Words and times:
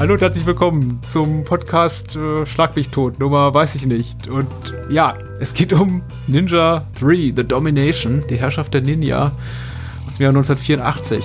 Hallo 0.00 0.14
und 0.14 0.22
herzlich 0.22 0.46
willkommen 0.46 0.98
zum 1.02 1.44
Podcast 1.44 2.16
äh, 2.16 2.46
Schlag 2.46 2.74
mich 2.74 2.88
tot, 2.88 3.18
Nummer 3.18 3.52
weiß 3.52 3.74
ich 3.74 3.84
nicht. 3.84 4.28
Und 4.28 4.48
ja, 4.88 5.12
es 5.40 5.52
geht 5.52 5.74
um 5.74 6.02
Ninja 6.26 6.86
3, 6.98 7.34
The 7.36 7.44
Domination, 7.46 8.24
die 8.26 8.36
Herrschaft 8.36 8.72
der 8.72 8.80
Ninja 8.80 9.30
aus 10.06 10.14
dem 10.14 10.22
Jahr 10.22 10.30
1984. 10.30 11.22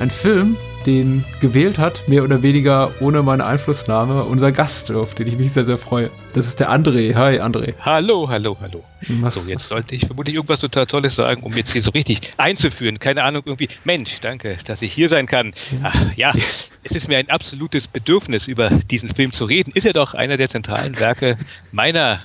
Ein 0.00 0.08
Film, 0.08 0.56
den 0.86 1.24
gewählt 1.40 1.78
hat, 1.78 2.08
mehr 2.08 2.22
oder 2.22 2.42
weniger 2.42 2.92
ohne 3.00 3.22
meine 3.22 3.44
Einflussnahme, 3.44 4.24
unser 4.24 4.52
Gast, 4.52 4.90
auf 4.92 5.14
den 5.14 5.26
ich 5.26 5.36
mich 5.36 5.52
sehr, 5.52 5.64
sehr 5.64 5.78
freue. 5.78 6.10
Das 6.32 6.46
ist 6.46 6.60
der 6.60 6.70
André. 6.70 7.14
Hi, 7.14 7.40
André. 7.40 7.74
Hallo, 7.80 8.28
hallo, 8.28 8.56
hallo. 8.60 8.84
Was, 9.08 9.34
so, 9.34 9.50
jetzt 9.50 9.66
sollte 9.66 9.94
ich 9.94 10.06
vermutlich 10.06 10.36
irgendwas 10.36 10.60
total 10.60 10.86
Tolles 10.86 11.16
sagen, 11.16 11.42
um 11.42 11.52
jetzt 11.54 11.72
hier 11.72 11.82
so 11.82 11.90
richtig 11.90 12.32
einzuführen. 12.36 12.98
Keine 12.98 13.24
Ahnung, 13.24 13.42
irgendwie, 13.44 13.68
Mensch, 13.84 14.20
danke, 14.20 14.56
dass 14.64 14.80
ich 14.80 14.92
hier 14.92 15.08
sein 15.08 15.26
kann. 15.26 15.52
Ach, 15.82 16.16
ja, 16.16 16.32
es 16.34 16.70
ist 16.94 17.08
mir 17.08 17.18
ein 17.18 17.30
absolutes 17.30 17.88
Bedürfnis, 17.88 18.46
über 18.46 18.70
diesen 18.70 19.14
Film 19.14 19.32
zu 19.32 19.44
reden. 19.44 19.72
Ist 19.74 19.84
ja 19.84 19.92
doch 19.92 20.14
einer 20.14 20.36
der 20.36 20.48
zentralen 20.48 20.98
Werke 20.98 21.36
meiner, 21.72 22.20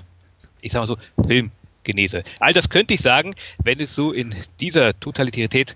ich 0.62 0.72
sag 0.72 0.82
mal 0.82 0.86
so, 0.86 0.98
Filmgenese. 1.26 2.24
All 2.40 2.54
das 2.54 2.70
könnte 2.70 2.94
ich 2.94 3.02
sagen, 3.02 3.34
wenn 3.64 3.80
es 3.80 3.96
so 3.96 4.12
in 4.12 4.36
dieser 4.60 5.00
Totalität 5.00 5.76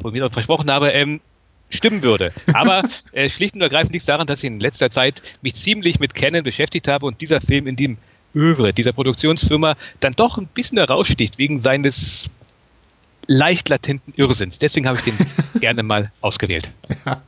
von 0.00 0.12
mir 0.12 0.30
versprochen 0.30 0.70
habe, 0.70 0.90
ähm, 0.90 1.20
stimmen 1.70 2.02
würde. 2.02 2.32
Aber 2.52 2.82
äh, 3.12 3.28
schlicht 3.28 3.54
und 3.54 3.60
ergreifend 3.60 3.92
liegt 3.92 4.08
daran, 4.08 4.26
dass 4.26 4.38
ich 4.38 4.46
in 4.46 4.60
letzter 4.60 4.90
Zeit 4.90 5.22
mich 5.42 5.54
ziemlich 5.54 6.00
mit 6.00 6.14
Canon 6.14 6.42
beschäftigt 6.42 6.88
habe 6.88 7.06
und 7.06 7.20
dieser 7.20 7.40
Film 7.40 7.66
in 7.66 7.76
dem 7.76 7.98
Övre 8.34 8.72
dieser 8.72 8.92
Produktionsfirma 8.92 9.76
dann 10.00 10.12
doch 10.12 10.38
ein 10.38 10.46
bisschen 10.46 10.78
heraussticht 10.78 11.38
wegen 11.38 11.58
seines 11.58 12.30
leicht 13.26 13.68
latenten 13.68 14.14
Irrsinns. 14.16 14.58
Deswegen 14.58 14.88
habe 14.88 14.98
ich 14.98 15.04
den 15.04 15.16
gerne 15.60 15.82
mal 15.82 16.10
ausgewählt. 16.20 16.70
Ja. 17.04 17.22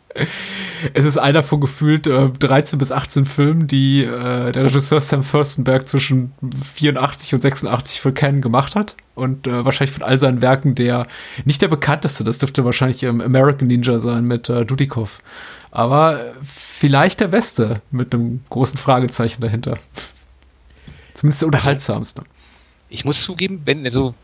Es 0.95 1.05
ist 1.05 1.19
einer 1.19 1.43
von 1.43 1.61
gefühlt 1.61 2.07
äh, 2.07 2.31
13 2.31 2.79
bis 2.79 2.91
18 2.91 3.27
Filmen, 3.27 3.67
die 3.69 4.03
äh, 4.03 4.51
der 4.51 4.65
Regisseur 4.65 5.01
Sam 5.01 5.23
Furstenberg 5.23 5.87
zwischen 5.87 6.33
84 6.75 7.35
und 7.35 7.41
86 7.41 8.01
für 8.01 8.13
Canon 8.13 8.41
gemacht 8.41 8.75
hat. 8.75 8.97
Und 9.21 9.47
äh, 9.47 9.65
wahrscheinlich 9.65 9.95
von 9.95 10.03
all 10.03 10.19
seinen 10.19 10.41
Werken 10.41 10.75
der 10.75 11.07
nicht 11.45 11.63
der 11.63 11.69
bekannteste. 11.69 12.25
Das 12.25 12.39
dürfte 12.39 12.65
wahrscheinlich 12.65 13.03
ähm, 13.03 13.21
American 13.21 13.69
Ninja 13.69 13.99
sein 13.99 14.25
mit 14.25 14.49
äh, 14.49 14.65
Dudikoff. 14.65 15.19
Aber 15.71 16.19
vielleicht 16.43 17.21
der 17.21 17.29
beste 17.29 17.83
mit 17.91 18.13
einem 18.13 18.41
großen 18.51 18.79
Fragezeichen 18.79 19.43
dahinter. 19.43 19.77
Zumindest 21.15 21.43
der 21.43 21.47
also, 21.47 21.57
unterhaltsamste. 21.57 22.23
Ich 22.89 23.05
muss 23.05 23.23
zugeben, 23.23 23.63
wenn, 23.67 23.85
also 23.85 24.15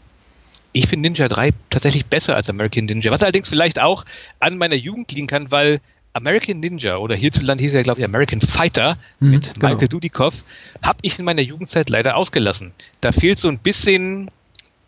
ich 0.73 0.89
finde 0.89 1.09
Ninja 1.09 1.29
3 1.29 1.51
tatsächlich 1.71 2.07
besser 2.07 2.37
als 2.37 2.51
American 2.51 2.87
Ninja, 2.87 3.11
was 3.11 3.23
allerdings 3.23 3.49
vielleicht 3.49 3.81
auch 3.81 4.05
an 4.41 4.59
meiner 4.59 4.75
Jugend 4.75 5.13
liegen 5.13 5.27
kann, 5.27 5.51
weil 5.51 5.81
American 6.17 6.61
Ninja 6.61 6.97
oder 6.97 7.15
hierzulande 7.15 7.63
hieß 7.63 7.75
er, 7.75 7.83
glaube 7.83 8.01
ich, 8.01 8.05
American 8.05 8.41
Fighter 8.41 8.97
mhm, 9.21 9.31
mit 9.31 9.55
genau. 9.55 9.69
Michael 9.69 9.89
Dudikoff, 9.89 10.45
habe 10.83 10.99
ich 11.03 11.19
in 11.19 11.27
meiner 11.27 11.43
Jugendzeit 11.43 11.91
leider 11.91 12.17
ausgelassen. 12.17 12.73
Da 13.03 13.13
fehlt 13.13 13.39
so 13.39 13.49
ein 13.49 13.59
bisschen 13.59 14.31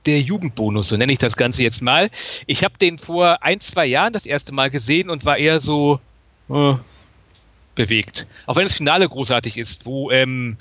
der 0.07 0.21
Jugendbonus, 0.21 0.89
so 0.89 0.97
nenne 0.97 1.13
ich 1.13 1.19
das 1.19 1.37
Ganze 1.37 1.63
jetzt 1.63 1.83
mal. 1.83 2.11
Ich 2.47 2.65
habe 2.65 2.79
den 2.79 2.99
vor 2.99 3.43
ein, 3.43 3.61
zwei 3.61 3.87
Jahren 3.87 4.13
das 4.13 4.27
erste 4.27 4.53
Mal 4.53 4.71
gesehen 4.71 5.11
und 5.11 5.25
war 5.25 5.37
eher 5.37 5.61
so 5.61 6.01
äh, 6.49 6.75
bewegt. 7.75 8.27
Auch 8.47 8.57
wenn 8.57 8.65
das 8.65 8.75
Finale 8.75 9.09
großartig 9.09 9.59
ist, 9.59 9.87
wo 9.87 10.11
ähm, 10.11 10.57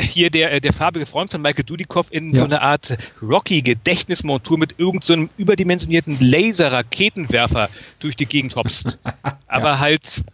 hier 0.00 0.30
der, 0.30 0.52
äh, 0.52 0.60
der 0.60 0.72
farbige 0.72 1.06
Freund 1.06 1.30
von 1.30 1.40
Michael 1.40 1.64
Dudikoff 1.64 2.08
in 2.10 2.32
ja. 2.32 2.38
so 2.38 2.44
eine 2.44 2.62
Art 2.62 2.96
Rocky-Gedächtnismontur 3.22 4.58
mit 4.58 4.78
irgendeinem 4.78 5.26
so 5.26 5.30
überdimensionierten 5.36 6.18
Laser-Raketenwerfer 6.20 7.68
durch 8.00 8.16
die 8.16 8.26
Gegend 8.26 8.56
hopst. 8.56 8.98
Aber 9.46 9.70
ja. 9.70 9.78
halt, 9.78 10.24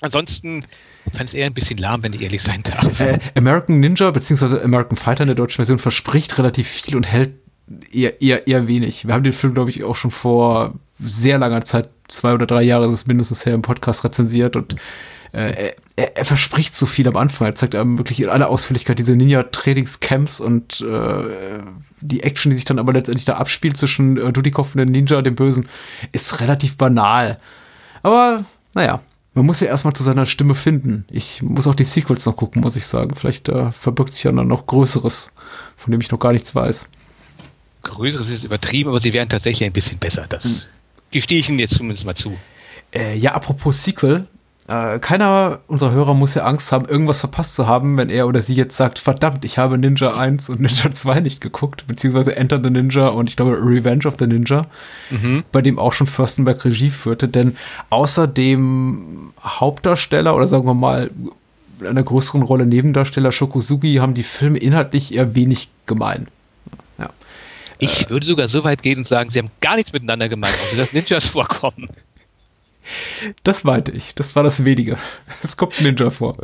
ansonsten 0.00 0.64
fand 1.12 1.28
es 1.28 1.34
eher 1.34 1.46
ein 1.46 1.54
bisschen 1.54 1.78
lahm, 1.78 2.02
wenn 2.02 2.12
ich 2.12 2.20
ehrlich 2.20 2.42
sein 2.42 2.62
darf. 2.62 3.00
Äh, 3.00 3.18
American 3.34 3.80
Ninja 3.80 4.10
bzw. 4.10 4.62
American 4.62 4.96
Fighter 4.96 5.22
in 5.22 5.28
der 5.28 5.36
deutschen 5.36 5.56
Version 5.56 5.78
verspricht 5.78 6.38
relativ 6.38 6.68
viel 6.68 6.96
und 6.96 7.04
hält 7.04 7.32
eher, 7.92 8.20
eher, 8.20 8.46
eher 8.46 8.66
wenig. 8.66 9.06
Wir 9.06 9.14
haben 9.14 9.24
den 9.24 9.32
Film, 9.32 9.54
glaube 9.54 9.70
ich, 9.70 9.84
auch 9.84 9.96
schon 9.96 10.10
vor 10.10 10.74
sehr 10.98 11.38
langer 11.38 11.62
Zeit, 11.62 11.88
zwei 12.08 12.34
oder 12.34 12.46
drei 12.46 12.62
Jahre 12.62 12.86
ist 12.86 12.92
es 12.92 13.06
mindestens 13.06 13.46
her 13.46 13.54
im 13.54 13.62
Podcast 13.62 14.04
rezensiert 14.04 14.56
und 14.56 14.76
äh, 15.32 15.72
er, 15.96 16.16
er, 16.16 16.24
verspricht 16.24 16.74
so 16.74 16.86
viel 16.86 17.06
am 17.06 17.16
Anfang. 17.16 17.46
Er 17.46 17.54
zeigt 17.54 17.76
einem 17.76 17.98
wirklich 17.98 18.20
in 18.20 18.28
aller 18.28 18.48
Ausführlichkeit 18.48 18.98
diese 18.98 19.14
Ninja-Trainingscamps 19.14 20.40
und 20.40 20.80
äh, 20.80 21.60
die 22.00 22.22
Action, 22.24 22.50
die 22.50 22.56
sich 22.56 22.64
dann 22.64 22.80
aber 22.80 22.92
letztendlich 22.92 23.26
da 23.26 23.34
abspielt 23.34 23.76
zwischen 23.76 24.16
äh, 24.16 24.32
Dudikoff 24.32 24.74
und 24.74 24.78
dem 24.78 24.90
Ninja, 24.90 25.22
dem 25.22 25.36
Bösen, 25.36 25.68
ist 26.12 26.40
relativ 26.40 26.76
banal. 26.76 27.38
Aber 28.02 28.44
naja, 28.74 29.02
man 29.40 29.46
muss 29.46 29.60
ja 29.60 29.68
erstmal 29.68 29.94
zu 29.94 30.02
seiner 30.02 30.26
Stimme 30.26 30.54
finden. 30.54 31.06
Ich 31.10 31.40
muss 31.40 31.66
auch 31.66 31.74
die 31.74 31.84
Sequels 31.84 32.26
noch 32.26 32.36
gucken, 32.36 32.60
muss 32.60 32.76
ich 32.76 32.86
sagen. 32.86 33.16
Vielleicht 33.16 33.48
äh, 33.48 33.72
verbirgt 33.72 34.12
sich 34.12 34.24
ja 34.24 34.32
dann 34.32 34.48
noch 34.48 34.66
Größeres, 34.66 35.32
von 35.78 35.90
dem 35.90 36.00
ich 36.02 36.10
noch 36.10 36.18
gar 36.18 36.32
nichts 36.32 36.54
weiß. 36.54 36.90
Größeres 37.82 38.28
ist 38.28 38.44
übertrieben, 38.44 38.90
aber 38.90 39.00
sie 39.00 39.14
wären 39.14 39.30
tatsächlich 39.30 39.64
ein 39.64 39.72
bisschen 39.72 39.96
besser. 39.96 40.26
Das 40.28 40.44
hm. 40.44 40.60
gestehe 41.10 41.40
ich 41.40 41.48
Ihnen 41.48 41.58
jetzt 41.58 41.74
zumindest 41.74 42.04
mal 42.04 42.14
zu. 42.14 42.36
Äh, 42.94 43.16
ja, 43.16 43.32
apropos 43.32 43.82
Sequel, 43.82 44.26
äh, 44.70 45.00
keiner 45.00 45.58
unserer 45.66 45.90
Hörer 45.90 46.14
muss 46.14 46.34
ja 46.34 46.44
Angst 46.44 46.70
haben, 46.70 46.86
irgendwas 46.86 47.18
verpasst 47.18 47.56
zu 47.56 47.66
haben, 47.66 47.96
wenn 47.96 48.08
er 48.08 48.28
oder 48.28 48.40
sie 48.40 48.54
jetzt 48.54 48.76
sagt, 48.76 49.00
verdammt, 49.00 49.44
ich 49.44 49.58
habe 49.58 49.76
Ninja 49.76 50.12
1 50.12 50.48
und 50.48 50.60
Ninja 50.60 50.92
2 50.92 51.20
nicht 51.20 51.40
geguckt, 51.40 51.88
beziehungsweise 51.88 52.36
Enter 52.36 52.60
the 52.62 52.70
Ninja 52.70 53.08
und 53.08 53.28
ich 53.28 53.34
glaube 53.34 53.58
Revenge 53.60 54.06
of 54.06 54.14
the 54.20 54.28
Ninja, 54.28 54.66
mhm. 55.10 55.42
bei 55.50 55.60
dem 55.60 55.80
auch 55.80 55.92
schon 55.92 56.06
Fürstenberg 56.06 56.64
Regie 56.64 56.90
führte, 56.90 57.26
denn 57.26 57.56
außer 57.90 58.28
dem 58.28 59.32
Hauptdarsteller 59.42 60.36
oder 60.36 60.46
sagen 60.46 60.66
wir 60.66 60.74
mal 60.74 61.10
einer 61.84 62.02
größeren 62.04 62.42
Rolle 62.42 62.66
Nebendarsteller 62.66 63.32
Shokosugi 63.32 63.96
haben 63.96 64.14
die 64.14 64.22
Filme 64.22 64.58
inhaltlich 64.58 65.14
eher 65.14 65.34
wenig 65.34 65.68
gemein. 65.86 66.28
Ja. 66.98 67.10
Ich 67.78 68.08
würde 68.08 68.24
sogar 68.24 68.46
so 68.46 68.62
weit 68.62 68.82
gehen 68.82 68.98
und 68.98 69.06
sagen, 69.06 69.30
sie 69.30 69.40
haben 69.40 69.50
gar 69.60 69.74
nichts 69.74 69.92
miteinander 69.92 70.28
gemeint, 70.28 70.54
außer 70.64 70.76
dass 70.76 70.92
Ninjas 70.92 71.26
vorkommen. 71.26 71.88
Das 73.42 73.64
meinte 73.64 73.92
ich. 73.92 74.14
Das 74.14 74.34
war 74.36 74.42
das 74.42 74.64
Wenige. 74.64 74.96
Es 75.42 75.56
kommt 75.56 75.78
ein 75.78 75.84
Ninja 75.84 76.10
vor. 76.10 76.36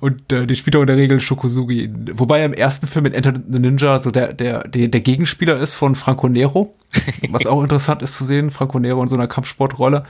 Und 0.00 0.32
äh, 0.32 0.46
den 0.46 0.56
spielt 0.56 0.76
auch 0.76 0.80
in 0.80 0.86
der 0.86 0.96
Regel 0.96 1.20
Shokosugi. 1.20 1.90
Wobei 2.12 2.40
er 2.40 2.46
im 2.46 2.52
ersten 2.52 2.86
Film 2.86 3.06
in 3.06 3.14
Enter 3.14 3.34
the 3.34 3.58
Ninja 3.58 3.98
so 3.98 4.10
der, 4.10 4.32
der, 4.32 4.66
der, 4.68 4.88
der 4.88 5.00
Gegenspieler 5.00 5.58
ist 5.58 5.74
von 5.74 5.94
Franco 5.94 6.28
Nero. 6.28 6.74
Was 7.30 7.46
auch 7.46 7.62
interessant 7.62 8.02
ist 8.02 8.16
zu 8.16 8.24
sehen. 8.24 8.50
Franco 8.50 8.78
Nero 8.78 9.02
in 9.02 9.08
so 9.08 9.16
einer 9.16 9.26
Kampfsportrolle. 9.26 10.04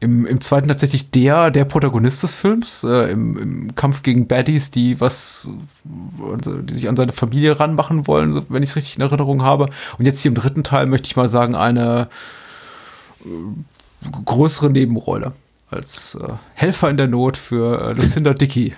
Im, 0.00 0.26
im 0.26 0.40
zweiten 0.40 0.68
tatsächlich 0.68 1.10
der, 1.10 1.50
der 1.50 1.64
Protagonist 1.64 2.22
des 2.22 2.34
Films. 2.34 2.84
Äh, 2.84 3.10
im, 3.10 3.38
Im 3.38 3.74
Kampf 3.74 4.02
gegen 4.02 4.26
Baddies, 4.26 4.70
die 4.70 5.00
was, 5.00 5.50
also, 6.22 6.58
die 6.58 6.74
sich 6.74 6.88
an 6.88 6.96
seine 6.96 7.12
Familie 7.12 7.58
ranmachen 7.58 8.06
wollen, 8.06 8.44
wenn 8.48 8.62
ich 8.62 8.70
es 8.70 8.76
richtig 8.76 8.96
in 8.96 9.02
Erinnerung 9.02 9.42
habe. 9.42 9.66
Und 9.98 10.06
jetzt 10.06 10.20
hier 10.20 10.30
im 10.30 10.36
dritten 10.36 10.64
Teil 10.64 10.86
möchte 10.86 11.06
ich 11.06 11.16
mal 11.16 11.28
sagen, 11.28 11.54
eine 11.54 12.08
größere 14.10 14.70
Nebenrolle 14.70 15.32
als 15.70 16.14
äh, 16.14 16.34
Helfer 16.54 16.90
in 16.90 16.96
der 16.96 17.08
Not 17.08 17.36
für 17.36 17.90
äh, 17.90 17.92
Lucinda 17.92 18.34
Dickey. 18.34 18.74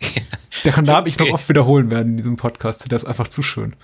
Deren 0.64 0.84
Namen 0.84 1.06
ich 1.06 1.18
noch 1.18 1.28
oft 1.30 1.48
wiederholen 1.48 1.90
werde 1.90 2.08
in 2.08 2.16
diesem 2.16 2.36
Podcast. 2.36 2.90
Der 2.90 2.96
ist 2.96 3.04
einfach 3.04 3.28
zu 3.28 3.42
schön. 3.42 3.74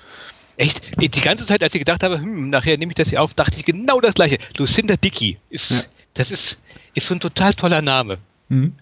Echt? 0.57 0.93
Die 1.01 1.21
ganze 1.21 1.47
Zeit, 1.47 1.63
als 1.63 1.75
ich 1.75 1.81
gedacht 1.81 2.03
habe, 2.03 2.21
hm, 2.21 2.51
nachher 2.51 2.77
nehme 2.77 2.93
ich 2.93 2.97
das 2.97 3.09
hier 3.11 3.23
auf, 3.23 3.35
dachte 3.35 3.57
ich 3.57 3.65
genau 3.65 4.01
das 4.01 4.15
gleiche. 4.15 4.39
Lucinda 4.59 4.97
Dickey 4.97 5.39
ist, 5.49 5.71
ja. 5.71 5.81
das 6.15 6.31
ist, 6.31 6.61
ist 6.95 7.07
so 7.07 7.15
ein 7.15 7.21
total 7.21 7.55
toller 7.55 7.83
Name. 7.83 8.19
Mhm. 8.49 8.75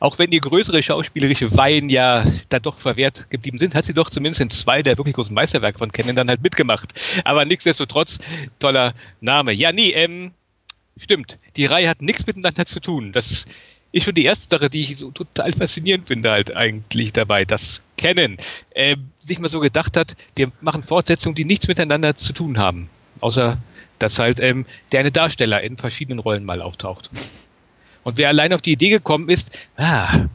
Auch 0.00 0.18
wenn 0.18 0.32
ihr 0.32 0.40
größere 0.40 0.82
schauspielerische 0.82 1.56
Weihen 1.56 1.88
ja 1.88 2.24
da 2.48 2.58
doch 2.58 2.78
verwehrt 2.78 3.30
geblieben 3.30 3.58
sind, 3.58 3.74
hat 3.74 3.84
sie 3.84 3.94
doch 3.94 4.10
zumindest 4.10 4.40
in 4.40 4.50
zwei 4.50 4.82
der 4.82 4.98
wirklich 4.98 5.14
großen 5.14 5.34
Meisterwerke 5.34 5.78
von 5.78 5.92
Kennen 5.92 6.16
dann 6.16 6.28
halt 6.28 6.42
mitgemacht. 6.42 6.92
Aber 7.24 7.44
nichtsdestotrotz, 7.44 8.18
toller 8.58 8.94
Name. 9.20 9.52
Ja, 9.52 9.70
nee, 9.72 9.90
ähm, 9.90 10.32
Stimmt, 10.98 11.38
die 11.56 11.66
Reihe 11.66 11.88
hat 11.88 12.00
nichts 12.00 12.26
miteinander 12.26 12.64
zu 12.64 12.80
tun. 12.80 13.12
Das 13.12 13.46
ist 13.92 14.04
schon 14.04 14.14
die 14.14 14.24
erste 14.24 14.48
Sache, 14.48 14.70
die 14.70 14.80
ich 14.80 14.96
so 14.96 15.10
total 15.10 15.52
faszinierend 15.52 16.08
finde, 16.08 16.30
halt 16.30 16.56
eigentlich 16.56 17.12
dabei. 17.12 17.44
Das 17.44 17.82
Kennen 17.96 18.36
äh, 18.70 18.96
sich 19.20 19.38
mal 19.38 19.48
so 19.48 19.60
gedacht 19.60 19.96
hat, 19.96 20.16
wir 20.34 20.50
machen 20.60 20.82
Fortsetzungen, 20.82 21.34
die 21.34 21.44
nichts 21.44 21.68
miteinander 21.68 22.14
zu 22.14 22.32
tun 22.32 22.58
haben. 22.58 22.88
Außer, 23.20 23.58
dass 23.98 24.18
halt 24.18 24.40
ähm, 24.40 24.66
der 24.92 25.00
eine 25.00 25.12
Darsteller 25.12 25.62
in 25.62 25.76
verschiedenen 25.76 26.18
Rollen 26.18 26.44
mal 26.44 26.60
auftaucht. 26.60 27.10
Und 28.04 28.18
wer 28.18 28.28
allein 28.28 28.52
auf 28.52 28.62
die 28.62 28.72
Idee 28.72 28.90
gekommen 28.90 29.28
ist, 29.28 29.66
ah, 29.76 30.26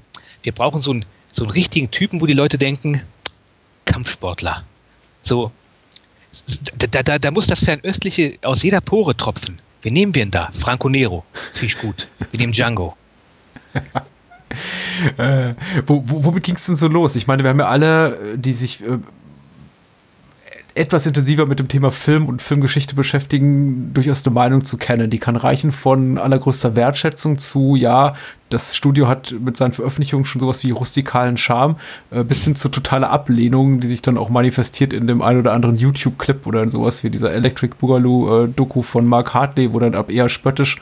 wir 0.44 0.52
brauchen 0.52 0.81
so 0.81 0.92
einen, 0.92 1.06
so 1.31 1.44
einen 1.44 1.52
richtigen 1.52 1.92
Typen, 1.92 2.22
wo 2.22 2.25
die 2.25 2.34
Leute 2.34 2.57
denken, 2.57 3.02
Kampfsportler. 3.86 4.66
So, 5.22 5.52
da, 6.78 7.04
da, 7.04 7.19
da 7.19 7.31
muss 7.31 7.48
das 7.48 7.64
Fernöstliche 7.64 8.38
aus 8.42 8.64
jeder 8.64 8.81
Pore 8.81 9.16
tropfen. 9.16 9.60
Wen 9.81 9.94
nehmen 9.94 10.13
wir 10.16 10.24
denn 10.24 10.31
da? 10.31 10.50
Franco 10.51 10.89
Nero. 10.89 11.24
Finde 11.51 11.75
gut. 11.75 12.07
Wir 12.30 12.39
nehmen 12.39 12.54
Django. 12.54 12.95
äh, 15.18 15.54
wo, 15.86 16.04
wo, 16.06 16.25
womit 16.25 16.44
ging 16.44 16.56
es 16.56 16.66
denn 16.66 16.75
so 16.75 16.88
los? 16.88 17.16
Ich 17.16 17.28
meine, 17.28 17.44
wir 17.44 17.50
haben 17.50 17.60
ja 17.60 17.68
alle, 17.68 18.38
die 18.38 18.54
sich 18.54 18.81
äh, 18.81 19.00
etwas 20.73 21.06
intensiver 21.06 21.45
mit 21.45 21.59
dem 21.59 21.68
Thema 21.68 21.91
Film 21.91 22.27
und 22.27 22.41
Filmgeschichte 22.41 22.95
beschäftigen, 22.95 23.94
durchaus 23.94 24.25
eine 24.25 24.33
Meinung 24.33 24.63
zu 24.63 24.77
kennen. 24.77 25.09
Die 25.09 25.19
kann 25.19 25.35
reichen 25.35 25.71
von 25.71 26.18
allergrößter 26.18 26.75
Wertschätzung 26.75 27.38
zu, 27.38 27.75
ja, 27.75 28.13
das 28.50 28.75
Studio 28.75 29.07
hat 29.07 29.33
mit 29.39 29.57
seinen 29.57 29.73
Veröffentlichungen 29.73 30.25
schon 30.25 30.39
sowas 30.39 30.63
wie 30.63 30.71
rustikalen 30.71 31.38
Charme, 31.38 31.75
äh, 32.12 32.23
bis 32.23 32.44
hin 32.44 32.56
zu 32.56 32.69
totaler 32.69 33.09
Ablehnung, 33.09 33.79
die 33.79 33.88
sich 33.88 34.01
dann 34.01 34.18
auch 34.18 34.29
manifestiert 34.29 34.94
in 34.94 35.07
dem 35.07 35.21
ein 35.21 35.38
oder 35.38 35.53
anderen 35.53 35.75
YouTube-Clip 35.75 36.45
oder 36.47 36.63
in 36.63 36.71
sowas 36.71 37.03
wie 37.03 37.09
dieser 37.09 37.33
Electric 37.33 37.75
Boogaloo-Doku 37.79 38.79
äh, 38.79 38.83
von 38.83 39.06
Mark 39.06 39.33
Hartley, 39.33 39.73
wo 39.73 39.79
dann 39.79 39.95
ab 39.95 40.09
eher 40.09 40.29
spöttisch 40.29 40.77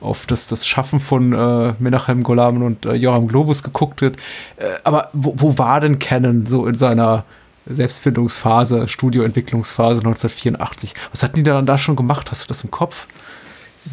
auf 0.00 0.26
das, 0.26 0.48
das 0.48 0.66
Schaffen 0.66 1.00
von 1.00 1.32
äh, 1.32 1.74
Menachem 1.78 2.22
Golan 2.22 2.62
und 2.62 2.86
äh, 2.86 2.94
Joram 2.94 3.28
Globus 3.28 3.62
geguckt 3.62 4.00
wird. 4.00 4.16
Äh, 4.56 4.64
aber 4.84 5.08
wo, 5.12 5.34
wo 5.36 5.58
war 5.58 5.80
denn 5.80 5.98
Canon 5.98 6.46
so 6.46 6.66
in 6.66 6.74
seiner 6.74 7.24
Selbstfindungsphase, 7.66 8.88
Studioentwicklungsphase 8.88 10.00
1984? 10.00 10.94
Was 11.10 11.22
hatten 11.22 11.36
die 11.36 11.42
dann 11.42 11.66
da 11.66 11.78
schon 11.78 11.96
gemacht? 11.96 12.30
Hast 12.30 12.44
du 12.44 12.48
das 12.48 12.64
im 12.64 12.70
Kopf? 12.70 13.06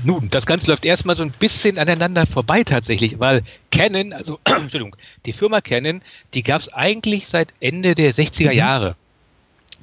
Nun, 0.03 0.29
das 0.29 0.45
Ganze 0.45 0.67
läuft 0.67 0.85
erstmal 0.85 1.15
so 1.15 1.23
ein 1.23 1.31
bisschen 1.31 1.79
aneinander 1.79 2.25
vorbei 2.27 2.63
tatsächlich, 2.63 3.19
weil 3.19 3.41
Canon, 3.71 4.13
also 4.13 4.39
Entschuldigung, 4.45 4.95
die 5.25 5.33
Firma 5.33 5.61
Canon, 5.61 6.01
die 6.33 6.43
gab 6.43 6.61
es 6.61 6.71
eigentlich 6.73 7.27
seit 7.27 7.53
Ende 7.59 7.95
der 7.95 8.13
60er 8.13 8.51
mhm. 8.51 8.57
Jahre. 8.57 8.95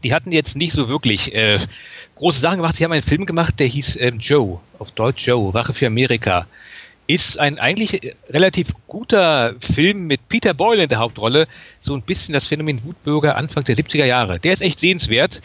Die 0.05 0.15
hatten 0.15 0.31
jetzt 0.31 0.57
nicht 0.57 0.73
so 0.73 0.89
wirklich 0.89 1.35
äh, 1.35 1.59
große 2.15 2.39
Sachen 2.39 2.59
gemacht. 2.59 2.77
Sie 2.77 2.85
haben 2.85 2.93
einen 2.93 3.03
Film 3.03 3.27
gemacht, 3.27 3.59
der 3.59 3.67
hieß 3.67 3.97
ähm, 4.01 4.19
Joe, 4.19 4.61
auf 4.79 4.93
Deutsch 4.93 5.27
Joe, 5.27 5.53
Wache 5.55 5.75
für 5.75 5.87
Amerika. 5.87 6.47
Ist 7.07 7.39
ein 7.39 7.59
eigentlich 7.59 8.17
relativ 8.29 8.73
guter 8.89 9.55
Film 9.61 10.07
mit 10.07 10.27
Peter 10.29 10.55
Boyle 10.55 10.85
in 10.85 10.89
der 10.89 10.99
Hauptrolle. 10.99 11.47
So 11.79 11.95
ein 11.95 12.03
bisschen 12.03 12.33
das 12.33 12.47
Phänomen 12.47 12.83
Wutbürger 12.85 13.37
Anfang 13.37 13.65
der 13.65 13.77
70er 13.77 14.05
Jahre. 14.05 14.41
Der 14.41 14.53
ist 14.53 14.61
echt 14.61 14.81
sehenswert. 14.81 15.41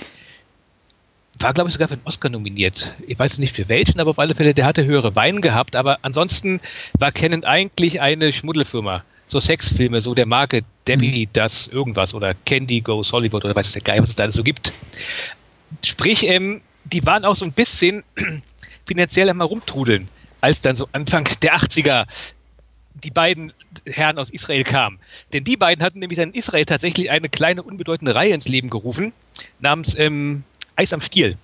War, 1.39 1.53
glaube 1.53 1.69
ich, 1.69 1.73
sogar 1.73 1.87
für 1.87 1.95
einen 1.95 2.05
Oscar 2.05 2.29
nominiert. 2.29 2.95
Ich 3.07 3.17
weiß 3.17 3.39
nicht 3.39 3.55
für 3.55 3.69
welchen, 3.69 3.99
aber 3.99 4.11
auf 4.11 4.19
alle 4.19 4.35
Fälle, 4.35 4.53
der 4.53 4.65
hatte 4.65 4.85
höhere 4.85 5.15
Weine 5.15 5.41
gehabt. 5.41 5.75
Aber 5.75 5.99
ansonsten 6.01 6.59
war 6.97 7.11
Canon 7.11 7.43
eigentlich 7.43 8.01
eine 8.01 8.31
Schmuddelfirma. 8.33 9.03
So 9.27 9.39
Sexfilme, 9.39 10.01
so 10.01 10.13
der 10.13 10.25
Marke 10.25 10.61
Debbie, 10.87 11.25
mhm. 11.25 11.29
das 11.33 11.67
irgendwas 11.67 12.13
oder 12.13 12.33
Candy 12.33 12.81
Goes 12.81 13.13
Hollywood 13.13 13.45
oder 13.45 13.55
weiß 13.55 13.71
der 13.71 13.81
Geil, 13.81 14.01
was 14.01 14.09
es 14.09 14.15
da 14.15 14.23
alles 14.23 14.35
so 14.35 14.43
gibt. 14.43 14.73
Sprich, 15.85 16.27
ähm, 16.27 16.61
die 16.83 17.05
waren 17.05 17.23
auch 17.23 17.35
so 17.35 17.45
ein 17.45 17.53
bisschen 17.53 18.03
finanziell 18.85 19.29
einmal 19.29 19.47
rumtrudeln, 19.47 20.09
als 20.41 20.61
dann 20.61 20.75
so 20.75 20.87
Anfang 20.91 21.27
der 21.41 21.55
80er 21.55 22.05
die 23.03 23.11
beiden 23.11 23.53
Herren 23.85 24.19
aus 24.19 24.29
Israel 24.29 24.63
kamen. 24.63 24.99
Denn 25.33 25.43
die 25.43 25.57
beiden 25.57 25.83
hatten 25.83 25.99
nämlich 25.99 26.19
dann 26.19 26.29
in 26.29 26.35
Israel 26.35 26.65
tatsächlich 26.65 27.09
eine 27.09 27.29
kleine, 27.29 27.63
unbedeutende 27.63 28.13
Reihe 28.13 28.33
ins 28.33 28.47
Leben 28.47 28.69
gerufen, 28.69 29.13
namens 29.59 29.95
ähm, 29.97 30.43
Eis 30.75 30.93
am 30.93 31.01
Stiel. 31.01 31.37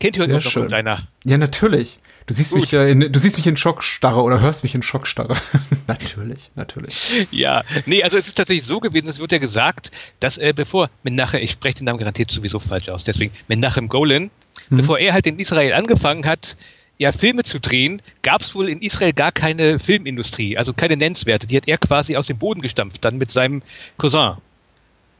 Kennt 0.00 0.16
ihr 0.16 0.22
heute 0.22 0.34
noch 0.34 0.56
irgendeiner? 0.56 1.06
Ja, 1.24 1.38
natürlich. 1.38 1.98
Du 2.26 2.34
siehst, 2.34 2.54
mich, 2.54 2.72
in, 2.72 3.12
du 3.12 3.18
siehst 3.18 3.36
mich 3.36 3.46
in 3.48 3.56
Schockstarre 3.56 4.22
oder 4.22 4.40
hörst 4.40 4.62
mich 4.62 4.74
in 4.74 4.82
Schockstarre. 4.82 5.36
natürlich, 5.88 6.50
natürlich. 6.54 7.26
Ja, 7.32 7.64
nee, 7.84 8.02
also 8.02 8.16
es 8.16 8.28
ist 8.28 8.34
tatsächlich 8.34 8.64
so 8.64 8.78
gewesen, 8.78 9.08
es 9.08 9.18
wird 9.18 9.32
ja 9.32 9.38
gesagt, 9.38 9.90
dass 10.20 10.38
äh, 10.38 10.52
bevor 10.54 10.88
Menachem, 11.02 11.40
ich 11.40 11.50
spreche 11.50 11.78
den 11.78 11.86
Namen 11.86 11.98
garantiert 11.98 12.30
sowieso 12.30 12.60
falsch 12.60 12.88
aus, 12.88 13.02
deswegen 13.02 13.32
Menachem 13.48 13.88
Golan, 13.88 14.30
mhm. 14.70 14.76
bevor 14.76 15.00
er 15.00 15.12
halt 15.14 15.26
in 15.26 15.38
Israel 15.38 15.72
angefangen 15.72 16.24
hat, 16.24 16.56
ja, 16.98 17.12
Filme 17.12 17.42
zu 17.42 17.58
drehen, 17.58 18.00
gab 18.22 18.42
es 18.42 18.54
wohl 18.54 18.68
in 18.68 18.80
Israel 18.80 19.12
gar 19.12 19.32
keine 19.32 19.78
Filmindustrie, 19.78 20.56
also 20.56 20.72
keine 20.72 20.96
Nennenswerte. 20.96 21.46
Die 21.46 21.56
hat 21.56 21.66
er 21.66 21.78
quasi 21.78 22.16
aus 22.16 22.26
dem 22.26 22.38
Boden 22.38 22.62
gestampft, 22.62 23.04
dann 23.04 23.18
mit 23.18 23.30
seinem 23.30 23.62
Cousin. 23.96 24.36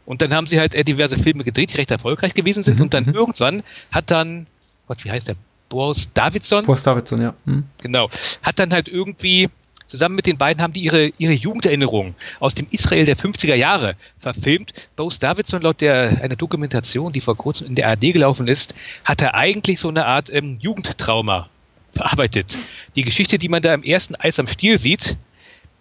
Und 0.05 0.23
dann 0.23 0.33
haben 0.33 0.47
sie 0.47 0.59
halt 0.59 0.75
äh, 0.75 0.85
diverse 0.85 1.19
Filme 1.19 1.45
gedreht, 1.45 1.73
die 1.73 1.77
recht 1.77 1.91
erfolgreich 1.91 2.35
gewesen 2.35 2.63
sind. 2.65 2.79
Mhm. 2.79 2.83
Und 2.83 2.95
dann 2.95 3.05
mhm. 3.07 3.15
irgendwann 3.15 3.63
hat 3.91 4.11
dann, 4.11 4.47
Gott, 4.87 5.05
wie 5.05 5.11
heißt 5.11 5.29
der? 5.29 5.37
Boris 5.69 6.13
Davidson. 6.13 6.67
Boris 6.67 6.83
Davidson, 6.83 7.23
ja. 7.23 7.35
Mhm. 7.45 7.65
Genau. 7.79 8.11
Hat 8.43 8.59
dann 8.59 8.73
halt 8.73 8.89
irgendwie 8.89 9.49
zusammen 9.87 10.15
mit 10.15 10.27
den 10.27 10.39
beiden 10.39 10.63
haben 10.63 10.73
die 10.73 10.81
ihre, 10.81 11.13
ihre 11.19 11.33
Jugenderinnerungen 11.33 12.15
aus 12.41 12.55
dem 12.55 12.67
Israel 12.71 13.05
der 13.05 13.17
50er 13.17 13.55
Jahre 13.55 13.95
verfilmt. 14.19 14.73
Boris 14.97 15.19
Davidson, 15.19 15.63
laut 15.63 15.81
der, 15.81 16.23
einer 16.23 16.37
Dokumentation, 16.37 17.13
die 17.13 17.21
vor 17.21 17.37
kurzem 17.37 17.67
in 17.69 17.75
der 17.75 17.89
ARD 17.89 18.13
gelaufen 18.13 18.49
ist, 18.49 18.75
hat 19.05 19.21
er 19.23 19.35
eigentlich 19.35 19.79
so 19.81 19.89
eine 19.89 20.07
Art 20.07 20.33
ähm, 20.33 20.59
Jugendtrauma 20.61 21.49
verarbeitet. 21.93 22.59
Die 22.97 23.03
Geschichte, 23.03 23.39
die 23.39 23.49
man 23.49 23.63
da 23.63 23.75
im 23.75 23.83
ersten 23.83 24.15
Eis 24.17 24.39
am 24.39 24.47
Stiel 24.47 24.79
sieht, 24.79 25.17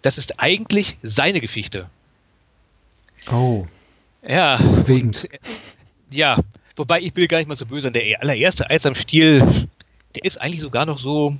das 0.02 0.18
ist 0.18 0.40
eigentlich 0.40 0.96
seine 1.02 1.40
Geschichte. 1.40 1.88
Oh. 3.30 3.66
Ja. 4.26 4.56
Bewegend. 4.56 5.24
Und, 5.24 5.32
äh, 5.32 5.38
ja, 6.10 6.38
wobei 6.76 7.00
ich 7.00 7.14
will 7.16 7.26
gar 7.26 7.38
nicht 7.38 7.48
mal 7.48 7.56
so 7.56 7.66
böse 7.66 7.82
sein. 7.82 7.92
Der 7.92 8.20
allererste 8.20 8.68
Eis 8.68 8.84
am 8.86 8.94
Stiel 8.94 9.42
der 10.14 10.24
ist 10.24 10.40
eigentlich 10.40 10.62
sogar 10.62 10.86
noch 10.86 10.98
so 10.98 11.36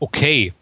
okay. 0.00 0.52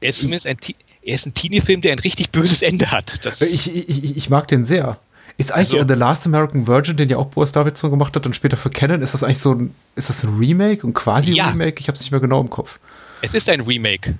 Er 0.00 0.10
ist 0.10 0.20
zumindest 0.20 0.46
ein, 0.46 0.56
er 1.02 1.14
ist 1.14 1.26
ein 1.26 1.34
Teenie-Film, 1.34 1.80
der 1.80 1.92
ein 1.92 1.98
richtig 1.98 2.30
böses 2.30 2.62
Ende 2.62 2.90
hat. 2.90 3.24
Das 3.24 3.40
ich, 3.40 3.74
ich, 3.74 4.16
ich 4.16 4.30
mag 4.30 4.48
den 4.48 4.64
sehr. 4.64 4.98
Ist 5.36 5.52
eigentlich 5.52 5.74
also, 5.74 5.88
The 5.88 5.94
Last 5.94 6.26
American 6.26 6.66
Virgin, 6.66 6.96
den 6.96 7.08
ja 7.08 7.16
auch 7.16 7.26
Boris 7.26 7.52
Davidson 7.52 7.90
gemacht 7.90 8.14
hat 8.14 8.24
und 8.24 8.36
später 8.36 8.56
für 8.56 8.70
Canon, 8.70 9.02
ist 9.02 9.14
das 9.14 9.24
eigentlich 9.24 9.40
so 9.40 9.52
ein, 9.52 9.74
ist 9.96 10.08
das 10.08 10.22
ein 10.22 10.38
Remake 10.38 10.86
und 10.86 10.94
quasi 10.94 11.32
ja. 11.32 11.48
Remake? 11.48 11.80
Ich 11.80 11.88
habe 11.88 11.96
es 11.96 12.02
nicht 12.02 12.12
mehr 12.12 12.20
genau 12.20 12.40
im 12.40 12.50
Kopf. 12.50 12.78
Es 13.24 13.32
ist 13.32 13.48
ein 13.48 13.62
Remake. 13.62 14.14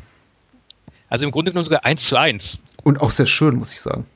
Also 1.10 1.26
im 1.26 1.30
Grunde 1.30 1.50
genommen 1.50 1.66
sogar 1.66 1.84
eins 1.84 2.08
zu 2.08 2.16
eins. 2.16 2.58
Und 2.82 3.00
auch 3.00 3.10
sehr 3.10 3.26
schön, 3.26 3.56
muss 3.56 3.72
ich 3.72 3.80
sagen. 3.80 4.06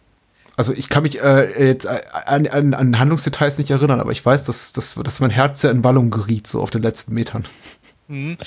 Also 0.56 0.72
ich 0.72 0.88
kann 0.88 1.02
mich 1.02 1.20
äh, 1.20 1.68
jetzt 1.68 1.86
an, 1.86 2.46
an, 2.48 2.74
an, 2.74 2.98
Handlungsdetails 2.98 3.58
nicht 3.58 3.70
erinnern, 3.70 4.00
aber 4.00 4.10
ich 4.12 4.24
weiß, 4.24 4.44
dass, 4.46 4.72
dass, 4.72 4.94
dass 4.94 5.20
mein 5.20 5.30
Herz 5.30 5.60
sehr 5.60 5.70
in 5.70 5.84
Wallung 5.84 6.10
geriet, 6.10 6.46
so 6.46 6.60
auf 6.60 6.70
den 6.70 6.82
letzten 6.82 7.14
Metern. 7.14 7.46
Mhm. 8.08 8.38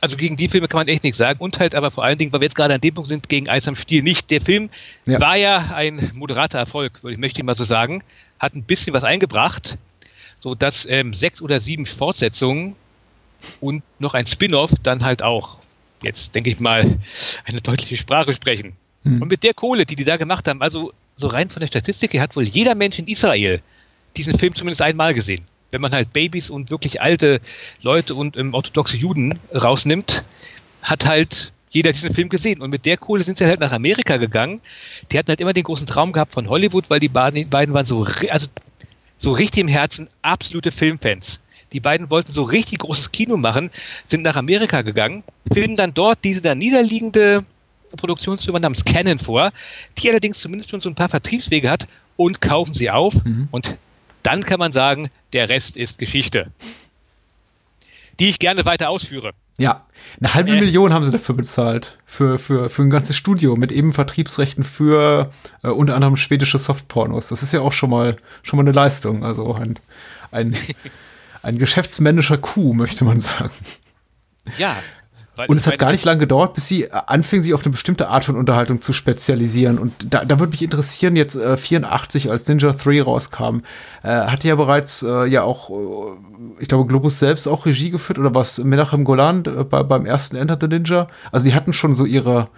Also 0.00 0.16
gegen 0.16 0.36
die 0.36 0.48
Filme 0.48 0.68
kann 0.68 0.78
man 0.78 0.88
echt 0.88 1.04
nichts 1.04 1.18
sagen. 1.18 1.38
Und 1.40 1.60
halt 1.60 1.76
aber 1.76 1.92
vor 1.92 2.04
allen 2.04 2.18
Dingen, 2.18 2.32
weil 2.32 2.40
wir 2.40 2.46
jetzt 2.46 2.56
gerade 2.56 2.74
an 2.74 2.80
dem 2.80 2.94
Punkt 2.94 3.08
sind, 3.08 3.28
gegen 3.28 3.48
Eis 3.48 3.68
am 3.68 3.76
Stiel 3.76 4.02
nicht. 4.02 4.30
Der 4.30 4.40
Film 4.40 4.70
ja. 5.06 5.20
war 5.20 5.36
ja 5.36 5.70
ein 5.72 6.10
moderater 6.14 6.58
Erfolg, 6.58 7.00
ich 7.08 7.18
möchte 7.18 7.40
ich 7.40 7.44
mal 7.44 7.54
so 7.54 7.64
sagen. 7.64 8.02
Hat 8.38 8.54
ein 8.54 8.64
bisschen 8.64 8.92
was 8.92 9.04
eingebracht, 9.04 9.78
so 10.36 10.54
dass 10.54 10.86
ähm, 10.90 11.14
sechs 11.14 11.40
oder 11.40 11.60
sieben 11.60 11.86
Fortsetzungen 11.86 12.76
und 13.60 13.82
noch 13.98 14.14
ein 14.14 14.26
Spin-off 14.26 14.72
dann 14.82 15.04
halt 15.04 15.22
auch, 15.22 15.58
jetzt 16.02 16.34
denke 16.34 16.50
ich 16.50 16.60
mal, 16.60 16.98
eine 17.44 17.60
deutliche 17.60 17.96
Sprache 17.96 18.34
sprechen. 18.34 18.76
Mhm. 19.04 19.22
Und 19.22 19.28
mit 19.28 19.42
der 19.42 19.54
Kohle, 19.54 19.86
die 19.86 19.96
die 19.96 20.04
da 20.04 20.16
gemacht 20.16 20.48
haben, 20.48 20.62
also 20.62 20.92
so 21.16 21.28
rein 21.28 21.50
von 21.50 21.60
der 21.60 21.66
Statistik 21.66 22.12
her, 22.14 22.22
hat 22.22 22.36
wohl 22.36 22.44
jeder 22.44 22.74
Mensch 22.74 22.98
in 22.98 23.06
Israel 23.06 23.60
diesen 24.16 24.38
Film 24.38 24.54
zumindest 24.54 24.82
einmal 24.82 25.14
gesehen 25.14 25.44
wenn 25.70 25.80
man 25.80 25.92
halt 25.92 26.12
Babys 26.12 26.50
und 26.50 26.70
wirklich 26.70 27.00
alte 27.00 27.40
Leute 27.82 28.14
und 28.14 28.36
ähm, 28.36 28.54
orthodoxe 28.54 28.96
Juden 28.96 29.38
rausnimmt, 29.54 30.24
hat 30.82 31.06
halt 31.06 31.52
jeder 31.70 31.92
diesen 31.92 32.14
Film 32.14 32.28
gesehen. 32.28 32.62
Und 32.62 32.70
mit 32.70 32.86
der 32.86 32.96
Kohle 32.96 33.22
sind 33.22 33.38
sie 33.38 33.46
halt 33.46 33.60
nach 33.60 33.72
Amerika 33.72 34.16
gegangen. 34.16 34.60
Die 35.10 35.18
hatten 35.18 35.28
halt 35.28 35.40
immer 35.40 35.52
den 35.52 35.64
großen 35.64 35.86
Traum 35.86 36.12
gehabt 36.12 36.32
von 36.32 36.48
Hollywood, 36.48 36.88
weil 36.88 37.00
die 37.00 37.08
beiden, 37.08 37.50
waren 37.50 37.84
so, 37.84 38.06
also 38.30 38.48
so 39.16 39.32
richtig 39.32 39.60
im 39.60 39.68
Herzen 39.68 40.08
absolute 40.22 40.72
Filmfans. 40.72 41.40
Die 41.72 41.80
beiden 41.80 42.10
wollten 42.10 42.32
so 42.32 42.42
richtig 42.42 42.78
großes 42.80 43.12
Kino 43.12 43.36
machen, 43.36 43.70
sind 44.04 44.22
nach 44.22 44.36
Amerika 44.36 44.82
gegangen, 44.82 45.22
finden 45.52 45.76
dann 45.76 45.94
dort 45.94 46.18
diese 46.24 46.40
da 46.40 46.54
niederliegende 46.54 47.44
Produktionsfirma 47.96 48.58
namens 48.58 48.84
Canon 48.84 49.18
vor, 49.18 49.50
die 49.98 50.10
allerdings 50.10 50.38
zumindest 50.38 50.70
schon 50.70 50.80
so 50.80 50.88
ein 50.88 50.94
paar 50.94 51.08
Vertriebswege 51.08 51.70
hat 51.70 51.88
und 52.16 52.40
kaufen 52.40 52.74
sie 52.74 52.90
auf. 52.90 53.24
Mhm. 53.24 53.48
Und 53.50 53.76
dann 54.22 54.42
kann 54.42 54.58
man 54.58 54.72
sagen, 54.72 55.08
der 55.32 55.48
Rest 55.48 55.76
ist 55.76 55.98
Geschichte. 55.98 56.50
Die 58.20 58.28
ich 58.28 58.38
gerne 58.38 58.64
weiter 58.64 58.90
ausführe. 58.90 59.32
Ja, 59.58 59.86
eine 60.20 60.34
halbe 60.34 60.50
äh. 60.50 60.60
Million 60.60 60.92
haben 60.92 61.04
sie 61.04 61.10
dafür 61.10 61.34
bezahlt. 61.34 61.98
Für, 62.06 62.38
für, 62.38 62.68
für 62.70 62.82
ein 62.82 62.90
ganzes 62.90 63.16
Studio 63.16 63.56
mit 63.56 63.70
eben 63.72 63.92
Vertriebsrechten 63.92 64.64
für 64.64 65.32
äh, 65.62 65.68
unter 65.68 65.94
anderem 65.94 66.16
schwedische 66.16 66.58
Softpornos. 66.58 67.28
Das 67.28 67.42
ist 67.42 67.52
ja 67.52 67.60
auch 67.60 67.72
schon 67.72 67.90
mal, 67.90 68.16
schon 68.42 68.56
mal 68.56 68.62
eine 68.62 68.72
Leistung. 68.72 69.24
Also 69.24 69.54
ein, 69.54 69.78
ein, 70.30 70.56
ein 71.42 71.58
geschäftsmännischer 71.58 72.38
Coup, 72.38 72.74
möchte 72.74 73.04
man 73.04 73.20
sagen. 73.20 73.52
Ja, 74.56 74.76
und 75.46 75.56
es 75.56 75.66
hat 75.66 75.78
gar 75.78 75.92
nicht 75.92 76.04
lange 76.04 76.18
gedauert, 76.18 76.54
bis 76.54 76.66
sie 76.66 76.90
anfingen, 76.90 77.42
sich 77.42 77.54
auf 77.54 77.64
eine 77.64 77.70
bestimmte 77.70 78.08
Art 78.08 78.24
von 78.24 78.36
Unterhaltung 78.36 78.80
zu 78.80 78.92
spezialisieren. 78.92 79.78
Und 79.78 79.92
da, 80.12 80.24
da 80.24 80.38
würde 80.40 80.50
mich 80.50 80.62
interessieren, 80.62 81.14
jetzt 81.14 81.36
äh, 81.36 81.56
84, 81.56 82.30
als 82.30 82.48
Ninja 82.48 82.72
3 82.72 83.02
rauskam, 83.02 83.60
äh, 84.02 84.08
hatte 84.08 84.48
ja 84.48 84.56
bereits 84.56 85.02
äh, 85.02 85.26
ja 85.26 85.42
auch, 85.42 85.70
äh, 85.70 85.74
ich 86.58 86.68
glaube, 86.68 86.86
Globus 86.86 87.18
selbst 87.18 87.46
auch 87.46 87.66
Regie 87.66 87.90
geführt 87.90 88.18
oder 88.18 88.34
was 88.34 88.58
Menachem 88.58 89.04
Golan 89.04 89.44
äh, 89.44 89.64
bei, 89.64 89.82
beim 89.82 90.06
ersten 90.06 90.36
Enter 90.36 90.58
the 90.60 90.66
Ninja. 90.66 91.06
Also 91.30 91.46
die 91.46 91.54
hatten 91.54 91.72
schon 91.72 91.94
so 91.94 92.04
ihre, 92.04 92.48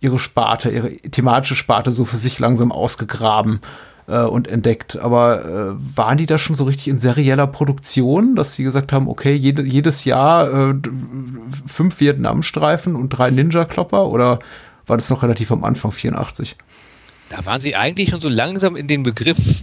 ihre 0.00 0.18
Sparte, 0.18 0.70
ihre 0.70 0.96
thematische 0.96 1.56
Sparte 1.56 1.92
so 1.92 2.04
für 2.04 2.16
sich 2.16 2.38
langsam 2.38 2.72
ausgegraben 2.72 3.60
äh, 4.08 4.22
und 4.22 4.48
entdeckt. 4.48 4.96
Aber 4.96 5.44
äh, 5.44 5.96
waren 5.96 6.18
die 6.18 6.26
da 6.26 6.38
schon 6.38 6.56
so 6.56 6.64
richtig 6.64 6.88
in 6.88 6.98
serieller 6.98 7.46
Produktion, 7.46 8.34
dass 8.34 8.54
sie 8.54 8.64
gesagt 8.64 8.92
haben, 8.92 9.08
okay, 9.08 9.34
jede, 9.34 9.62
jedes 9.62 10.04
Jahr 10.04 10.70
äh, 10.70 10.74
fünf 11.66 12.00
Vietnam-Streifen 12.00 12.96
und 12.96 13.10
drei 13.10 13.30
Ninja-Klopper 13.30 14.06
oder 14.06 14.38
war 14.86 14.96
das 14.96 15.10
noch 15.10 15.22
relativ 15.22 15.52
am 15.52 15.64
Anfang, 15.64 15.92
84? 15.92 16.56
Da 17.28 17.44
waren 17.44 17.60
sie 17.60 17.76
eigentlich 17.76 18.08
schon 18.10 18.20
so 18.20 18.28
langsam 18.28 18.74
in 18.74 18.88
den 18.88 19.02
Begriff 19.02 19.62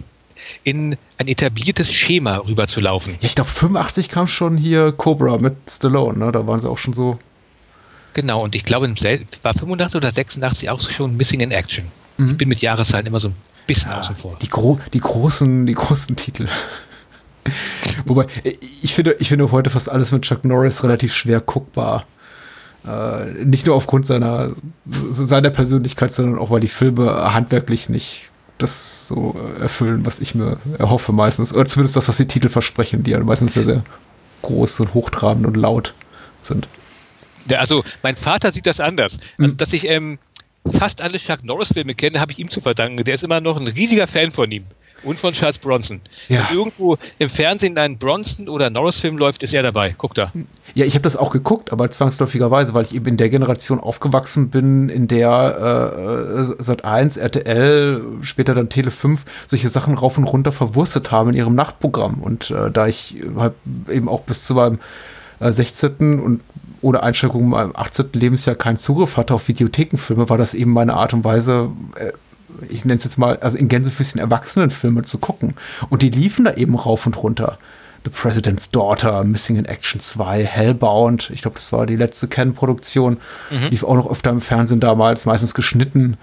in 0.63 0.95
ein 1.17 1.27
etabliertes 1.27 1.91
Schema 1.91 2.37
rüberzulaufen. 2.37 3.13
Ja, 3.13 3.19
ich 3.21 3.33
glaube 3.33 3.49
85 3.49 4.09
kam 4.09 4.27
schon 4.27 4.57
hier 4.57 4.91
Cobra 4.91 5.37
mit 5.39 5.55
Stallone, 5.67 6.19
ne? 6.19 6.31
Da 6.31 6.45
waren 6.45 6.59
sie 6.59 6.69
auch 6.69 6.77
schon 6.77 6.93
so. 6.93 7.17
Genau, 8.13 8.43
und 8.43 8.53
ich 8.53 8.63
glaube, 8.63 8.87
war 8.87 9.53
85 9.53 9.97
oder 9.97 10.11
86 10.11 10.69
auch 10.69 10.79
schon 10.79 11.17
Missing 11.17 11.39
in 11.39 11.51
Action. 11.51 11.85
Mhm. 12.19 12.29
Ich 12.29 12.37
bin 12.37 12.49
mit 12.49 12.61
Jahreszahlen 12.61 13.07
immer 13.07 13.19
so 13.19 13.29
ein 13.29 13.35
bisschen 13.67 13.91
ja, 13.91 13.99
außen 13.99 14.15
vor. 14.15 14.37
Die, 14.41 14.49
gro 14.49 14.79
die 14.93 14.99
großen, 14.99 15.65
die 15.65 15.73
großen 15.73 16.15
Titel. 16.15 16.47
Wobei, 18.05 18.25
ich 18.81 18.93
finde, 18.95 19.15
ich 19.19 19.29
finde 19.29 19.51
heute 19.51 19.69
fast 19.69 19.89
alles 19.89 20.11
mit 20.11 20.23
Chuck 20.23 20.45
Norris 20.45 20.83
relativ 20.83 21.13
schwer 21.13 21.41
guckbar. 21.41 22.05
Äh, 22.85 23.43
nicht 23.43 23.65
nur 23.65 23.75
aufgrund 23.75 24.05
seiner, 24.05 24.51
seiner 24.85 25.49
Persönlichkeit, 25.49 26.11
sondern 26.11 26.39
auch, 26.39 26.51
weil 26.51 26.59
die 26.59 26.67
Filme 26.67 27.33
handwerklich 27.33 27.89
nicht 27.89 28.29
das 28.57 29.07
so 29.07 29.35
erfüllen, 29.59 30.05
was 30.05 30.19
ich 30.19 30.33
mir 30.33 30.57
erhoffe 30.77 31.11
meistens. 31.11 31.53
Oder 31.53 31.65
zumindest 31.65 31.97
das, 31.97 32.07
was 32.07 32.17
die 32.17 32.27
Titel 32.27 32.49
versprechen, 32.49 33.03
die 33.03 33.11
ja 33.11 33.19
meistens 33.19 33.53
sehr, 33.53 33.63
sehr 33.63 33.83
groß 34.43 34.79
und 34.81 34.93
hochtrabend 34.93 35.45
und 35.45 35.57
laut 35.57 35.93
sind. 36.41 36.67
Ja, 37.49 37.59
also 37.59 37.83
mein 38.01 38.15
Vater 38.15 38.51
sieht 38.51 38.65
das 38.65 38.79
anders. 38.79 39.19
Also, 39.37 39.53
mhm. 39.53 39.57
dass 39.57 39.73
ich 39.73 39.87
ähm, 39.87 40.17
fast 40.65 41.01
alle 41.01 41.17
Chuck 41.17 41.43
Norris-Filme 41.43 41.95
kenne, 41.95 42.19
habe 42.19 42.31
ich 42.31 42.39
ihm 42.39 42.49
zu 42.49 42.61
verdanken. 42.61 43.03
Der 43.03 43.13
ist 43.13 43.23
immer 43.23 43.41
noch 43.41 43.59
ein 43.59 43.67
riesiger 43.67 44.07
Fan 44.07 44.31
von 44.31 44.51
ihm 44.51 44.65
und 45.05 45.19
von 45.19 45.33
Charles 45.33 45.59
Bronson. 45.59 46.01
Ja. 46.27 46.47
Wenn 46.49 46.57
irgendwo 46.57 46.97
im 47.19 47.29
Fernsehen 47.29 47.77
ein 47.77 47.97
Bronson 47.97 48.49
oder 48.49 48.69
Norris-Film 48.69 49.17
läuft, 49.17 49.43
ist 49.43 49.53
er 49.53 49.63
dabei. 49.63 49.95
Guck 49.97 50.13
da. 50.15 50.31
Ja, 50.73 50.85
ich 50.85 50.95
habe 50.95 51.03
das 51.03 51.15
auch 51.15 51.31
geguckt, 51.31 51.71
aber 51.71 51.89
zwangsläufigerweise, 51.89 52.73
weil 52.73 52.83
ich 52.83 52.95
eben 52.95 53.05
in 53.05 53.17
der 53.17 53.29
Generation 53.29 53.79
aufgewachsen 53.79 54.49
bin, 54.49 54.89
in 54.89 55.07
der 55.07 56.55
äh, 56.57 56.63
Sat 56.63 56.83
1, 56.83 57.17
RTL, 57.17 58.01
später 58.21 58.55
dann 58.55 58.69
Tele 58.69 58.91
5 58.91 59.23
solche 59.45 59.69
Sachen 59.69 59.93
rauf 59.93 60.17
und 60.17 60.25
runter 60.25 60.51
verwurstet 60.51 61.11
haben 61.11 61.29
in 61.29 61.35
ihrem 61.35 61.55
Nachtprogramm. 61.55 62.21
Und 62.21 62.51
äh, 62.51 62.71
da 62.71 62.87
ich 62.87 63.17
halt 63.37 63.53
eben 63.89 64.09
auch 64.09 64.21
bis 64.21 64.45
zu 64.45 64.55
meinem 64.55 64.79
äh, 65.39 65.51
16. 65.51 66.19
und 66.19 66.41
ohne 66.85 67.01
Einschränkung 67.01 67.49
meinem 67.49 67.75
18. 67.75 68.09
Lebensjahr 68.13 68.55
keinen 68.55 68.77
Zugriff 68.77 69.17
hatte 69.17 69.33
auf 69.33 69.47
Videothekenfilme, 69.47 70.29
war 70.29 70.37
das 70.37 70.53
eben 70.53 70.71
meine 70.71 70.93
Art 70.93 71.13
und 71.13 71.23
Weise, 71.23 71.71
äh, 71.95 72.11
ich 72.69 72.85
nenne 72.85 72.97
es 72.97 73.03
jetzt 73.03 73.17
mal, 73.17 73.37
also 73.37 73.57
in 73.57 73.67
Gänsefüßchen 73.67 74.21
Erwachsenenfilme 74.21 75.01
zu 75.01 75.17
gucken. 75.17 75.55
Und 75.89 76.03
die 76.03 76.11
liefen 76.11 76.45
da 76.45 76.53
eben 76.53 76.75
rauf 76.75 77.07
und 77.07 77.21
runter. 77.21 77.57
The 78.05 78.11
President's 78.11 78.69
Daughter, 78.69 79.23
Missing 79.23 79.55
in 79.55 79.65
Action 79.65 79.99
2, 79.99 80.45
Hellbound, 80.45 81.31
ich 81.33 81.41
glaube, 81.41 81.55
das 81.55 81.73
war 81.73 81.87
die 81.87 81.95
letzte 81.95 82.27
Ken-Produktion, 82.27 83.17
mhm. 83.49 83.69
lief 83.71 83.83
auch 83.83 83.95
noch 83.95 84.09
öfter 84.09 84.29
im 84.29 84.41
Fernsehen 84.41 84.79
damals, 84.79 85.25
meistens 85.25 85.55
geschnitten. 85.55 86.17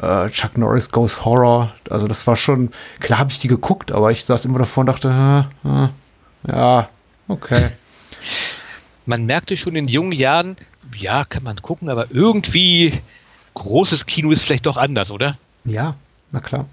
Uh, 0.00 0.28
Chuck 0.30 0.56
Norris 0.56 0.90
Goes 0.90 1.24
Horror, 1.24 1.74
also 1.90 2.08
das 2.08 2.26
war 2.26 2.34
schon, 2.34 2.70
klar 2.98 3.18
habe 3.20 3.30
ich 3.30 3.40
die 3.40 3.48
geguckt, 3.48 3.92
aber 3.92 4.10
ich 4.10 4.24
saß 4.24 4.46
immer 4.46 4.58
davor 4.58 4.80
und 4.80 4.86
dachte, 4.86 5.48
äh, 5.64 5.84
äh, 5.84 5.88
ja, 6.48 6.88
okay. 7.28 7.68
Man 9.06 9.26
merkte 9.26 9.56
schon 9.56 9.76
in 9.76 9.88
jungen 9.88 10.12
Jahren, 10.12 10.56
ja, 10.96 11.24
kann 11.24 11.42
man 11.42 11.56
gucken, 11.56 11.88
aber 11.88 12.10
irgendwie 12.10 12.92
großes 13.54 14.06
Kino 14.06 14.30
ist 14.30 14.42
vielleicht 14.42 14.66
doch 14.66 14.76
anders, 14.76 15.10
oder? 15.10 15.36
Ja, 15.64 15.96
na 16.30 16.40
klar. 16.40 16.66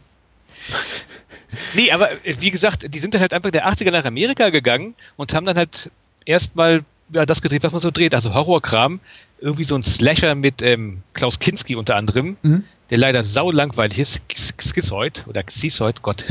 nee, 1.73 1.91
aber 1.91 2.11
äh, 2.25 2.35
wie 2.39 2.51
gesagt, 2.51 2.93
die 2.93 2.99
sind 2.99 3.13
dann 3.13 3.21
halt 3.21 3.33
einfach 3.33 3.51
der 3.51 3.67
80er 3.67 3.91
nach 3.91 4.05
Amerika 4.05 4.49
gegangen 4.49 4.95
und 5.17 5.33
haben 5.33 5.45
dann 5.45 5.57
halt 5.57 5.91
erstmal 6.25 6.83
ja, 7.11 7.25
das 7.25 7.41
gedreht, 7.41 7.63
was 7.63 7.71
man 7.71 7.81
so 7.81 7.91
dreht. 7.91 8.13
Also 8.13 8.33
Horrorkram, 8.33 8.99
irgendwie 9.39 9.63
so 9.63 9.75
ein 9.75 9.83
Slasher 9.83 10.35
mit 10.35 10.61
ähm, 10.61 11.01
Klaus 11.13 11.39
Kinski 11.39 11.75
unter 11.75 11.95
anderem, 11.95 12.37
mhm. 12.41 12.63
der 12.89 12.97
leider 12.97 13.23
sau 13.23 13.51
langweilig 13.51 13.99
ist. 13.99 14.21
Schizoid 14.35 15.25
oder 15.27 15.43
Xizoid, 15.43 16.01
Gott. 16.01 16.25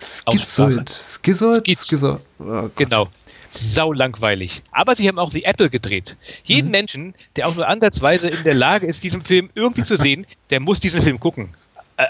Schizoid. 0.00 0.90
Schizoid? 0.90 1.66
Schizoid. 1.66 2.20
Oh 2.38 2.68
genau. 2.76 3.08
Sau 3.50 3.92
langweilig. 3.92 4.62
Aber 4.72 4.94
sie 4.96 5.08
haben 5.08 5.18
auch 5.18 5.32
The 5.32 5.44
Apple 5.44 5.70
gedreht. 5.70 6.16
Jeden 6.44 6.66
mhm. 6.66 6.72
Menschen, 6.72 7.14
der 7.36 7.48
auch 7.48 7.54
nur 7.54 7.66
ansatzweise 7.66 8.30
in 8.30 8.44
der 8.44 8.54
Lage 8.54 8.86
ist, 8.86 9.02
diesen 9.02 9.22
Film 9.22 9.50
irgendwie 9.54 9.82
zu 9.82 9.96
sehen, 9.96 10.26
der 10.50 10.60
muss 10.60 10.80
diesen 10.80 11.02
Film 11.02 11.20
gucken 11.20 11.54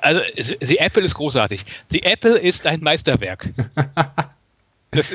also 0.00 0.20
The 0.60 0.78
Apple 0.78 1.02
ist 1.02 1.14
großartig. 1.14 1.64
The 1.90 2.02
Apple 2.02 2.38
ist 2.38 2.66
ein 2.66 2.80
Meisterwerk. 2.80 3.50
Das, 4.92 5.12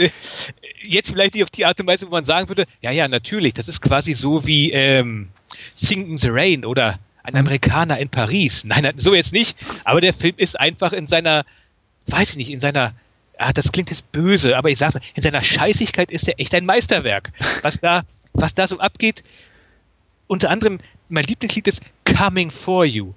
jetzt 0.83 1.09
vielleicht 1.09 1.33
nicht 1.33 1.43
auf 1.43 1.49
die 1.49 1.65
Art 1.65 1.77
und 1.81 1.87
Weise, 1.87 2.07
wo 2.07 2.11
man 2.11 2.23
sagen 2.23 2.47
würde, 2.47 2.63
ja, 2.79 2.91
ja, 2.91 3.09
natürlich, 3.09 3.55
das 3.55 3.67
ist 3.67 3.81
quasi 3.81 4.13
so 4.13 4.47
wie 4.47 4.71
ähm, 4.71 5.27
Sing 5.73 6.11
in 6.11 6.17
the 6.17 6.29
Rain 6.29 6.63
oder 6.63 6.97
ein 7.23 7.33
mhm. 7.33 7.39
Amerikaner 7.39 7.99
in 7.99 8.07
Paris. 8.07 8.63
Nein, 8.63 8.93
so 8.95 9.13
jetzt 9.13 9.33
nicht, 9.33 9.57
aber 9.83 9.99
der 9.99 10.13
Film 10.13 10.35
ist 10.37 10.57
einfach 10.57 10.93
in 10.93 11.05
seiner, 11.05 11.43
weiß 12.05 12.29
ich 12.29 12.37
nicht, 12.37 12.51
in 12.51 12.61
seiner, 12.61 12.93
ah, 13.37 13.53
das 13.53 13.71
klingt 13.71 13.89
jetzt 13.89 14.11
böse, 14.11 14.57
aber 14.57 14.69
ich 14.69 14.77
sag 14.77 14.93
mal, 14.93 15.01
in 15.13 15.21
seiner 15.21 15.41
Scheißigkeit 15.41 16.11
ist 16.11 16.27
er 16.27 16.39
echt 16.39 16.53
ein 16.55 16.65
Meisterwerk. 16.65 17.31
Was 17.61 17.79
da, 17.79 18.03
was 18.33 18.53
da 18.53 18.67
so 18.67 18.79
abgeht, 18.79 19.23
unter 20.27 20.49
anderem, 20.49 20.79
mein 21.09 21.23
Lieblingslied 21.23 21.67
ist 21.67 21.81
Coming 22.05 22.51
for 22.51 22.85
You 22.85 23.13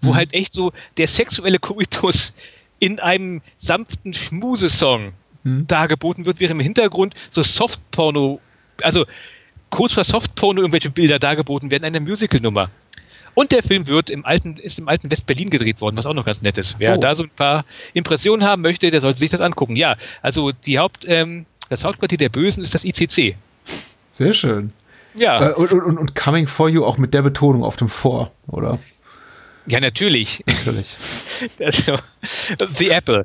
wo 0.00 0.10
mhm. 0.10 0.16
halt 0.16 0.34
echt 0.34 0.52
so 0.52 0.72
der 0.96 1.06
sexuelle 1.06 1.58
Koitus 1.58 2.32
in 2.78 3.00
einem 3.00 3.42
sanften 3.56 4.12
Schmusesong 4.12 5.12
mhm. 5.44 5.66
dargeboten 5.66 6.26
wird, 6.26 6.40
während 6.40 6.60
im 6.60 6.64
Hintergrund 6.64 7.14
so 7.30 7.42
Softporno, 7.42 8.40
also 8.82 9.06
kurz 9.70 9.94
vor 9.94 10.04
Softporno 10.04 10.60
irgendwelche 10.60 10.90
Bilder 10.90 11.18
dargeboten 11.18 11.70
werden, 11.70 11.84
eine 11.84 12.00
Musicalnummer. 12.00 12.70
Und 13.38 13.52
der 13.52 13.62
Film 13.62 13.86
wird 13.86 14.10
im 14.10 14.24
alten, 14.24 14.56
ist 14.56 14.80
im 14.80 14.88
alten 14.88 15.12
West-Berlin 15.12 15.48
gedreht 15.48 15.80
worden, 15.80 15.96
was 15.96 16.06
auch 16.06 16.12
noch 16.12 16.24
ganz 16.24 16.42
nett 16.42 16.58
ist. 16.58 16.80
Wer 16.80 16.96
oh. 16.96 16.98
da 16.98 17.14
so 17.14 17.22
ein 17.22 17.30
paar 17.30 17.64
Impressionen 17.94 18.44
haben 18.44 18.62
möchte, 18.62 18.90
der 18.90 19.00
sollte 19.00 19.20
sich 19.20 19.30
das 19.30 19.40
angucken. 19.40 19.76
Ja, 19.76 19.94
also 20.22 20.50
die 20.50 20.80
Haupt, 20.80 21.04
ähm, 21.06 21.46
das 21.68 21.84
Hauptquartier 21.84 22.18
der 22.18 22.30
Bösen 22.30 22.64
ist 22.64 22.74
das 22.74 22.84
ICC. 22.84 23.36
Sehr 24.10 24.32
schön. 24.32 24.72
Ja. 25.14 25.50
Äh, 25.50 25.52
und, 25.52 25.70
und, 25.70 25.98
und 25.98 26.16
Coming 26.16 26.48
for 26.48 26.68
You 26.68 26.84
auch 26.84 26.98
mit 26.98 27.14
der 27.14 27.22
Betonung 27.22 27.62
auf 27.62 27.76
dem 27.76 27.88
Vor, 27.88 28.32
oder? 28.48 28.80
Ja, 29.68 29.78
natürlich. 29.78 30.42
Natürlich. 30.44 30.96
The 32.76 32.90
Apple. 32.90 33.22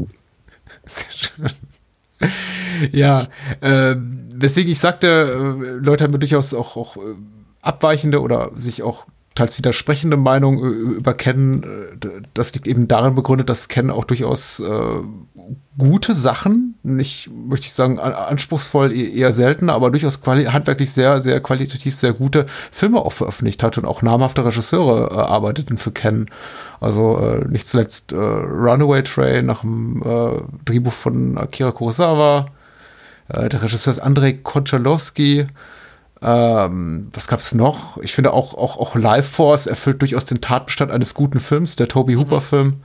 Sehr 0.86 1.06
schön. 1.10 1.50
Ja, 2.92 3.26
äh, 3.62 3.96
weswegen 3.98 4.72
ich 4.72 4.80
sagte, 4.80 5.08
äh, 5.08 5.70
Leute 5.84 6.04
haben 6.04 6.20
durchaus 6.20 6.54
auch, 6.54 6.78
auch 6.78 6.98
äh, 6.98 7.16
abweichende 7.64 8.22
oder 8.22 8.52
sich 8.54 8.84
auch 8.84 9.08
teils 9.36 9.58
widersprechende 9.58 10.18
Meinung 10.18 10.64
äh, 10.64 10.68
über 10.68 11.14
Ken. 11.14 11.64
Äh, 11.64 12.22
das 12.34 12.54
liegt 12.54 12.68
eben 12.68 12.88
darin 12.88 13.16
begründet, 13.16 13.50
dass 13.50 13.68
Ken 13.68 13.90
auch 13.90 14.06
durchaus 14.06 14.60
äh, 14.60 15.02
gute 15.78 16.14
Sachen, 16.14 16.76
nicht, 16.84 17.30
möchte 17.32 17.66
ich 17.66 17.74
sagen, 17.74 18.00
anspruchsvoll 18.00 18.92
e-, 18.92 19.10
eher 19.10 19.34
selten, 19.34 19.70
aber 19.70 19.92
durchaus 19.92 20.22
handwerklich 20.26 20.92
sehr, 20.92 21.20
sehr 21.22 21.40
qualitativ 21.42 21.96
sehr 21.96 22.14
gute 22.14 22.46
Filme 22.72 23.00
auch 23.00 23.14
veröffentlicht 23.14 23.64
hat 23.64 23.78
und 23.78 23.86
auch 23.86 24.02
namhafte 24.02 24.46
Regisseure 24.46 25.12
äh, 25.12 25.16
arbeiteten 25.16 25.78
für 25.78 25.92
Ken. 25.92 26.28
Also 26.80 27.18
äh, 27.20 27.48
nicht 27.48 27.68
zuletzt 27.68 28.12
äh, 28.12 28.18
Runaway 28.18 29.04
Train 29.04 29.46
nach 29.46 29.62
dem 29.62 30.02
äh, 30.04 30.42
Drehbuch 30.66 30.94
von 30.94 31.38
Akira 31.38 31.72
Kurosawa. 31.72 32.48
Äh, 33.30 33.50
der 33.50 33.64
Regisseur 33.64 33.92
ist 33.92 34.00
Andrei 34.00 34.34
Konchalowski. 34.34 35.48
Ähm, 36.24 37.10
was 37.14 37.28
gab's 37.28 37.54
noch? 37.54 37.98
Ich 37.98 38.14
finde 38.14 38.32
auch, 38.32 38.54
auch, 38.54 38.78
auch 38.78 38.96
Life 38.96 39.30
Force 39.30 39.68
erfüllt 39.68 40.02
durchaus 40.02 40.26
den 40.26 40.40
Tatbestand 40.40 40.90
eines 40.92 41.14
guten 41.14 41.40
Films, 41.40 41.76
der 41.76 41.90
Toby 41.90 42.14
Hooper-Film. 42.16 42.68
Mhm. 42.68 42.84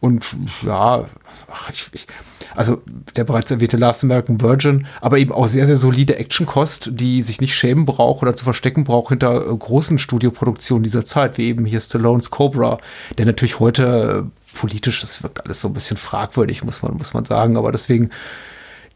Und 0.00 0.36
ja, 0.62 1.06
ach, 1.50 1.70
ich, 1.70 1.88
ich, 1.92 2.06
also 2.54 2.78
der 3.16 3.24
bereits 3.24 3.50
erwähnte 3.50 3.76
Last 3.76 4.04
American 4.04 4.40
Virgin, 4.40 4.86
aber 5.00 5.18
eben 5.18 5.32
auch 5.32 5.48
sehr, 5.48 5.66
sehr 5.66 5.76
solide 5.76 6.16
Actionkost, 6.16 6.90
die 6.92 7.20
sich 7.22 7.40
nicht 7.40 7.54
schämen 7.56 7.84
braucht 7.84 8.22
oder 8.22 8.34
zu 8.34 8.44
verstecken 8.44 8.84
braucht 8.84 9.08
hinter 9.08 9.46
äh, 9.46 9.56
großen 9.56 9.98
Studioproduktionen 9.98 10.84
dieser 10.84 11.04
Zeit, 11.04 11.36
wie 11.38 11.46
eben 11.46 11.64
hier 11.64 11.80
Stallones 11.80 12.30
Cobra, 12.30 12.78
der 13.18 13.26
natürlich 13.26 13.58
heute 13.58 14.26
äh, 14.26 14.56
politisch, 14.56 15.00
das 15.00 15.22
wirkt 15.22 15.44
alles 15.44 15.60
so 15.60 15.68
ein 15.68 15.74
bisschen 15.74 15.96
fragwürdig, 15.96 16.62
muss 16.64 16.82
man, 16.82 16.96
muss 16.96 17.12
man 17.12 17.24
sagen, 17.24 17.56
aber 17.56 17.72
deswegen, 17.72 18.10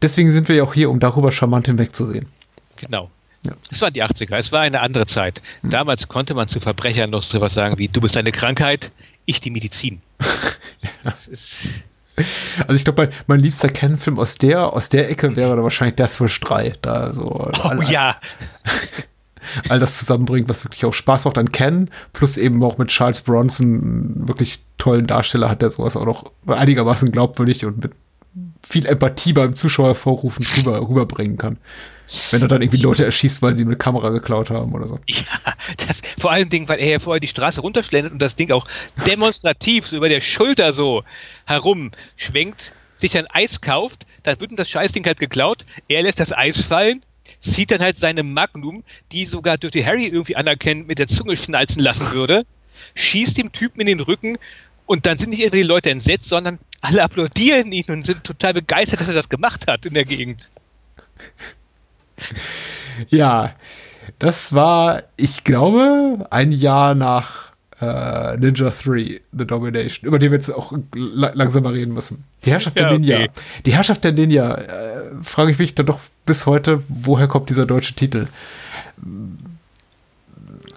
deswegen 0.01 0.31
sind 0.31 0.47
wir 0.47 0.55
ja 0.55 0.63
auch 0.63 0.73
hier, 0.73 0.89
um 0.89 0.99
darüber 0.99 1.31
charmant 1.31 1.67
hinwegzusehen. 1.67 2.27
Genau. 2.77 3.09
Ja. 3.45 3.53
Es 3.69 3.81
waren 3.81 3.93
die 3.93 4.03
80er, 4.03 4.37
es 4.37 4.51
war 4.51 4.61
eine 4.61 4.81
andere 4.81 5.05
Zeit. 5.05 5.41
Hm. 5.61 5.69
Damals 5.69 6.07
konnte 6.07 6.33
man 6.33 6.47
zu 6.47 6.59
Verbrechern 6.59 7.09
noch 7.09 7.21
so 7.21 7.41
was 7.41 7.53
sagen 7.53 7.77
wie, 7.77 7.87
du 7.87 7.99
bist 8.01 8.15
eine 8.15 8.31
Krankheit, 8.31 8.91
ich 9.25 9.41
die 9.41 9.51
Medizin. 9.51 10.01
das 11.03 11.27
ist. 11.27 11.67
Also 12.67 12.73
ich 12.73 12.83
glaube, 12.83 13.03
mein, 13.05 13.13
mein 13.27 13.39
liebster 13.39 13.69
Ken-Film 13.69 14.19
aus 14.19 14.37
der, 14.37 14.71
aus 14.73 14.89
der 14.89 15.09
Ecke 15.09 15.35
wäre 15.35 15.55
da 15.55 15.63
wahrscheinlich 15.63 15.95
Death 15.95 16.21
Wish 16.21 16.39
3. 16.41 16.73
Da 16.81 17.13
so 17.13 17.23
oh 17.23 17.51
all, 17.63 17.83
ja. 17.89 18.17
all 19.69 19.79
das 19.79 19.97
zusammenbringt, 19.97 20.47
was 20.47 20.63
wirklich 20.63 20.85
auch 20.85 20.93
Spaß 20.93 21.25
macht 21.25 21.37
an 21.37 21.51
Ken, 21.51 21.89
plus 22.13 22.37
eben 22.37 22.63
auch 22.63 22.77
mit 22.77 22.89
Charles 22.89 23.21
Bronson 23.21 24.27
wirklich 24.27 24.63
tollen 24.77 25.07
Darsteller 25.07 25.49
hat, 25.49 25.61
der 25.61 25.71
sowas 25.71 25.97
auch 25.97 26.05
noch 26.05 26.31
einigermaßen 26.45 27.11
glaubwürdig 27.11 27.65
und 27.65 27.83
mit 27.83 27.93
viel 28.61 28.85
Empathie 28.85 29.33
beim 29.33 29.53
Zuschauer 29.53 29.87
hervorrufen 29.87 30.45
rüber, 30.57 30.87
rüberbringen 30.87 31.37
kann. 31.37 31.57
Wenn 32.31 32.41
er 32.41 32.47
dann 32.47 32.61
irgendwie 32.61 32.81
Leute 32.81 33.05
erschießt, 33.05 33.41
weil 33.41 33.53
sie 33.53 33.63
eine 33.63 33.75
Kamera 33.75 34.09
geklaut 34.09 34.49
haben 34.49 34.73
oder 34.73 34.87
so. 34.87 34.99
Ja, 35.07 35.53
das, 35.87 36.01
vor 36.19 36.31
allem 36.31 36.49
Ding, 36.49 36.67
weil 36.67 36.79
er 36.79 36.89
ja 36.89 36.99
vorher 36.99 37.19
die 37.19 37.27
Straße 37.27 37.61
runterschlendert 37.61 38.13
und 38.13 38.19
das 38.19 38.35
Ding 38.35 38.51
auch 38.51 38.67
demonstrativ 39.07 39.87
so 39.87 39.97
über 39.97 40.09
der 40.09 40.21
Schulter 40.21 40.73
so 40.73 41.03
herumschwenkt. 41.45 42.73
sich 42.95 43.17
ein 43.17 43.27
Eis 43.27 43.61
kauft, 43.61 44.05
dann 44.23 44.39
wird 44.39 44.51
ihm 44.51 44.57
das 44.57 44.69
Scheißding 44.69 45.05
halt 45.05 45.19
geklaut, 45.19 45.65
er 45.87 46.03
lässt 46.03 46.19
das 46.19 46.31
Eis 46.31 46.61
fallen, 46.61 47.03
zieht 47.39 47.71
dann 47.71 47.81
halt 47.81 47.97
seine 47.97 48.23
Magnum, 48.23 48.83
die 49.11 49.25
sogar 49.25 49.57
Dirty 49.57 49.81
Harry 49.83 50.05
irgendwie 50.05 50.35
anerkennen, 50.35 50.85
mit 50.85 50.99
der 50.99 51.07
Zunge 51.07 51.35
schnalzen 51.37 51.81
lassen 51.81 52.11
würde, 52.11 52.45
schießt 52.95 53.37
dem 53.37 53.51
Typen 53.51 53.81
in 53.81 53.87
den 53.87 53.99
Rücken 53.99 54.37
und 54.85 55.05
dann 55.05 55.17
sind 55.17 55.29
nicht 55.29 55.39
irgendwie 55.39 55.61
die 55.61 55.67
Leute 55.67 55.89
entsetzt, 55.89 56.29
sondern 56.29 56.59
alle 56.81 57.01
applaudieren 57.03 57.71
ihn 57.71 57.85
und 57.87 58.05
sind 58.05 58.23
total 58.23 58.53
begeistert, 58.53 59.01
dass 59.01 59.07
er 59.07 59.13
das 59.13 59.29
gemacht 59.29 59.67
hat 59.67 59.85
in 59.85 59.93
der 59.93 60.05
Gegend. 60.05 60.51
Ja, 63.09 63.55
das 64.19 64.53
war, 64.53 65.03
ich 65.17 65.43
glaube, 65.43 66.27
ein 66.29 66.51
Jahr 66.51 66.95
nach 66.95 67.51
äh, 67.81 68.37
Ninja 68.37 68.69
3, 68.69 69.21
The 69.31 69.45
Domination, 69.45 70.07
über 70.07 70.19
den 70.19 70.31
wir 70.31 70.37
jetzt 70.37 70.49
auch 70.49 70.73
langsam 70.93 71.63
mal 71.63 71.73
reden 71.73 71.93
müssen. 71.93 72.23
Die 72.45 72.51
Herrschaft 72.51 72.77
der 72.77 72.87
ja, 72.87 72.93
Ninja. 72.93 73.17
Okay. 73.17 73.29
Die 73.65 73.73
Herrschaft 73.73 74.03
der 74.03 74.11
Ninja, 74.11 74.55
äh, 74.55 75.11
frage 75.21 75.51
ich 75.51 75.59
mich 75.59 75.75
dann 75.75 75.85
doch 75.85 75.99
bis 76.25 76.45
heute, 76.45 76.83
woher 76.87 77.27
kommt 77.27 77.49
dieser 77.49 77.65
deutsche 77.65 77.93
Titel? 77.93 78.27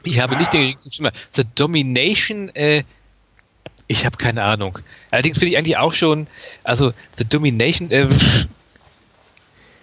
Ich 0.05 0.21
habe 0.21 0.37
nicht 0.37 0.53
den 0.53 0.75
The 1.31 1.43
Domination, 1.55 2.49
äh, 2.55 2.83
ich 3.89 4.05
habe 4.05 4.17
keine 4.17 4.43
Ahnung. 4.43 4.79
Allerdings 5.11 5.39
finde 5.39 5.53
ich 5.53 5.59
eigentlich 5.59 5.77
auch 5.77 5.93
schon, 5.93 6.27
also 6.65 6.93
The 7.17 7.25
Domination 7.29 7.91
äh, 7.91 8.09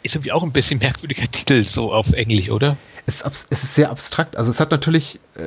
ist 0.03 0.15
irgendwie 0.15 0.31
auch 0.31 0.43
ein 0.43 0.51
bisschen 0.51 0.79
merkwürdiger 0.79 1.25
Titel 1.31 1.63
so 1.63 1.93
auf 1.93 2.13
Englisch, 2.13 2.49
oder? 2.49 2.77
Es, 3.05 3.23
es 3.25 3.63
ist 3.63 3.75
sehr 3.75 3.89
abstrakt. 3.89 4.37
Also 4.37 4.49
es 4.49 4.59
hat 4.59 4.71
natürlich, 4.71 5.19
äh, 5.35 5.41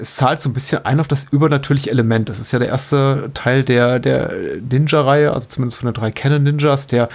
es 0.00 0.16
zahlt 0.16 0.40
so 0.40 0.48
ein 0.48 0.54
bisschen 0.54 0.84
ein 0.86 0.98
auf 0.98 1.08
das 1.08 1.26
übernatürliche 1.30 1.90
Element. 1.90 2.28
Das 2.28 2.40
ist 2.40 2.52
ja 2.52 2.58
der 2.58 2.68
erste 2.68 3.30
Teil 3.34 3.64
der, 3.64 3.98
der 3.98 4.32
Ninja-Reihe, 4.70 5.32
also 5.32 5.46
zumindest 5.46 5.78
von 5.78 5.88
den 5.88 5.94
drei 5.94 6.10
Canon-Ninjas, 6.10 6.86
der 6.86 7.08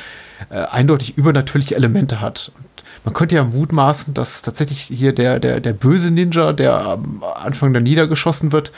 äh, 0.49 0.57
eindeutig 0.57 1.17
übernatürliche 1.17 1.75
Elemente 1.75 2.21
hat. 2.21 2.51
Und 2.55 2.83
man 3.05 3.13
könnte 3.15 3.35
ja 3.35 3.43
mutmaßen, 3.43 4.13
dass 4.13 4.43
tatsächlich 4.43 4.81
hier 4.81 5.13
der, 5.13 5.39
der, 5.39 5.61
der 5.61 5.73
böse 5.73 6.11
Ninja, 6.11 6.53
der 6.53 6.79
am 6.79 7.23
Anfang 7.23 7.73
da 7.73 7.79
niedergeschossen 7.79 8.51
wird, 8.51 8.71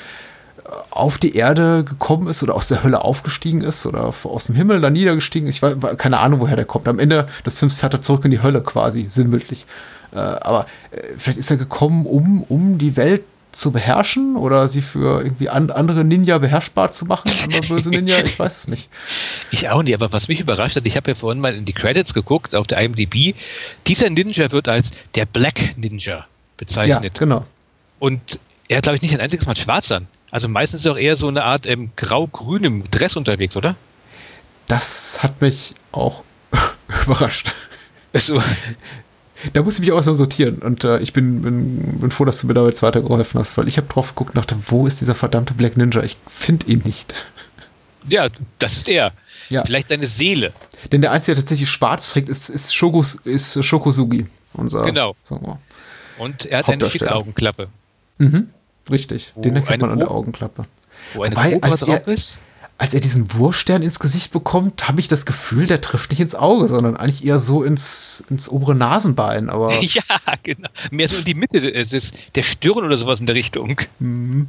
auf 0.92 1.18
die 1.18 1.36
Erde 1.36 1.84
gekommen 1.84 2.28
ist 2.28 2.44
oder 2.44 2.56
aus 2.56 2.68
der 2.68 2.84
Hölle 2.84 3.04
aufgestiegen 3.04 3.62
ist 3.62 3.86
oder 3.86 4.14
aus 4.24 4.46
dem 4.46 4.56
Himmel 4.56 4.82
da 4.82 4.90
niedergestiegen. 4.90 5.48
Ich 5.48 5.62
weiß 5.62 5.78
keine 5.98 6.20
Ahnung, 6.20 6.40
woher 6.40 6.56
der 6.56 6.66
kommt. 6.66 6.88
Am 6.88 7.00
Ende 7.00 7.28
des 7.46 7.58
Films 7.58 7.76
fährt 7.76 7.94
er 7.94 8.02
zurück 8.02 8.26
in 8.26 8.32
die 8.32 8.42
Hölle 8.42 8.62
quasi, 8.62 9.06
sinnbildlich. 9.10 9.66
Äh, 10.12 10.18
aber 10.18 10.66
äh, 10.92 11.02
vielleicht 11.18 11.40
ist 11.40 11.52
er 11.52 11.58
gekommen, 11.58 12.06
um, 12.06 12.44
um 12.44 12.78
die 12.78 12.96
Welt 12.96 13.24
zu 13.52 13.72
beherrschen 13.72 14.36
oder 14.36 14.68
sie 14.68 14.82
für 14.82 15.24
irgendwie 15.24 15.50
an, 15.50 15.72
andere 15.72 16.04
Ninja 16.04 16.38
beherrschbar 16.38 16.92
zu 16.92 17.06
machen, 17.06 17.32
andere 17.44 17.62
böse 17.62 17.90
Ninja, 17.90 18.20
ich 18.20 18.38
weiß 18.38 18.58
es 18.58 18.68
nicht. 18.68 18.90
Ich 19.52 19.70
auch 19.70 19.82
nicht, 19.82 19.96
aber 19.96 20.12
was 20.14 20.28
mich 20.28 20.40
überrascht 20.40 20.76
hat, 20.76 20.86
ich 20.86 20.96
habe 20.96 21.12
ja 21.12 21.16
vorhin 21.16 21.42
mal 21.42 21.56
in 21.56 21.66
die 21.66 21.74
Credits 21.74 22.14
geguckt 22.14 22.54
auf 22.54 22.68
der 22.68 22.80
IMDb, 22.80 23.36
dieser 23.88 24.10
Ninja 24.10 24.52
wird 24.52 24.68
als 24.68 24.92
der 25.16 25.26
Black 25.26 25.78
Ninja 25.78 26.28
bezeichnet. 26.58 27.04
Ja, 27.04 27.10
genau. 27.20 27.46
Und 27.98 28.40
er 28.68 28.78
hat, 28.78 28.84
glaube 28.84 28.98
ich, 28.98 29.02
nicht 29.02 29.14
ein 29.14 29.20
einziges 29.20 29.48
Mal 29.48 29.56
schwarz 29.56 29.92
an. 29.92 30.08
Also 30.32 30.48
meistens 30.48 30.82
ist 30.82 30.88
auch 30.88 30.98
eher 30.98 31.16
so 31.16 31.28
eine 31.28 31.44
Art 31.44 31.66
ähm, 31.68 31.92
grau-grünem 31.96 32.84
Dress 32.92 33.16
unterwegs, 33.16 33.58
oder? 33.58 33.76
Das 34.68 35.24
hat 35.24 35.42
mich 35.42 35.74
auch 35.92 36.24
überrascht. 37.06 37.52
So. 38.14 38.42
Da 39.54 39.64
muss 39.64 39.76
ich 39.76 39.80
mich 39.82 39.92
auch 39.92 40.04
so 40.04 40.14
sortieren. 40.14 40.60
Und 40.60 40.84
äh, 40.84 41.00
ich 41.00 41.14
bin, 41.14 41.42
bin, 41.42 42.00
bin 42.00 42.12
froh, 42.12 42.26
dass 42.26 42.42
du 42.42 42.48
mir 42.48 42.54
da 42.54 42.66
jetzt 42.66 42.84
weitergeholfen 42.84 43.40
hast, 43.40 43.58
weil 43.58 43.68
ich 43.68 43.78
habe 43.78 43.88
drauf 43.88 44.10
geguckt 44.10 44.32
und 44.32 44.38
dachte, 44.38 44.58
wo 44.68 44.86
ist 44.86 45.02
dieser 45.02 45.16
verdammte 45.16 45.54
Black 45.54 45.78
Ninja? 45.78 46.04
Ich 46.04 46.18
finde 46.28 46.68
ihn 46.68 46.82
nicht. 46.86 47.14
Ja, 48.10 48.28
das 48.60 48.74
ist 48.78 48.90
er. 48.90 49.14
Ja. 49.50 49.64
Vielleicht 49.64 49.88
seine 49.88 50.08
Seele. 50.08 50.54
Denn 50.92 51.02
der 51.02 51.12
Einzige, 51.12 51.36
der 51.36 51.44
tatsächlich 51.44 51.70
schwarz 51.70 52.12
trägt, 52.12 52.30
ist, 52.30 52.50
ist, 52.50 52.76
Shokus, 52.76 53.16
ist 53.16 53.64
Shokosugi. 53.64 54.28
Unser, 54.54 54.84
genau. 54.84 55.16
Und 56.18 56.46
er 56.46 56.60
hat 56.60 56.70
eine 56.70 56.90
schicke 56.90 57.14
Augenklappe. 57.14 57.70
Mhm. 58.18 58.50
Richtig. 58.90 59.32
Den 59.36 59.56
erkennt 59.56 59.82
man 59.82 59.92
an 59.92 60.00
der 60.00 60.12
Augenklappe. 60.12 60.66
Wo 61.14 61.24
eine 61.24 61.36
Wobei, 61.36 61.62
als 61.62 61.82
drauf 61.82 62.08
er, 62.08 62.14
ist? 62.14 62.40
als 62.80 62.94
er 62.94 63.02
diesen 63.02 63.34
Wurfstern 63.34 63.82
ins 63.82 64.00
Gesicht 64.00 64.32
bekommt, 64.32 64.88
habe 64.88 65.02
ich 65.02 65.10
das 65.10 65.26
Gefühl, 65.26 65.68
der 65.68 65.82
trifft 65.82 66.12
nicht 66.12 66.22
ins 66.22 66.34
Auge, 66.34 66.70
sondern 66.70 66.96
eigentlich 66.96 67.26
eher 67.26 67.38
so 67.38 67.64
ins, 67.64 68.24
ins 68.30 68.48
obere 68.48 68.74
Nasenbein. 68.74 69.50
Aber 69.50 69.72
ja, 69.82 70.02
genau. 70.44 70.70
Mehr 70.90 71.10
so 71.10 71.18
in 71.18 71.26
die 71.26 71.36
Mitte 71.36 71.60
es 71.74 71.92
ist 71.92 72.16
der 72.36 72.44
Stirn 72.44 72.86
oder 72.86 72.98
sowas 72.98 73.20
in 73.20 73.26
der 73.26 73.36
Richtung. 73.36 73.82
Mhm. 74.00 74.48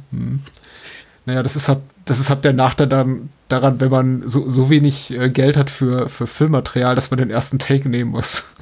Naja, 1.25 1.43
das 1.43 1.57
ist 1.57 1.67
halt, 1.67 1.79
das 2.05 2.19
ist 2.19 2.29
halt 2.29 2.45
der 2.45 2.53
Nachteil 2.53 2.87
dann, 2.87 3.29
daran, 3.49 3.79
wenn 3.81 3.91
man 3.91 4.27
so, 4.27 4.49
so 4.49 4.69
wenig 4.69 5.11
äh, 5.11 5.29
Geld 5.29 5.57
hat 5.57 5.69
für, 5.69 6.09
für 6.09 6.25
Filmmaterial, 6.25 6.95
dass 6.95 7.11
man 7.11 7.19
den 7.19 7.29
ersten 7.29 7.59
Take 7.59 7.89
nehmen 7.89 8.11
muss. 8.11 8.45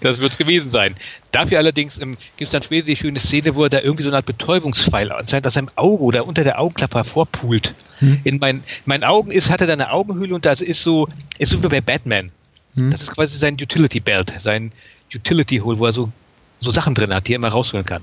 Das 0.00 0.18
wird 0.18 0.32
es 0.32 0.38
gewesen 0.38 0.70
sein. 0.70 0.94
Dafür 1.32 1.58
allerdings 1.58 1.98
ähm, 1.98 2.16
gibt 2.36 2.48
es 2.48 2.50
dann 2.50 2.62
später 2.62 2.86
die 2.86 2.96
schöne 2.96 3.20
Szene, 3.20 3.54
wo 3.54 3.64
er 3.64 3.70
da 3.70 3.80
irgendwie 3.80 4.02
so 4.02 4.10
eine 4.10 4.16
Art 4.16 4.26
Betäubungspfeil 4.26 5.12
anscheinend 5.12 5.46
aus 5.46 5.54
seinem 5.54 5.68
Auge 5.76 6.02
oder 6.02 6.26
unter 6.26 6.44
der 6.44 6.60
Augenklappe 6.60 6.98
hervorpult. 6.98 7.74
Hm. 7.98 8.20
In 8.24 8.38
mein, 8.38 8.62
meinen 8.84 9.04
Augen 9.04 9.30
ist, 9.30 9.50
hat 9.50 9.60
er 9.60 9.66
da 9.66 9.74
eine 9.74 9.92
Augenhöhle 9.92 10.34
und 10.34 10.46
das 10.46 10.60
ist 10.60 10.82
so, 10.82 11.08
ist 11.38 11.50
so 11.50 11.62
wie 11.62 11.68
bei 11.68 11.80
Batman. 11.80 12.30
Hm. 12.76 12.90
Das 12.90 13.02
ist 13.02 13.12
quasi 13.12 13.38
sein 13.38 13.54
Utility 13.54 14.00
Belt, 14.00 14.32
sein 14.38 14.72
Utility 15.14 15.58
Hole, 15.58 15.78
wo 15.78 15.86
er 15.86 15.92
so, 15.92 16.10
so 16.58 16.70
Sachen 16.70 16.94
drin 16.94 17.12
hat, 17.12 17.28
die 17.28 17.32
er 17.32 17.36
immer 17.36 17.48
rausholen 17.48 17.86
kann. 17.86 18.02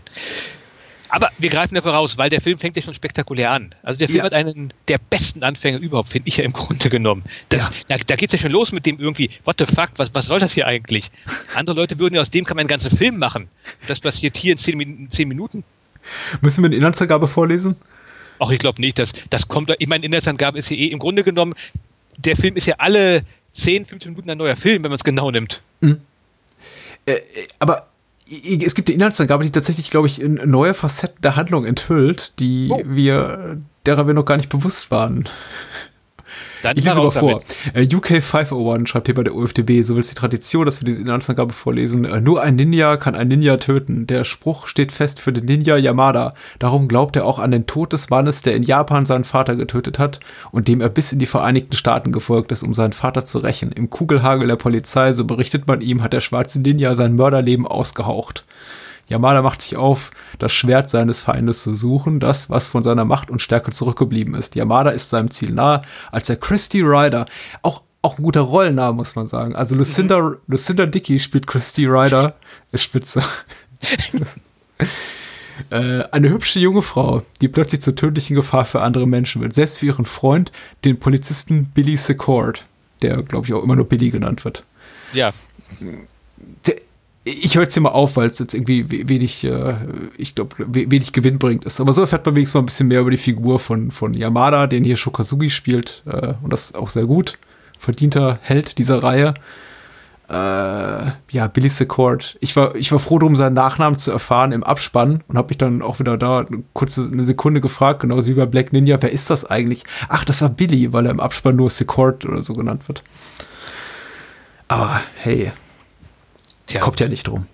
Aber 1.10 1.30
wir 1.38 1.50
greifen 1.50 1.76
ja 1.76 1.82
voraus, 1.82 2.18
weil 2.18 2.30
der 2.30 2.42
Film 2.42 2.60
fängt 2.60 2.76
ja 2.76 2.82
schon 2.82 2.94
spektakulär 2.94 3.52
an. 3.52 3.74
Also 3.84 4.00
der 4.00 4.08
Film 4.08 4.20
ja. 4.20 4.24
hat 4.26 4.34
einen 4.34 4.74
der 4.88 4.98
besten 4.98 5.44
Anfänge 5.44 5.78
überhaupt, 5.78 6.10
finde 6.10 6.28
ich 6.28 6.38
ja 6.38 6.44
im 6.44 6.54
Grunde 6.54 6.90
genommen. 6.90 7.24
Das, 7.50 7.70
ja. 7.70 7.98
Da, 7.98 8.04
da 8.06 8.16
geht 8.16 8.30
es 8.30 8.34
ja 8.34 8.40
schon 8.40 8.52
los 8.52 8.72
mit 8.72 8.86
dem 8.86 9.00
irgendwie, 9.00 9.30
what 9.46 9.56
the 9.60 9.66
fuck, 9.66 9.90
was, 9.98 10.14
was 10.14 10.28
soll 10.28 10.40
das 10.40 10.54
hier 10.54 10.68
eigentlich? 10.68 11.12
Andere 11.56 11.76
Leute 11.76 12.00
würden 12.00 12.16
ja 12.16 12.22
aus 12.22 12.30
dem 12.30 12.46
kann 12.46 12.56
man 12.56 12.62
einen 12.62 12.70
ganzen 12.70 12.96
Film 12.96 13.18
machen. 13.18 13.48
Das 13.88 14.00
passiert 14.00 14.38
hier 14.38 14.52
in 14.54 14.58
zehn, 14.58 14.80
in 14.80 15.10
zehn 15.10 15.28
Minuten. 15.28 15.64
Müssen 16.42 16.64
wir 16.64 16.68
eine 16.68 16.76
Inhaltsangabe 16.76 17.28
vorlesen? 17.28 17.78
Ach, 18.40 18.52
ich 18.52 18.60
glaube 18.60 18.82
nicht. 18.82 19.00
Das, 19.00 19.14
das 19.30 19.48
kommt, 19.48 19.74
ich 19.78 19.88
meine, 19.88 20.06
Inhaltsangabe 20.06 20.60
ist 20.60 20.68
hier 20.68 20.78
eh 20.78 20.86
im 20.86 21.00
Grunde 21.00 21.24
genommen, 21.24 21.54
der 22.18 22.36
Film 22.36 22.56
ist 22.56 22.68
ja 22.68 22.76
alle 22.78 23.22
10, 23.52 23.86
15 23.86 24.12
Minuten 24.12 24.30
ein 24.30 24.38
neuer 24.38 24.56
Film, 24.56 24.84
wenn 24.84 24.90
man 24.90 24.96
es 24.96 25.04
genau 25.04 25.32
nimmt. 25.32 25.62
Mhm. 25.82 26.02
Äh, 27.06 27.14
äh 27.14 27.22
aber 27.60 27.88
es 28.30 28.76
gibt 28.76 28.90
eine 28.90 28.96
Inhaltsangabe, 28.96 29.44
die 29.44 29.52
tatsächlich, 29.52 29.90
glaube 29.90 30.08
ich, 30.08 30.22
in 30.22 30.36
neue 30.46 30.74
Facetten 30.74 31.22
der 31.22 31.36
Handlung 31.36 31.66
enthüllt, 31.66 32.34
die 32.40 32.70
oh. 32.72 32.82
wir, 32.86 33.62
derer 33.86 34.08
wir 34.08 34.14
noch 34.14 34.26
gar 34.26 34.38
nicht 34.38 34.50
bewusst 34.50 34.92
waren. 34.92 35.28
Dann 36.62 36.78
ich 36.78 36.84
lese 36.84 36.98
mal 36.98 37.12
vor. 37.12 37.40
Damit. 37.74 37.94
UK 37.94 38.24
501 38.24 38.90
schreibt 38.90 39.08
hier 39.08 39.16
bei 39.16 39.24
der 39.24 39.36
UFDB, 39.36 39.82
so 39.82 39.96
will 39.96 40.02
es 40.02 40.10
die 40.10 40.16
Tradition, 40.16 40.66
dass 40.66 40.82
wir 40.82 40.86
diese 40.86 41.02
Inhaltsangabe 41.02 41.54
vorlesen. 41.54 42.06
Äh, 42.06 42.22
nur 42.22 42.42
ein 42.42 42.56
Ninja 42.56 42.98
kann 42.98 43.16
ein 43.16 43.28
Ninja 43.28 43.58
töten. 43.58 44.08
Der 44.08 44.24
Spruch 44.24 44.68
steht 44.68 44.92
fest 44.92 45.20
für 45.20 45.34
den 45.34 45.46
Ninja 45.46 45.78
Yamada. 45.78 46.34
Darum 46.60 46.88
glaubt 46.88 47.16
er 47.16 47.26
auch 47.26 47.40
an 47.40 47.52
den 47.52 47.66
Tod 47.68 47.94
des 47.94 48.10
Mannes, 48.10 48.42
der 48.42 48.56
in 48.56 48.64
Japan 48.64 49.06
seinen 49.06 49.24
Vater 49.24 49.56
getötet 49.56 50.00
hat 50.00 50.20
und 50.52 50.68
dem 50.68 50.82
er 50.82 50.90
bis 50.90 51.12
in 51.12 51.20
die 51.20 51.26
Vereinigten 51.26 51.76
Staaten 51.76 52.12
gefolgt 52.12 52.52
ist, 52.52 52.64
um 52.64 52.74
seinen 52.74 52.94
Vater 52.94 53.26
zu 53.26 53.40
rächen. 53.40 53.72
Im 53.72 53.90
Kugelhagel 53.90 54.48
der 54.48 54.56
Polizei, 54.56 55.14
so 55.14 55.26
berichtet 55.26 55.68
man 55.68 55.82
ihm, 55.82 56.04
hat 56.04 56.14
der 56.14 56.22
schwarze 56.22 56.62
Ninja 56.62 56.96
sein 56.96 57.16
Mörderleben 57.16 57.68
ausgehaucht. 57.68 58.46
Yamada 59.08 59.42
macht 59.42 59.62
sich 59.62 59.78
auf, 59.78 60.12
das 60.38 60.54
Schwert 60.54 60.90
seines 60.90 61.22
Feindes 61.22 61.62
zu 61.62 61.74
suchen, 61.74 62.20
das, 62.20 62.50
was 62.50 62.68
von 62.68 62.84
seiner 62.84 63.06
Macht 63.06 63.30
und 63.30 63.42
Stärke 63.42 63.72
zurückgeblieben 63.72 64.36
ist. 64.36 64.56
Yamada 64.56 64.90
ist 64.90 65.10
seinem 65.10 65.32
Ziel 65.32 65.52
nahe, 65.52 65.82
als 66.12 66.30
er 66.30 66.36
Christy 66.36 66.82
Ryder, 66.82 67.26
auch, 67.62 67.84
auch 68.02 68.18
ein 68.18 68.24
guter 68.24 68.42
Rollenname, 68.42 68.98
muss 68.98 69.16
man 69.16 69.28
sagen. 69.28 69.56
Also 69.56 69.76
Lucinda, 69.76 70.22
mhm. 70.22 70.38
Lucinda 70.48 70.86
Dickey 70.86 71.20
spielt 71.20 71.48
Christy 71.48 71.86
Ryder, 71.86 72.36
ist 72.72 72.84
spitze. 72.84 73.22
äh, 75.70 76.04
eine 76.12 76.30
hübsche 76.30 76.60
junge 76.60 76.82
Frau, 76.82 77.24
die 77.42 77.48
plötzlich 77.48 77.82
zur 77.82 77.96
tödlichen 77.96 78.36
Gefahr 78.36 78.66
für 78.66 78.82
andere 78.82 79.08
Menschen 79.08 79.42
wird, 79.42 79.54
selbst 79.54 79.78
für 79.78 79.86
ihren 79.86 80.06
Freund, 80.06 80.52
den 80.84 81.00
Polizisten 81.00 81.66
Billy 81.74 81.96
Secord, 81.96 82.66
der, 83.02 83.24
glaube 83.24 83.48
ich, 83.48 83.54
auch 83.54 83.64
immer 83.64 83.76
nur 83.76 83.88
Billy 83.88 84.10
genannt 84.10 84.44
wird. 84.44 84.64
Ja. 85.14 85.34
Der, 86.66 86.76
ich 87.28 87.56
höre 87.56 87.64
jetzt 87.64 87.74
hier 87.74 87.84
mal 87.84 87.90
auf, 87.90 88.16
weil 88.16 88.28
es 88.28 88.40
jetzt 88.40 88.54
irgendwie 88.54 89.10
wenig, 89.10 89.44
äh, 89.44 89.76
ich 90.18 90.36
glaube, 90.36 90.56
wenig 90.68 91.12
gewinnbringend 91.12 91.66
ist. 91.66 91.82
Aber 91.82 91.94
so 91.94 92.02
erfährt 92.02 92.26
man 92.26 92.36
wenigstens 92.36 92.56
mal 92.56 92.62
ein 92.62 92.66
bisschen 92.66 92.88
mehr 92.88 93.02
über 93.02 93.12
die 93.12 93.18
Figur 93.18 93.60
von, 93.60 93.92
von 93.92 94.14
Yamada, 94.14 94.68
den 94.68 94.84
hier 94.84 94.96
Shokazugi 94.96 95.50
spielt. 95.50 96.04
Äh, 96.06 96.34
und 96.42 96.52
das 96.54 96.74
auch 96.74 96.90
sehr 96.90 97.06
gut. 97.06 97.38
Verdienter 97.78 98.40
Held 98.42 98.78
dieser 98.78 99.04
Reihe. 99.04 99.34
Äh, 100.30 101.12
ja, 101.32 101.48
Billy 101.52 101.70
Secord. 101.70 102.38
Ich 102.42 102.56
war, 102.56 102.76
ich 102.76 102.92
war 102.92 103.00
froh 103.00 103.20
darum, 103.20 103.36
seinen 103.36 103.54
Nachnamen 103.54 103.98
zu 103.98 104.12
erfahren 104.12 104.52
im 104.52 104.64
Abspann 104.64 105.24
und 105.28 105.38
habe 105.38 105.50
mich 105.50 105.58
dann 105.58 105.82
auch 105.82 106.00
wieder 106.00 106.18
da 106.18 106.40
eine 106.40 106.64
kurze 106.74 107.10
eine 107.12 107.24
Sekunde 107.24 107.62
gefragt, 107.62 108.02
genauso 108.02 108.30
wie 108.30 108.34
bei 108.34 108.46
Black 108.46 108.74
Ninja, 108.74 108.98
wer 109.02 109.12
ist 109.12 109.30
das 109.30 109.46
eigentlich? 109.46 109.84
Ach, 110.10 110.26
das 110.26 110.42
war 110.42 110.50
Billy, 110.50 110.92
weil 110.92 111.06
er 111.06 111.12
im 111.12 111.22
Abspann 111.22 111.56
nur 111.56 111.70
Secord 111.70 112.26
oder 112.26 112.42
so 112.42 112.54
genannt 112.54 112.88
wird. 112.88 113.04
Aber 114.68 115.00
hey, 115.16 115.54
Tja. 116.68 116.82
Kommt 116.82 117.00
ja 117.00 117.08
nicht 117.08 117.28
drum. 117.28 117.48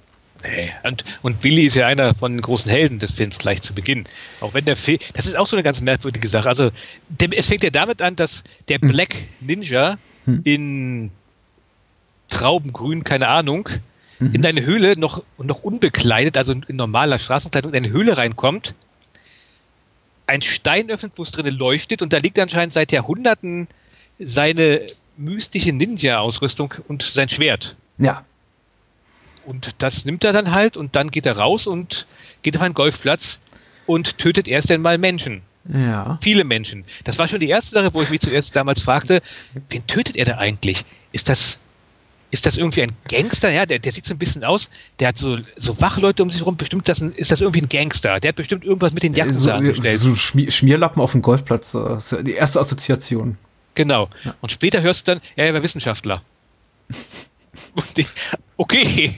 Nee. 0.44 0.72
Und, 0.84 1.06
und 1.22 1.40
Billy 1.40 1.64
ist 1.64 1.76
ja 1.76 1.88
einer 1.88 2.14
von 2.16 2.34
den 2.34 2.42
großen 2.42 2.70
Helden 2.70 3.00
des 3.00 3.14
Films 3.14 3.38
gleich 3.38 3.62
zu 3.62 3.74
Beginn. 3.74 4.06
Auch 4.42 4.54
wenn 4.54 4.66
der 4.66 4.76
Film, 4.76 5.00
das 5.14 5.26
ist 5.26 5.38
auch 5.38 5.48
so 5.48 5.56
eine 5.56 5.64
ganz 5.64 5.80
merkwürdige 5.80 6.28
Sache. 6.28 6.50
Also, 6.50 6.72
der, 7.08 7.30
es 7.32 7.48
fängt 7.48 7.64
ja 7.64 7.70
damit 7.70 8.02
an, 8.02 8.18
dass 8.18 8.44
der 8.68 8.80
hm. 8.80 8.90
Black 8.90 9.16
Ninja 9.40 9.98
hm. 10.26 10.42
in 10.44 11.12
Traubengrün, 12.30 13.04
keine 13.04 13.30
Ahnung, 13.30 13.70
mhm. 14.20 14.34
in 14.34 14.42
deine 14.42 14.66
Höhle 14.66 14.98
noch, 14.98 15.24
noch 15.38 15.64
unbekleidet, 15.64 16.38
also 16.38 16.54
in 16.54 16.76
normaler 16.76 17.20
Straßenkleidung, 17.20 17.74
in 17.74 17.84
deine 17.84 17.94
Höhle 17.94 18.18
reinkommt, 18.18 18.74
ein 20.26 20.42
Stein 20.42 20.90
öffnet, 20.90 21.14
wo 21.16 21.24
es 21.24 21.32
drinnen 21.32 21.56
leuchtet 21.56 22.02
und 22.02 22.14
da 22.14 22.18
liegt 22.18 22.40
anscheinend 22.40 22.74
seit 22.74 22.92
Jahrhunderten 22.92 23.68
seine 24.20 24.86
mystische 25.18 25.74
Ninja-Ausrüstung 25.74 26.74
und 26.88 27.04
sein 27.04 27.30
Schwert. 27.30 27.76
Ja. 27.98 28.26
Und 29.46 29.76
das 29.80 30.06
nimmt 30.06 30.24
er 30.24 30.34
dann 30.34 30.52
halt 30.52 30.78
und 30.78 30.96
dann 30.96 31.12
geht 31.12 31.26
er 31.26 31.38
raus 31.38 31.68
und 31.68 32.08
geht 32.42 32.56
auf 32.56 32.62
einen 32.62 32.74
Golfplatz 32.74 33.40
und 33.86 34.18
tötet 34.18 34.48
erst 34.48 34.72
einmal 34.72 34.98
Menschen. 34.98 35.42
Ja. 35.72 36.18
Viele 36.22 36.44
Menschen. 36.44 36.84
Das 37.04 37.20
war 37.20 37.28
schon 37.28 37.40
die 37.40 37.50
erste 37.50 37.72
Sache, 37.72 37.94
wo 37.94 38.02
ich 38.02 38.10
mich 38.10 38.20
zuerst 38.20 38.56
damals 38.56 38.82
fragte, 38.82 39.22
wen 39.70 39.86
tötet 39.88 40.16
er 40.16 40.26
da 40.26 40.38
eigentlich? 40.38 40.84
Ist 41.12 41.30
das, 41.30 41.60
ist 42.32 42.46
das 42.46 42.58
irgendwie 42.58 42.84
ein 42.84 42.92
Gangster? 43.08 43.50
Ja, 43.50 43.66
der, 43.66 43.80
der 43.80 43.92
sieht 43.92 44.06
so 44.06 44.14
ein 44.14 44.18
bisschen 44.18 44.44
aus, 44.44 44.70
der 45.00 45.10
hat 45.10 45.18
so, 45.18 45.38
so 45.56 45.80
Wachleute 45.80 46.22
um 46.22 46.30
sich 46.30 46.42
herum. 46.42 46.58
Bestimmt 46.58 46.90
das, 46.90 47.00
ist 47.00 47.32
das 47.32 47.40
irgendwie 47.40 47.62
ein 47.62 47.70
Gangster? 47.70 48.20
Der 48.20 48.30
hat 48.30 48.36
bestimmt 48.36 48.66
irgendwas 48.66 48.94
mit 48.94 49.04
den 49.04 49.14
Jacken 49.14 49.34
so, 49.34 49.52
angestellt. 49.52 50.00
So 50.00 50.16
Schmierlappen 50.16 51.02
auf 51.02 51.14
dem 51.14 51.22
Golfplatz. 51.22 51.72
Das 51.72 52.12
ist 52.12 52.28
die 52.28 52.34
erste 52.34 52.60
Assoziation. 52.60 53.38
Genau. 53.76 54.10
Ja. 54.24 54.36
Und 54.42 54.52
später 54.52 54.82
hörst 54.82 55.08
du 55.08 55.14
dann, 55.14 55.22
ja, 55.36 55.46
er 55.46 55.54
war 55.54 55.64
Wissenschaftler. 55.64 56.22
okay. 58.58 59.14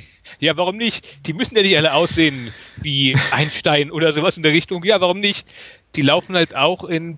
Ja, 0.45 0.57
warum 0.57 0.77
nicht? 0.77 1.27
Die 1.27 1.33
müssen 1.33 1.55
ja 1.55 1.61
nicht 1.61 1.77
alle 1.77 1.93
aussehen 1.93 2.51
wie 2.77 3.15
Einstein 3.31 3.91
oder 3.91 4.11
sowas 4.11 4.37
in 4.37 4.43
der 4.43 4.53
Richtung. 4.53 4.83
Ja, 4.83 5.01
warum 5.01 5.19
nicht? 5.19 5.47
Die 5.95 6.01
laufen 6.01 6.35
halt 6.35 6.55
auch 6.55 6.83
in 6.83 7.17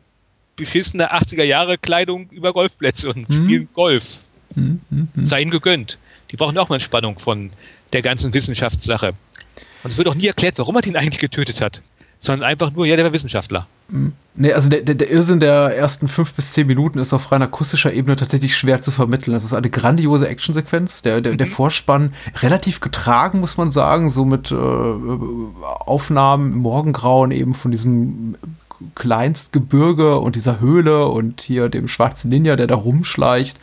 beschissener 0.55 1.13
80er 1.13 1.43
Jahre 1.43 1.77
Kleidung 1.77 2.29
über 2.31 2.53
Golfplätze 2.53 3.09
und 3.09 3.29
mhm. 3.29 3.33
spielen 3.33 3.69
Golf. 3.73 4.25
Mhm. 4.55 4.81
Mhm. 4.89 5.25
Sei 5.25 5.41
ihnen 5.41 5.51
gegönnt. 5.51 5.99
Die 6.31 6.35
brauchen 6.35 6.57
auch 6.57 6.69
mal 6.69 6.75
Entspannung 6.75 7.19
von 7.19 7.51
der 7.93 8.01
ganzen 8.01 8.33
Wissenschaftssache. 8.33 9.13
Und 9.83 9.91
es 9.91 9.97
wird 9.97 10.07
auch 10.07 10.15
nie 10.15 10.27
erklärt, 10.27 10.57
warum 10.57 10.75
er 10.75 10.81
den 10.81 10.97
eigentlich 10.97 11.19
getötet 11.19 11.61
hat 11.61 11.81
sondern 12.19 12.49
einfach 12.49 12.71
nur, 12.71 12.85
ja, 12.85 12.95
der 12.95 13.05
war 13.05 13.13
Wissenschaftler. 13.13 13.67
Mhm. 13.89 14.13
Nee, 14.35 14.53
also 14.53 14.69
der, 14.69 14.81
der, 14.81 14.95
der 14.95 15.09
Irrsinn 15.09 15.39
der 15.39 15.75
ersten 15.75 16.07
fünf 16.07 16.33
bis 16.33 16.53
zehn 16.53 16.67
Minuten 16.67 16.99
ist 16.99 17.13
auf 17.13 17.31
rein 17.31 17.41
akustischer 17.41 17.91
Ebene 17.91 18.15
tatsächlich 18.15 18.55
schwer 18.55 18.81
zu 18.81 18.91
vermitteln. 18.91 19.33
Das 19.33 19.43
ist 19.43 19.53
eine 19.53 19.69
grandiose 19.69 20.27
Actionsequenz. 20.27 21.01
Der, 21.01 21.21
der, 21.21 21.33
mhm. 21.33 21.37
der 21.37 21.47
Vorspann 21.47 22.13
relativ 22.41 22.79
getragen, 22.79 23.39
muss 23.39 23.57
man 23.57 23.71
sagen, 23.71 24.09
so 24.09 24.25
mit 24.25 24.51
äh, 24.51 24.55
Aufnahmen 24.55 26.53
im 26.53 26.59
Morgengrauen 26.59 27.31
eben 27.31 27.53
von 27.53 27.71
diesem 27.71 28.35
Kleinstgebirge 28.95 30.19
und 30.19 30.35
dieser 30.35 30.59
Höhle 30.59 31.07
und 31.07 31.41
hier 31.41 31.69
dem 31.69 31.87
schwarzen 31.87 32.29
Ninja, 32.29 32.55
der 32.55 32.67
da 32.67 32.75
rumschleicht. 32.75 33.57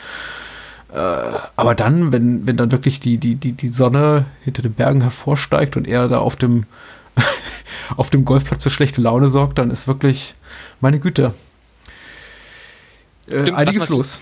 Äh, 0.93 0.99
aber 1.57 1.75
dann, 1.75 2.13
wenn, 2.13 2.47
wenn 2.47 2.57
dann 2.57 2.73
wirklich 2.73 3.01
die, 3.01 3.19
die, 3.19 3.37
die, 3.37 3.53
die 3.53 3.69
Sonne 3.69 4.27
hinter 4.43 4.63
den 4.63 4.75
Bergen 4.75 5.01
hervorsteigt 5.01 5.77
und 5.77 5.87
er 5.87 6.09
da 6.09 6.19
auf 6.19 6.37
dem 6.37 6.65
auf 7.97 8.11
dem 8.11 8.25
Golfplatz 8.25 8.63
für 8.63 8.71
schlechte 8.71 9.01
Laune 9.01 9.29
sorgt, 9.29 9.59
dann 9.59 9.71
ist 9.71 9.87
wirklich, 9.87 10.35
meine 10.81 11.01
Güte, 11.01 11.35
äh, 13.29 13.43
Stimmt, 13.43 13.59
einiges 13.59 13.89
los. 13.89 14.21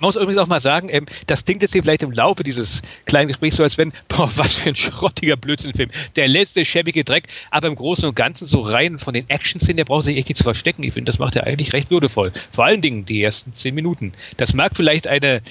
Man 0.00 0.08
muss 0.08 0.16
übrigens 0.16 0.38
auch 0.38 0.46
mal 0.46 0.60
sagen, 0.60 0.88
ähm, 0.92 1.06
das 1.26 1.44
klingt 1.44 1.60
jetzt 1.62 1.72
hier 1.72 1.82
vielleicht 1.82 2.04
im 2.04 2.12
Laufe 2.12 2.44
dieses 2.44 2.82
kleinen 3.04 3.28
Gesprächs 3.28 3.56
so, 3.56 3.64
als 3.64 3.78
wenn, 3.78 3.92
boah, 4.06 4.30
was 4.36 4.54
für 4.54 4.68
ein 4.68 4.76
schrottiger 4.76 5.36
Blödsinnfilm. 5.36 5.90
Der 6.14 6.28
letzte 6.28 6.64
schäbige 6.64 7.02
Dreck, 7.02 7.26
aber 7.50 7.66
im 7.66 7.74
Großen 7.74 8.08
und 8.08 8.14
Ganzen 8.14 8.46
so 8.46 8.60
rein 8.60 9.00
von 9.00 9.12
den 9.12 9.28
Action-Szenen, 9.28 9.78
der 9.78 9.84
braucht 9.84 10.04
sich 10.04 10.16
echt 10.16 10.28
nicht 10.28 10.38
zu 10.38 10.44
verstecken. 10.44 10.84
Ich 10.84 10.94
finde, 10.94 11.10
das 11.10 11.18
macht 11.18 11.34
er 11.34 11.48
eigentlich 11.48 11.72
recht 11.72 11.90
würdevoll. 11.90 12.32
Vor 12.52 12.64
allen 12.64 12.80
Dingen 12.80 13.06
die 13.06 13.20
ersten 13.22 13.52
zehn 13.52 13.74
Minuten. 13.74 14.12
Das 14.36 14.54
mag 14.54 14.76
vielleicht 14.76 15.08
eine, 15.08 15.42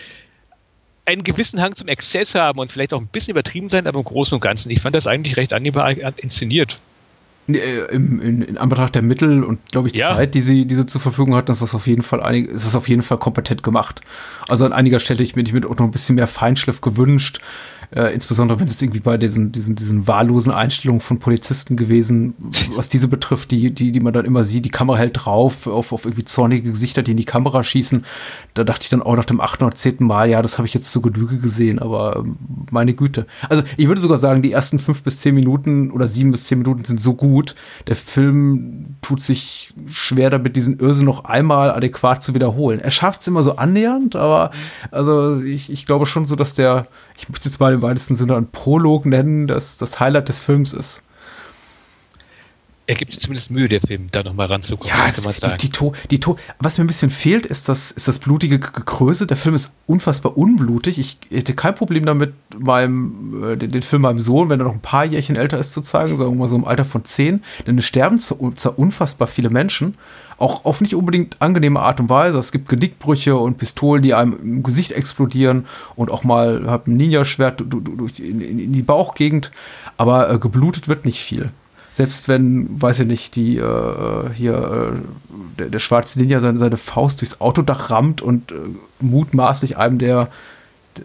einen 1.07 1.23
gewissen 1.23 1.61
Hang 1.61 1.73
zum 1.75 1.87
Exzess 1.87 2.35
haben 2.35 2.59
und 2.59 2.71
vielleicht 2.71 2.93
auch 2.93 2.99
ein 2.99 3.07
bisschen 3.07 3.31
übertrieben 3.31 3.69
sein, 3.69 3.87
aber 3.87 3.99
im 3.99 4.05
Großen 4.05 4.35
und 4.35 4.41
Ganzen, 4.41 4.69
ich 4.69 4.81
fand 4.81 4.95
das 4.95 5.07
eigentlich 5.07 5.37
recht 5.37 5.53
annehmbar 5.53 5.89
inszeniert. 6.17 6.79
Äh, 7.47 7.85
Im, 7.93 8.19
in, 8.19 8.41
in 8.41 8.57
Anbetracht 8.57 8.93
der 8.93 9.01
Mittel 9.01 9.45
und 9.45 9.71
glaube 9.71 9.87
ich 9.87 9.95
ja. 9.95 10.07
Zeit, 10.07 10.35
die 10.35 10.41
sie, 10.41 10.65
die 10.65 10.75
sie 10.75 10.85
zur 10.85 10.99
Verfügung 10.99 11.33
hatten, 11.35 11.49
ist 11.49 11.61
das 11.61 11.73
auf 11.73 11.87
jeden 11.87 12.01
Fall 12.01 12.21
einig, 12.21 12.49
ist 12.49 12.65
das 12.65 12.75
auf 12.75 12.89
jeden 12.89 13.03
Fall 13.03 13.17
kompetent 13.17 13.63
gemacht. 13.63 14.01
Also 14.49 14.65
an 14.65 14.73
einiger 14.73 14.99
Stelle 14.99 15.23
ich 15.23 15.37
mir, 15.37 15.43
ich 15.43 15.53
mir 15.53 15.65
auch 15.65 15.77
noch 15.77 15.85
ein 15.85 15.91
bisschen 15.91 16.15
mehr 16.15 16.27
Feinschliff 16.27 16.81
gewünscht. 16.81 17.39
Äh, 17.89 18.13
insbesondere 18.13 18.60
wenn 18.60 18.67
es 18.67 18.82
irgendwie 18.82 19.00
bei 19.00 19.17
diesen, 19.17 19.54
diesen, 19.54 19.76
diesen 19.76 20.08
wahllosen 20.08 20.52
Einstellungen 20.52 21.00
von 21.00 21.19
Polizisten 21.19 21.78
gewesen, 21.78 22.34
was 22.76 22.89
diese 22.89 23.08
betrifft, 23.08 23.52
die, 23.52 23.73
die, 23.73 23.93
die 23.93 24.00
man 24.02 24.12
dann 24.12 24.26
immer 24.26 24.43
sieht, 24.43 24.65
die 24.65 24.69
Kamera 24.69 24.97
hält 24.97 25.26
drauf 25.26 25.67
auf, 25.67 25.93
auf 25.93 26.04
irgendwie 26.04 26.26
zornige 26.26 26.71
Gesichter, 26.71 27.02
die 27.02 27.12
in 27.12 27.17
die 27.17 27.23
Kamera 27.23 27.63
schießen. 27.63 28.04
Da 28.56 28.65
dachte 28.65 28.84
ich 28.84 28.89
dann 28.89 29.02
auch 29.02 29.15
nach 29.15 29.23
dem 29.23 29.39
achten 29.39 29.63
oder 29.63 29.73
zehnten 29.73 30.06
Mal, 30.06 30.30
ja, 30.30 30.41
das 30.41 30.58
habe 30.58 30.67
ich 30.67 30.73
jetzt 30.73 30.91
zu 30.91 31.02
Genüge 31.02 31.38
gesehen, 31.38 31.80
aber 31.80 32.17
ähm, 32.17 32.36
meine 32.71 32.93
Güte. 32.93 33.26
Also 33.47 33.63
ich 33.78 33.88
würde 33.88 34.02
sogar 34.02 34.17
sagen, 34.17 34.41
die 34.41 34.52
ersten 34.52 34.80
fünf 34.80 35.02
bis 35.04 35.19
zehn 35.19 35.34
Minuten 35.34 35.91
oder 35.91 36.10
sieben 36.10 36.32
bis 36.32 36.43
zehn 36.43 36.58
Minuten 36.58 36.84
sind 36.84 37.00
so 37.00 37.13
gut. 37.13 37.56
Der 37.88 37.95
Film 37.95 38.97
tut 39.02 39.21
sich 39.21 39.73
schwer 39.88 40.30
damit, 40.30 40.58
diesen 40.58 40.80
Irrsinn 40.80 41.06
noch 41.06 41.23
einmal 41.23 41.71
adäquat 41.71 42.21
zu 42.21 42.34
wiederholen. 42.34 42.82
Er 42.82 42.91
schafft 42.91 43.21
es 43.21 43.28
immer 43.28 43.43
so 43.43 43.56
annähernd, 43.56 44.17
aber 44.17 44.52
also 44.91 45.39
ich, 45.41 45.71
ich 45.71 45.86
glaube 45.86 46.06
schon 46.06 46.26
so, 46.26 46.36
dass 46.36 46.54
der, 46.54 46.88
ich 47.17 47.30
möchte 47.30 47.47
jetzt 47.47 47.62
mal 47.62 47.76
im 47.77 47.81
weitesten 47.81 48.15
Sinne 48.15 48.35
ein 48.35 48.51
Prolog 48.51 49.05
nennen, 49.05 49.47
das 49.47 49.77
das 49.77 49.99
Highlight 49.99 50.29
des 50.29 50.39
Films 50.39 50.73
ist. 50.73 51.03
Er 52.89 52.95
gibt 52.95 53.11
sich 53.11 53.19
zumindest 53.19 53.51
Mühe, 53.51 53.67
der 53.67 53.81
Film, 53.81 54.07
da 54.11 54.23
nochmal 54.23 54.47
ranzukommen. 54.47 54.97
Ja, 54.97 55.11
kann 55.11 55.25
man 55.25 55.33
sagen. 55.33 55.57
Die, 55.57 55.67
die, 55.67 55.73
to, 55.73 55.91
die 56.09 56.19
to, 56.21 56.37
was 56.59 56.77
mir 56.77 56.85
ein 56.85 56.87
bisschen 56.87 57.09
fehlt, 57.09 57.45
ist 57.45 57.67
das, 57.67 57.91
ist 57.91 58.07
das 58.07 58.17
blutige 58.17 58.59
Gekröse. 58.59 59.27
Der 59.27 59.35
Film 59.35 59.55
ist 59.55 59.73
unfassbar 59.87 60.37
unblutig. 60.37 60.97
Ich 60.97 61.17
hätte 61.29 61.53
kein 61.53 61.75
Problem 61.75 62.05
damit, 62.05 62.33
meinem, 62.57 63.43
äh, 63.43 63.57
den, 63.57 63.71
den, 63.71 63.81
Film 63.81 64.03
meinem 64.03 64.21
Sohn, 64.21 64.49
wenn 64.49 64.61
er 64.61 64.67
noch 64.67 64.73
ein 64.73 64.79
paar 64.79 65.03
Jährchen 65.03 65.35
älter 65.35 65.59
ist, 65.59 65.73
zu 65.73 65.81
zeigen, 65.81 66.15
sagen 66.15 66.31
wir 66.31 66.37
mal 66.37 66.47
so 66.47 66.55
im 66.55 66.63
Alter 66.63 66.85
von 66.85 67.03
zehn. 67.03 67.43
Denn 67.67 67.77
es 67.77 67.85
sterben 67.85 68.19
zwar 68.19 68.79
unfassbar 68.79 69.27
viele 69.27 69.49
Menschen, 69.49 69.95
auch 70.38 70.65
auf 70.65 70.82
nicht 70.82 70.95
unbedingt 70.95 71.41
angenehme 71.41 71.80
Art 71.80 72.00
und 72.00 72.10
Weise. 72.10 72.38
Es 72.38 72.52
gibt 72.52 72.69
Genickbrüche 72.69 73.36
und 73.36 73.58
Pistolen, 73.58 74.04
die 74.04 74.13
einem 74.13 74.38
im 74.41 74.63
Gesicht 74.63 74.91
explodieren 74.91 75.65
und 75.95 76.12
auch 76.12 76.23
mal 76.23 76.65
hab 76.67 76.88
ein 76.88 76.97
Ninja-Schwert 76.97 77.63
durch 77.67 78.19
in, 78.19 78.41
in, 78.41 78.71
die 78.71 78.84
Bauchgegend, 78.84 79.52
aber 79.97 80.32
äh, 80.32 80.38
geblutet 80.38 80.88
wird 80.88 81.06
nicht 81.06 81.19
viel. 81.19 81.52
Selbst 81.91 82.28
wenn, 82.28 82.80
weiß 82.80 83.00
ich 83.00 83.08
nicht, 83.08 83.36
die 83.36 83.58
äh, 83.58 84.30
hier 84.36 84.93
äh, 84.93 85.02
der, 85.58 85.69
der, 85.69 85.80
schwarze 85.80 86.19
Ninja 86.19 86.39
seine, 86.39 86.60
seine 86.60 86.78
Faust 86.78 87.21
durchs 87.21 87.41
Autodach 87.41 87.89
rammt 87.89 88.21
und 88.21 88.52
äh, 88.52 88.56
mutmaßlich 89.00 89.78
einem 89.78 89.97
der 89.97 90.30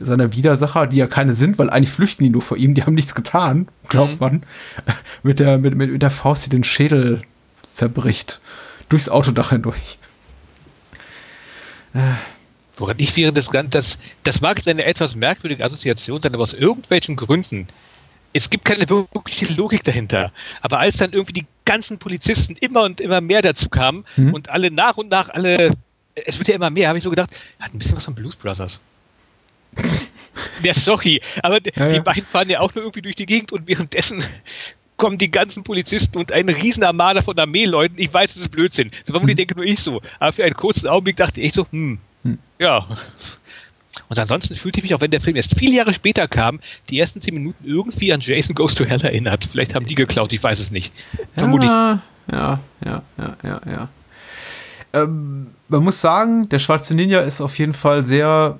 seiner 0.00 0.32
Widersacher, 0.32 0.86
die 0.86 0.96
ja 0.96 1.06
keine 1.06 1.34
sind, 1.34 1.58
weil 1.58 1.68
eigentlich 1.68 1.90
flüchten 1.90 2.24
die 2.24 2.30
nur 2.30 2.40
vor 2.40 2.56
ihm, 2.56 2.74
die 2.74 2.82
haben 2.82 2.94
nichts 2.94 3.14
getan, 3.14 3.68
glaubt 3.88 4.12
mhm. 4.12 4.18
man, 4.20 4.42
mit 5.22 5.38
der, 5.38 5.58
mit, 5.58 5.74
mit 5.76 6.00
der 6.00 6.10
Faust, 6.10 6.46
die 6.46 6.50
den 6.50 6.64
Schädel 6.64 7.20
zerbricht 7.70 8.40
durchs 8.92 9.08
Autodach 9.08 9.50
hindurch. 9.50 9.98
Woran 12.76 12.96
ich 12.98 13.16
während 13.16 13.36
des 13.36 13.50
Ganzen, 13.50 13.70
das, 13.70 13.98
das 14.22 14.40
mag 14.40 14.58
jetzt 14.58 14.68
eine 14.68 14.84
etwas 14.84 15.14
merkwürdige 15.14 15.64
Assoziation 15.64 16.20
sein, 16.20 16.34
aber 16.34 16.42
aus 16.42 16.54
irgendwelchen 16.54 17.16
Gründen, 17.16 17.68
es 18.32 18.50
gibt 18.50 18.64
keine 18.64 18.88
wirkliche 18.88 19.52
Logik 19.54 19.84
dahinter. 19.84 20.32
Aber 20.60 20.78
als 20.78 20.96
dann 20.98 21.12
irgendwie 21.12 21.32
die 21.32 21.46
ganzen 21.64 21.98
Polizisten 21.98 22.56
immer 22.56 22.82
und 22.82 23.00
immer 23.00 23.20
mehr 23.20 23.42
dazu 23.42 23.68
kamen 23.68 24.04
mhm. 24.16 24.34
und 24.34 24.48
alle 24.48 24.70
nach 24.70 24.96
und 24.96 25.10
nach 25.10 25.28
alle, 25.28 25.70
es 26.14 26.38
wird 26.38 26.48
ja 26.48 26.54
immer 26.54 26.70
mehr, 26.70 26.88
habe 26.88 26.98
ich 26.98 27.04
so 27.04 27.10
gedacht, 27.10 27.30
hat 27.60 27.74
ein 27.74 27.78
bisschen 27.78 27.96
was 27.96 28.04
von 28.04 28.14
Blues 28.14 28.36
Brothers. 28.36 28.80
Der 30.64 30.74
sorry, 30.74 31.20
aber 31.42 31.58
ja, 31.64 31.88
die 31.88 31.96
ja. 31.96 32.02
beiden 32.02 32.24
fahren 32.24 32.48
ja 32.48 32.60
auch 32.60 32.74
nur 32.74 32.84
irgendwie 32.84 33.02
durch 33.02 33.16
die 33.16 33.26
Gegend 33.26 33.52
und 33.52 33.68
währenddessen 33.68 34.22
kommen 35.02 35.18
die 35.18 35.32
ganzen 35.32 35.64
Polizisten 35.64 36.16
und 36.16 36.30
ein 36.30 36.48
Riesenarmada 36.48 37.22
von 37.22 37.36
Armeeleuten. 37.36 37.98
Ich 37.98 38.14
weiß, 38.14 38.34
das 38.34 38.42
ist 38.42 38.50
Blödsinn. 38.50 38.92
So 39.02 39.12
vermutlich 39.12 39.34
hm. 39.34 39.48
denke 39.48 39.56
nur 39.56 39.64
ich 39.64 39.80
so. 39.80 40.00
Aber 40.20 40.32
für 40.32 40.44
einen 40.44 40.54
kurzen 40.54 40.86
Augenblick 40.86 41.16
dachte 41.16 41.40
ich 41.40 41.54
so, 41.54 41.66
hm, 41.72 41.98
hm. 42.22 42.38
ja. 42.60 42.86
Und 44.08 44.18
ansonsten 44.20 44.54
fühlte 44.54 44.78
ich 44.78 44.84
mich, 44.84 44.94
auch 44.94 45.00
wenn 45.00 45.10
der 45.10 45.20
Film 45.20 45.34
erst 45.34 45.58
viele 45.58 45.74
Jahre 45.74 45.92
später 45.92 46.28
kam, 46.28 46.60
die 46.88 47.00
ersten 47.00 47.18
zehn 47.18 47.34
Minuten 47.34 47.66
irgendwie 47.66 48.12
an 48.12 48.20
Jason 48.20 48.54
Goes 48.54 48.76
to 48.76 48.84
Hell 48.84 49.02
erinnert. 49.02 49.44
Vielleicht 49.44 49.74
haben 49.74 49.86
die 49.86 49.96
geklaut, 49.96 50.32
ich 50.32 50.42
weiß 50.42 50.60
es 50.60 50.70
nicht. 50.70 50.92
Vermutlich. 51.34 51.68
Ja, 51.68 52.00
ja, 52.30 52.60
ja, 52.84 53.02
ja, 53.18 53.36
ja, 53.42 53.60
ja. 53.66 53.88
Ähm, 54.92 55.48
man 55.66 55.82
muss 55.82 56.00
sagen, 56.00 56.48
der 56.48 56.60
Schwarze 56.60 56.94
Ninja 56.94 57.22
ist 57.22 57.40
auf 57.40 57.58
jeden 57.58 57.74
Fall 57.74 58.04
sehr 58.04 58.56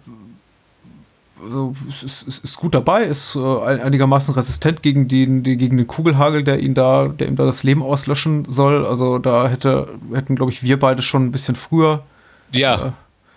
also, 1.44 1.74
ist, 1.88 2.02
ist, 2.02 2.44
ist, 2.44 2.56
gut 2.56 2.74
dabei, 2.74 3.04
ist 3.04 3.36
äh, 3.36 3.64
einigermaßen 3.64 4.34
resistent 4.34 4.82
gegen 4.82 5.08
den, 5.08 5.42
die, 5.42 5.56
gegen 5.56 5.76
den 5.76 5.86
Kugelhagel, 5.86 6.44
der 6.44 6.60
ihn 6.60 6.74
da, 6.74 7.08
der 7.08 7.28
ihm 7.28 7.36
da 7.36 7.44
das 7.44 7.62
Leben 7.62 7.82
auslöschen 7.82 8.44
soll. 8.44 8.86
Also 8.86 9.18
da 9.18 9.48
hätte, 9.48 9.88
hätten, 10.12 10.36
glaube 10.36 10.52
ich, 10.52 10.62
wir 10.62 10.78
beide 10.78 11.02
schon 11.02 11.26
ein 11.26 11.32
bisschen 11.32 11.54
früher 11.54 12.02
ja. 12.52 12.88
äh, 12.88 12.92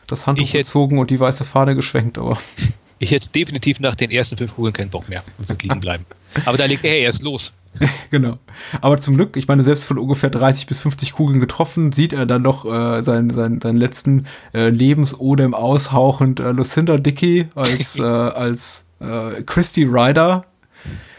das 0.08 0.28
Handtuch 0.28 0.52
gezogen 0.52 1.00
und 1.00 1.10
die 1.10 1.20
weiße 1.20 1.46
Fahne 1.46 1.76
geschwenkt, 1.76 2.18
aber. 2.18 2.38
Ich 3.00 3.12
hätte 3.12 3.30
definitiv 3.30 3.80
nach 3.80 3.96
den 3.96 4.12
ersten 4.12 4.38
fünf 4.38 4.56
Kugeln 4.56 4.74
keinen 4.74 4.90
Bock 4.90 5.10
mehr 5.10 5.24
und 5.38 5.62
liegen 5.62 5.80
bleiben. 5.80 6.06
Aber 6.46 6.58
da 6.58 6.66
legt 6.66 6.84
er 6.84 6.98
erst 6.98 7.24
los. 7.24 7.52
genau. 8.12 8.40
Aber 8.82 8.98
zum 8.98 9.16
Glück, 9.16 9.36
ich 9.36 9.48
meine, 9.48 9.64
selbst 9.64 9.86
von 9.86 9.98
ungefähr 9.98 10.30
30 10.30 10.68
bis 10.68 10.82
50 10.82 11.14
Kugeln 11.14 11.40
getroffen, 11.40 11.92
sieht 11.92 12.14
er 12.14 12.26
dann 12.26 12.42
noch 12.42 12.66
äh, 12.66 13.02
seinen, 13.02 13.32
seinen, 13.32 13.62
seinen 13.62 13.78
letzten 13.78 14.28
äh, 14.54 14.70
Lebensodem 14.70 15.54
aushauchend 15.54 16.40
äh, 16.40 16.52
Lucinda 16.52 16.98
Dickey 16.98 17.48
als, 17.56 17.96
äh, 18.00 18.04
als 18.04 18.86
äh, 19.00 19.42
Christy 19.44 19.84
Ryder. 19.84 20.46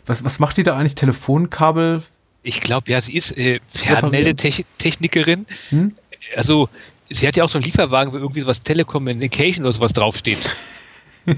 Was, 0.07 0.25
was 0.25 0.39
macht 0.39 0.57
die 0.57 0.63
da 0.63 0.77
eigentlich? 0.77 0.95
Telefonkabel? 0.95 2.03
Ich 2.43 2.61
glaube, 2.61 2.91
ja, 2.91 3.01
sie 3.01 3.15
ist 3.15 3.37
äh, 3.37 3.61
Fernmeldetechnikerin. 3.67 5.47
Hm? 5.71 5.97
Also, 6.37 6.69
sie 7.11 7.27
hat 7.27 7.37
ja 7.37 7.45
auch 7.45 7.49
so 7.49 7.59
einen 7.59 7.65
Lieferwagen, 7.65 8.13
wo 8.13 8.19
irgendwie 8.19 8.41
sowas 8.41 8.61
Telecommunication 8.61 9.65
oder 9.65 9.73
sowas 9.73 9.93
draufsteht. 9.93 10.39
ja. 11.27 11.35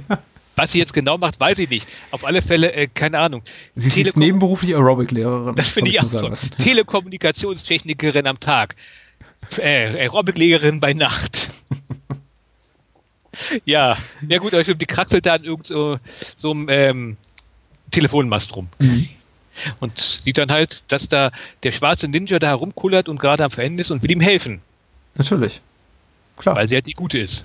Was 0.59 0.73
sie 0.73 0.79
jetzt 0.79 0.93
genau 0.93 1.19
macht, 1.19 1.39
weiß 1.39 1.61
ich 1.61 1.71
nicht. 1.71 1.89
Auf 2.11 2.25
alle 2.25 2.43
Fälle, 2.43 2.73
äh, 2.73 2.89
keine 2.89 3.21
Ahnung. 3.21 3.43
Sie 3.77 3.91
Telekom 3.91 4.09
ist 4.09 4.17
nebenberuflich 4.17 4.75
Aerobic-Lehrerin. 4.75 5.55
Das 5.55 5.69
finde 5.69 5.91
ich 5.93 6.01
auch 6.01 6.09
so. 6.09 6.29
Telekommunikationstechnikerin 6.59 8.27
am 8.27 8.41
Tag. 8.41 8.75
Äh, 9.57 10.03
Aerobic-Lehrerin 10.03 10.81
bei 10.81 10.95
Nacht. 10.95 11.53
ja, 13.67 13.97
ja 14.29 14.39
gut, 14.39 14.53
aber 14.53 14.65
die 14.65 14.87
kraxelt 14.87 15.27
da 15.27 15.35
an 15.35 15.45
irgendeinem 15.45 16.01
so, 16.35 16.55
so 16.55 16.69
ähm, 16.69 17.17
Telefonmast 17.93 18.57
rum. 18.57 18.69
Mhm. 18.81 19.09
Und 19.79 20.01
sieht 20.01 20.39
dann 20.39 20.51
halt, 20.51 20.91
dass 20.91 21.09
da 21.09 21.31
der 21.63 21.71
schwarze 21.71 22.09
Ninja 22.09 22.41
da 22.41 22.49
herumkullert 22.49 23.09
und 23.09 23.21
gerade 23.21 23.45
am 23.45 23.51
Verenden 23.51 23.79
ist 23.79 23.93
und 23.93 24.03
will 24.03 24.11
ihm 24.11 24.21
helfen. 24.21 24.61
Natürlich. 25.17 25.61
Klar. 26.37 26.57
Weil 26.57 26.67
sie 26.67 26.75
halt 26.75 26.89
die 26.89 26.95
Gute 26.95 27.19
ist. 27.19 27.45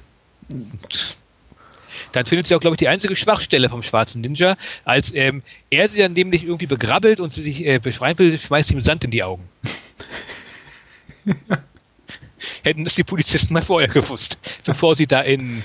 Und 0.52 1.18
dann 2.12 2.26
findet 2.26 2.48
sie 2.48 2.56
auch, 2.56 2.60
glaube 2.60 2.76
ich, 2.76 2.80
die 2.80 2.88
einzige 2.88 3.16
Schwachstelle 3.16 3.70
vom 3.70 3.84
schwarzen 3.84 4.22
Ninja, 4.22 4.56
als 4.86 5.14
ähm, 5.14 5.44
er 5.70 5.88
sie 5.90 6.02
dann 6.02 6.14
nämlich 6.14 6.44
irgendwie 6.44 6.68
begrabbelt 6.68 7.20
und 7.20 7.32
sie 7.34 7.42
sich 7.42 7.66
äh, 7.66 7.80
will, 7.84 8.38
schmeißt 8.38 8.72
ihm 8.72 8.82
Sand 8.82 9.04
in 9.04 9.12
die 9.12 9.24
Augen. 9.24 9.48
Hätten 12.64 12.84
das 12.84 12.96
die 12.96 13.04
Polizisten 13.04 13.54
mal 13.54 13.62
vorher 13.62 13.90
gewusst, 13.90 14.38
bevor 14.66 14.96
sie 14.96 15.08
da 15.08 15.22
in 15.22 15.64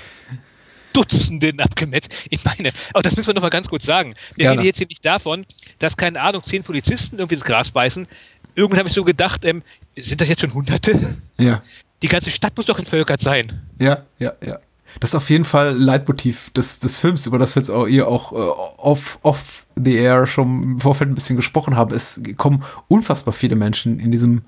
Dutzenden 0.92 1.60
abgemetzt. 1.60 2.12
Ich 2.30 2.44
meine, 2.44 2.70
aber 2.92 3.02
das 3.02 3.16
müssen 3.16 3.28
wir 3.28 3.34
noch 3.34 3.42
mal 3.42 3.50
ganz 3.50 3.68
kurz 3.68 3.84
sagen. 3.84 4.14
Wir 4.34 4.44
Gerne. 4.44 4.58
reden 4.58 4.66
jetzt 4.66 4.78
hier 4.78 4.86
nicht 4.86 5.04
davon, 5.04 5.46
dass, 5.78 5.96
keine 5.96 6.20
Ahnung, 6.20 6.42
zehn 6.42 6.62
Polizisten 6.62 7.18
irgendwie 7.18 7.36
das 7.36 7.44
Gras 7.44 7.70
beißen. 7.70 8.08
Irgendwann 8.54 8.80
habe 8.80 8.88
ich 8.88 8.94
so 8.94 9.04
gedacht, 9.04 9.44
ähm, 9.44 9.62
sind 9.96 10.20
das 10.20 10.28
jetzt 10.28 10.40
schon 10.40 10.54
Hunderte? 10.54 10.98
Ja. 11.38 11.62
Die 12.02 12.08
ganze 12.08 12.30
Stadt 12.30 12.56
muss 12.56 12.66
doch 12.66 12.78
entvölkert 12.78 13.20
sein. 13.20 13.60
Ja, 13.78 14.04
ja, 14.18 14.32
ja. 14.44 14.58
Das 15.00 15.10
ist 15.10 15.14
auf 15.14 15.30
jeden 15.30 15.44
Fall 15.44 15.76
Leitmotiv 15.76 16.50
des, 16.50 16.80
des 16.80 16.98
Films, 16.98 17.26
über 17.26 17.38
das 17.38 17.54
wir 17.54 17.60
jetzt 17.60 17.70
auch, 17.70 17.86
ihr 17.86 18.08
auch 18.08 18.32
äh, 18.32 18.36
off, 18.36 19.18
off 19.22 19.64
the 19.76 19.94
air 19.94 20.26
schon 20.26 20.62
im 20.62 20.80
Vorfeld 20.80 21.10
ein 21.10 21.14
bisschen 21.14 21.36
gesprochen 21.36 21.76
haben. 21.76 21.94
Es 21.94 22.20
kommen 22.36 22.64
unfassbar 22.88 23.32
viele 23.32 23.56
Menschen 23.56 24.00
in 24.00 24.10
diesem 24.10 24.42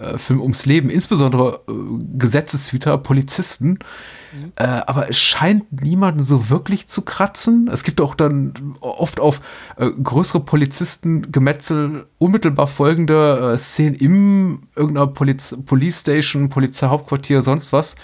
äh, 0.00 0.18
Film 0.18 0.40
ums 0.40 0.66
Leben, 0.66 0.88
insbesondere 0.88 1.60
äh, 1.68 1.72
Gesetzeshüter, 2.16 2.96
Polizisten. 2.98 3.78
Mhm. 4.32 4.52
Äh, 4.56 4.64
aber 4.64 5.10
es 5.10 5.18
scheint 5.18 5.82
niemanden 5.82 6.22
so 6.22 6.48
wirklich 6.48 6.86
zu 6.86 7.02
kratzen. 7.02 7.68
Es 7.70 7.84
gibt 7.84 8.00
auch 8.00 8.14
dann 8.14 8.76
oft 8.80 9.20
auf 9.20 9.40
äh, 9.76 9.90
größere 9.90 10.40
Polizistengemetzel 10.40 12.06
unmittelbar 12.18 12.66
folgende 12.66 13.52
äh, 13.54 13.58
Szenen 13.58 13.94
im 13.96 14.62
irgendeiner 14.74 15.08
Poliz 15.08 15.56
Police 15.66 16.00
Station, 16.00 16.48
Polizeihauptquartier, 16.48 17.42
sonst 17.42 17.72
was 17.72 17.96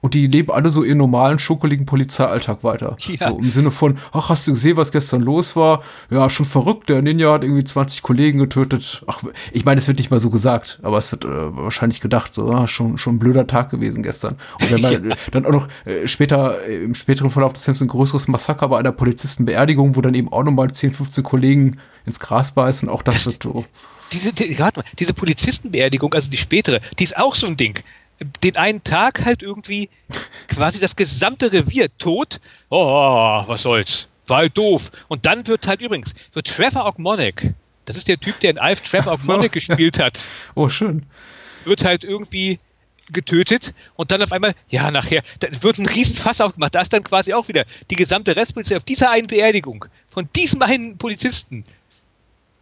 und 0.00 0.14
die 0.14 0.26
leben 0.26 0.50
alle 0.50 0.70
so 0.70 0.84
ihren 0.84 0.98
normalen, 0.98 1.38
schokoligen 1.38 1.86
Polizeialltag 1.86 2.64
weiter. 2.64 2.96
Ja. 3.08 3.30
So 3.30 3.38
im 3.38 3.50
Sinne 3.50 3.70
von, 3.70 3.96
ach, 4.12 4.28
hast 4.28 4.46
du 4.46 4.52
gesehen, 4.52 4.76
was 4.76 4.92
gestern 4.92 5.22
los 5.22 5.56
war? 5.56 5.82
Ja, 6.10 6.28
schon 6.28 6.44
verrückt, 6.44 6.90
der 6.90 7.00
Ninja 7.00 7.32
hat 7.32 7.42
irgendwie 7.42 7.64
20 7.64 8.02
Kollegen 8.02 8.38
getötet. 8.38 9.02
Ach, 9.06 9.22
ich 9.50 9.64
meine, 9.64 9.80
es 9.80 9.88
wird 9.88 9.98
nicht 9.98 10.10
mal 10.10 10.20
so 10.20 10.28
gesagt, 10.28 10.78
aber 10.82 10.98
es 10.98 11.10
wird 11.10 11.24
äh, 11.24 11.56
wahrscheinlich 11.56 12.00
gedacht, 12.00 12.34
so, 12.34 12.50
ah, 12.50 12.68
schon, 12.68 12.98
schon 12.98 13.16
ein 13.16 13.18
blöder 13.18 13.46
Tag 13.46 13.70
gewesen 13.70 14.02
gestern. 14.02 14.36
Und 14.60 14.70
wenn 14.70 14.80
man 14.82 15.08
ja. 15.08 15.16
dann 15.32 15.46
auch 15.46 15.52
noch 15.52 15.68
äh, 15.86 16.06
später, 16.06 16.68
äh, 16.68 16.84
im 16.84 16.94
späteren 16.94 17.30
Verlauf 17.30 17.54
des 17.54 17.64
Films 17.64 17.80
ein 17.80 17.88
größeres 17.88 18.28
Massaker 18.28 18.68
bei 18.68 18.78
einer 18.78 18.92
Polizistenbeerdigung, 18.92 19.96
wo 19.96 20.00
dann 20.02 20.14
eben 20.14 20.30
auch 20.30 20.44
nochmal 20.44 20.70
10, 20.70 20.92
15 20.92 21.24
Kollegen 21.24 21.78
ins 22.04 22.20
Gras 22.20 22.52
beißen, 22.52 22.88
auch 22.88 23.02
das 23.02 23.26
wird 23.26 23.42
so. 23.42 23.64
Diese, 24.12 24.32
die, 24.32 24.56
mal, 24.58 24.72
diese 24.98 25.14
Polizistenbeerdigung, 25.14 26.14
also 26.14 26.30
die 26.30 26.36
spätere, 26.36 26.80
die 26.98 27.04
ist 27.04 27.16
auch 27.16 27.34
so 27.34 27.46
ein 27.46 27.56
Ding 27.56 27.78
den 28.42 28.56
einen 28.56 28.82
Tag 28.82 29.24
halt 29.24 29.42
irgendwie 29.42 29.88
quasi 30.48 30.80
das 30.80 30.96
gesamte 30.96 31.52
Revier 31.52 31.88
tot. 31.98 32.40
Oh, 32.68 33.44
was 33.46 33.62
soll's. 33.62 34.08
War 34.26 34.38
halt 34.38 34.58
doof. 34.58 34.90
Und 35.08 35.26
dann 35.26 35.46
wird 35.46 35.66
halt 35.66 35.80
übrigens, 35.80 36.14
wird 36.32 36.48
Trevor 36.48 36.86
Ogmonic, 36.86 37.54
das 37.84 37.96
ist 37.96 38.08
der 38.08 38.18
Typ, 38.18 38.38
der 38.40 38.50
in 38.50 38.58
Alf 38.58 38.82
Trevor 38.82 39.16
so. 39.16 39.32
Ogmonic 39.32 39.52
gespielt 39.52 39.98
hat. 39.98 40.28
Oh, 40.54 40.68
schön. 40.68 41.06
Wird 41.64 41.84
halt 41.84 42.04
irgendwie 42.04 42.58
getötet 43.10 43.74
und 43.94 44.10
dann 44.10 44.22
auf 44.22 44.32
einmal, 44.32 44.54
ja, 44.68 44.90
nachher, 44.90 45.22
da 45.38 45.48
wird 45.62 45.78
ein 45.78 45.86
Riesenfass 45.86 46.40
aufgemacht. 46.40 46.74
Da 46.74 46.80
ist 46.80 46.92
dann 46.92 47.04
quasi 47.04 47.32
auch 47.32 47.48
wieder 47.48 47.64
die 47.90 47.96
gesamte 47.96 48.36
Restpolizei 48.36 48.76
auf 48.76 48.84
dieser 48.84 49.10
einen 49.10 49.26
Beerdigung 49.26 49.86
von 50.10 50.28
diesem 50.34 50.60
einen 50.62 50.98
Polizisten. 50.98 51.64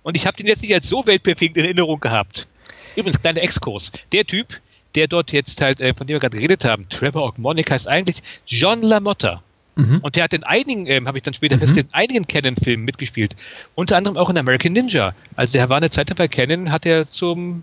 Und 0.02 0.16
ich 0.16 0.26
habe 0.26 0.36
den 0.36 0.46
jetzt 0.46 0.62
nicht 0.62 0.72
als 0.72 0.88
so 0.88 1.04
weltbefähigt 1.06 1.56
in 1.56 1.64
Erinnerung 1.64 1.98
gehabt. 1.98 2.46
Übrigens, 2.94 3.20
kleiner 3.20 3.42
Exkurs. 3.42 3.90
Der 4.12 4.24
Typ, 4.24 4.60
der 4.96 5.06
dort 5.06 5.32
jetzt 5.32 5.60
halt, 5.60 5.80
äh, 5.80 5.94
von 5.94 6.06
dem 6.06 6.14
wir 6.14 6.20
gerade 6.20 6.36
geredet 6.36 6.64
haben, 6.64 6.88
Trevor 6.88 7.24
Ogmonic 7.26 7.70
heißt 7.70 7.86
eigentlich 7.86 8.22
John 8.46 8.82
LaMotta. 8.82 9.42
Mhm. 9.76 9.98
Und 10.00 10.16
der 10.16 10.24
hat 10.24 10.32
in 10.32 10.42
einigen, 10.42 10.86
ähm, 10.86 11.06
habe 11.06 11.18
ich 11.18 11.22
dann 11.22 11.34
später 11.34 11.56
mhm. 11.56 11.60
festgestellt, 11.60 11.88
in 11.92 11.94
einigen 11.94 12.26
Canon-Filmen 12.26 12.84
mitgespielt. 12.84 13.36
Unter 13.74 13.98
anderem 13.98 14.16
auch 14.16 14.30
in 14.30 14.38
American 14.38 14.72
Ninja. 14.72 15.14
Also 15.36 15.58
der 15.58 15.68
war 15.68 15.76
eine 15.76 15.90
Zeit 15.90 16.08
lang 16.08 16.16
bei 16.16 16.28
Canon, 16.28 16.72
hat 16.72 16.86
er 16.86 17.06
zum, 17.06 17.62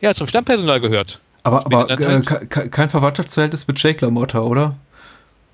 ja, 0.00 0.12
zum 0.12 0.26
Stammpersonal 0.26 0.80
gehört. 0.80 1.20
Aber, 1.44 1.64
aber 1.64 1.88
äh, 1.88 2.22
halt 2.26 2.50
kein 2.72 2.88
Verwandtschaftsverhältnis 2.88 3.68
mit 3.68 3.80
Jake 3.80 4.04
LaMotta, 4.04 4.40
oder? 4.40 4.76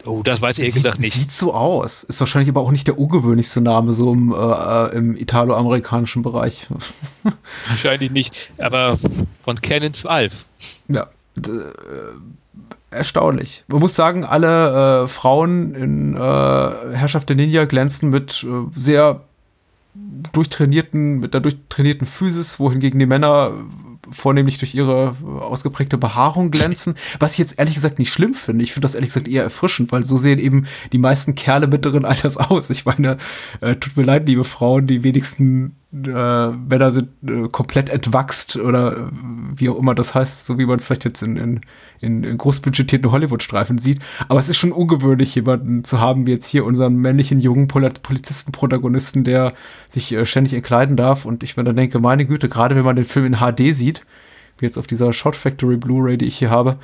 Oh, 0.05 0.23
das 0.23 0.43
weiß 0.43 0.59
ich 0.59 0.65
ehrlich 0.65 0.75
gesagt 0.75 0.99
nicht. 0.99 1.15
Sieht 1.15 1.31
so 1.31 1.55
aus. 1.55 2.03
Ist 2.03 2.21
wahrscheinlich 2.21 2.49
aber 2.49 2.61
auch 2.61 2.73
nicht 2.73 2.87
der 2.87 2.99
ungewöhnlichste 2.99 3.61
Name 3.61 3.93
so 3.93 4.13
im, 4.13 4.33
äh, 4.33 4.87
im 4.97 5.17
italo-amerikanischen 5.17 6.23
Bereich. 6.23 6.67
Wahrscheinlich 7.69 8.11
nicht, 8.11 8.51
aber 8.59 8.99
von 9.41 9.57
Canon 9.57 9.93
zu 9.93 10.09
Alf. 10.09 10.47
Ja, 10.89 11.09
äh, 11.37 11.51
erstaunlich. 12.91 13.65
Man 13.69 13.81
muss 13.81 13.95
sagen, 13.95 14.25
alle 14.25 15.05
äh, 15.05 15.09
Frauen 15.09 15.75
in 15.75 16.15
äh, 16.15 16.19
Herrschaft 16.19 17.29
der 17.29 17.37
Ninja 17.37 17.65
glänzen 17.65 18.11
mit 18.11 18.45
äh, 18.45 18.79
sehr 18.79 19.23
durchtrainierten, 20.33 21.21
mit 21.21 21.35
der 21.35 21.41
durchtrainierten 21.41 22.07
Physis, 22.07 22.59
wohingegen 22.59 22.99
die 22.99 23.07
Männer 23.07 23.53
vornehmlich 24.13 24.59
durch 24.59 24.75
ihre 24.75 25.17
ausgeprägte 25.41 25.99
Behaarung 25.99 26.51
glänzen, 26.51 26.95
was 27.19 27.33
ich 27.33 27.39
jetzt 27.39 27.59
ehrlich 27.59 27.75
gesagt 27.75 27.99
nicht 27.99 28.13
schlimm 28.13 28.35
finde. 28.35 28.65
Ich 28.65 28.73
finde 28.73 28.85
das 28.85 28.95
ehrlich 28.95 29.09
gesagt 29.09 29.29
eher 29.29 29.43
erfrischend, 29.43 29.93
weil 29.93 30.05
so 30.05 30.19
sehen 30.19 30.39
eben 30.39 30.67
die 30.93 30.99
meisten 30.99 31.35
Kerle 31.35 31.67
mittleren 31.67 32.05
Alters 32.05 32.37
aus. 32.37 32.71
Ich 32.71 32.85
meine, 32.85 33.17
äh, 33.61 33.77
tut 33.77 33.97
mir 33.97 34.05
leid, 34.05 34.27
liebe 34.27 34.45
Frauen, 34.45 34.87
die 34.87 35.03
wenigsten 35.03 35.77
Männer 35.95 36.91
sind 36.91 37.11
äh, 37.29 37.49
komplett 37.51 37.91
entwachst 37.91 38.57
oder 38.57 38.97
äh, 38.97 39.07
wie 39.57 39.69
auch 39.69 39.79
immer 39.79 39.95
das 39.95 40.15
heißt, 40.15 40.47
so 40.47 40.57
wie 40.59 40.65
man 40.65 40.79
es 40.79 40.87
vielleicht 40.87 41.05
jetzt 41.05 41.23
in, 41.23 41.37
in, 41.37 41.61
in, 42.25 42.39
großbudgetierten 42.39 43.13
Hollywood-Streifen 43.13 43.77
sieht. 43.77 44.01
Aber 44.27 44.41
es 44.41 44.49
ist 44.49 44.57
schon 44.57 44.73
ungewöhnlich, 44.73 45.35
jemanden 45.35 45.85
zu 45.85 46.01
haben, 46.01 46.27
wie 46.27 46.31
jetzt 46.31 46.49
hier 46.49 46.65
unseren 46.65 46.97
männlichen 46.97 47.41
jungen 47.41 47.69
Polizisten-Protagonisten, 47.69 49.23
der 49.23 49.53
sich 49.87 50.11
äh, 50.13 50.25
ständig 50.25 50.55
entkleiden 50.55 50.97
darf. 50.97 51.27
Und 51.27 51.43
ich 51.43 51.59
mir 51.59 51.65
dann 51.65 51.77
denke, 51.77 51.99
meine 51.99 52.25
Güte, 52.25 52.49
gerade 52.49 52.75
wenn 52.75 52.85
man 52.85 52.97
den 52.97 53.05
Film 53.05 53.27
in 53.27 53.37
HD 53.37 53.75
sieht, 53.75 54.07
wie 54.57 54.65
jetzt 54.65 54.79
auf 54.79 54.87
dieser 54.87 55.13
Shot 55.13 55.37
Factory 55.37 55.77
Blu-ray, 55.77 56.17
die 56.17 56.27
ich 56.27 56.39
hier 56.39 56.51
habe, 56.51 56.79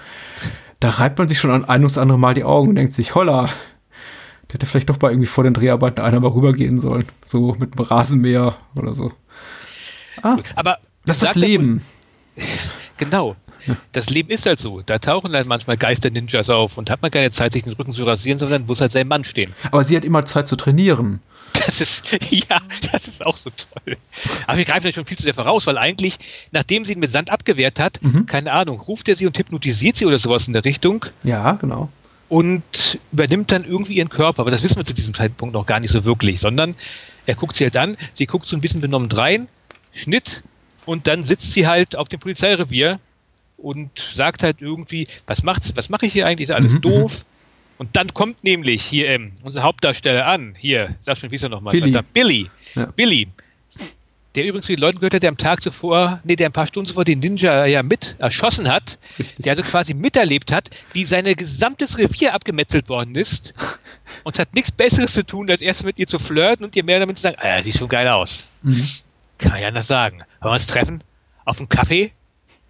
da 0.80 0.90
reibt 0.90 1.18
man 1.18 1.28
sich 1.28 1.38
schon 1.38 1.50
an 1.50 1.64
ein 1.64 1.80
ums 1.80 1.96
andere 1.96 2.18
Mal 2.18 2.34
die 2.34 2.44
Augen 2.44 2.68
und 2.68 2.74
denkt 2.74 2.92
sich, 2.92 3.14
holla, 3.14 3.48
der 4.48 4.54
hätte 4.54 4.66
vielleicht 4.66 4.88
doch 4.88 5.00
mal 5.00 5.10
irgendwie 5.10 5.26
vor 5.26 5.44
den 5.44 5.54
Dreharbeiten 5.54 6.00
einer 6.00 6.20
mal 6.20 6.30
rübergehen 6.30 6.80
sollen. 6.80 7.06
So 7.22 7.54
mit 7.58 7.76
einem 7.76 7.86
Rasenmäher 7.86 8.56
oder 8.74 8.94
so. 8.94 9.12
Ah, 10.22 10.38
aber 10.56 10.78
das 11.04 11.18
ist 11.18 11.28
das 11.28 11.34
Leben. 11.34 11.82
genau. 12.96 13.36
Das 13.92 14.08
Leben 14.08 14.30
ist 14.30 14.46
halt 14.46 14.58
so. 14.58 14.80
Da 14.80 14.98
tauchen 14.98 15.32
dann 15.32 15.46
manchmal 15.46 15.76
Geister-Ninjas 15.76 16.48
auf 16.48 16.78
und 16.78 16.88
hat 16.88 17.02
man 17.02 17.10
keine 17.10 17.30
Zeit, 17.30 17.52
sich 17.52 17.64
den 17.64 17.74
Rücken 17.74 17.92
zu 17.92 18.04
rasieren, 18.04 18.38
sondern 18.38 18.64
muss 18.64 18.80
halt 18.80 18.92
sein 18.92 19.06
Mann 19.06 19.24
stehen. 19.24 19.52
Aber 19.70 19.84
sie 19.84 19.94
hat 19.96 20.04
immer 20.04 20.24
Zeit 20.24 20.48
zu 20.48 20.56
trainieren. 20.56 21.20
Das 21.52 21.82
ist, 21.82 22.10
ja, 22.30 22.58
das 22.90 23.08
ist 23.08 23.26
auch 23.26 23.36
so 23.36 23.50
toll. 23.50 23.98
Aber 24.46 24.56
wir 24.56 24.64
greifen 24.64 24.86
ja 24.86 24.92
schon 24.92 25.04
viel 25.04 25.18
zu 25.18 25.24
sehr 25.24 25.34
voraus, 25.34 25.66
weil 25.66 25.76
eigentlich, 25.76 26.18
nachdem 26.52 26.86
sie 26.86 26.94
ihn 26.94 27.00
mit 27.00 27.10
Sand 27.10 27.30
abgewehrt 27.30 27.78
hat, 27.78 28.00
mhm. 28.02 28.24
keine 28.24 28.52
Ahnung, 28.52 28.80
ruft 28.80 29.08
er 29.08 29.16
sie 29.16 29.26
und 29.26 29.36
hypnotisiert 29.36 29.96
sie 29.96 30.06
oder 30.06 30.18
sowas 30.18 30.46
in 30.46 30.54
der 30.54 30.64
Richtung. 30.64 31.04
Ja, 31.22 31.52
genau 31.52 31.90
und 32.28 32.98
übernimmt 33.12 33.52
dann 33.52 33.64
irgendwie 33.64 33.94
ihren 33.94 34.08
Körper. 34.08 34.40
Aber 34.40 34.50
das 34.50 34.62
wissen 34.62 34.76
wir 34.76 34.84
zu 34.84 34.94
diesem 34.94 35.14
Zeitpunkt 35.14 35.54
noch 35.54 35.66
gar 35.66 35.80
nicht 35.80 35.90
so 35.90 36.04
wirklich, 36.04 36.40
sondern 36.40 36.74
er 37.26 37.34
guckt 37.34 37.56
sie 37.56 37.64
halt 37.64 37.76
an, 37.76 37.96
sie 38.14 38.26
guckt 38.26 38.46
so 38.46 38.56
ein 38.56 38.60
bisschen 38.60 38.80
benommen 38.80 39.10
rein, 39.10 39.48
Schnitt 39.92 40.42
und 40.84 41.06
dann 41.06 41.22
sitzt 41.22 41.52
sie 41.52 41.66
halt 41.66 41.96
auf 41.96 42.08
dem 42.08 42.20
Polizeirevier 42.20 43.00
und 43.56 43.98
sagt 43.98 44.42
halt 44.42 44.60
irgendwie, 44.60 45.06
was 45.26 45.42
macht's, 45.42 45.72
was 45.76 45.88
mache 45.88 46.06
ich 46.06 46.12
hier 46.12 46.26
eigentlich, 46.26 46.48
ist 46.48 46.54
alles 46.54 46.72
mhm, 46.72 46.78
mhm. 46.78 46.82
doof. 46.82 47.24
Und 47.76 47.94
dann 47.94 48.12
kommt 48.12 48.42
nämlich 48.42 48.82
hier 48.82 49.08
ähm, 49.08 49.32
unser 49.42 49.62
Hauptdarsteller 49.62 50.26
an. 50.26 50.54
Hier, 50.58 50.96
sag 50.98 51.16
schon, 51.16 51.30
wie 51.30 51.36
ist 51.36 51.44
er 51.44 51.48
nochmal? 51.48 51.72
Billy. 51.72 51.98
Billy. 52.12 52.50
Ja. 52.74 52.86
Billy. 52.86 53.28
Der 54.38 54.46
übrigens 54.46 54.66
zu 54.66 54.72
den 54.72 54.80
Leuten 54.80 55.00
gehört 55.00 55.14
hat, 55.14 55.24
der 55.24 55.30
am 55.30 55.36
Tag 55.36 55.60
zuvor, 55.60 56.20
nee, 56.22 56.36
der 56.36 56.48
ein 56.48 56.52
paar 56.52 56.68
Stunden 56.68 56.86
zuvor 56.86 57.04
den 57.04 57.18
Ninja 57.18 57.66
ja 57.66 57.82
mit 57.82 58.14
erschossen 58.20 58.68
hat. 58.68 59.00
Richtig. 59.18 59.42
Der 59.42 59.50
also 59.50 59.64
quasi 59.64 59.94
miterlebt 59.94 60.52
hat, 60.52 60.70
wie 60.92 61.04
sein 61.04 61.24
gesamtes 61.24 61.98
Revier 61.98 62.34
abgemetzelt 62.34 62.88
worden 62.88 63.16
ist. 63.16 63.52
und 64.22 64.38
hat 64.38 64.54
nichts 64.54 64.70
Besseres 64.70 65.12
zu 65.12 65.26
tun, 65.26 65.50
als 65.50 65.60
erst 65.60 65.82
mit 65.82 65.98
ihr 65.98 66.06
zu 66.06 66.20
flirten 66.20 66.64
und 66.64 66.76
ihr 66.76 66.84
mehr 66.84 67.00
damit 67.00 67.16
zu 67.16 67.22
sagen, 67.22 67.36
ah, 67.40 67.60
sieht 67.64 67.76
schon 67.76 67.88
geil 67.88 68.06
aus. 68.06 68.44
Mhm. 68.62 68.80
Kann 69.38 69.60
ja 69.60 69.66
anders 69.66 69.88
sagen. 69.88 70.18
Wollen 70.18 70.52
wir 70.52 70.52
uns 70.52 70.68
treffen? 70.68 71.02
Auf 71.44 71.58
einen 71.58 71.68
Kaffee? 71.68 72.12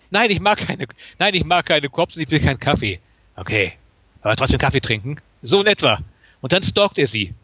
Nein, 0.09 0.31
ich 0.31 0.41
mag 0.41 0.67
keine, 0.67 0.87
nein, 1.19 1.35
ich 1.35 1.45
mag 1.45 1.67
keine 1.67 1.91
Cops 1.91 2.17
und 2.17 2.23
ich 2.23 2.31
will 2.31 2.41
keinen 2.41 2.61
Kaffee. 2.61 2.99
Okay. 3.37 3.75
Aber 4.23 4.37
trotzdem 4.37 4.59
Kaffee 4.59 4.81
trinken? 4.81 5.17
So 5.43 5.61
in 5.61 5.67
etwa. 5.67 5.99
Und 6.41 6.55
dann 6.55 6.63
stalkt 6.63 6.97
er 6.97 7.07
sie. 7.07 7.35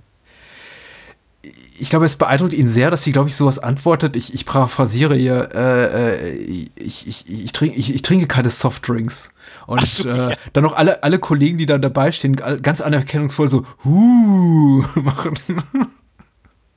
Ich 1.78 1.90
glaube, 1.90 2.07
es 2.07 2.16
beeindruckt 2.16 2.52
ihn 2.52 2.68
sehr, 2.68 2.90
dass 2.90 3.02
sie, 3.02 3.12
glaube 3.12 3.28
ich, 3.28 3.37
sowas 3.37 3.59
antwortet. 3.59 4.16
Ich, 4.16 4.33
ich 4.33 4.46
paraphrasiere 4.46 5.16
ihr, 5.16 5.48
äh, 5.54 6.30
äh, 6.30 6.68
ich, 6.76 7.07
ich, 7.07 7.28
ich, 7.28 7.52
trinke, 7.52 7.76
ich, 7.76 7.94
ich 7.94 8.02
trinke 8.02 8.26
keine 8.26 8.50
Softdrinks. 8.50 9.30
Und 9.66 9.87
so, 9.87 10.09
äh, 10.09 10.30
ja. 10.30 10.37
dann 10.52 10.62
noch 10.62 10.76
alle, 10.76 11.02
alle 11.02 11.18
Kollegen, 11.18 11.59
die 11.59 11.66
dann 11.66 11.83
dabei 11.83 12.12
stehen, 12.12 12.37
ganz 12.37 12.80
anerkennungsvoll 12.80 13.48
so, 13.48 13.66
huh, 13.85 14.85
machen. 14.94 15.35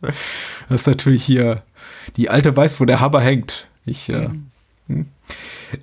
Das 0.01 0.81
ist 0.81 0.87
natürlich 0.87 1.23
hier, 1.23 1.63
die 2.15 2.29
Alte 2.29 2.55
weiß, 2.55 2.79
wo 2.79 2.85
der 2.85 2.99
Hammer 2.99 3.21
hängt. 3.21 3.67
Ich, 3.85 4.09
äh, 4.09 4.29
hm. 4.87 5.07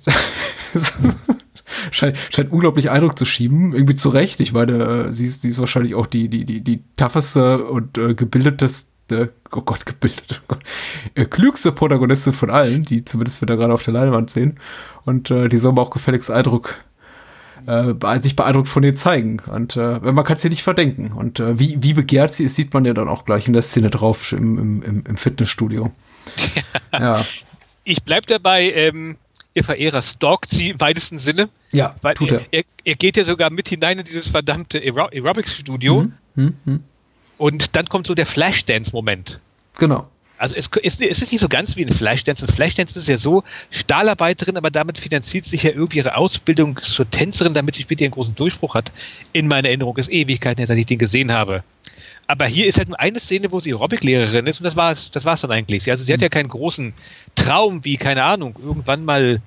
scheint, 1.91 2.17
scheint 2.31 2.51
unglaublich 2.51 2.91
Eindruck 2.91 3.17
zu 3.17 3.25
schieben, 3.25 3.73
irgendwie 3.73 3.95
zu 3.95 4.09
Recht. 4.09 4.39
Ich 4.39 4.53
meine, 4.53 5.07
äh, 5.07 5.11
sie 5.11 5.25
ist, 5.25 5.41
sie 5.41 5.49
ist 5.49 5.59
wahrscheinlich 5.59 5.95
auch 5.95 6.07
die, 6.07 6.29
die, 6.29 6.45
die, 6.45 6.61
die 6.61 6.83
tougheste 6.97 7.65
und 7.65 7.97
äh, 7.97 8.13
gebildeteste, 8.13 9.33
oh 9.51 9.61
Gott, 9.61 9.85
gebildete, 9.85 10.35
oh 10.41 10.45
Gott, 10.47 10.63
äh, 11.15 11.25
klügste 11.25 11.71
Protagonistin 11.71 12.33
von 12.33 12.49
allen, 12.49 12.83
die 12.83 13.05
zumindest 13.05 13.41
wir 13.41 13.47
da 13.47 13.55
gerade 13.55 13.73
auf 13.73 13.83
der 13.83 13.93
Leinwand 13.93 14.29
sehen. 14.29 14.59
Und 15.05 15.31
äh, 15.31 15.47
die 15.49 15.57
soll 15.57 15.73
man 15.73 15.85
auch 15.85 15.91
gefälligst 15.91 16.31
Eindruck, 16.31 16.77
äh, 17.67 18.19
sich 18.19 18.35
beeindruckt 18.35 18.67
von 18.67 18.83
ihr 18.83 18.95
zeigen. 18.95 19.41
Und 19.47 19.75
äh, 19.75 19.99
man 19.99 20.23
kann 20.23 20.37
es 20.37 20.43
ihr 20.43 20.49
nicht 20.49 20.63
verdenken. 20.63 21.11
Und 21.11 21.39
äh, 21.39 21.59
wie, 21.59 21.81
wie 21.81 21.93
begehrt 21.93 22.33
sie 22.33 22.43
ist, 22.43 22.55
sieht 22.55 22.73
man 22.73 22.85
ja 22.85 22.93
dann 22.93 23.07
auch 23.07 23.25
gleich 23.25 23.47
in 23.47 23.53
der 23.53 23.61
Szene 23.61 23.89
drauf 23.89 24.31
im, 24.31 24.57
im, 24.57 24.83
im, 24.83 25.03
im 25.07 25.17
Fitnessstudio. 25.17 25.91
ja. 26.93 27.23
Ich 27.83 28.03
bleib 28.03 28.25
dabei, 28.25 28.71
ähm, 28.71 29.17
ihr 29.55 29.63
Verehrer 29.63 30.01
stalkt 30.03 30.51
sie 30.51 30.69
im 30.69 30.79
weitesten 30.79 31.17
Sinne. 31.17 31.49
Ja, 31.71 31.95
Weil 32.01 32.13
tut 32.13 32.31
er, 32.31 32.41
er. 32.51 32.63
er, 32.83 32.95
geht 32.95 33.17
ja 33.17 33.23
sogar 33.23 33.49
mit 33.49 33.67
hinein 33.69 33.97
in 33.97 34.03
dieses 34.05 34.27
verdammte 34.27 34.79
Aero 34.79 35.07
Aerobics-Studio. 35.07 36.07
Hm, 36.35 36.53
hm. 36.65 36.83
Und 37.37 37.75
dann 37.75 37.87
kommt 37.87 38.05
so 38.05 38.13
der 38.13 38.25
Flashdance-Moment. 38.25 39.39
Genau. 39.77 40.07
Also 40.37 40.55
es, 40.55 40.69
es, 40.83 40.99
es 40.99 41.21
ist 41.21 41.31
nicht 41.31 41.39
so 41.39 41.47
ganz 41.47 41.77
wie 41.77 41.85
ein 41.85 41.91
Flashdance. 41.91 42.45
Ein 42.45 42.53
Flashdance 42.53 42.99
ist 42.99 43.07
ja 43.07 43.17
so, 43.17 43.43
Stahlarbeiterin, 43.71 44.57
aber 44.57 44.69
damit 44.69 44.97
finanziert 44.97 45.45
sich 45.45 45.63
ja 45.63 45.71
irgendwie 45.71 45.97
ihre 45.97 46.17
Ausbildung 46.17 46.77
zur 46.81 47.09
Tänzerin, 47.09 47.53
damit 47.53 47.75
sie 47.75 47.83
später 47.83 48.03
ihren 48.03 48.11
großen 48.11 48.35
Durchbruch 48.35 48.75
hat. 48.75 48.91
In 49.31 49.47
meiner 49.47 49.69
Erinnerung 49.69 49.95
ist 49.97 50.11
Ewigkeiten 50.11 50.57
her, 50.57 50.67
seit 50.67 50.77
ich 50.77 50.85
den 50.85 50.97
gesehen 50.97 51.31
habe. 51.31 51.63
Aber 52.27 52.47
hier 52.47 52.67
ist 52.67 52.77
halt 52.77 52.89
nur 52.89 52.99
eine 52.99 53.19
Szene, 53.19 53.51
wo 53.51 53.59
sie 53.59 53.71
Aerobic-Lehrerin 53.71 54.47
ist 54.47 54.59
und 54.59 54.63
das 54.63 54.75
war's, 54.75 55.11
das 55.11 55.25
war's 55.25 55.41
dann 55.41 55.51
eigentlich. 55.51 55.89
Also 55.91 56.03
sie 56.03 56.13
hat 56.13 56.21
ja 56.21 56.29
keinen 56.29 56.49
großen 56.49 56.93
Traum, 57.35 57.85
wie, 57.85 57.97
keine 57.97 58.23
Ahnung, 58.23 58.55
irgendwann 58.59 59.05
mal 59.05 59.41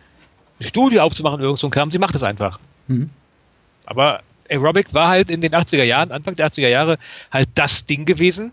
ein 0.61 0.65
Studio 0.65 1.03
aufzumachen, 1.03 1.41
irgend 1.41 1.59
so 1.59 1.67
ein 1.67 1.71
Kram. 1.71 1.91
Sie 1.91 1.99
macht 1.99 2.15
es 2.15 2.23
einfach. 2.23 2.61
Hm. 2.87 3.11
Aber 3.87 4.23
Aerobic 4.49 4.95
war 4.95 5.09
halt 5.09 5.31
in 5.31 5.41
den 5.41 5.53
80er 5.53 5.83
Jahren, 5.83 6.13
Anfang 6.13 6.37
der 6.37 6.51
80er 6.51 6.69
Jahre, 6.69 6.99
halt 7.33 7.49
das 7.55 7.87
Ding 7.87 8.05
gewesen. 8.05 8.53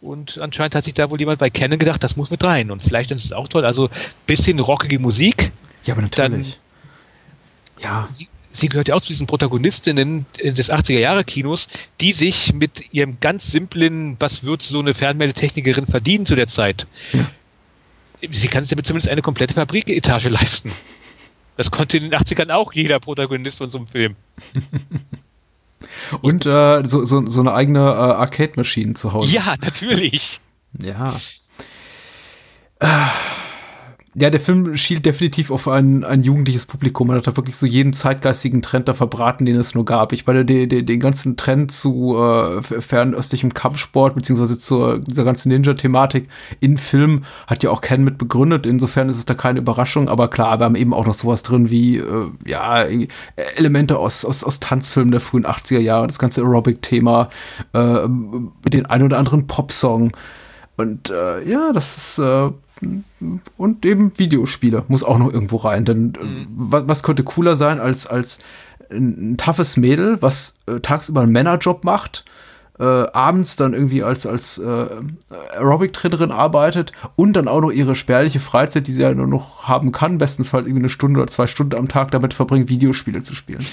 Und 0.00 0.38
anscheinend 0.38 0.74
hat 0.74 0.84
sich 0.84 0.94
da 0.94 1.10
wohl 1.10 1.18
jemand 1.18 1.38
bei 1.38 1.50
Canon 1.50 1.78
gedacht, 1.78 2.02
das 2.04 2.16
muss 2.16 2.30
mit 2.30 2.44
rein. 2.44 2.70
Und 2.70 2.82
vielleicht 2.82 3.10
ist 3.10 3.24
es 3.24 3.32
auch 3.32 3.48
toll. 3.48 3.64
Also 3.64 3.88
bisschen 4.26 4.60
rockige 4.60 4.98
Musik. 4.98 5.50
Ja, 5.84 5.94
aber 5.94 6.02
natürlich. 6.02 6.58
ja. 7.78 8.06
Sie, 8.56 8.68
gehört 8.68 8.86
ja 8.86 8.94
auch 8.94 9.00
zu 9.00 9.08
diesen 9.08 9.26
Protagonistinnen 9.26 10.26
des 10.42 10.70
80er 10.70 11.00
Jahre 11.00 11.24
Kinos, 11.24 11.66
die 12.00 12.12
sich 12.12 12.54
mit 12.54 12.94
ihrem 12.94 13.18
ganz 13.18 13.50
simplen, 13.50 14.16
was 14.20 14.44
wird 14.44 14.62
so 14.62 14.78
eine 14.78 14.94
Fernmeldetechnikerin 14.94 15.86
verdienen 15.86 16.24
zu 16.24 16.36
der 16.36 16.46
Zeit. 16.46 16.86
Ja. 17.12 17.26
Sie 18.30 18.48
kann 18.48 18.62
sich 18.62 18.70
damit 18.70 18.86
zumindest 18.86 19.08
eine 19.08 19.22
komplette 19.22 19.54
Fabriketage 19.54 20.28
leisten. 20.28 20.70
Das 21.56 21.70
konnte 21.70 21.96
in 21.96 22.04
den 22.04 22.14
80ern 22.14 22.50
auch 22.52 22.72
jeder 22.72 23.00
Protagonist 23.00 23.58
von 23.58 23.70
so 23.70 23.78
einem 23.78 23.86
Film. 23.88 24.16
Und 26.22 26.46
äh, 26.46 26.82
so, 26.86 27.04
so, 27.04 27.28
so 27.28 27.40
eine 27.40 27.52
eigene 27.52 27.80
äh, 27.80 27.82
Arcade-Maschine 27.82 28.94
zu 28.94 29.12
Hause. 29.12 29.34
Ja, 29.34 29.54
natürlich. 29.60 30.40
Ja. 30.78 31.14
Äh, 32.80 32.86
Ja, 34.16 34.30
der 34.30 34.38
Film 34.38 34.76
schielt 34.76 35.04
definitiv 35.06 35.50
auf 35.50 35.66
ein, 35.66 36.04
ein 36.04 36.22
jugendliches 36.22 36.66
Publikum. 36.66 37.08
Man 37.08 37.16
hat 37.16 37.26
da 37.26 37.36
wirklich 37.36 37.56
so 37.56 37.66
jeden 37.66 37.92
zeitgeistigen 37.92 38.62
Trend 38.62 38.86
da 38.86 38.94
verbraten, 38.94 39.44
den 39.44 39.56
es 39.56 39.74
nur 39.74 39.84
gab. 39.84 40.12
Ich 40.12 40.24
meine, 40.24 40.44
den, 40.44 40.68
den, 40.68 40.86
den 40.86 41.00
ganzen 41.00 41.36
Trend 41.36 41.72
zu 41.72 42.16
äh, 42.16 42.62
fernöstlichem 42.62 43.54
Kampfsport, 43.54 44.14
beziehungsweise 44.14 44.56
zur 44.56 45.00
dieser 45.00 45.24
ganzen 45.24 45.48
Ninja-Thematik 45.48 46.28
in 46.60 46.76
Film 46.76 47.24
hat 47.48 47.64
ja 47.64 47.70
auch 47.70 47.80
Ken 47.80 48.04
mit 48.04 48.16
begründet. 48.16 48.66
Insofern 48.66 49.08
ist 49.08 49.18
es 49.18 49.26
da 49.26 49.34
keine 49.34 49.58
Überraschung. 49.58 50.08
Aber 50.08 50.28
klar, 50.28 50.60
wir 50.60 50.64
haben 50.66 50.76
eben 50.76 50.94
auch 50.94 51.06
noch 51.06 51.14
sowas 51.14 51.42
drin 51.42 51.70
wie, 51.70 51.96
äh, 51.96 52.30
ja, 52.46 52.84
Elemente 53.56 53.98
aus, 53.98 54.24
aus, 54.24 54.44
aus 54.44 54.60
Tanzfilmen 54.60 55.10
der 55.10 55.20
frühen 55.20 55.44
80er 55.44 55.80
Jahre, 55.80 56.06
das 56.06 56.20
ganze 56.20 56.40
Aerobic-Thema, 56.42 57.30
äh, 57.72 58.08
den 58.68 58.86
ein 58.86 59.02
oder 59.02 59.18
anderen 59.18 59.48
Popsong. 59.48 60.12
Und 60.76 61.10
äh, 61.10 61.48
ja, 61.48 61.72
das 61.72 61.96
ist 61.96 62.18
äh, 62.18 62.50
und 63.56 63.84
eben 63.84 64.12
Videospiele 64.16 64.84
muss 64.88 65.04
auch 65.04 65.18
noch 65.18 65.32
irgendwo 65.32 65.56
rein. 65.56 65.84
Denn 65.84 66.06
mhm. 66.20 66.46
was, 66.56 66.88
was, 66.88 67.02
könnte 67.02 67.24
cooler 67.24 67.56
sein 67.56 67.80
als, 67.80 68.06
als 68.06 68.40
ein, 68.90 69.32
ein 69.32 69.36
toughes 69.36 69.76
Mädel, 69.76 70.20
was 70.20 70.56
äh, 70.66 70.80
tagsüber 70.80 71.22
einen 71.22 71.32
Männerjob 71.32 71.84
macht, 71.84 72.24
äh, 72.78 72.84
abends 72.84 73.56
dann 73.56 73.72
irgendwie 73.72 74.02
als, 74.02 74.26
als 74.26 74.58
äh, 74.58 74.86
Aerobic-Trainerin 75.56 76.32
arbeitet 76.32 76.92
und 77.16 77.34
dann 77.34 77.48
auch 77.48 77.60
noch 77.60 77.70
ihre 77.70 77.94
spärliche 77.94 78.40
Freizeit, 78.40 78.86
die 78.86 78.92
sie 78.92 79.02
ja 79.02 79.14
nur 79.14 79.28
noch 79.28 79.64
haben 79.64 79.92
kann, 79.92 80.18
bestenfalls 80.18 80.66
irgendwie 80.66 80.82
eine 80.82 80.88
Stunde 80.88 81.20
oder 81.20 81.30
zwei 81.30 81.46
Stunden 81.46 81.76
am 81.76 81.88
Tag 81.88 82.10
damit 82.10 82.34
verbringt, 82.34 82.68
Videospiele 82.68 83.22
zu 83.22 83.34
spielen. 83.34 83.64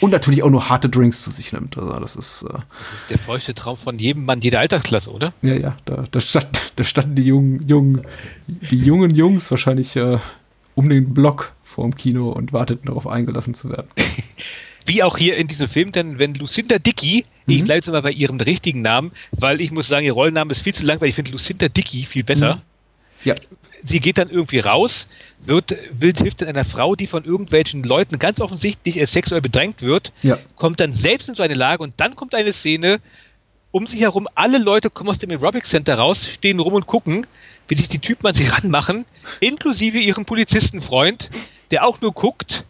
Und 0.00 0.10
natürlich 0.10 0.42
auch 0.42 0.50
nur 0.50 0.68
harte 0.68 0.88
Drinks 0.88 1.22
zu 1.22 1.30
sich 1.30 1.52
nimmt. 1.52 1.76
Also 1.76 2.00
das 2.00 2.16
ist. 2.16 2.42
Äh 2.42 2.58
das 2.78 2.92
ist 2.94 3.10
der 3.10 3.18
feuchte 3.18 3.54
Traum 3.54 3.76
von 3.76 3.98
jedem 3.98 4.24
Mann 4.24 4.40
jeder 4.40 4.60
Altersklasse, 4.60 5.10
oder? 5.10 5.32
Ja, 5.42 5.54
ja. 5.54 5.76
Da, 5.84 6.04
da, 6.10 6.20
stand, 6.20 6.72
da 6.76 6.84
standen 6.84 7.16
die 7.16 7.22
jungen, 7.22 7.66
jungen, 7.68 8.02
die 8.46 8.78
jungen 8.78 9.14
Jungs 9.14 9.50
wahrscheinlich 9.50 9.96
äh, 9.96 10.18
um 10.74 10.88
den 10.88 11.12
Block 11.12 11.52
vorm 11.62 11.94
Kino 11.94 12.30
und 12.30 12.52
warteten 12.52 12.86
darauf 12.86 13.06
eingelassen 13.06 13.54
zu 13.54 13.68
werden. 13.68 13.88
Wie 14.86 15.02
auch 15.02 15.18
hier 15.18 15.36
in 15.36 15.46
diesem 15.46 15.68
Film, 15.68 15.92
denn 15.92 16.18
wenn 16.18 16.34
Lucinda 16.34 16.78
Dickey, 16.78 17.24
mhm. 17.46 17.54
ich 17.54 17.64
bleibe 17.64 17.76
jetzt 17.76 17.90
mal 17.90 18.02
bei 18.02 18.10
ihrem 18.10 18.40
richtigen 18.40 18.80
Namen, 18.80 19.12
weil 19.32 19.60
ich 19.60 19.70
muss 19.70 19.86
sagen, 19.88 20.06
ihr 20.06 20.12
Rollenname 20.12 20.50
ist 20.50 20.62
viel 20.62 20.74
zu 20.74 20.84
lang, 20.84 21.00
weil 21.00 21.08
ich 21.08 21.14
finde 21.14 21.32
Lucinda 21.32 21.68
Dickey 21.68 22.04
viel 22.04 22.24
besser. 22.24 22.56
Mhm. 22.56 22.60
Ja. 23.24 23.34
Sie 23.82 24.00
geht 24.00 24.18
dann 24.18 24.28
irgendwie 24.28 24.58
raus, 24.58 25.08
wird, 25.40 25.76
will, 25.92 26.12
hilft 26.16 26.42
dann 26.42 26.48
einer 26.48 26.64
Frau, 26.64 26.94
die 26.94 27.06
von 27.06 27.24
irgendwelchen 27.24 27.82
Leuten 27.82 28.18
ganz 28.18 28.40
offensichtlich 28.40 29.04
sexuell 29.08 29.40
bedrängt 29.40 29.82
wird, 29.82 30.12
ja. 30.22 30.38
kommt 30.56 30.80
dann 30.80 30.92
selbst 30.92 31.28
in 31.28 31.34
so 31.34 31.42
eine 31.42 31.54
Lage 31.54 31.82
und 31.82 31.94
dann 31.98 32.16
kommt 32.16 32.34
eine 32.34 32.52
Szene, 32.52 33.00
um 33.72 33.86
sich 33.86 34.00
herum, 34.00 34.28
alle 34.34 34.58
Leute 34.58 34.90
kommen 34.90 35.10
aus 35.10 35.18
dem 35.18 35.30
Aerobic 35.30 35.64
Center 35.64 35.94
raus, 35.96 36.26
stehen 36.26 36.58
rum 36.58 36.74
und 36.74 36.86
gucken, 36.86 37.26
wie 37.68 37.74
sich 37.74 37.88
die 37.88 37.98
Typen 37.98 38.26
an 38.26 38.34
sie 38.34 38.46
ranmachen, 38.48 39.04
inklusive 39.40 39.98
ihren 39.98 40.24
Polizistenfreund, 40.24 41.30
der 41.70 41.86
auch 41.86 42.00
nur 42.00 42.12
guckt. 42.12 42.64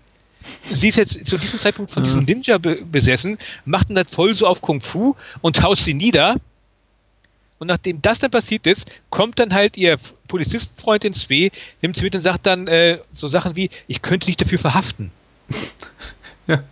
Sie 0.71 0.89
ist 0.89 0.97
jetzt 0.97 1.27
zu 1.27 1.37
diesem 1.37 1.59
Zeitpunkt 1.59 1.91
von 1.91 2.03
diesem 2.03 2.25
Ninja 2.25 2.57
be 2.57 2.83
besessen, 2.83 3.37
macht 3.67 3.91
dann 3.91 3.97
das 3.97 4.11
voll 4.11 4.35
so 4.35 4.47
auf 4.47 4.63
Kung 4.63 4.81
Fu 4.81 5.15
und 5.43 5.63
haut 5.63 5.79
sie 5.79 5.93
nieder. 5.95 6.37
Und 7.61 7.67
nachdem 7.67 8.01
das 8.01 8.19
dann 8.19 8.31
passiert 8.31 8.67
ist, 8.67 8.91
kommt 9.11 9.39
dann 9.39 9.53
halt 9.53 9.77
ihr 9.77 9.99
Polizistenfreund 10.29 11.05
ins 11.05 11.29
W, 11.29 11.51
nimmt 11.83 11.95
sie 11.95 12.05
mit 12.05 12.15
und 12.15 12.23
sagt 12.23 12.47
dann 12.47 12.67
äh, 12.67 12.99
so 13.13 13.29
Sachen 13.29 13.55
wie, 13.55 13.69
ich 13.87 14.01
könnte 14.01 14.27
dich 14.27 14.37
dafür 14.37 14.59
verhaften. 14.59 15.13
Ja. 16.47 16.65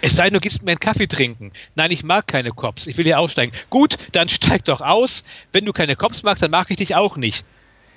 Es 0.00 0.16
sei 0.16 0.24
denn, 0.24 0.34
du 0.34 0.40
gibst 0.40 0.64
mir 0.64 0.72
einen 0.72 0.80
Kaffee 0.80 1.06
trinken. 1.06 1.52
Nein, 1.76 1.92
ich 1.92 2.02
mag 2.02 2.26
keine 2.26 2.50
Cops. 2.50 2.88
Ich 2.88 2.96
will 2.96 3.04
hier 3.04 3.20
aussteigen. 3.20 3.52
Gut, 3.70 3.96
dann 4.10 4.28
steig 4.28 4.64
doch 4.64 4.80
aus. 4.80 5.22
Wenn 5.52 5.64
du 5.64 5.72
keine 5.72 5.94
Cops 5.94 6.24
magst, 6.24 6.42
dann 6.42 6.50
mag 6.50 6.68
ich 6.70 6.76
dich 6.76 6.96
auch 6.96 7.16
nicht. 7.16 7.44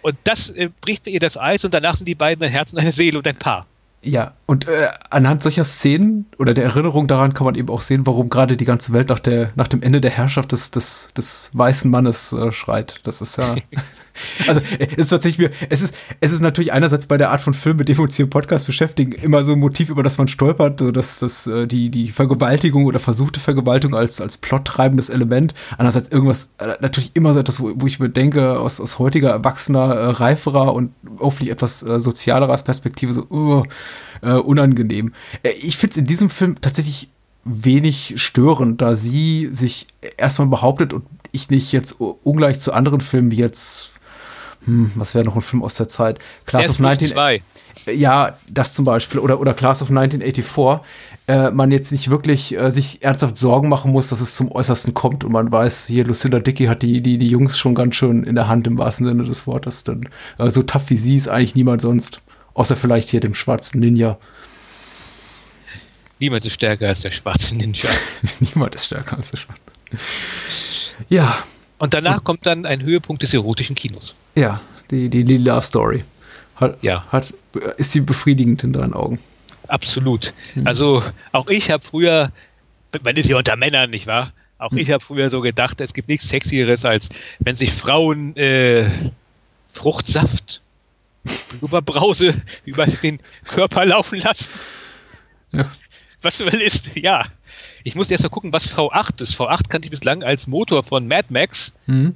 Und 0.04 0.16
das 0.24 0.52
äh, 0.52 0.70
bricht 0.82 1.08
ihr 1.08 1.20
das 1.20 1.36
Eis 1.36 1.66
und 1.66 1.74
danach 1.74 1.96
sind 1.96 2.06
die 2.06 2.14
beiden 2.14 2.44
ein 2.44 2.52
Herz 2.52 2.72
und 2.74 2.78
eine 2.78 2.92
Seele 2.92 3.18
und 3.18 3.28
ein 3.28 3.38
Paar. 3.38 3.66
Ja, 4.06 4.34
und 4.46 4.68
äh, 4.68 4.90
anhand 5.10 5.42
solcher 5.42 5.64
Szenen 5.64 6.28
oder 6.38 6.54
der 6.54 6.66
Erinnerung 6.66 7.08
daran 7.08 7.34
kann 7.34 7.46
man 7.46 7.56
eben 7.56 7.70
auch 7.70 7.82
sehen, 7.82 8.06
warum 8.06 8.30
gerade 8.30 8.56
die 8.56 8.66
ganze 8.66 8.94
Welt 8.94 9.10
nach, 9.10 9.18
der, 9.18 9.50
nach 9.56 9.68
dem 9.68 9.82
Ende 9.82 10.00
der 10.00 10.12
Herrschaft 10.12 10.52
des, 10.52 10.70
des, 10.70 11.10
des 11.18 11.50
weißen 11.54 11.90
Mannes 11.90 12.32
äh, 12.32 12.52
schreit. 12.52 13.02
Das 13.04 13.22
ist 13.22 13.38
ja. 13.38 13.56
also, 14.48 14.62
es 14.78 14.94
ist 14.96 15.10
tatsächlich 15.10 15.50
mir, 15.50 15.70
es 15.72 15.82
ist, 15.82 15.96
es 16.22 16.32
ist 16.32 16.42
natürlich 16.42 16.72
einerseits 16.72 17.08
bei 17.08 17.18
der 17.18 17.32
Art 17.32 17.42
von 17.42 17.56
Film, 17.56 17.78
mit 17.78 17.90
dem 17.90 17.98
wir 17.98 18.04
uns 18.04 18.16
hier 18.16 18.26
im 18.26 18.30
Podcast 18.30 18.68
beschäftigen, 18.68 19.14
immer 19.14 19.44
so 19.44 19.54
ein 19.54 19.60
Motiv, 19.60 19.90
über 19.90 20.04
das 20.04 20.20
man 20.20 20.28
stolpert, 20.28 20.80
so 20.80 20.92
dass, 20.92 21.18
dass 21.18 21.48
äh, 21.48 21.66
die, 21.66 21.90
die 21.90 22.10
Vergewaltigung 22.10 22.86
oder 22.86 23.00
versuchte 23.00 23.40
Vergewaltigung 23.40 23.98
als, 23.98 24.22
als 24.22 24.38
plottreibendes 24.38 25.10
Element. 25.10 25.56
Andererseits 25.80 26.10
irgendwas, 26.10 26.54
äh, 26.60 26.76
natürlich 26.80 27.10
immer 27.16 27.34
so 27.34 27.40
etwas, 27.40 27.60
wo, 27.60 27.72
wo 27.74 27.88
ich 27.88 28.00
mir 28.00 28.10
denke, 28.10 28.60
aus, 28.60 28.80
aus 28.80 29.00
heutiger, 29.00 29.32
erwachsener, 29.32 29.96
äh, 29.96 30.06
reiferer 30.12 30.76
und 30.76 30.92
hoffentlich 31.20 31.50
etwas 31.50 31.82
äh, 31.82 32.00
sozialerer 32.00 32.56
Perspektive, 32.58 33.12
so, 33.12 33.24
uh, 33.32 33.64
äh, 34.22 34.32
unangenehm. 34.32 35.14
Äh, 35.44 35.52
ich 35.62 35.78
finde 35.78 35.92
es 35.92 35.98
in 35.98 36.06
diesem 36.06 36.30
Film 36.30 36.60
tatsächlich 36.62 37.10
wenig 37.46 38.16
störend, 38.18 38.82
da 38.82 38.96
sie 38.96 39.50
sich 39.52 39.88
erstmal 40.18 40.48
behauptet 40.48 40.94
und 40.94 41.06
ich 41.32 41.50
nicht 41.50 41.72
jetzt 41.72 41.96
ungleich 42.00 42.60
zu 42.60 42.74
anderen 42.74 43.02
Filmen 43.02 43.30
wie 43.30 43.38
jetzt, 43.38 43.92
hm, 44.66 44.92
was 44.96 45.14
wäre 45.14 45.26
noch 45.26 45.36
ein 45.36 45.42
Film 45.42 45.64
aus 45.64 45.76
der 45.76 45.88
Zeit? 45.88 46.20
Class 46.46 46.70
of 46.70 46.80
19. 46.80 47.14
Ja, 47.88 48.38
das 48.50 48.74
zum 48.74 48.86
Beispiel. 48.86 49.20
Oder, 49.20 49.40
oder 49.40 49.54
Class 49.54 49.82
of 49.82 49.90
1984. 49.90 50.84
Äh, 51.28 51.52
man 51.52 51.72
jetzt 51.72 51.92
nicht 51.92 52.10
wirklich 52.10 52.58
äh, 52.58 52.72
sich 52.72 53.04
ernsthaft 53.04 53.38
Sorgen 53.38 53.68
machen 53.68 53.92
muss, 53.92 54.10
dass 54.10 54.22
es 54.22 54.36
zum 54.36 54.52
Äußersten 54.52 54.94
kommt 54.94 55.24
und 55.24 55.32
man 55.32 55.52
weiß, 55.52 55.88
hier 55.88 56.06
Lucinda 56.06 56.40
Dickey 56.40 56.66
hat 56.66 56.84
die, 56.84 57.02
die, 57.02 57.18
die 57.18 57.30
Jungs 57.30 57.58
schon 57.58 57.74
ganz 57.74 57.96
schön 57.96 58.24
in 58.24 58.36
der 58.36 58.48
Hand 58.48 58.68
im 58.68 58.78
wahrsten 58.78 59.08
Sinne 59.08 59.24
des 59.24 59.48
Wortes. 59.48 59.84
Denn 59.84 60.08
äh, 60.38 60.50
so 60.50 60.64
tough 60.64 60.90
wie 60.90 60.98
sie 60.98 61.16
ist 61.16 61.28
eigentlich 61.28 61.56
niemand 61.56 61.82
sonst. 61.82 62.22
Außer 62.56 62.76
vielleicht 62.76 63.10
hier 63.10 63.20
dem 63.20 63.36
schwarzen 63.36 63.80
Ninja. 63.82 64.18
Niemand 66.20 66.46
ist 66.46 66.54
stärker 66.54 66.88
als 66.88 67.02
der 67.02 67.12
schwarze 67.12 67.56
Ninja. 67.56 67.90
Niemand 68.40 68.74
ist 68.74 68.86
stärker 68.86 69.18
als 69.18 69.32
der 69.32 69.38
schwarze. 69.38 69.62
Ja. 71.10 71.44
Und 71.78 71.94
danach 71.94 72.20
Und, 72.20 72.24
kommt 72.24 72.46
dann 72.46 72.66
ein 72.66 72.82
Höhepunkt 72.82 73.22
des 73.22 73.34
erotischen 73.34 73.76
Kinos. 73.76 74.16
Ja, 74.36 74.62
die, 74.90 75.10
die, 75.10 75.26
die 75.26 75.38
Love 75.38 75.64
Story. 75.64 76.06
Hat, 76.56 76.82
ja. 76.82 77.06
Hat, 77.12 77.34
ist 77.76 77.92
sie 77.92 78.00
befriedigend 78.00 78.64
in 78.64 78.72
deinen 78.72 78.94
Augen? 78.94 79.20
Absolut. 79.68 80.34
Hm. 80.54 80.66
Also 80.66 81.04
auch 81.34 81.48
ich 81.50 81.72
habe 81.72 81.84
früher, 81.84 82.32
man 83.04 83.18
ist 83.18 83.30
ja 83.30 83.38
unter 83.38 83.58
Männern, 83.58 83.90
nicht 83.90 84.08
wahr? 84.08 84.32
Auch 84.58 84.72
hm. 84.72 84.78
ich 84.78 84.92
habe 84.92 85.04
früher 85.04 85.30
so 85.30 85.42
gedacht, 85.42 85.82
es 85.82 85.94
gibt 85.94 86.08
nichts 86.08 86.30
Sexieres, 86.30 86.86
als 86.86 87.10
wenn 87.40 87.58
sich 87.58 87.74
Frauen 87.74 88.34
äh, 88.38 88.86
Fruchtsaft 89.68 90.62
Blubberbrause 91.60 92.34
über 92.66 92.86
den 92.86 93.20
Körper 93.46 93.86
laufen 93.86 94.20
lassen. 94.20 94.54
Ja. 95.52 95.70
Was 96.22 96.40
will 96.40 96.62
ist, 96.62 96.96
ja. 96.96 97.26
Ich 97.84 97.96
musste 97.96 98.14
erst 98.14 98.24
mal 98.24 98.30
gucken, 98.30 98.52
was 98.52 98.72
V8 98.72 99.22
ist. 99.22 99.40
V8 99.40 99.70
kannte 99.70 99.86
ich 99.86 99.92
bislang 99.92 100.24
als 100.24 100.48
Motor 100.48 100.84
von 100.84 101.08
Mad 101.08 101.28
Max. 101.30 101.74
Mhm. 101.86 102.16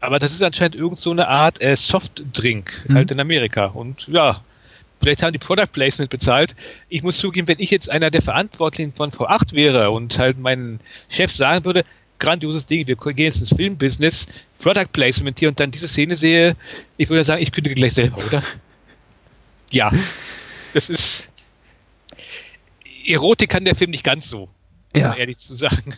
Aber 0.00 0.18
das 0.18 0.32
ist 0.32 0.42
anscheinend 0.42 0.76
irgend 0.76 0.98
so 0.98 1.10
eine 1.10 1.28
Art 1.28 1.60
äh, 1.62 1.76
Softdrink, 1.76 2.84
mhm. 2.88 2.94
halt 2.94 3.10
in 3.10 3.20
Amerika. 3.20 3.66
Und 3.66 4.08
ja, 4.08 4.42
vielleicht 5.00 5.22
haben 5.22 5.32
die 5.32 5.38
Product 5.38 5.68
Placement 5.72 6.10
bezahlt. 6.10 6.54
Ich 6.88 7.02
muss 7.02 7.18
zugeben, 7.18 7.48
wenn 7.48 7.60
ich 7.60 7.70
jetzt 7.70 7.90
einer 7.90 8.10
der 8.10 8.22
Verantwortlichen 8.22 8.94
von 8.94 9.10
V8 9.10 9.52
wäre 9.52 9.90
und 9.90 10.18
halt 10.18 10.38
meinen 10.38 10.80
Chef 11.08 11.32
sagen 11.32 11.64
würde, 11.64 11.84
grandioses 12.20 12.66
Ding, 12.66 12.86
wir 12.86 12.96
gehen 12.96 13.24
jetzt 13.24 13.40
ins 13.40 13.54
Filmbusiness, 13.54 14.28
Product 14.58 14.92
Placement 14.92 15.38
hier 15.38 15.48
und 15.48 15.58
dann 15.58 15.70
diese 15.70 15.88
Szene 15.88 16.16
sehe, 16.16 16.54
ich 16.96 17.08
würde 17.08 17.24
sagen, 17.24 17.42
ich 17.42 17.50
kündige 17.50 17.74
gleich 17.74 17.94
selber, 17.94 18.18
oder? 18.24 18.42
Ja, 19.72 19.92
das 20.74 20.90
ist. 20.90 21.28
Erotik 23.06 23.50
kann 23.50 23.64
der 23.64 23.76
Film 23.76 23.92
nicht 23.92 24.02
ganz 24.02 24.28
so, 24.28 24.48
ja. 24.96 25.14
ehrlich 25.14 25.38
zu 25.38 25.54
sagen. 25.54 25.94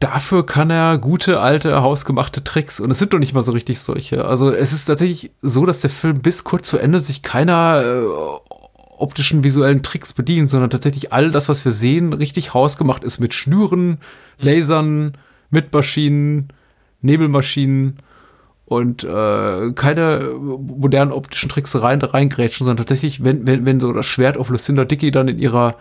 Dafür 0.00 0.44
kann 0.44 0.68
er 0.68 0.98
gute, 0.98 1.38
alte, 1.38 1.80
hausgemachte 1.80 2.42
Tricks. 2.42 2.80
Und 2.80 2.90
es 2.90 2.98
sind 2.98 3.12
doch 3.12 3.20
nicht 3.20 3.34
mal 3.34 3.42
so 3.42 3.52
richtig 3.52 3.78
solche. 3.78 4.24
Also 4.26 4.50
es 4.50 4.72
ist 4.72 4.86
tatsächlich 4.86 5.30
so, 5.42 5.64
dass 5.64 5.80
der 5.80 5.90
Film 5.90 6.20
bis 6.22 6.42
kurz 6.42 6.66
zu 6.66 6.78
Ende 6.78 6.98
sich 6.98 7.22
keiner 7.22 7.82
äh, 7.84 8.61
optischen, 8.98 9.44
visuellen 9.44 9.82
Tricks 9.82 10.12
bedient, 10.12 10.50
sondern 10.50 10.70
tatsächlich 10.70 11.12
all 11.12 11.30
das, 11.30 11.48
was 11.48 11.64
wir 11.64 11.72
sehen, 11.72 12.12
richtig 12.12 12.54
hausgemacht 12.54 13.04
ist 13.04 13.18
mit 13.18 13.34
Schnüren, 13.34 13.98
Lasern, 14.38 15.16
mit 15.50 15.72
Maschinen, 15.72 16.48
Nebelmaschinen 17.00 17.96
und 18.64 19.04
äh, 19.04 19.72
keine 19.72 20.34
modernen 20.38 21.12
optischen 21.12 21.48
Tricks 21.48 21.80
rein, 21.80 22.00
reingrätschen, 22.00 22.64
sondern 22.64 22.86
tatsächlich, 22.86 23.24
wenn, 23.24 23.46
wenn, 23.46 23.66
wenn 23.66 23.80
so 23.80 23.92
das 23.92 24.06
Schwert 24.06 24.36
auf 24.36 24.48
Lucinda 24.48 24.84
Dickey 24.84 25.10
dann 25.10 25.28
in 25.28 25.38
ihrer 25.38 25.76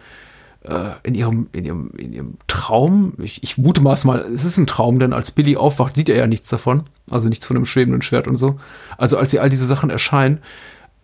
äh, 0.63 0.91
in 1.03 1.15
ihrem, 1.15 1.47
in 1.53 1.65
ihrem, 1.65 1.91
in 1.97 2.13
ihrem 2.13 2.37
Traum, 2.47 3.13
ich, 3.17 3.43
ich 3.43 3.57
mutmaß 3.57 4.05
mal, 4.05 4.19
es 4.19 4.45
ist 4.45 4.57
ein 4.57 4.67
Traum, 4.67 4.99
denn 4.99 5.13
als 5.13 5.31
Billy 5.31 5.57
aufwacht, 5.57 5.95
sieht 5.95 6.09
er 6.09 6.17
ja 6.17 6.27
nichts 6.27 6.49
davon, 6.49 6.83
also 7.09 7.27
nichts 7.27 7.45
von 7.45 7.57
einem 7.57 7.65
schwebenden 7.65 8.01
Schwert 8.01 8.27
und 8.27 8.37
so. 8.37 8.59
Also 8.97 9.17
als 9.17 9.31
sie 9.31 9.39
all 9.39 9.49
diese 9.49 9.65
Sachen 9.65 9.89
erscheinen, 9.89 10.39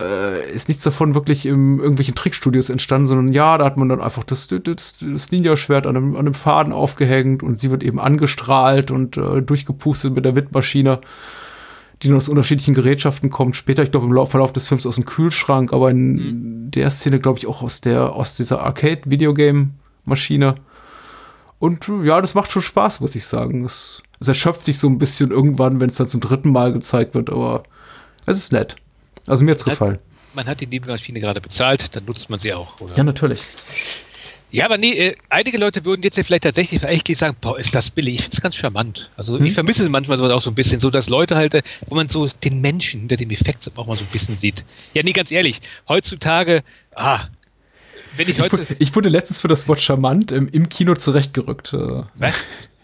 äh, 0.02 0.52
ist 0.52 0.68
nichts 0.68 0.84
davon 0.84 1.16
wirklich 1.16 1.46
in 1.46 1.80
irgendwelchen 1.80 2.16
Trickstudios 2.16 2.70
entstanden, 2.70 3.08
sondern 3.08 3.34
ja, 3.34 3.58
da 3.58 3.66
hat 3.66 3.78
man 3.78 3.90
dann 3.90 4.02
einfach 4.02 4.24
das, 4.24 4.48
das, 4.48 4.64
das 5.00 5.32
Ninja-Schwert 5.32 5.88
an 5.88 5.98
einem, 5.98 6.16
an 6.16 6.22
einem 6.22 6.34
Faden 6.34 6.72
aufgehängt 6.72 7.42
und 7.42 7.60
sie 7.60 7.72
wird 7.72 7.84
eben 7.84 8.00
angestrahlt 8.00 8.92
und 8.92 9.18
äh, 9.18 9.42
durchgepustet 9.42 10.14
mit 10.14 10.26
der 10.26 10.36
Windmaschine, 10.36 11.00
die 12.04 12.10
nur 12.10 12.18
aus 12.18 12.30
unterschiedlichen 12.30 12.76
Gerätschaften 12.76 13.32
kommt. 13.32 13.56
Später, 13.56 13.82
ich 13.82 13.90
glaube, 13.90 14.06
im 14.06 14.28
Verlauf 14.28 14.54
des 14.54 14.68
Films 14.68 14.86
aus 14.86 14.96
dem 14.96 15.06
Kühlschrank, 15.06 15.74
aber 15.74 15.90
in 15.90 16.14
mhm. 16.14 16.72
der 16.72 16.92
Szene, 16.92 17.20
glaube 17.20 17.40
ich, 17.40 17.48
auch 17.48 17.64
aus 17.64 17.82
der, 17.82 18.14
aus 18.14 18.36
dieser 18.36 18.62
Arcade-Videogame-Maschine. 18.62 20.56
Und 21.58 21.92
ja, 22.04 22.22
das 22.22 22.36
macht 22.36 22.52
schon 22.52 22.62
Spaß, 22.62 23.00
muss 23.00 23.16
ich 23.16 23.26
sagen. 23.26 23.66
Es, 23.66 24.04
es 24.20 24.28
erschöpft 24.28 24.64
sich 24.64 24.78
so 24.78 24.88
ein 24.88 25.00
bisschen 25.00 25.32
irgendwann, 25.32 25.80
wenn 25.80 25.90
es 25.90 25.98
dann 25.98 26.08
zum 26.08 26.22
dritten 26.22 26.52
Mal 26.52 26.72
gezeigt 26.72 27.16
wird, 27.16 27.32
aber 27.32 27.64
es 28.28 28.38
ist 28.38 28.52
nett. 28.52 28.76
Also 29.28 29.44
mir 29.44 29.52
hat's 29.52 29.66
gefallen. 29.66 30.00
Man 30.34 30.48
hat 30.48 30.62
die 30.62 30.68
Nebelmaschine 30.68 31.20
gerade 31.20 31.42
bezahlt, 31.42 31.96
dann 31.96 32.06
nutzt 32.06 32.30
man 32.30 32.40
sie 32.40 32.54
auch, 32.54 32.80
oder? 32.80 32.96
Ja, 32.96 33.04
natürlich. 33.04 33.42
Ja, 34.50 34.66
aber 34.66 34.78
nee, 34.78 34.94
äh, 34.94 35.16
einige 35.30 35.58
Leute 35.58 35.84
würden 35.84 36.04
jetzt 36.04 36.18
ja 36.18 36.24
vielleicht 36.24 36.44
tatsächlich 36.44 36.86
eigentlich 36.86 37.18
sagen, 37.18 37.36
boah, 37.42 37.60
ist 37.60 37.76
das 37.76 37.90
billig. 37.90 38.16
Ich 38.16 38.22
finde 38.22 38.36
es 38.38 38.42
ganz 38.42 38.56
charmant. 38.56 39.12
Also 39.18 39.38
hm. 39.38 39.46
ich 39.46 39.54
vermisse 39.54 39.84
es 39.84 39.90
manchmal 39.90 40.18
sowas 40.18 40.32
auch 40.32 40.40
so 40.40 40.50
ein 40.50 40.56
bisschen, 40.56 40.80
so 40.80 40.90
dass 40.90 41.10
Leute 41.10 41.36
halt, 41.36 41.54
äh, 41.54 41.64
wo 41.88 41.96
man 41.96 42.08
so 42.08 42.28
den 42.28 42.62
Menschen 42.62 43.02
hinter 43.02 43.18
dem 43.18 43.30
Effekt 43.30 43.70
auch 43.76 43.88
mal 43.88 43.98
so 43.98 44.04
ein 44.04 44.10
bisschen 44.12 44.38
sieht. 44.38 44.64
Ja, 44.94 45.04
nee, 45.04 45.12
ganz 45.12 45.32
ehrlich, 45.32 45.60
heutzutage, 45.90 46.64
ah, 46.96 47.20
wenn 48.16 48.30
ich 48.30 48.40
heute... 48.40 48.66
Ich, 48.70 48.82
ich 48.82 48.96
wurde 48.96 49.10
letztens 49.10 49.42
für 49.42 49.50
das 49.50 49.68
Wort 49.68 49.82
charmant 49.82 50.32
im, 50.32 50.48
im 50.48 50.70
Kino 50.70 50.96
zurechtgerückt. 50.96 51.74
Äh. 51.74 52.04
Was? 52.16 52.44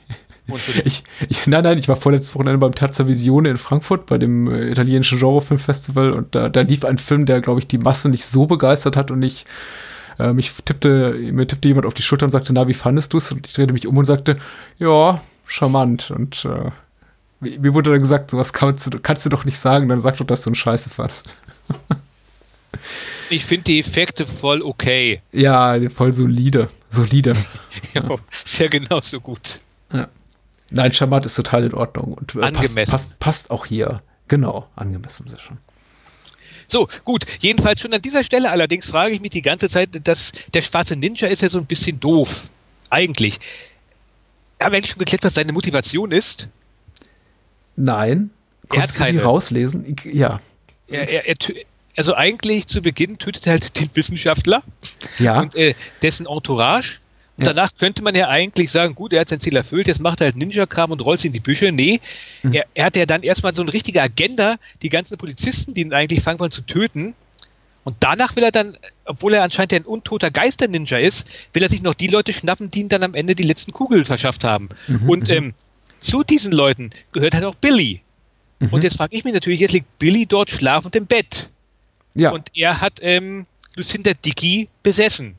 Ich, 0.84 1.04
ich, 1.30 1.48
nein, 1.48 1.64
nein, 1.64 1.78
ich 1.78 1.88
war 1.88 1.96
vorletztes 1.96 2.36
Wochenende 2.36 2.58
beim 2.58 2.76
Terza 2.76 3.08
Visione 3.08 3.50
in 3.50 3.58
Frankfurt 3.58 4.06
bei 4.06 4.18
dem 4.18 4.52
äh, 4.52 4.70
italienischen 4.70 5.18
Genrefilmfestival 5.18 6.12
und 6.12 6.36
da, 6.36 6.50
da 6.50 6.62
lief 6.62 6.84
ein 6.84 6.98
Film, 6.98 7.26
der, 7.26 7.39
glaube 7.39 7.62
ich, 7.62 7.68
die 7.68 7.78
Masse 7.78 8.10
nicht 8.10 8.26
so 8.26 8.46
begeistert 8.46 8.98
hat 8.98 9.10
und 9.10 9.22
ich 9.22 9.46
äh, 10.20 10.34
mich 10.34 10.52
tippte, 10.66 11.14
mir 11.14 11.48
tippte 11.48 11.68
jemand 11.68 11.86
auf 11.86 11.94
die 11.94 12.02
Schulter 12.02 12.26
und 12.26 12.32
sagte, 12.32 12.54
na, 12.54 12.68
wie 12.68 12.74
fandest 12.74 13.14
du 13.14 13.18
es? 13.18 13.32
Und 13.32 13.48
ich 13.48 13.54
drehte 13.54 13.74
mich 13.74 13.88
um 13.88 13.98
und 13.98 14.06
sagte, 14.06 14.38
ja, 14.80 15.22
charmant. 15.46 16.12
Und 16.12 16.46
äh, 16.46 16.72
mir 17.39 17.74
wurde 17.74 17.91
dann 17.91 18.00
gesagt, 18.00 18.32
sowas 18.32 18.54
kannst 18.54 18.94
du, 18.94 19.00
kannst 19.00 19.26
du 19.26 19.30
doch 19.30 19.46
nicht 19.46 19.58
sagen, 19.58 19.89
dann 19.89 20.00
sag 20.00 20.18
doch, 20.18 20.26
dass 20.26 20.44
du 20.44 20.50
einen 20.50 20.56
Scheiße 20.56 20.89
fandst. 20.89 21.30
ich 23.30 23.46
finde 23.46 23.64
die 23.66 23.80
Effekte 23.80 24.28
voll 24.28 24.62
okay. 24.62 25.22
Ja, 25.32 25.78
voll 25.89 26.14
solide. 26.14 26.70
Solide. 26.89 27.36
ja, 27.94 28.18
ja 28.58 28.68
genauso 28.68 29.20
gut. 29.20 29.62
Ja. 29.91 30.08
Nein, 30.74 30.91
charmant 30.91 31.26
ist 31.26 31.36
total 31.36 31.63
in 31.65 31.74
Ordnung 31.74 32.13
und 32.13 32.36
äh, 32.36 32.41
angemessen. 32.41 32.76
Passt, 32.76 32.89
passt, 32.89 33.19
passt, 33.19 33.51
auch 33.51 33.65
hier. 33.65 34.01
Genau, 34.28 34.67
angemessen 34.76 35.28
sehr 35.28 35.39
schon. 35.39 35.59
So, 36.67 36.88
gut. 37.03 37.26
Jedenfalls 37.39 37.80
schon 37.80 37.93
an 37.93 38.01
dieser 38.01 38.24
Stelle 38.24 38.49
allerdings 38.49 38.89
frage 38.89 39.13
ich 39.13 39.21
mich 39.21 39.30
die 39.30 39.43
ganze 39.43 39.69
Zeit, 39.69 39.89
dass 40.07 40.32
der 40.53 40.61
schwarze 40.61 40.95
Ninja 40.95 41.28
ist 41.28 41.41
ja 41.41 41.49
so 41.49 41.59
ein 41.59 41.65
bisschen 41.65 41.99
doof. 41.99 42.49
Eigentlich. 42.89 43.38
Haben 44.59 44.71
wir 44.71 44.78
eigentlich 44.78 44.91
schon 44.91 44.99
geklärt, 44.99 45.24
was 45.24 45.36
seine 45.36 45.51
Motivation 45.51 46.11
ist? 46.11 46.47
Nein. 47.76 48.32
Konntest 48.69 48.99
du 48.99 49.03
sie 49.03 49.17
rauslesen? 49.17 49.95
Ja. 50.05 50.39
Er, 50.88 51.07
er, 51.07 51.28
er, 51.28 51.36
also 51.95 52.15
eigentlich 52.15 52.65
zu 52.65 52.82
Beginn 52.82 53.19
tötet 53.19 53.45
er 53.45 53.53
halt 53.53 53.80
den 53.80 53.89
Wissenschaftler 53.93 54.63
ja. 55.19 55.41
und 55.41 55.55
äh, 55.55 55.76
dessen 56.01 56.26
Entourage 56.26 56.99
und 57.36 57.46
ja. 57.46 57.54
danach 57.54 57.76
könnte 57.78 58.04
man 58.04 58.14
ja 58.14 58.30
eigentlich 58.30 58.70
sagen, 58.70 58.94
gut, 58.94 59.12
er 59.12 59.22
hat 59.22 59.30
sein 59.30 59.40
Ziel 59.40 59.56
erfüllt, 59.56 59.88
jetzt 59.88 60.00
macht 60.00 60.22
er 60.22 60.26
halt 60.26 60.36
Ninja-Kram 60.36 60.92
und 60.92 61.04
rollt 61.04 61.20
sie 61.20 61.28
in 61.28 61.34
die 61.34 61.40
Büsche. 61.40 61.72
Nee, 61.72 62.00
mhm. 62.44 62.54
er, 62.54 62.66
er 62.76 62.86
hat 62.86 62.96
ja 62.96 63.08
dann 63.08 63.24
erstmal 63.24 63.56
so 63.56 63.64
eine 63.64 63.74
richtige 63.74 64.04
Agenda, 64.04 64.58
die 64.84 64.90
ganzen 64.90 65.18
Polizisten, 65.18 65.74
die 65.74 65.82
ihn 65.82 65.94
eigentlich 65.94 66.22
fangen 66.22 66.40
wollen, 66.40 66.52
zu 66.52 66.62
töten. 66.62 67.16
Und 67.86 67.98
danach 68.00 68.36
will 68.36 68.44
er 68.44 68.52
dann, 68.52 68.78
obwohl 69.04 69.34
er 69.34 69.44
anscheinend 69.44 69.74
ein 69.74 69.84
untoter 69.84 70.30
Geister-Ninja 70.30 71.00
ist, 71.00 71.28
will 71.54 71.64
er 71.64 71.70
sich 71.70 71.82
noch 71.82 71.96
die 71.96 72.08
Leute 72.08 72.34
schnappen, 72.34 72.70
die 72.70 72.82
ihm 72.82 72.90
dann 72.90 73.04
am 73.04 73.16
Ende 73.16 73.34
die 73.34 73.44
letzten 73.44 73.72
Kugeln 73.72 74.06
verschafft 74.06 74.44
haben. 74.44 74.70
Mhm, 74.88 75.10
und 75.10 75.28
mhm. 75.28 75.34
ähm, 75.34 75.54
zu 76.00 76.24
diesen 76.24 76.52
Leuten 76.52 76.92
gehört 77.14 77.34
halt 77.34 77.46
auch 77.46 77.56
Billy. 77.56 78.02
Mhm. 78.60 78.70
Und 78.70 78.84
jetzt 78.84 78.98
frage 78.98 79.16
ich 79.16 79.24
mich 79.24 79.34
natürlich, 79.34 79.60
jetzt 79.60 79.74
liegt 79.74 79.98
Billy 79.98 80.28
dort 80.28 80.52
schlafend 80.52 80.96
im 80.96 81.08
Bett. 81.08 81.50
Ja. 82.14 82.32
Und 82.32 82.50
er 82.56 82.80
hat 82.80 83.00
ähm, 83.02 83.48
Lucinda 83.76 84.14
Dickey 84.14 84.70
besessen? 84.84 85.36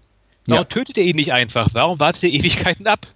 Warum 0.47 0.63
ja. 0.63 0.65
tötet 0.65 0.99
er 0.99 1.05
ihn 1.05 1.17
nicht 1.17 1.33
einfach? 1.33 1.69
Warum 1.73 2.01
wartet 2.01 2.25
er 2.25 2.31
Ewigkeiten 2.31 2.87
ab? 2.87 3.07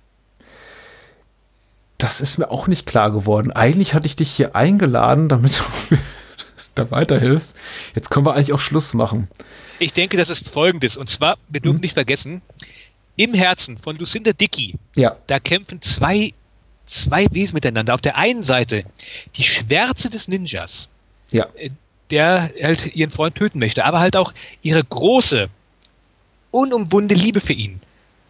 Das 1.99 2.21
ist 2.21 2.39
mir 2.39 2.51
auch 2.51 2.69
nicht 2.69 2.87
klar 2.87 3.11
geworden. 3.11 3.51
Eigentlich 3.51 3.93
hatte 3.93 4.07
ich 4.07 4.17
dich 4.17 4.31
hier 4.31 4.55
eingeladen, 4.55 5.29
damit 5.29 5.59
du 5.59 5.63
mir 5.97 6.03
da 6.75 6.91
weiterhilfst. 6.91 7.57
Jetzt 7.95 8.11
können 8.11 8.25
wir 8.25 8.35
eigentlich 8.35 8.53
auch 8.53 8.61
Schluss 8.61 8.95
machen. 8.95 9.29
Ich 9.79 9.93
denke, 9.93 10.17
das 10.17 10.31
ist 10.31 10.49
folgendes. 10.49 10.97
Und 10.97 11.09
zwar, 11.09 11.37
wir 11.49 11.61
dürfen 11.61 11.77
hm. 11.77 11.83
nicht 11.83 11.95
vergessen, 11.95 12.41
im 13.17 13.35
Herzen 13.35 13.77
von 13.79 13.97
Lucinda 13.97 14.33
Dickey, 14.33 14.77
ja. 14.95 15.17
da 15.27 15.41
kämpfen 15.41 15.83
zwei, 15.83 16.33
zwei 16.87 17.27
Wesen 17.33 17.55
miteinander. 17.55 17.95
Auf 17.95 18.01
der 18.01 18.17
einen 18.17 18.43
Seite 18.43 18.85
die 19.35 19.43
Schwärze 19.43 20.09
des 20.09 20.29
Ninjas, 20.29 20.89
ja. 21.33 21.47
Äh, 21.57 21.71
der 22.11 22.51
halt 22.63 22.95
ihren 22.95 23.11
Freund 23.11 23.35
töten 23.35 23.59
möchte, 23.59 23.85
aber 23.85 24.01
halt 24.01 24.17
auch 24.17 24.33
ihre 24.63 24.83
große, 24.83 25.51
unumwunde 26.51 27.15
Liebe 27.15 27.41
für 27.41 27.53
ihn. 27.53 27.81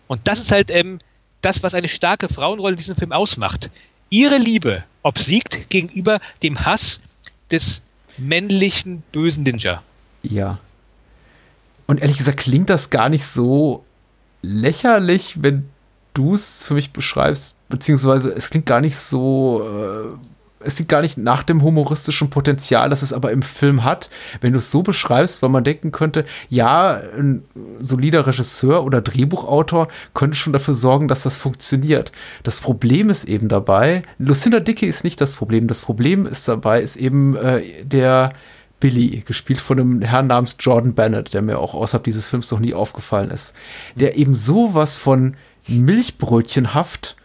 Und 0.06 0.26
das 0.26 0.40
ist 0.40 0.50
halt 0.50 0.70
ähm, 0.70 0.98
das, 1.42 1.62
was 1.62 1.74
eine 1.74 1.88
starke 1.88 2.28
Frauenrolle 2.28 2.72
in 2.72 2.78
diesem 2.78 2.96
Film 2.96 3.12
ausmacht. 3.12 3.70
Ihre 4.10 4.38
Liebe 4.38 4.84
obsiegt 5.02 5.70
gegenüber 5.70 6.18
dem 6.42 6.64
Hass 6.64 7.00
des 7.50 7.82
männlichen 8.16 9.02
bösen 9.12 9.44
Ninja. 9.44 9.82
Ja. 10.22 10.58
Und 11.86 12.00
ehrlich 12.00 12.18
gesagt 12.18 12.40
klingt 12.40 12.70
das 12.70 12.90
gar 12.90 13.08
nicht 13.08 13.24
so 13.24 13.84
lächerlich, 14.42 15.42
wenn 15.42 15.68
du 16.14 16.34
es 16.34 16.64
für 16.64 16.74
mich 16.74 16.92
beschreibst, 16.92 17.56
beziehungsweise 17.68 18.30
es 18.30 18.50
klingt 18.50 18.66
gar 18.66 18.80
nicht 18.80 18.96
so 18.96 19.62
äh, 19.62 20.14
es 20.60 20.78
liegt 20.78 20.90
gar 20.90 21.02
nicht 21.02 21.18
nach 21.18 21.42
dem 21.42 21.62
humoristischen 21.62 22.30
Potenzial, 22.30 22.90
das 22.90 23.02
es 23.02 23.12
aber 23.12 23.30
im 23.30 23.42
Film 23.42 23.84
hat, 23.84 24.10
wenn 24.40 24.52
du 24.52 24.58
es 24.58 24.70
so 24.70 24.82
beschreibst, 24.82 25.42
weil 25.42 25.50
man 25.50 25.64
denken 25.64 25.92
könnte, 25.92 26.24
ja, 26.48 27.00
ein 27.16 27.44
solider 27.80 28.26
Regisseur 28.26 28.84
oder 28.84 29.00
Drehbuchautor 29.00 29.88
könnte 30.14 30.36
schon 30.36 30.52
dafür 30.52 30.74
sorgen, 30.74 31.08
dass 31.08 31.22
das 31.22 31.36
funktioniert. 31.36 32.12
Das 32.42 32.58
Problem 32.58 33.10
ist 33.10 33.24
eben 33.24 33.48
dabei, 33.48 34.02
Lucinda 34.18 34.60
Dickey 34.60 34.86
ist 34.86 35.04
nicht 35.04 35.20
das 35.20 35.34
Problem. 35.34 35.68
Das 35.68 35.80
Problem 35.80 36.26
ist 36.26 36.48
dabei, 36.48 36.80
ist 36.80 36.96
eben 36.96 37.36
äh, 37.36 37.62
der 37.84 38.30
Billy, 38.80 39.22
gespielt 39.26 39.60
von 39.60 39.80
einem 39.80 40.02
Herrn 40.02 40.28
namens 40.28 40.56
Jordan 40.60 40.94
Bennett, 40.94 41.34
der 41.34 41.42
mir 41.42 41.58
auch 41.58 41.74
außerhalb 41.74 42.04
dieses 42.04 42.28
Films 42.28 42.50
noch 42.50 42.60
nie 42.60 42.74
aufgefallen 42.74 43.30
ist, 43.30 43.52
der 43.96 44.16
eben 44.16 44.34
sowas 44.34 44.96
von 44.96 45.36
Milchbrötchenhaft 45.66 47.16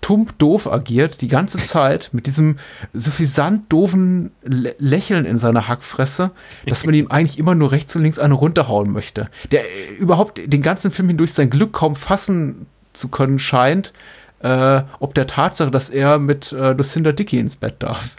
tump 0.00 0.38
doof 0.38 0.70
agiert, 0.70 1.20
die 1.20 1.28
ganze 1.28 1.58
Zeit, 1.58 2.10
mit 2.12 2.26
diesem 2.26 2.58
suffisant 2.92 3.70
doofen 3.72 4.32
Lächeln 4.42 5.24
in 5.24 5.38
seiner 5.38 5.68
Hackfresse, 5.68 6.30
dass 6.66 6.84
man 6.84 6.94
ihm 6.94 7.08
eigentlich 7.08 7.38
immer 7.38 7.54
nur 7.54 7.72
rechts 7.72 7.94
und 7.96 8.02
links 8.02 8.18
eine 8.18 8.34
runterhauen 8.34 8.92
möchte. 8.92 9.28
Der 9.50 9.62
äh, 9.62 9.94
überhaupt 9.98 10.40
den 10.44 10.62
ganzen 10.62 10.90
Film 10.90 11.08
hindurch 11.08 11.32
sein 11.32 11.50
Glück 11.50 11.72
kaum 11.72 11.96
fassen 11.96 12.66
zu 12.92 13.08
können 13.08 13.38
scheint, 13.38 13.92
äh, 14.40 14.82
ob 14.98 15.14
der 15.14 15.26
Tatsache, 15.26 15.70
dass 15.70 15.90
er 15.90 16.18
mit 16.18 16.52
äh, 16.52 16.72
Lucinda 16.72 17.12
Dickey 17.12 17.38
ins 17.38 17.56
Bett 17.56 17.76
darf. 17.80 18.16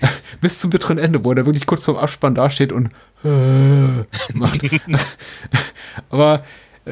Bis 0.40 0.60
zum 0.60 0.70
bitteren 0.70 0.98
Ende, 0.98 1.24
wo 1.24 1.32
er 1.32 1.46
wirklich 1.46 1.66
kurz 1.66 1.84
vorm 1.84 1.96
Abspann 1.96 2.34
dasteht 2.34 2.72
und 2.72 2.90
äh, 3.24 4.04
macht. 4.34 4.60
Aber 6.10 6.44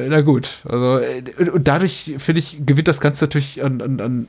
na 0.09 0.21
gut, 0.21 0.59
also 0.65 0.99
äh, 0.99 1.49
und 1.49 1.67
dadurch 1.67 2.15
finde 2.17 2.39
ich 2.39 2.65
gewinnt 2.65 2.87
das 2.87 3.01
Ganze 3.01 3.25
natürlich 3.25 3.63
an, 3.63 3.81
an, 3.81 3.99
an 3.99 4.27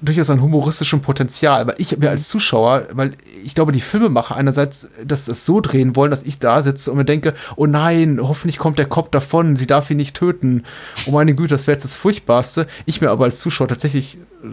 durchaus 0.00 0.30
an 0.30 0.40
humoristischem 0.40 1.00
Potenzial, 1.00 1.60
aber 1.60 1.80
ich 1.80 1.96
mir 1.98 2.10
als 2.10 2.28
Zuschauer, 2.28 2.86
weil 2.92 3.14
ich 3.44 3.54
glaube, 3.54 3.72
die 3.72 3.80
Filmemacher 3.80 4.36
einerseits, 4.36 4.88
dass 5.04 5.24
das 5.24 5.44
so 5.44 5.60
drehen 5.60 5.96
wollen, 5.96 6.10
dass 6.10 6.22
ich 6.22 6.38
da 6.38 6.62
sitze 6.62 6.90
und 6.90 6.98
mir 6.98 7.04
denke, 7.04 7.34
oh 7.56 7.66
nein, 7.66 8.20
hoffentlich 8.22 8.58
kommt 8.58 8.78
der 8.78 8.86
Kopf 8.86 9.10
davon, 9.10 9.56
sie 9.56 9.66
darf 9.66 9.90
ihn 9.90 9.96
nicht 9.96 10.16
töten. 10.16 10.64
Oh 11.06 11.12
meine 11.12 11.34
Güte, 11.34 11.54
das 11.54 11.66
wäre 11.66 11.74
jetzt 11.74 11.84
das 11.84 11.96
Furchtbarste. 11.96 12.66
Ich 12.86 13.00
mir 13.00 13.10
aber 13.10 13.24
als 13.24 13.40
Zuschauer 13.40 13.68
tatsächlich 13.68 14.18
äh, 14.44 14.48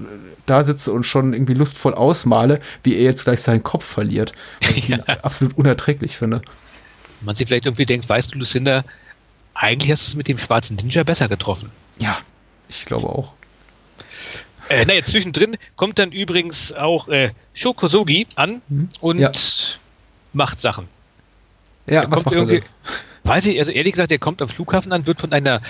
da 0.47 0.63
sitze 0.63 0.91
und 0.91 1.05
schon 1.05 1.33
irgendwie 1.33 1.53
lustvoll 1.53 1.93
ausmale, 1.93 2.59
wie 2.83 2.95
er 2.95 3.03
jetzt 3.03 3.25
gleich 3.25 3.41
seinen 3.41 3.63
Kopf 3.63 3.85
verliert, 3.85 4.31
was 4.61 4.71
ich 4.71 4.87
ja. 4.87 4.97
absolut 5.21 5.57
unerträglich 5.57 6.17
finde. 6.17 6.41
Man 7.21 7.35
sich 7.35 7.47
vielleicht 7.47 7.67
irgendwie 7.67 7.85
denkt, 7.85 8.09
weißt 8.09 8.33
du, 8.33 8.39
Lucinda, 8.39 8.83
eigentlich 9.55 9.91
hast 9.91 10.07
du 10.07 10.11
es 10.11 10.15
mit 10.15 10.27
dem 10.27 10.37
schwarzen 10.37 10.75
Ninja 10.75 11.03
besser 11.03 11.27
getroffen. 11.27 11.71
Ja, 11.97 12.19
ich 12.69 12.85
glaube 12.85 13.09
auch. 13.09 13.33
Äh, 14.69 14.85
naja, 14.85 15.03
zwischendrin 15.03 15.57
kommt 15.75 15.97
dann 15.97 16.11
übrigens 16.11 16.73
auch 16.73 17.07
äh, 17.07 17.31
Shokosogi 17.53 18.27
an 18.35 18.61
mhm. 18.67 18.89
und 18.99 19.19
ja. 19.19 19.31
macht 20.33 20.59
Sachen. 20.59 20.87
Ja, 21.87 22.01
er 22.01 22.11
was 22.11 22.25
macht 22.25 22.35
er 22.35 22.45
denn? 22.45 22.63
Weiß 23.23 23.45
ich, 23.47 23.57
also 23.57 23.71
ehrlich 23.71 23.93
gesagt, 23.93 24.11
der 24.11 24.19
kommt 24.19 24.41
am 24.41 24.49
Flughafen 24.49 24.91
an, 24.91 25.07
wird 25.07 25.21
von 25.21 25.31
einer 25.31 25.61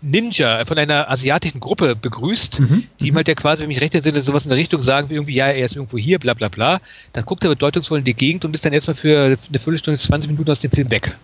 Ninja, 0.00 0.64
von 0.64 0.78
einer 0.78 1.10
asiatischen 1.10 1.60
Gruppe 1.60 1.96
begrüßt, 1.96 2.60
mhm. 2.60 2.84
die 3.00 3.08
ihm 3.08 3.12
mhm. 3.12 3.16
halt 3.16 3.28
ja 3.28 3.34
quasi, 3.34 3.62
wenn 3.62 3.70
ich 3.70 3.80
recht 3.80 3.94
entsinne, 3.94 4.20
sowas 4.20 4.44
in 4.44 4.50
der 4.50 4.58
Richtung 4.58 4.80
sagen, 4.82 5.10
wie 5.10 5.14
irgendwie, 5.14 5.34
ja, 5.34 5.46
er 5.46 5.64
ist 5.64 5.76
irgendwo 5.76 5.98
hier, 5.98 6.18
bla 6.18 6.34
bla 6.34 6.48
bla. 6.48 6.80
Dann 7.12 7.24
guckt 7.24 7.44
er 7.44 7.50
bedeutungsvoll 7.50 7.98
in 7.98 8.04
die 8.04 8.14
Gegend 8.14 8.44
und 8.44 8.54
ist 8.54 8.64
dann 8.64 8.72
erstmal 8.72 8.94
für 8.94 9.24
eine 9.24 9.58
Viertelstunde, 9.58 9.98
20 9.98 10.30
Minuten 10.30 10.50
aus 10.50 10.60
dem 10.60 10.70
Film 10.70 10.90
weg. 10.90 11.16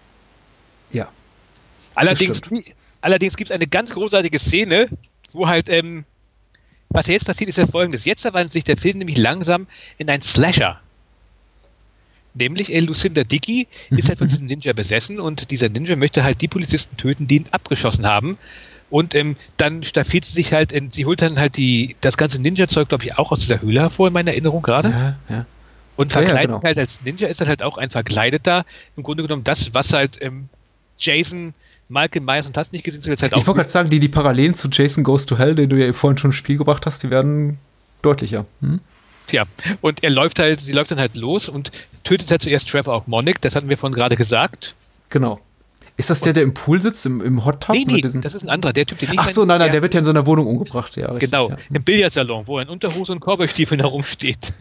Ja. 0.92 1.08
Allerdings, 1.94 2.42
allerdings 3.00 3.36
gibt 3.36 3.50
es 3.50 3.54
eine 3.54 3.66
ganz 3.66 3.92
großartige 3.94 4.38
Szene, 4.38 4.88
wo 5.32 5.48
halt, 5.48 5.68
ähm, 5.68 6.04
was 6.88 7.06
jetzt 7.06 7.26
passiert, 7.26 7.50
ist 7.50 7.58
ja 7.58 7.66
folgendes. 7.66 8.04
Jetzt 8.04 8.22
verwandelt 8.22 8.52
sich 8.52 8.64
der 8.64 8.76
Film 8.76 8.98
nämlich 8.98 9.18
langsam 9.18 9.66
in 9.98 10.08
ein 10.10 10.20
Slasher. 10.20 10.80
Nämlich 12.34 12.72
äh, 12.72 12.80
Lucinda 12.80 13.22
Dickey 13.22 13.68
ist 13.90 14.08
halt 14.08 14.18
von 14.18 14.26
diesem 14.26 14.46
Ninja 14.46 14.72
besessen 14.72 15.20
und 15.20 15.50
dieser 15.50 15.68
Ninja 15.68 15.94
möchte 15.94 16.24
halt 16.24 16.40
die 16.40 16.48
Polizisten 16.48 16.96
töten, 16.96 17.28
die 17.28 17.36
ihn 17.36 17.44
abgeschossen 17.52 18.06
haben. 18.06 18.38
Und 18.90 19.14
ähm, 19.14 19.36
dann 19.56 19.82
staffiert 19.82 20.24
sie 20.24 20.32
sich 20.32 20.52
halt, 20.52 20.72
in, 20.72 20.90
sie 20.90 21.06
holt 21.06 21.22
dann 21.22 21.38
halt 21.38 21.56
die, 21.56 21.96
das 22.00 22.16
ganze 22.16 22.40
Ninja-Zeug, 22.42 22.88
glaube 22.88 23.04
ich, 23.04 23.18
auch 23.18 23.32
aus 23.32 23.40
dieser 23.40 23.60
Höhle 23.62 23.80
hervor, 23.80 24.08
in 24.08 24.12
meiner 24.12 24.32
Erinnerung 24.32 24.62
gerade. 24.62 24.90
Ja, 24.90 25.34
ja. 25.34 25.46
Und 25.96 26.12
verkleidet 26.12 26.36
ja, 26.36 26.40
ja, 26.42 26.46
genau. 26.46 26.62
halt 26.62 26.78
als 26.78 27.02
Ninja, 27.02 27.28
ist 27.28 27.40
dann 27.40 27.48
halt 27.48 27.62
auch 27.62 27.78
ein 27.78 27.90
verkleideter, 27.90 28.64
im 28.96 29.04
Grunde 29.04 29.22
genommen 29.22 29.44
das, 29.44 29.74
was 29.74 29.92
halt 29.92 30.18
ähm, 30.20 30.48
Jason 30.98 31.54
Michael 31.94 32.22
Myers 32.22 32.46
und 32.46 32.56
hast 32.56 32.72
nicht 32.72 32.84
gesehen 32.84 33.00
zu 33.00 33.08
der 33.08 33.16
Zeit 33.16 33.32
auch. 33.32 33.38
Ich 33.38 33.46
wollte 33.46 33.58
gerade 33.58 33.70
sagen, 33.70 33.88
die, 33.88 34.00
die 34.00 34.08
Parallelen 34.08 34.54
zu 34.54 34.68
Jason 34.70 35.04
Goes 35.04 35.24
to 35.26 35.38
Hell, 35.38 35.54
den 35.54 35.70
du 35.70 35.76
ja 35.76 35.92
vorhin 35.92 36.18
schon 36.18 36.30
ins 36.30 36.36
Spiel 36.36 36.58
gebracht 36.58 36.84
hast, 36.84 37.02
die 37.02 37.10
werden 37.10 37.58
deutlicher. 38.02 38.44
Hm? 38.60 38.80
Tja, 39.26 39.44
und 39.80 40.02
er 40.02 40.10
läuft 40.10 40.38
halt, 40.38 40.60
sie 40.60 40.72
läuft 40.72 40.90
dann 40.90 40.98
halt 40.98 41.16
los 41.16 41.48
und 41.48 41.70
tötet 42.02 42.30
halt 42.30 42.42
zuerst 42.42 42.68
Trevor 42.68 42.94
auch 42.94 43.06
Monick, 43.06 43.40
das 43.40 43.56
hatten 43.56 43.68
wir 43.68 43.78
vorhin 43.78 43.94
gerade 43.94 44.16
gesagt. 44.16 44.74
Genau. 45.08 45.38
Ist 45.96 46.10
das 46.10 46.20
der, 46.20 46.32
der 46.32 46.42
im 46.42 46.54
Pool 46.54 46.80
sitzt, 46.80 47.06
im, 47.06 47.20
im 47.20 47.44
Hot 47.44 47.60
Tub? 47.62 47.76
Nee, 47.76 47.84
nee, 47.86 48.00
das 48.00 48.34
ist 48.34 48.42
ein 48.42 48.50
anderer, 48.50 48.72
der 48.72 48.84
Typ, 48.84 48.98
der 48.98 49.10
nicht 49.10 49.20
Ach 49.20 49.28
so, 49.28 49.44
nein, 49.44 49.60
nein, 49.60 49.66
der, 49.66 49.74
der 49.74 49.82
wird 49.82 49.94
ja 49.94 50.00
in 50.00 50.04
so 50.04 50.10
einer 50.10 50.26
Wohnung 50.26 50.48
umgebracht, 50.48 50.96
ja. 50.96 51.06
Richtig, 51.06 51.30
genau, 51.30 51.50
ja. 51.50 51.56
im 51.72 51.84
Billardsalon, 51.84 52.48
wo 52.48 52.58
er 52.58 52.64
in 52.64 52.68
Unterhose 52.68 53.12
und 53.12 53.20
Korberstiefeln 53.20 53.80
herumsteht. 53.80 54.52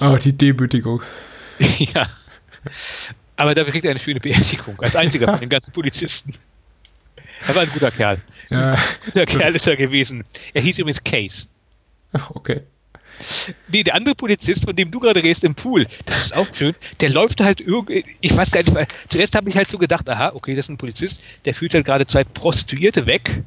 oh, 0.00 0.16
die 0.22 0.38
Demütigung. 0.38 1.02
ja. 1.78 2.08
Aber 3.36 3.54
dafür 3.54 3.72
kriegt 3.72 3.84
er 3.84 3.90
eine 3.90 4.00
schöne 4.00 4.20
Beerdigung, 4.20 4.80
als 4.80 4.96
einziger 4.96 5.28
von 5.28 5.40
den 5.40 5.48
ganzen 5.48 5.72
Polizisten. 5.72 6.32
Er 7.46 7.54
war 7.54 7.62
ein 7.62 7.70
guter 7.70 7.90
Kerl. 7.90 8.20
Ja, 8.48 8.72
ein 8.72 8.78
guter 9.04 9.26
Kerl 9.26 9.54
ist 9.54 9.66
er 9.66 9.76
gewesen. 9.76 10.24
Er 10.52 10.62
hieß 10.62 10.78
übrigens 10.78 11.02
Case. 11.02 11.46
Okay. 12.30 12.62
Nee, 13.68 13.84
der 13.84 13.94
andere 13.94 14.14
Polizist, 14.14 14.64
von 14.64 14.74
dem 14.74 14.90
du 14.90 15.00
gerade 15.00 15.22
redest, 15.22 15.44
im 15.44 15.54
Pool, 15.54 15.86
das 16.04 16.26
ist 16.26 16.34
auch 16.34 16.48
schön, 16.50 16.74
der 17.00 17.10
läuft 17.10 17.40
halt 17.40 17.60
irgendwie, 17.60 18.04
ich 18.20 18.36
weiß 18.36 18.50
gar 18.50 18.62
nicht, 18.62 18.76
zuerst 19.08 19.34
habe 19.34 19.48
ich 19.48 19.56
halt 19.56 19.68
so 19.68 19.78
gedacht, 19.78 20.08
aha, 20.08 20.32
okay, 20.34 20.56
das 20.56 20.66
ist 20.66 20.70
ein 20.70 20.78
Polizist, 20.78 21.22
der 21.44 21.54
führt 21.54 21.74
halt 21.74 21.86
gerade 21.86 22.06
zwei 22.06 22.24
Prostituierte 22.24 23.06
weg. 23.06 23.42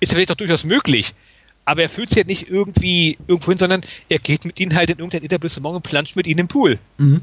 Ist 0.00 0.12
ja 0.12 0.16
vielleicht 0.16 0.30
doch 0.30 0.36
durchaus 0.36 0.64
möglich. 0.64 1.14
Aber 1.64 1.82
er 1.82 1.88
fühlt 1.88 2.08
sich 2.08 2.18
halt 2.18 2.28
nicht 2.28 2.48
irgendwie 2.48 3.18
irgendwo 3.26 3.50
hin, 3.50 3.58
sondern 3.58 3.80
er 4.08 4.18
geht 4.18 4.44
mit 4.44 4.60
ihnen 4.60 4.74
halt 4.74 4.90
in 4.90 4.98
irgendein 4.98 5.24
Etablissement 5.24 5.76
und 5.76 5.82
planscht 5.82 6.16
mit 6.16 6.26
ihnen 6.26 6.40
im 6.40 6.48
Pool. 6.48 6.78
Mhm. 6.98 7.22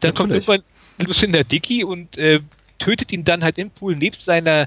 Dann 0.00 0.10
Natürlich. 0.10 0.46
kommt 0.46 0.58
irgendwann 0.58 1.06
Lucinda 1.06 1.42
Dickey 1.42 1.84
und 1.84 2.16
äh, 2.18 2.40
tötet 2.78 3.12
ihn 3.12 3.24
dann 3.24 3.44
halt 3.44 3.58
im 3.58 3.70
Pool 3.70 3.96
nebst 3.96 4.24
seiner 4.24 4.66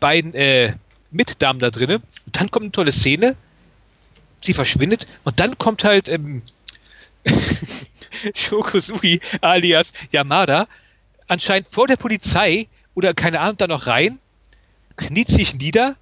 beiden 0.00 0.34
äh, 0.34 0.74
Mitdamen 1.10 1.60
da 1.60 1.70
drinnen. 1.70 2.02
Und 2.26 2.36
dann 2.36 2.50
kommt 2.50 2.64
eine 2.64 2.72
tolle 2.72 2.92
Szene. 2.92 3.36
Sie 4.42 4.52
verschwindet 4.52 5.06
und 5.22 5.40
dann 5.40 5.56
kommt 5.56 5.84
halt 5.84 6.08
ähm, 6.08 6.42
Shokozui 8.34 9.20
alias 9.40 9.92
Yamada 10.12 10.68
anscheinend 11.26 11.68
vor 11.70 11.86
der 11.86 11.96
Polizei 11.96 12.68
oder 12.94 13.14
keine 13.14 13.40
Ahnung 13.40 13.56
da 13.56 13.66
noch 13.66 13.86
rein, 13.86 14.18
kniet 14.96 15.28
sich 15.28 15.54
nieder, 15.54 15.96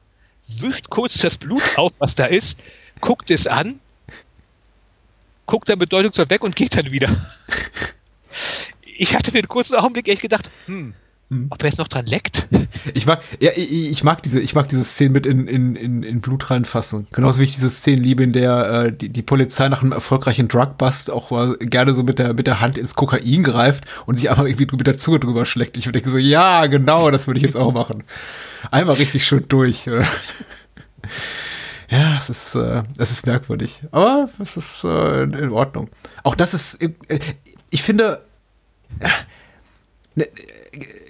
wischt 0.58 0.90
kurz 0.90 1.18
das 1.18 1.38
Blut 1.38 1.62
auf, 1.76 1.94
was 2.00 2.14
da 2.14 2.26
ist, 2.26 2.58
guckt 3.00 3.30
es 3.30 3.46
an, 3.46 3.80
guckt 5.46 5.68
dann 5.68 5.78
bedeutungsvoll 5.78 6.30
weg 6.30 6.42
und 6.42 6.56
geht 6.56 6.76
dann 6.76 6.90
wieder 6.90 7.08
ich 8.96 9.14
hatte 9.14 9.30
für 9.30 9.38
einen 9.38 9.48
kurzen 9.48 9.76
Augenblick 9.76 10.08
echt 10.08 10.22
gedacht, 10.22 10.50
hm, 10.66 10.94
hm. 11.32 11.46
ob 11.48 11.62
er 11.62 11.68
jetzt 11.68 11.78
noch 11.78 11.88
dran 11.88 12.04
leckt. 12.06 12.48
Ich 12.94 13.06
mag, 13.06 13.22
ja, 13.38 13.52
ich, 13.54 13.92
ich, 13.92 14.02
mag 14.02 14.24
diese, 14.24 14.40
ich 14.40 14.56
mag 14.56 14.68
diese 14.68 14.82
Szene 14.82 15.10
mit 15.10 15.24
in, 15.24 15.46
in, 15.46 15.76
in, 15.76 16.02
in 16.02 16.20
Blut 16.20 16.50
reinfassen. 16.50 17.06
Genauso 17.12 17.38
wie 17.38 17.44
ich 17.44 17.52
diese 17.52 17.70
Szene 17.70 18.02
liebe, 18.02 18.24
in 18.24 18.32
der 18.32 18.86
äh, 18.86 18.92
die, 18.92 19.08
die 19.08 19.22
Polizei 19.22 19.68
nach 19.68 19.82
einem 19.82 19.92
erfolgreichen 19.92 20.48
Drugbust 20.48 21.12
auch 21.12 21.30
mal 21.30 21.56
gerne 21.58 21.94
so 21.94 22.02
mit 22.02 22.18
der, 22.18 22.34
mit 22.34 22.48
der 22.48 22.60
Hand 22.60 22.76
ins 22.76 22.94
Kokain 22.94 23.44
greift 23.44 23.84
und 24.04 24.16
sich 24.16 24.30
einfach 24.30 24.44
irgendwie 24.44 24.66
mit 24.76 24.84
der 24.86 24.98
Zunge 24.98 25.20
drüber 25.20 25.46
schlägt. 25.46 25.76
Ich 25.76 25.84
denke 25.84 26.10
so, 26.10 26.18
ja, 26.18 26.66
genau, 26.66 27.12
das 27.12 27.28
würde 27.28 27.38
ich 27.38 27.44
jetzt 27.44 27.56
auch 27.56 27.72
machen. 27.72 28.02
Einmal 28.72 28.96
richtig 28.96 29.24
schön 29.24 29.44
durch. 29.46 29.86
ja, 29.86 30.02
es 32.18 32.30
ist, 32.30 32.56
äh, 32.56 32.82
es 32.98 33.12
ist 33.12 33.26
merkwürdig. 33.26 33.82
Aber 33.92 34.28
es 34.40 34.56
ist 34.56 34.82
äh, 34.82 35.22
in 35.22 35.52
Ordnung. 35.52 35.88
Auch 36.24 36.34
das 36.34 36.52
ist, 36.52 36.82
äh, 36.82 36.90
ich 37.70 37.84
finde, 37.84 38.14
äh, 38.14 38.18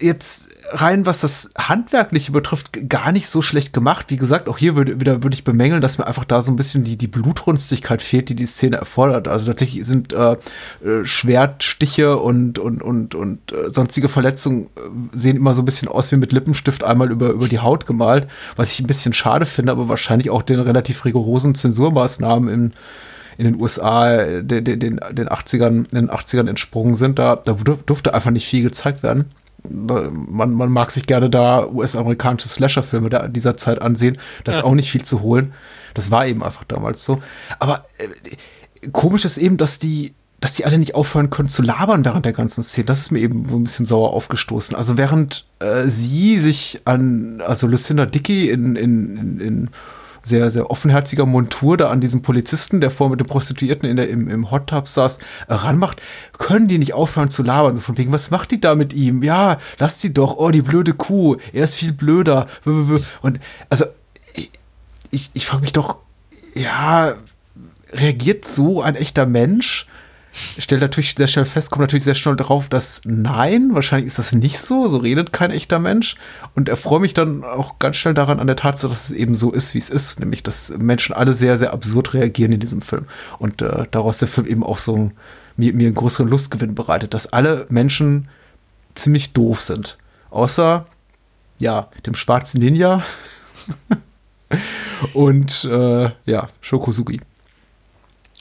jetzt 0.01 0.49
rein, 0.71 1.07
was 1.07 1.21
das 1.21 1.51
Handwerkliche 1.57 2.33
betrifft, 2.33 2.89
gar 2.89 3.13
nicht 3.13 3.29
so 3.29 3.43
schlecht 3.43 3.73
gemacht. 3.73 4.07
Wie 4.09 4.17
gesagt, 4.17 4.49
auch 4.49 4.59
hier 4.59 4.77
würde, 4.77 5.01
wieder 5.01 5.23
würde 5.23 5.35
ich 5.35 5.45
bemängeln, 5.45 5.81
dass 5.81 5.99
mir 5.99 6.07
einfach 6.07 6.25
da 6.25 6.41
so 6.41 6.51
ein 6.51 6.57
bisschen 6.57 6.85
die, 6.85 6.97
die 6.97 7.09
Blutrünstigkeit 7.09 8.01
fehlt, 8.01 8.29
die 8.29 8.37
die 8.37 8.47
Szene 8.47 8.77
erfordert. 8.77 9.29
Also 9.29 9.47
tatsächlich 9.47 9.85
sind 9.85 10.13
äh, 10.13 10.33
äh 10.33 11.05
Schwertstiche 11.05 12.19
und, 12.19 12.59
und, 12.59 12.83
und, 12.83 13.15
und 13.15 13.53
äh, 13.53 13.71
sonstige 13.71 14.09
Verletzungen 14.09 14.69
äh, 14.77 15.17
sehen 15.17 15.37
immer 15.37 15.55
so 15.55 15.63
ein 15.63 15.67
bisschen 15.67 15.89
aus 15.89 16.11
wie 16.13 16.17
mit 16.17 16.33
Lippenstift 16.33 16.85
einmal 16.85 17.11
über, 17.11 17.31
über 17.31 17.49
die 17.49 17.61
Haut 17.61 17.87
gemalt, 17.87 18.29
was 18.57 18.73
ich 18.73 18.81
ein 18.81 18.87
bisschen 18.87 19.13
schade 19.13 19.47
finde, 19.47 19.73
aber 19.73 19.89
wahrscheinlich 19.89 20.31
auch 20.31 20.43
den 20.43 20.61
relativ 20.61 21.05
rigorosen 21.05 21.55
Zensurmaßnahmen 21.55 22.49
in 22.49 22.73
in 23.43 23.53
den 23.53 23.61
USA 23.61 24.41
den, 24.41 24.65
den, 24.65 24.79
den 24.79 25.29
80ern, 25.29 25.87
in 25.91 26.07
den 26.07 26.11
80ern 26.11 26.49
entsprungen 26.49 26.95
sind. 26.95 27.19
Da, 27.19 27.37
da 27.37 27.55
durfte 27.55 28.15
einfach 28.15 28.31
nicht 28.31 28.47
viel 28.47 28.63
gezeigt 28.63 29.03
werden. 29.03 29.33
Man, 29.69 30.53
man 30.53 30.71
mag 30.71 30.93
sich 30.93 31.07
gerne 31.07 31.29
da 31.29 31.67
US-amerikanische 31.67 32.49
Slasher-Filme 32.49 33.31
dieser 33.31 33.57
Zeit 33.57 33.83
ansehen. 33.83 34.19
Da 34.45 34.53
ist 34.53 34.59
ja. 34.59 34.65
auch 34.65 34.75
nicht 34.75 34.91
viel 34.93 35.03
zu 35.03 35.23
holen. 35.23 35.53
Das 35.95 36.13
war 36.13 36.27
eben 36.27 36.43
einfach 36.45 36.65
damals 36.65 37.05
so. 37.05 37.21
Aber 37.59 37.85
äh, 37.99 38.89
komisch 38.93 39.25
ist 39.25 39.39
eben, 39.39 39.57
dass 39.57 39.81
die, 39.81 40.15
dass 40.41 40.55
die 40.55 40.65
alle 40.65 40.79
nicht 40.79 40.95
aufhören 40.95 41.31
können 41.31 41.49
zu 41.49 41.63
labern 41.63 42.05
während 42.05 42.25
der 42.25 42.33
ganzen 42.33 42.63
Szene. 42.63 42.87
Das 42.87 43.01
ist 43.01 43.11
mir 43.11 43.21
eben 43.21 43.49
so 43.49 43.57
ein 43.57 43.65
bisschen 43.65 43.87
sauer 43.87 44.13
aufgestoßen. 44.13 44.77
Also 44.77 44.97
während 44.97 45.47
äh, 45.59 45.89
sie 45.89 46.39
sich 46.39 46.83
an, 46.85 47.41
also 47.45 47.67
Lucinda 47.67 48.07
Dickey 48.07 48.51
in, 48.51 48.77
in, 48.77 49.17
in, 49.17 49.41
in 49.41 49.71
sehr, 50.23 50.51
sehr 50.51 50.71
offenherziger 50.71 51.27
Montur 51.27 51.77
da 51.77 51.91
an 51.91 52.01
diesem 52.01 52.23
Polizisten, 52.23 52.81
der 52.81 52.91
vor 52.91 53.09
mit 53.09 53.21
dem 53.21 53.27
Prostituierten 53.27 53.89
in 53.89 53.97
der, 53.97 54.09
im, 54.09 54.29
im 54.29 54.51
Hot 54.51 54.69
Tub 54.69 54.89
saß, 54.89 55.19
ranmacht, 55.49 56.01
können 56.39 56.69
die 56.69 56.79
nicht 56.79 56.95
aufhören 56.95 57.31
zu 57.31 57.43
labern. 57.43 57.75
So 57.75 57.81
von 57.81 57.99
wegen, 57.99 58.13
was 58.13 58.31
macht 58.31 58.51
die 58.51 58.61
da 58.61 58.75
mit 58.75 58.93
ihm? 58.93 59.23
Ja, 59.23 59.59
lass 59.79 59.99
die 59.99 60.15
doch. 60.15 60.37
Oh, 60.37 60.51
die 60.51 60.63
blöde 60.63 60.95
Kuh. 60.95 61.37
Er 61.53 61.65
ist 61.65 61.75
viel 61.75 61.93
blöder. 61.93 62.47
Und 63.21 63.41
also, 63.69 63.87
ich, 65.11 65.31
ich 65.35 65.47
frage 65.47 65.63
mich 65.63 65.73
doch, 65.73 65.97
ja, 66.55 67.15
reagiert 67.93 68.45
so 68.45 68.83
ein 68.83 68.95
echter 68.95 69.27
Mensch 69.27 69.87
stellt 70.33 70.81
natürlich 70.81 71.15
sehr 71.15 71.27
schnell 71.27 71.45
fest, 71.45 71.71
kommt 71.71 71.83
natürlich 71.83 72.05
sehr 72.05 72.15
schnell 72.15 72.37
darauf, 72.37 72.69
dass 72.69 73.03
nein, 73.05 73.71
wahrscheinlich 73.73 74.07
ist 74.07 74.19
das 74.19 74.33
nicht 74.33 74.59
so, 74.59 74.89
so 74.89 74.99
redet 74.99 75.33
kein 75.33 75.51
echter 75.51 75.79
Mensch. 75.79 76.15
Und 76.55 76.69
erfreue 76.69 77.01
mich 77.01 77.15
dann 77.15 77.45
auch 77.45 77.79
ganz 77.79 77.97
schnell 77.97 78.15
daran 78.15 78.41
an 78.41 78.47
der 78.47 78.57
Tatsache, 78.57 78.91
dass 78.91 79.11
es 79.11 79.13
eben 79.13 79.37
so 79.37 79.53
ist, 79.53 79.75
wie 79.75 79.79
es 79.79 79.91
ist, 79.91 80.21
nämlich 80.21 80.43
dass 80.43 80.73
Menschen 80.79 81.15
alle 81.15 81.35
sehr, 81.35 81.59
sehr 81.59 81.73
absurd 81.73 82.15
reagieren 82.15 82.53
in 82.53 82.61
diesem 82.61 82.81
Film. 82.81 83.07
Und 83.39 83.61
äh, 83.61 83.87
daraus 83.91 84.19
der 84.19 84.29
Film 84.29 84.47
eben 84.47 84.65
auch 84.65 84.79
so 84.79 85.13
mir, 85.57 85.75
mir 85.75 85.87
einen 85.87 85.95
größeren 85.95 86.29
Lustgewinn 86.29 86.75
bereitet, 86.75 87.15
dass 87.15 87.33
alle 87.33 87.67
Menschen 87.69 88.29
ziemlich 88.95 89.33
doof 89.33 89.61
sind. 89.61 89.99
Außer, 90.31 90.87
ja, 91.59 91.89
dem 92.07 92.15
schwarzen 92.15 92.61
Ninja 92.61 93.03
und 95.15 95.65
äh, 95.65 96.11
ja, 96.25 96.49
Shokosugi. 96.61 97.21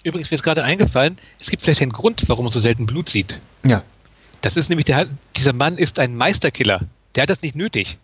Übrigens, 0.04 0.32
mir 0.32 0.36
ist 0.36 0.43
gerade 0.43 0.64
eingefallen, 0.64 1.18
es 1.39 1.49
gibt 1.49 1.62
vielleicht 1.62 1.82
einen 1.82 1.91
Grund, 1.91 2.24
warum 2.28 2.45
man 2.45 2.52
so 2.52 2.60
selten 2.60 2.86
Blut 2.86 3.10
sieht. 3.10 3.39
Ja. 3.64 3.84
Das 4.41 4.58
ist 4.58 4.70
nämlich, 4.70 4.86
der, 4.86 5.08
dieser 5.36 5.54
Mann 5.54 5.78
ist 5.78 5.99
ein 5.99 6.16
Meisterkiller. 6.16 6.82
Der 7.16 7.24
hat 7.24 7.30
das 7.30 7.41
nicht 7.41 7.56
nötig. 7.56 7.97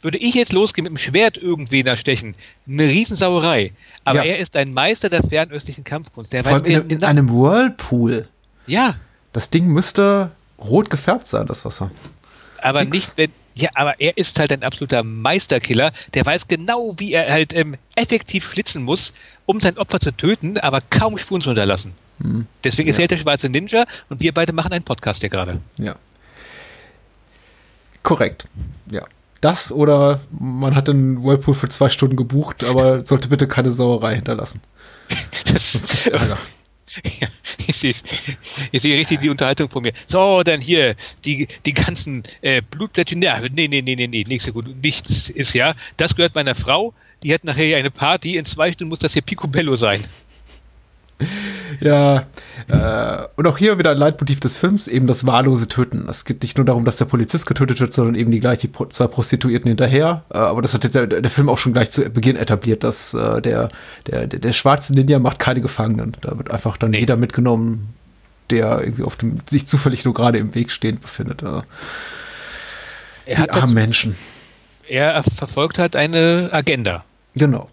Würde 0.00 0.18
ich 0.18 0.34
jetzt 0.34 0.52
losgehen 0.52 0.84
mit 0.84 0.92
dem 0.92 0.98
Schwert 0.98 1.36
irgendwen 1.36 1.84
da 1.84 1.96
stechen, 1.96 2.36
eine 2.68 2.84
Riesensauerei. 2.84 3.72
Aber 4.04 4.24
ja. 4.24 4.32
er 4.32 4.38
ist 4.38 4.56
ein 4.56 4.72
Meister 4.72 5.08
der 5.08 5.22
fernöstlichen 5.22 5.82
Kampfkunst. 5.82 6.32
Der 6.32 6.44
Vor 6.44 6.52
weiß 6.52 6.62
allem 6.62 6.82
in, 6.82 6.98
in 6.98 7.04
einem 7.04 7.30
Whirlpool. 7.30 8.28
Ja. 8.66 8.96
Das 9.32 9.50
Ding 9.50 9.66
müsste 9.66 10.30
rot 10.58 10.90
gefärbt 10.90 11.26
sein, 11.26 11.46
das 11.46 11.64
Wasser. 11.64 11.90
Aber 12.60 12.84
Nix. 12.84 12.94
nicht, 12.94 13.12
wenn, 13.16 13.32
ja, 13.54 13.70
aber 13.74 14.00
er 14.00 14.16
ist 14.16 14.38
halt 14.38 14.52
ein 14.52 14.62
absoluter 14.62 15.02
Meisterkiller. 15.02 15.92
Der 16.14 16.26
weiß 16.26 16.48
genau, 16.48 16.94
wie 16.98 17.12
er 17.12 17.32
halt 17.32 17.54
ähm, 17.54 17.76
effektiv 17.94 18.50
schlitzen 18.50 18.82
muss, 18.82 19.14
um 19.46 19.60
sein 19.60 19.78
Opfer 19.78 20.00
zu 20.00 20.12
töten, 20.12 20.58
aber 20.58 20.80
kaum 20.80 21.18
Spuren 21.18 21.40
zu 21.40 21.50
hinterlassen. 21.50 21.92
Hm. 22.20 22.46
Deswegen 22.64 22.88
ist 22.88 22.98
er 22.98 23.06
der 23.06 23.16
schwarze 23.16 23.48
Ninja 23.48 23.84
und 24.08 24.20
wir 24.20 24.34
beide 24.34 24.52
machen 24.52 24.72
einen 24.72 24.84
Podcast 24.84 25.20
hier 25.20 25.30
gerade. 25.30 25.60
Ja. 25.78 25.96
Korrekt. 28.02 28.46
Ja. 28.90 29.04
Das 29.40 29.72
oder 29.72 30.20
man 30.30 30.74
hat 30.74 30.88
den 30.88 31.22
Whirlpool 31.22 31.54
für 31.54 31.68
zwei 31.68 31.90
Stunden 31.90 32.16
gebucht, 32.16 32.64
aber 32.64 33.04
sollte 33.04 33.28
bitte 33.28 33.46
keine 33.46 33.72
Sauerei 33.72 34.16
hinterlassen. 34.16 34.60
das, 35.52 35.72
Sonst 35.72 35.90
gibt's 35.90 36.08
Ärger. 36.08 36.38
Ja, 37.20 37.28
ich 37.66 37.76
sehe, 37.76 37.94
ich 38.72 38.82
sehe 38.82 38.98
richtig 38.98 39.20
die 39.20 39.30
Unterhaltung 39.30 39.70
von 39.70 39.82
mir. 39.82 39.92
So, 40.06 40.42
dann 40.42 40.60
hier, 40.60 40.94
die, 41.24 41.48
die 41.64 41.74
ganzen 41.74 42.22
äh, 42.42 42.62
Blutplättchen. 42.62 43.22
Ja, 43.22 43.40
nee, 43.40 43.68
nee, 43.68 43.82
nee, 43.82 43.96
nee, 43.96 44.06
nee, 44.06 44.24
nichts 44.26 44.52
gut. 44.52 44.68
Nichts 44.82 45.28
ist 45.28 45.54
ja. 45.54 45.74
Das 45.96 46.16
gehört 46.16 46.34
meiner 46.34 46.54
Frau. 46.54 46.94
Die 47.22 47.32
hat 47.32 47.44
nachher 47.44 47.78
eine 47.78 47.90
Party. 47.90 48.36
In 48.36 48.44
zwei 48.44 48.70
Stunden 48.70 48.90
muss 48.90 48.98
das 48.98 49.14
hier 49.14 49.22
Picobello 49.22 49.76
sein. 49.76 50.04
Ja, 51.80 52.22
äh, 52.68 53.26
und 53.36 53.46
auch 53.46 53.58
hier 53.58 53.78
wieder 53.78 53.90
ein 53.90 53.98
Leitmotiv 53.98 54.38
des 54.40 54.56
Films, 54.56 54.86
eben 54.86 55.06
das 55.06 55.26
wahllose 55.26 55.68
Töten. 55.68 56.06
Es 56.08 56.24
geht 56.24 56.42
nicht 56.42 56.56
nur 56.56 56.64
darum, 56.64 56.84
dass 56.84 56.96
der 56.96 57.04
Polizist 57.04 57.46
getötet 57.46 57.80
wird, 57.80 57.92
sondern 57.92 58.14
eben 58.14 58.30
die 58.30 58.40
gleich 58.40 58.60
die 58.60 58.70
zwei 58.90 59.06
Prostituierten 59.06 59.68
hinterher. 59.68 60.24
Äh, 60.32 60.38
aber 60.38 60.62
das 60.62 60.72
hat 60.72 60.94
der, 60.94 61.06
der, 61.06 61.30
Film 61.30 61.48
auch 61.48 61.58
schon 61.58 61.72
gleich 61.72 61.90
zu 61.90 62.08
Beginn 62.10 62.36
etabliert, 62.36 62.84
dass 62.84 63.12
äh, 63.14 63.42
der, 63.42 63.68
der, 64.06 64.26
der, 64.28 64.38
der 64.38 64.52
schwarze 64.52 64.94
Ninja 64.94 65.18
macht 65.18 65.38
keine 65.38 65.60
Gefangenen. 65.60 66.16
Da 66.20 66.38
wird 66.38 66.50
einfach 66.50 66.76
dann 66.76 66.92
nee. 66.92 67.00
jeder 67.00 67.16
mitgenommen, 67.16 67.94
der 68.50 68.80
irgendwie 68.80 69.02
auf 69.02 69.16
dem, 69.16 69.36
sich 69.46 69.66
zufällig 69.66 70.04
nur 70.04 70.14
gerade 70.14 70.38
im 70.38 70.54
Weg 70.54 70.70
stehend 70.70 71.00
befindet. 71.00 71.42
Also, 71.42 71.64
die 73.26 73.50
armen 73.50 73.74
Menschen. 73.74 74.16
Er 74.86 75.22
verfolgt 75.22 75.78
halt 75.78 75.96
eine 75.96 76.50
Agenda. 76.52 77.04
Genau. 77.34 77.68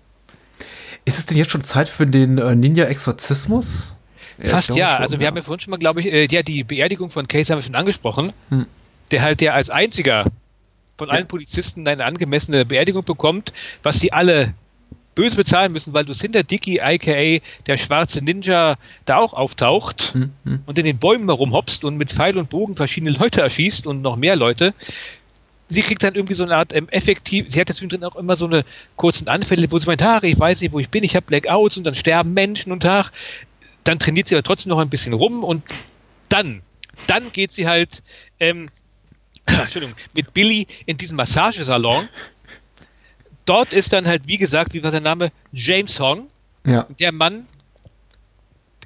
Ist 1.05 1.17
es 1.17 1.25
denn 1.25 1.37
jetzt 1.37 1.51
schon 1.51 1.61
Zeit 1.61 1.89
für 1.89 2.05
den 2.05 2.37
äh, 2.37 2.55
Ninja-Exorzismus? 2.55 3.95
Fast 4.39 4.75
ja. 4.75 4.89
Schon, 4.89 5.01
also 5.01 5.19
wir 5.19 5.23
ja. 5.23 5.27
haben 5.27 5.37
ja 5.37 5.43
vorhin 5.43 5.59
schon 5.59 5.71
mal, 5.71 5.77
glaube 5.77 6.01
ich, 6.01 6.07
äh, 6.07 6.27
ja, 6.29 6.43
die 6.43 6.63
Beerdigung 6.63 7.09
von 7.09 7.27
Case 7.27 7.51
haben 7.51 7.59
wir 7.59 7.63
schon 7.63 7.75
angesprochen. 7.75 8.33
Hm. 8.49 8.65
Der 9.11 9.21
halt 9.21 9.41
ja 9.41 9.53
als 9.53 9.69
einziger 9.69 10.25
von 10.97 11.09
ja. 11.09 11.15
allen 11.15 11.27
Polizisten 11.27 11.87
eine 11.87 12.05
angemessene 12.05 12.65
Beerdigung 12.65 13.03
bekommt, 13.03 13.53
was 13.83 13.99
sie 13.99 14.13
alle 14.13 14.53
böse 15.15 15.35
bezahlen 15.35 15.73
müssen, 15.73 15.93
weil 15.93 16.05
du 16.05 16.13
hinter 16.13 16.43
Dicky, 16.43 16.79
aka 16.79 17.39
der 17.67 17.77
schwarze 17.77 18.23
Ninja, 18.23 18.77
da 19.05 19.17
auch 19.17 19.33
auftaucht 19.33 20.13
hm, 20.13 20.31
hm. 20.45 20.59
und 20.65 20.77
in 20.77 20.85
den 20.85 20.97
Bäumen 20.99 21.25
herumhopst 21.25 21.83
und 21.83 21.97
mit 21.97 22.11
Pfeil 22.11 22.37
und 22.37 22.49
Bogen 22.49 22.75
verschiedene 22.75 23.11
Leute 23.11 23.41
erschießt 23.41 23.87
und 23.87 24.01
noch 24.01 24.15
mehr 24.15 24.35
Leute 24.35 24.73
sie 25.71 25.81
kriegt 25.81 26.03
dann 26.03 26.15
irgendwie 26.15 26.33
so 26.33 26.43
eine 26.43 26.55
Art 26.55 26.73
ähm, 26.73 26.89
effektiv, 26.89 27.45
sie 27.47 27.59
hat 27.59 27.69
ja 27.69 27.75
zwischendrin 27.75 28.03
auch 28.03 28.17
immer 28.17 28.35
so 28.35 28.45
eine 28.45 28.65
kurzen 28.97 29.29
Anfälle, 29.29 29.71
wo 29.71 29.79
sie 29.79 29.87
meint, 29.87 30.03
ach, 30.03 30.23
ich 30.23 30.37
weiß 30.37 30.61
nicht, 30.61 30.73
wo 30.73 30.79
ich 30.79 30.89
bin, 30.89 31.03
ich 31.03 31.15
habe 31.15 31.25
Blackouts 31.25 31.77
und 31.77 31.85
dann 31.85 31.95
sterben 31.95 32.33
Menschen 32.33 32.71
und 32.71 32.85
ach, 32.85 33.11
dann 33.83 33.97
trainiert 33.97 34.27
sie 34.27 34.35
aber 34.35 34.43
trotzdem 34.43 34.69
noch 34.69 34.79
ein 34.79 34.89
bisschen 34.89 35.13
rum 35.13 35.43
und 35.43 35.63
dann, 36.27 36.61
dann 37.07 37.31
geht 37.31 37.51
sie 37.51 37.67
halt, 37.67 38.03
ähm, 38.39 38.69
Entschuldigung, 39.45 39.95
mit 40.13 40.33
Billy 40.33 40.67
in 40.85 40.97
diesen 40.97 41.15
Massagesalon. 41.15 42.07
Dort 43.45 43.73
ist 43.73 43.93
dann 43.93 44.05
halt, 44.05 44.23
wie 44.27 44.37
gesagt, 44.37 44.73
wie 44.73 44.83
war 44.83 44.91
sein 44.91 45.03
Name? 45.03 45.31
James 45.51 45.99
Hong. 45.99 46.27
Ja. 46.65 46.85
Der 46.99 47.11
Mann, 47.11 47.47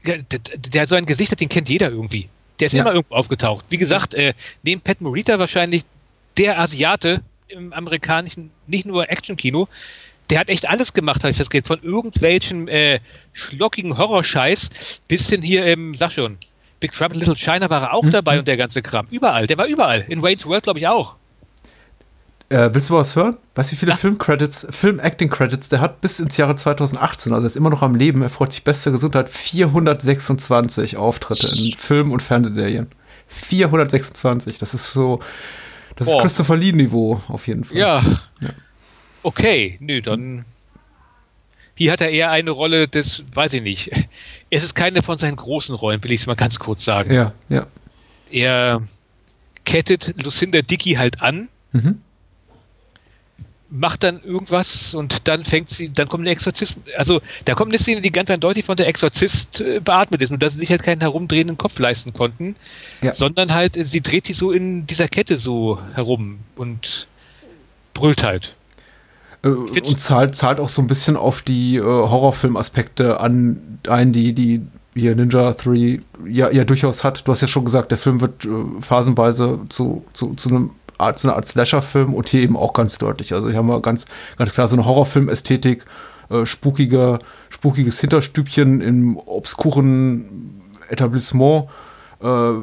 der, 0.06 0.20
der, 0.24 0.88
so 0.88 0.96
ein 0.96 1.06
Gesicht 1.06 1.32
hat, 1.32 1.42
den 1.42 1.50
kennt 1.50 1.68
jeder 1.68 1.90
irgendwie. 1.90 2.30
Der 2.60 2.68
ist 2.68 2.74
ja. 2.74 2.82
immer 2.82 2.94
irgendwo 2.94 3.16
aufgetaucht. 3.16 3.66
Wie 3.70 3.78
gesagt, 3.78 4.14
äh, 4.14 4.34
neben 4.64 4.80
Pat 4.80 5.02
Morita 5.02 5.40
wahrscheinlich 5.40 5.84
der 6.38 6.60
Asiate 6.60 7.22
im 7.48 7.74
amerikanischen, 7.74 8.52
nicht 8.68 8.86
nur 8.86 9.10
Action-Kino, 9.10 9.68
der 10.30 10.40
hat 10.40 10.50
echt 10.50 10.68
alles 10.68 10.94
gemacht, 10.94 11.24
habe 11.24 11.32
ich 11.32 11.38
das 11.38 11.50
Geld. 11.50 11.68
Von 11.68 11.82
irgendwelchen 11.84 12.68
äh, 12.68 13.00
schlockigen 13.34 13.98
Horrorscheiß 13.98 15.02
bis 15.08 15.30
hin 15.30 15.42
hier 15.42 15.66
im, 15.66 15.94
sag 15.94 16.12
schon, 16.12 16.38
Big 16.80 16.92
Trouble 16.92 17.18
Little 17.18 17.36
China 17.36 17.70
war 17.70 17.84
er 17.84 17.94
auch 17.94 18.04
mhm. 18.04 18.10
dabei 18.12 18.40
und 18.40 18.48
der 18.48 18.58
ganze 18.58 18.82
Kram. 18.82 19.08
Überall, 19.12 19.48
der 19.48 19.58
war 19.58 19.68
überall. 19.68 20.06
In 20.08 20.22
Wayne's 20.22 20.46
World, 20.46 20.64
glaube 20.64 20.80
ich, 20.80 20.88
auch. 20.88 21.16
Äh, 22.50 22.70
willst 22.74 22.90
du 22.90 22.96
was 22.96 23.16
hören? 23.16 23.38
Weißt 23.56 23.72
du, 23.72 23.76
wie 23.76 23.80
viele 23.80 23.92
ja. 23.92 23.98
Film-Credits, 23.98 24.68
Film-Acting-Credits 24.70 25.70
der 25.70 25.82
hat 25.82 26.02
bis 26.02 26.20
ins 26.20 26.38
Jahre 26.38 26.56
2018, 26.56 27.34
also 27.34 27.46
er 27.46 27.48
ist 27.48 27.56
immer 27.56 27.72
noch 27.72 27.82
am 27.82 27.96
Leben, 27.96 28.22
er 28.22 28.30
freut 28.30 28.52
sich 28.52 28.64
bester 28.64 28.92
Gesundheit, 28.92 29.30
426 29.30 30.98
Auftritte 30.98 31.48
in 31.48 31.74
Film- 31.74 32.12
und 32.12 32.22
Fernsehserien. 32.22 32.88
426, 33.28 34.60
das 34.60 34.76
ist 34.76 34.92
so, 34.92 35.22
Das 35.96 36.08
ist 36.08 36.20
Christopher 36.20 36.58
Lee-Niveau 36.58 37.22
auf 37.28 37.48
jeden 37.48 37.64
Fall. 37.64 37.78
Ja. 37.78 38.04
ja. 38.42 38.50
Okay, 39.24 39.78
nö, 39.80 40.02
dann. 40.02 40.46
Hier 41.78 41.92
hat 41.92 42.02
er 42.02 42.10
eher 42.10 42.32
eine 42.32 42.52
Rolle 42.52 42.88
des, 42.88 43.24
weiß 43.34 43.54
ich 43.54 43.62
nicht. 43.62 43.92
Es 44.50 44.64
ist 44.64 44.76
keine 44.76 45.02
von 45.02 45.18
seinen 45.18 45.36
großen 45.36 45.76
Rollen, 45.76 46.04
will 46.04 46.12
ich 46.12 46.22
es 46.22 46.28
mal 46.28 46.36
ganz 46.36 46.60
kurz 46.60 46.86
sagen. 46.86 47.14
Ja, 47.14 47.34
ja. 47.50 47.68
Er 48.30 48.82
kettet 49.66 50.14
Lucinda 50.24 50.62
Dickey 50.62 50.94
halt 50.94 51.22
an. 51.22 51.50
Mhm 51.74 52.02
macht 53.76 54.04
dann 54.04 54.22
irgendwas 54.24 54.94
und 54.94 55.28
dann 55.28 55.44
fängt 55.44 55.70
sie, 55.70 55.92
dann 55.92 56.08
kommt 56.08 56.26
der 56.26 56.34
Exorzist, 56.34 56.78
also 56.98 57.22
da 57.46 57.54
kommt 57.56 57.72
eine 57.72 57.78
Szene, 57.78 58.02
die 58.02 58.12
ganz 58.12 58.30
eindeutig 58.30 58.66
von 58.66 58.78
der 58.78 58.88
Exorzist 58.88 59.62
äh, 59.62 59.80
beatmet 59.80 60.22
ist 60.22 60.32
und 60.32 60.42
dass 60.42 60.54
sie 60.54 60.60
sich 60.60 60.72
halt 60.72 60.84
keinen 60.84 61.02
herumdrehenden 61.02 61.58
Kopf 61.58 61.78
leisten 61.80 62.14
konnten, 62.14 62.56
ja. 63.02 63.14
sondern 63.14 63.54
halt, 63.54 63.78
sie 63.80 64.02
dreht 64.02 64.26
sich 64.26 64.38
so 64.38 64.52
in 64.52 64.88
dieser 64.88 65.08
Kette 65.08 65.36
so 65.36 65.80
herum 65.94 66.40
und 66.56 67.08
brüllt 67.94 68.24
halt. 68.24 68.56
Äh, 69.44 69.50
und 69.50 70.00
zahlt, 70.00 70.36
zahlt 70.36 70.60
auch 70.60 70.70
so 70.70 70.82
ein 70.82 70.88
bisschen 70.88 71.18
auf 71.18 71.42
die 71.42 71.76
äh, 71.76 71.82
Horrorfilm-Aspekte 71.82 73.20
an 73.20 73.80
ein, 73.88 74.14
die, 74.14 74.34
die 74.34 74.62
hier 74.96 75.16
Ninja 75.16 75.52
3 75.52 76.00
ja, 76.26 76.52
ja 76.52 76.64
durchaus 76.64 77.04
hat. 77.04 77.28
Du 77.28 77.32
hast 77.32 77.42
ja 77.42 77.48
schon 77.48 77.66
gesagt, 77.66 77.92
der 77.92 77.98
Film 77.98 78.22
wird 78.22 78.46
äh, 78.46 78.50
phasenweise 78.82 79.60
zu, 79.70 80.06
zu, 80.14 80.34
zu 80.36 80.50
einem 80.50 80.72
Art, 80.98 81.20
so 81.20 81.28
eine 81.28 81.36
Art 81.36 81.46
Slasher-Film 81.46 82.14
und 82.14 82.30
hier 82.30 82.42
eben 82.42 82.58
auch 82.58 82.74
ganz 82.74 82.98
deutlich. 82.98 83.34
Also 83.34 83.50
hier 83.50 83.58
haben 83.58 83.68
wir 83.68 83.82
ganz, 83.82 84.06
ganz 84.38 84.54
klar 84.54 84.68
so 84.68 84.76
eine 84.76 84.86
Horrorfilm-Ästhetik, 84.86 85.86
äh, 86.30 86.46
spukige, 86.46 87.20
spukiges 87.50 88.00
Hinterstübchen 88.00 88.82
im 88.82 89.18
obskuren 89.18 90.62
Etablissement, 90.90 91.66
äh, 92.22 92.54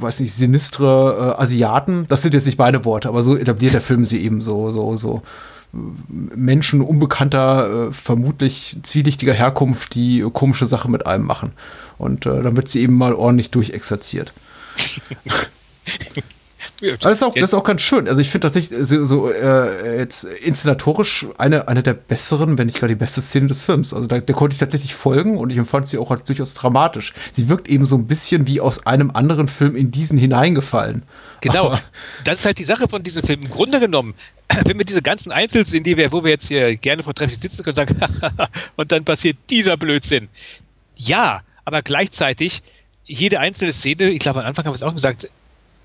weiß 0.00 0.20
nicht, 0.20 0.34
sinistre 0.34 1.34
äh, 1.36 1.42
Asiaten. 1.42 2.06
Das 2.08 2.22
sind 2.22 2.34
jetzt 2.34 2.46
nicht 2.46 2.58
beide 2.58 2.84
Worte, 2.84 3.08
aber 3.08 3.22
so 3.22 3.36
etabliert 3.36 3.74
der 3.74 3.80
Film 3.80 4.06
sie 4.06 4.22
eben 4.22 4.42
so, 4.42 4.70
so, 4.70 4.96
so. 4.96 5.22
Menschen 5.72 6.80
unbekannter, 6.80 7.88
äh, 7.88 7.92
vermutlich 7.92 8.78
zwielichtiger 8.82 9.34
Herkunft, 9.34 9.94
die 9.94 10.24
komische 10.32 10.64
Sachen 10.64 10.90
mit 10.90 11.06
einem 11.06 11.24
machen. 11.24 11.52
Und 11.98 12.24
äh, 12.24 12.42
dann 12.42 12.56
wird 12.56 12.68
sie 12.68 12.80
eben 12.80 12.94
mal 12.94 13.12
ordentlich 13.12 13.50
durchexerziert. 13.50 14.32
Das 16.80 17.12
ist, 17.12 17.22
auch, 17.22 17.32
das 17.32 17.42
ist 17.42 17.54
auch 17.54 17.64
ganz 17.64 17.80
schön. 17.80 18.06
Also 18.06 18.20
ich 18.20 18.28
finde 18.28 18.46
tatsächlich 18.46 18.86
so, 18.86 19.06
so 19.06 19.30
äh, 19.30 19.98
jetzt 19.98 20.24
inszenatorisch 20.24 21.26
eine, 21.38 21.68
eine 21.68 21.82
der 21.82 21.94
besseren, 21.94 22.58
wenn 22.58 22.66
nicht 22.66 22.78
gar 22.78 22.88
die 22.88 22.94
beste 22.94 23.22
Szene 23.22 23.46
des 23.46 23.64
Films. 23.64 23.94
Also 23.94 24.06
da, 24.06 24.20
der 24.20 24.34
konnte 24.34 24.52
ich 24.52 24.60
tatsächlich 24.60 24.94
folgen 24.94 25.38
und 25.38 25.50
ich 25.50 25.56
empfand 25.56 25.88
sie 25.88 25.96
auch 25.96 26.10
als 26.10 26.24
durchaus 26.24 26.52
dramatisch. 26.52 27.14
Sie 27.32 27.48
wirkt 27.48 27.68
eben 27.68 27.86
so 27.86 27.96
ein 27.96 28.06
bisschen 28.06 28.46
wie 28.46 28.60
aus 28.60 28.86
einem 28.86 29.10
anderen 29.10 29.48
Film 29.48 29.74
in 29.74 29.90
diesen 29.90 30.18
hineingefallen. 30.18 31.04
Genau. 31.40 31.66
Aber 31.66 31.80
das 32.24 32.40
ist 32.40 32.44
halt 32.44 32.58
die 32.58 32.64
Sache 32.64 32.88
von 32.88 33.02
diesem 33.02 33.22
Film. 33.22 33.40
Im 33.42 33.50
Grunde 33.50 33.80
genommen, 33.80 34.14
wenn 34.64 34.76
wir 34.76 34.84
diese 34.84 35.02
ganzen 35.02 35.32
Einzelszenen, 35.32 35.82
die 35.82 35.96
wir, 35.96 36.12
wo 36.12 36.24
wir 36.24 36.30
jetzt 36.30 36.48
hier 36.48 36.76
gerne 36.76 37.02
vortrefflich 37.02 37.38
sitzen 37.38 37.62
können 37.62 37.76
sagen, 37.76 37.96
und 38.76 38.92
dann 38.92 39.04
passiert 39.04 39.38
dieser 39.48 39.78
Blödsinn. 39.78 40.28
Ja, 40.96 41.40
aber 41.64 41.80
gleichzeitig 41.80 42.62
jede 43.06 43.40
einzelne 43.40 43.72
Szene, 43.72 44.10
ich 44.10 44.18
glaube 44.18 44.40
am 44.40 44.46
Anfang 44.46 44.66
haben 44.66 44.72
wir 44.72 44.76
es 44.76 44.82
auch 44.82 44.92
gesagt, 44.92 45.30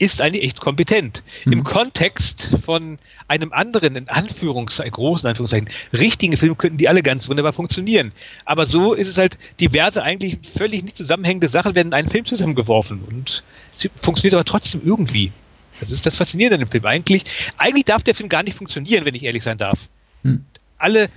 ist 0.02 0.20
eigentlich 0.20 0.44
echt 0.44 0.60
kompetent. 0.60 1.24
Mhm. 1.46 1.54
Im 1.54 1.64
Kontext 1.64 2.58
von 2.66 2.98
einem 3.28 3.54
anderen, 3.54 3.96
in 3.96 4.10
Anführungszeichen, 4.10 4.92
großen 4.92 5.30
Anführungszeichen, 5.30 5.70
richtigen 5.94 6.36
Film 6.38 6.58
könnten 6.58 6.78
die 6.78 6.90
alle 6.90 7.04
ganz 7.04 7.30
wunderbar 7.30 7.54
funktionieren. 7.54 8.12
Aber 8.44 8.66
so 8.66 8.94
ist 8.94 9.08
es 9.08 9.20
halt, 9.20 9.38
diverse 9.60 10.02
eigentlich 10.02 10.40
völlig 10.58 10.82
nicht 10.82 10.98
zusammenhängende 10.98 11.48
Sachen 11.48 11.76
werden 11.76 11.90
in 11.90 11.94
einen 11.94 12.10
Film 12.10 12.26
zusammengeworfen 12.26 13.04
und 13.12 13.44
sie 13.76 13.92
funktioniert 13.96 14.34
aber 14.34 14.44
trotzdem 14.44 14.82
irgendwie. 14.84 15.32
Das 15.80 15.92
ist 15.92 16.04
das 16.04 16.16
Faszinierende 16.16 16.56
an 16.56 16.62
dem 16.62 16.72
Film. 16.72 16.86
Eigentlich, 16.86 17.24
eigentlich 17.58 17.86
darf 17.86 18.02
der 18.02 18.16
Film 18.16 18.28
gar 18.28 18.42
nicht 18.42 18.58
funktionieren, 18.58 19.06
wenn 19.06 19.14
ich 19.14 19.24
ehrlich 19.24 19.44
sein 19.44 19.60
darf. 19.60 19.88
Mhm. 20.24 20.46
Alle, 20.80 21.10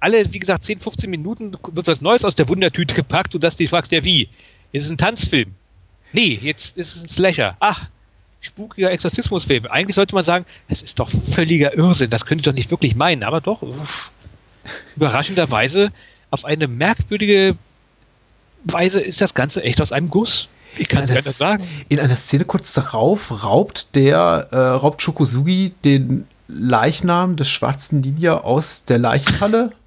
alle, 0.00 0.32
wie 0.32 0.38
gesagt, 0.38 0.62
10, 0.62 0.80
15 0.80 1.10
Minuten 1.10 1.52
wird 1.72 1.86
was 1.86 2.00
Neues 2.00 2.24
aus 2.24 2.36
der 2.36 2.48
Wundertüte 2.48 2.94
gepackt 2.94 3.34
und 3.34 3.44
das 3.44 3.56
die 3.56 3.66
fragst 3.66 3.92
ja 3.92 4.02
wie. 4.02 4.30
Ist 4.72 4.84
es 4.84 4.90
ein 4.90 4.96
Tanzfilm? 4.96 5.52
Nee, 6.14 6.38
jetzt 6.42 6.78
ist 6.78 6.96
es 6.96 7.02
ein 7.02 7.08
Slasher. 7.08 7.56
Ach, 7.60 7.90
spukiger 8.40 8.90
Exorzismusfilm. 8.90 9.66
Eigentlich 9.66 9.94
sollte 9.94 10.14
man 10.14 10.24
sagen, 10.24 10.44
es 10.68 10.82
ist 10.82 10.98
doch 10.98 11.10
völliger 11.10 11.76
Irrsinn, 11.76 12.10
das 12.10 12.26
könnte 12.26 12.42
ich 12.42 12.46
doch 12.46 12.54
nicht 12.54 12.70
wirklich 12.70 12.96
meinen, 12.96 13.22
aber 13.22 13.40
doch, 13.40 13.62
uff, 13.62 14.10
überraschenderweise 14.96 15.92
auf 16.30 16.44
eine 16.44 16.68
merkwürdige 16.68 17.56
Weise 18.64 19.00
ist 19.00 19.20
das 19.20 19.34
Ganze 19.34 19.62
echt 19.62 19.80
aus 19.80 19.92
einem 19.92 20.10
Guss. 20.10 20.48
Ich 20.78 20.88
kann 20.88 21.02
es 21.02 21.10
nicht 21.10 21.24
sagen. 21.24 21.66
In 21.88 21.98
einer 21.98 22.16
Szene 22.16 22.44
kurz 22.44 22.72
darauf 22.74 23.44
raubt 23.44 23.94
der, 23.94 24.48
äh, 24.52 24.56
raubt 24.56 25.02
Shokosugi 25.02 25.72
den 25.84 26.26
Leichnam 26.46 27.36
des 27.36 27.48
schwarzen 27.48 28.00
Ninja 28.00 28.38
aus 28.38 28.84
der 28.84 28.98
Leichenhalle. 28.98 29.72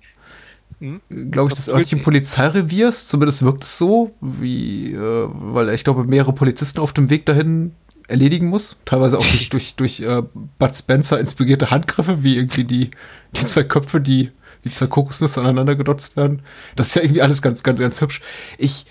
Hm? 0.80 1.02
Glaube 1.32 1.52
ich, 1.52 1.54
des 1.54 1.70
örtlichen 1.70 2.02
Polizeireviers. 2.02 3.08
Zumindest 3.08 3.44
wirkt 3.44 3.64
es 3.64 3.78
so, 3.78 4.12
wie, 4.20 4.92
äh, 4.92 5.30
weil 5.32 5.70
ich 5.70 5.84
glaube, 5.84 6.04
mehrere 6.04 6.34
Polizisten 6.34 6.82
auf 6.82 6.92
dem 6.92 7.10
Weg 7.12 7.26
dahin 7.28 7.74
erledigen 8.14 8.48
muss. 8.48 8.78
Teilweise 8.86 9.18
auch 9.18 9.26
durch, 9.26 9.50
durch, 9.52 9.76
durch 9.76 10.00
äh, 10.00 10.22
Bud 10.60 10.76
Spencer 10.76 11.20
inspirierte 11.20 11.72
Handgriffe, 11.72 12.24
wie 12.24 12.38
irgendwie 12.38 12.64
die, 12.64 12.92
die 13.36 13.46
zwei 13.46 13.64
Köpfe, 13.64 14.00
die 14.00 14.32
die 14.64 14.72
zwei 14.72 14.88
Kokosnüsse 14.88 15.42
aneinander 15.42 15.76
gedotzt 15.76 16.16
werden. 16.16 16.42
Das 16.76 16.88
ist 16.88 16.96
ja 16.96 17.02
irgendwie 17.02 17.22
alles 17.22 17.42
ganz, 17.42 17.64
ganz, 17.64 17.80
ganz 17.80 18.00
hübsch. 18.02 18.22
Ich, 18.58 18.86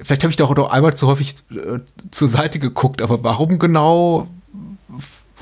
vielleicht 0.00 0.24
habe 0.24 0.30
ich 0.30 0.36
da 0.36 0.44
auch 0.44 0.54
noch 0.56 0.70
einmal 0.70 0.94
zu 0.94 1.06
häufig 1.06 1.36
äh, 1.50 1.78
zur 2.10 2.28
Seite 2.28 2.58
geguckt, 2.58 3.02
aber 3.02 3.22
warum 3.22 3.58
genau 3.58 4.28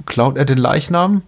klaut 0.07 0.37
er 0.37 0.45
den 0.45 0.59
Leichnam? 0.59 1.23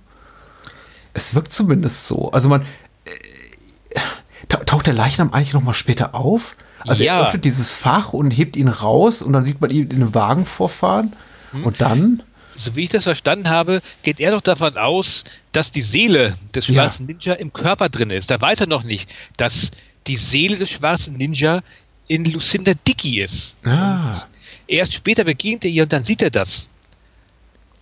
Es 1.15 1.35
wirkt 1.35 1.53
zumindest 1.53 2.07
so. 2.07 2.31
Also 2.33 2.49
man, 2.49 2.63
äh, 3.05 4.65
taucht 4.67 4.87
der 4.87 4.95
Leichnam 4.95 5.33
eigentlich 5.33 5.55
noch 5.55 5.63
mal 5.63 5.75
später 5.75 6.15
auf? 6.15 6.57
Also 6.87 7.05
ja. 7.05 7.19
er 7.19 7.27
öffnet 7.27 7.45
dieses 7.45 7.71
Fach 7.71 8.13
und 8.13 8.31
hebt 8.31 8.57
ihn 8.57 8.69
raus 8.69 9.23
und 9.23 9.33
dann 9.33 9.45
sieht 9.45 9.61
man 9.61 9.71
ihn 9.71 9.89
in 9.89 10.03
einem 10.03 10.15
Wagen 10.15 10.47
vorfahren. 10.47 11.13
Hm? 11.53 11.65
Und 11.65 11.81
dann? 11.81 12.23
So 12.55 12.77
wie 12.77 12.85
ich 12.85 12.91
das 12.91 13.05
verstanden 13.05 13.49
habe, 13.49 13.81
geht 14.03 14.21
er 14.21 14.33
doch 14.33 14.43
davon 14.43 14.77
aus, 14.77 15.25
dass 15.53 15.71
die 15.71 15.81
Seele 15.81 16.35
des 16.55 16.67
schwarzen 16.67 17.09
ja. 17.09 17.15
Ninja 17.15 17.33
im 17.35 17.53
Körper 17.53 17.89
drin 17.89 18.11
ist. 18.11 18.31
Da 18.31 18.41
weiß 18.41 18.61
er 18.61 18.67
noch 18.67 18.83
nicht, 18.83 19.09
dass 19.39 19.71
die 20.07 20.17
Seele 20.17 20.57
des 20.57 20.71
schwarzen 20.71 21.17
Ninja 21.17 21.63
in 22.09 22.25
Lucinda 22.25 22.73
Dickey 22.87 23.23
ist. 23.23 23.57
Ah. 23.65 24.27
erst 24.67 24.93
später 24.93 25.25
begegnet 25.25 25.65
er 25.65 25.71
ihr 25.71 25.83
und 25.85 25.93
dann 25.93 26.03
sieht 26.03 26.21
er 26.21 26.31
das. 26.31 26.69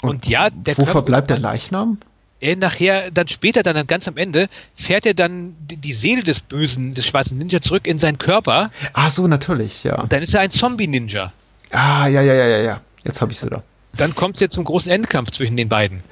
Und, 0.03 0.11
und 0.11 0.27
ja, 0.27 0.51
der 0.51 0.79
Wo 0.79 0.87
verbleibt 0.87 1.31
der 1.31 1.39
Leichnam? 1.39 1.99
Er 2.41 2.57
nachher, 2.57 3.11
dann 3.11 3.29
später, 3.29 3.63
dann 3.63 3.87
ganz 3.87 4.09
am 4.09 4.17
Ende, 4.17 4.49
fährt 4.75 5.05
er 5.05 5.13
dann 5.13 5.55
die, 5.61 5.93
Seele 5.93 6.23
des 6.23 6.41
Bösen, 6.41 6.95
des 6.95 7.07
schwarzen 7.07 7.37
Ninja 7.37 7.61
zurück 7.61 7.87
in 7.87 7.99
seinen 7.99 8.17
Körper. 8.17 8.71
Ah, 8.95 9.11
so, 9.11 9.27
natürlich, 9.27 9.85
ja. 9.85 10.01
Und 10.01 10.13
dann 10.13 10.23
ist 10.23 10.33
er 10.33 10.41
ein 10.41 10.51
Zombie-Ninja. 10.51 11.35
Ah, 11.71 12.07
ja, 12.07 12.23
ja, 12.23 12.33
ja, 12.33 12.47
ja, 12.47 12.59
ja. 12.59 12.81
Jetzt 13.05 13.21
habe 13.21 13.33
ich 13.33 13.39
sie 13.39 13.49
da. 13.49 13.63
Dann 13.97 14.15
kommt 14.15 14.37
es 14.37 14.41
jetzt 14.41 14.55
zum 14.55 14.65
großen 14.65 14.91
Endkampf 14.93 15.31
zwischen 15.31 15.57
den 15.57 15.69
beiden. 15.69 16.03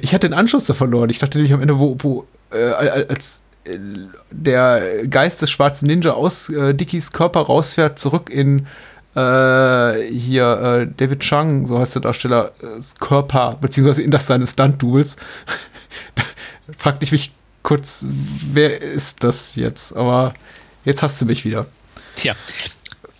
Ich 0.00 0.14
hatte 0.14 0.28
den 0.28 0.34
Anschluss 0.34 0.64
da 0.64 0.74
verloren. 0.74 1.10
Ich 1.10 1.18
dachte 1.18 1.38
nämlich 1.38 1.52
am 1.52 1.60
Ende, 1.60 1.78
wo, 1.78 1.96
wo 1.98 2.26
äh, 2.50 2.62
als 2.62 3.42
äh, 3.64 3.78
der 4.30 5.06
Geist 5.06 5.42
des 5.42 5.50
schwarzen 5.50 5.86
Ninja 5.86 6.12
aus 6.12 6.48
äh, 6.48 6.74
Dickies 6.74 7.12
Körper 7.12 7.40
rausfährt, 7.40 7.98
zurück 7.98 8.30
in 8.30 8.66
äh, 9.14 10.12
hier 10.12 10.86
äh, 10.88 10.94
David 10.94 11.20
Chang, 11.20 11.66
so 11.66 11.78
heißt 11.78 11.94
der 11.96 12.02
Darsteller, 12.02 12.52
äh, 12.62 12.80
Körper, 13.00 13.56
beziehungsweise 13.60 14.02
in 14.02 14.10
das 14.10 14.26
seines 14.26 14.52
Stunt-Doubles. 14.52 15.16
fragte 16.78 17.04
ich 17.04 17.12
mich 17.12 17.32
kurz, 17.62 18.06
wer 18.08 18.80
ist 18.80 19.24
das 19.24 19.56
jetzt? 19.56 19.96
Aber 19.96 20.32
jetzt 20.84 21.02
hast 21.02 21.20
du 21.20 21.26
mich 21.26 21.44
wieder. 21.44 21.66
Tja. 22.16 22.34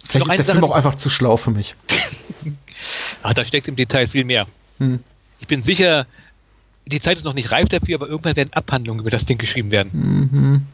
Vielleicht 0.08 0.30
ist 0.30 0.38
der 0.38 0.44
Sache, 0.44 0.58
Film 0.58 0.70
auch 0.70 0.76
einfach 0.76 0.94
zu 0.94 1.10
schlau 1.10 1.36
für 1.36 1.50
mich. 1.50 1.76
Ah, 3.26 3.34
da 3.34 3.44
steckt 3.44 3.66
im 3.66 3.74
Detail 3.74 4.06
viel 4.06 4.24
mehr. 4.24 4.46
Hm. 4.78 5.00
Ich 5.40 5.48
bin 5.48 5.60
sicher, 5.60 6.06
die 6.86 7.00
Zeit 7.00 7.16
ist 7.16 7.24
noch 7.24 7.34
nicht 7.34 7.50
reif 7.50 7.68
dafür, 7.68 7.96
aber 7.96 8.06
irgendwann 8.06 8.36
werden 8.36 8.52
Abhandlungen 8.52 9.00
über 9.00 9.10
das 9.10 9.26
Ding 9.26 9.36
geschrieben 9.36 9.72
werden. 9.72 9.90
Mhm. 9.92 10.66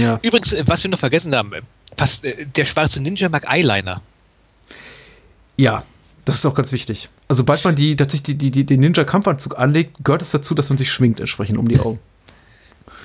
Ja. 0.00 0.20
Übrigens, 0.22 0.52
äh, 0.52 0.62
was 0.66 0.84
wir 0.84 0.90
noch 0.92 1.00
vergessen 1.00 1.34
haben, 1.34 1.50
was, 1.96 2.22
äh, 2.22 2.46
der 2.46 2.64
schwarze 2.66 3.02
Ninja 3.02 3.28
mag 3.28 3.50
Eyeliner. 3.50 4.00
Ja, 5.56 5.82
das 6.24 6.36
ist 6.36 6.46
auch 6.46 6.54
ganz 6.54 6.70
wichtig. 6.70 7.08
Also, 7.26 7.40
sobald 7.40 7.64
man 7.64 7.74
die, 7.74 7.96
tatsächlich 7.96 8.38
die, 8.38 8.52
die, 8.52 8.64
den 8.64 8.78
Ninja-Kampfanzug 8.78 9.58
anlegt, 9.58 10.04
gehört 10.04 10.22
es 10.22 10.30
dazu, 10.30 10.54
dass 10.54 10.68
man 10.68 10.78
sich 10.78 10.92
schminkt 10.92 11.18
entsprechend 11.18 11.58
um 11.58 11.66
die 11.66 11.80
Augen. 11.80 11.98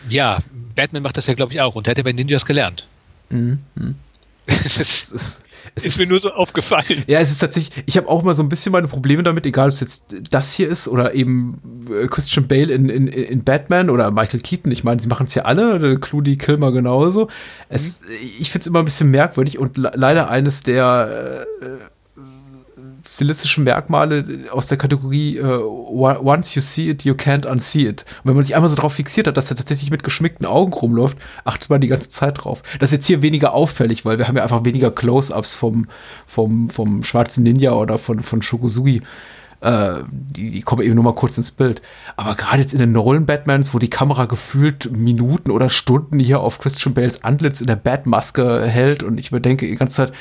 Ja, 0.07 0.37
Batman 0.75 1.01
macht 1.01 1.17
das 1.17 1.25
ja, 1.25 1.33
glaube 1.33 1.53
ich, 1.53 1.61
auch 1.61 1.73
und 1.73 1.87
der 1.87 1.91
hat 1.91 1.97
ja 1.97 2.03
bei 2.03 2.11
Ninjas 2.11 2.45
gelernt. 2.45 2.87
Mhm. 3.31 3.57
Es 4.47 4.77
ist, 4.77 5.13
es, 5.13 5.43
es 5.75 5.85
ist, 5.85 5.99
mir 5.99 6.07
nur 6.07 6.19
so 6.19 6.31
aufgefallen. 6.31 7.03
Ja, 7.07 7.19
es 7.19 7.31
ist 7.31 7.39
tatsächlich, 7.39 7.83
ich 7.85 7.97
habe 7.97 8.09
auch 8.09 8.23
mal 8.23 8.33
so 8.33 8.43
ein 8.43 8.49
bisschen 8.49 8.71
meine 8.71 8.87
Probleme 8.87 9.23
damit, 9.23 9.45
egal 9.45 9.69
ob 9.69 9.73
es 9.73 9.79
jetzt 9.79 10.15
das 10.29 10.53
hier 10.53 10.67
ist 10.67 10.87
oder 10.87 11.13
eben 11.13 11.87
äh, 11.89 12.07
Christian 12.07 12.47
Bale 12.47 12.73
in, 12.73 12.89
in, 12.89 13.07
in 13.07 13.43
Batman 13.43 13.89
oder 13.89 14.11
Michael 14.11 14.41
Keaton. 14.41 14.71
Ich 14.71 14.83
meine, 14.83 15.01
sie 15.01 15.07
machen 15.07 15.27
es 15.27 15.35
ja 15.35 15.43
alle, 15.43 15.99
Clooney, 15.99 16.37
Kilmer 16.37 16.71
genauso. 16.71 17.29
Es, 17.69 18.01
mhm. 18.01 18.07
Ich 18.39 18.51
finde 18.51 18.61
es 18.61 18.67
immer 18.67 18.79
ein 18.79 18.85
bisschen 18.85 19.11
merkwürdig 19.11 19.59
und 19.59 19.77
leider 19.77 20.29
eines 20.29 20.63
der 20.63 21.45
äh, 23.03 23.07
stilistische 23.07 23.61
Merkmale 23.61 24.25
aus 24.51 24.67
der 24.67 24.77
Kategorie 24.77 25.39
uh, 25.39 25.61
Once 26.23 26.55
you 26.55 26.61
see 26.61 26.89
it, 26.89 27.03
you 27.03 27.13
can't 27.13 27.45
unsee 27.45 27.87
it. 27.87 28.05
Und 28.23 28.29
wenn 28.29 28.35
man 28.35 28.43
sich 28.43 28.55
einmal 28.55 28.69
so 28.69 28.75
drauf 28.75 28.93
fixiert 28.93 29.27
hat, 29.27 29.37
dass 29.37 29.49
er 29.49 29.57
tatsächlich 29.57 29.91
mit 29.91 30.03
geschminkten 30.03 30.45
Augen 30.45 30.73
rumläuft, 30.73 31.17
achtet 31.43 31.69
man 31.69 31.81
die 31.81 31.87
ganze 31.87 32.09
Zeit 32.09 32.43
drauf. 32.43 32.61
Das 32.79 32.91
ist 32.91 32.97
jetzt 32.97 33.07
hier 33.07 33.21
weniger 33.21 33.53
auffällig, 33.53 34.05
weil 34.05 34.17
wir 34.17 34.27
haben 34.27 34.37
ja 34.37 34.43
einfach 34.43 34.65
weniger 34.65 34.91
Close-Ups 34.91 35.55
vom, 35.55 35.87
vom, 36.27 36.69
vom 36.69 37.03
schwarzen 37.03 37.43
Ninja 37.43 37.71
oder 37.71 37.97
von, 37.97 38.23
von 38.23 38.41
Shokuzugi. 38.41 39.01
Äh, 39.61 39.99
die, 40.09 40.49
die 40.49 40.61
kommen 40.61 40.81
eben 40.81 40.95
nur 40.95 41.03
mal 41.03 41.13
kurz 41.13 41.37
ins 41.37 41.51
Bild. 41.51 41.81
Aber 42.17 42.35
gerade 42.35 42.61
jetzt 42.61 42.73
in 42.73 42.79
den 42.79 42.91
Nolan-Batmans, 42.91 43.73
wo 43.73 43.79
die 43.79 43.89
Kamera 43.89 44.25
gefühlt 44.25 44.91
Minuten 44.91 45.51
oder 45.51 45.69
Stunden 45.69 46.19
hier 46.19 46.39
auf 46.39 46.59
Christian 46.59 46.95
Bales 46.95 47.23
Antlitz 47.23 47.61
in 47.61 47.67
der 47.67 47.75
Batmaske 47.75 48.65
hält 48.65 49.03
und 49.03 49.19
ich 49.19 49.29
überdenke 49.29 49.67
die 49.67 49.75
ganze 49.75 49.95
Zeit, 49.95 50.13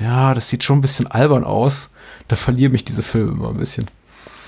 ja, 0.00 0.34
das 0.34 0.48
sieht 0.48 0.64
schon 0.64 0.78
ein 0.78 0.82
bisschen 0.82 1.06
albern 1.06 1.44
aus. 1.44 1.90
Da 2.28 2.36
verlieren 2.36 2.72
mich 2.72 2.84
diese 2.84 3.02
Filme 3.02 3.32
immer 3.32 3.48
ein 3.48 3.56
bisschen. 3.56 3.86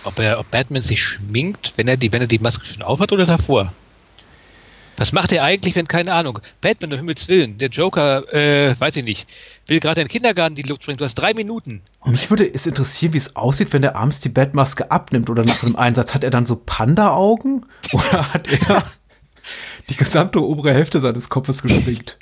Ob 0.04 0.18
er, 0.18 0.38
ob 0.38 0.50
Batman 0.50 0.82
sich 0.82 1.02
schminkt, 1.02 1.74
wenn 1.76 1.88
er 1.88 1.96
die, 1.96 2.12
wenn 2.12 2.20
er 2.20 2.26
die 2.26 2.38
Maske 2.38 2.64
schon 2.66 2.82
aufhat 2.82 3.12
oder 3.12 3.26
davor? 3.26 3.72
Was 4.98 5.12
macht 5.12 5.30
er 5.30 5.44
eigentlich, 5.44 5.76
wenn, 5.76 5.86
keine 5.86 6.12
Ahnung, 6.12 6.40
Batman, 6.60 6.92
um 6.92 6.98
Himmels 6.98 7.28
Willen, 7.28 7.56
der 7.56 7.68
Joker, 7.68 8.32
äh, 8.34 8.74
weiß 8.78 8.96
ich 8.96 9.04
nicht, 9.04 9.28
will 9.68 9.78
gerade 9.78 10.00
in 10.00 10.06
den 10.06 10.10
Kindergarten 10.10 10.56
die 10.56 10.62
Luft 10.62 10.82
springen, 10.82 10.98
du 10.98 11.04
hast 11.04 11.14
drei 11.14 11.34
Minuten. 11.34 11.82
Und 12.00 12.12
mich 12.12 12.28
würde 12.30 12.52
es 12.52 12.66
interessieren, 12.66 13.12
wie 13.12 13.18
es 13.18 13.36
aussieht, 13.36 13.72
wenn 13.72 13.82
der 13.82 13.94
abends 13.94 14.18
die 14.20 14.28
Batmaske 14.28 14.90
abnimmt 14.90 15.30
oder 15.30 15.44
nach 15.44 15.62
einem 15.62 15.76
Einsatz. 15.76 16.14
Hat 16.14 16.24
er 16.24 16.30
dann 16.30 16.46
so 16.46 16.56
Panda-Augen? 16.56 17.64
Oder 17.92 18.32
hat 18.32 18.48
er 18.48 18.82
die 19.88 19.96
gesamte 19.96 20.42
obere 20.44 20.74
Hälfte 20.74 20.98
seines 20.98 21.28
Kopfes 21.28 21.62
geschminkt? 21.62 22.18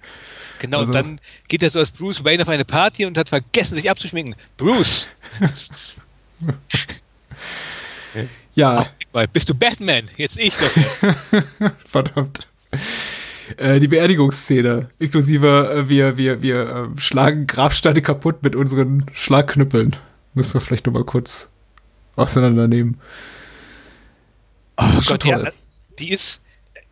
Genau, 0.59 0.78
also, 0.80 0.92
und 0.92 0.96
dann 0.96 1.20
geht 1.48 1.62
er 1.62 1.70
so 1.70 1.78
als 1.78 1.90
Bruce 1.90 2.24
Wayne 2.24 2.42
auf 2.42 2.48
eine 2.48 2.64
Party 2.64 3.04
und 3.07 3.18
hat 3.18 3.28
vergessen, 3.28 3.74
sich 3.74 3.90
abzuschminken. 3.90 4.34
Bruce! 4.57 5.09
ja. 8.54 8.86
Ach, 9.12 9.26
bist 9.32 9.48
du 9.48 9.54
Batman? 9.54 10.11
Jetzt 10.16 10.38
ich 10.38 10.54
das. 10.54 10.72
Verdammt. 11.84 12.46
Äh, 13.57 13.78
die 13.78 13.88
Beerdigungsszene, 13.88 14.90
inklusive 14.98 15.72
äh, 15.72 15.88
wir, 15.88 16.16
wir, 16.16 16.42
wir 16.42 16.90
äh, 16.96 17.00
schlagen 17.00 17.46
Grabsteine 17.46 18.02
kaputt 18.02 18.42
mit 18.42 18.57
unseren 18.57 19.07
Schlagknüppeln. 19.14 19.96
Müssen 20.34 20.54
wir 20.54 20.61
vielleicht 20.61 20.86
nochmal 20.86 21.04
kurz 21.04 21.48
auseinandernehmen. 22.16 23.00
Oh 24.76 25.00
Gott, 25.07 25.24
ja, 25.24 25.50
die 25.98 26.11
ist, 26.11 26.42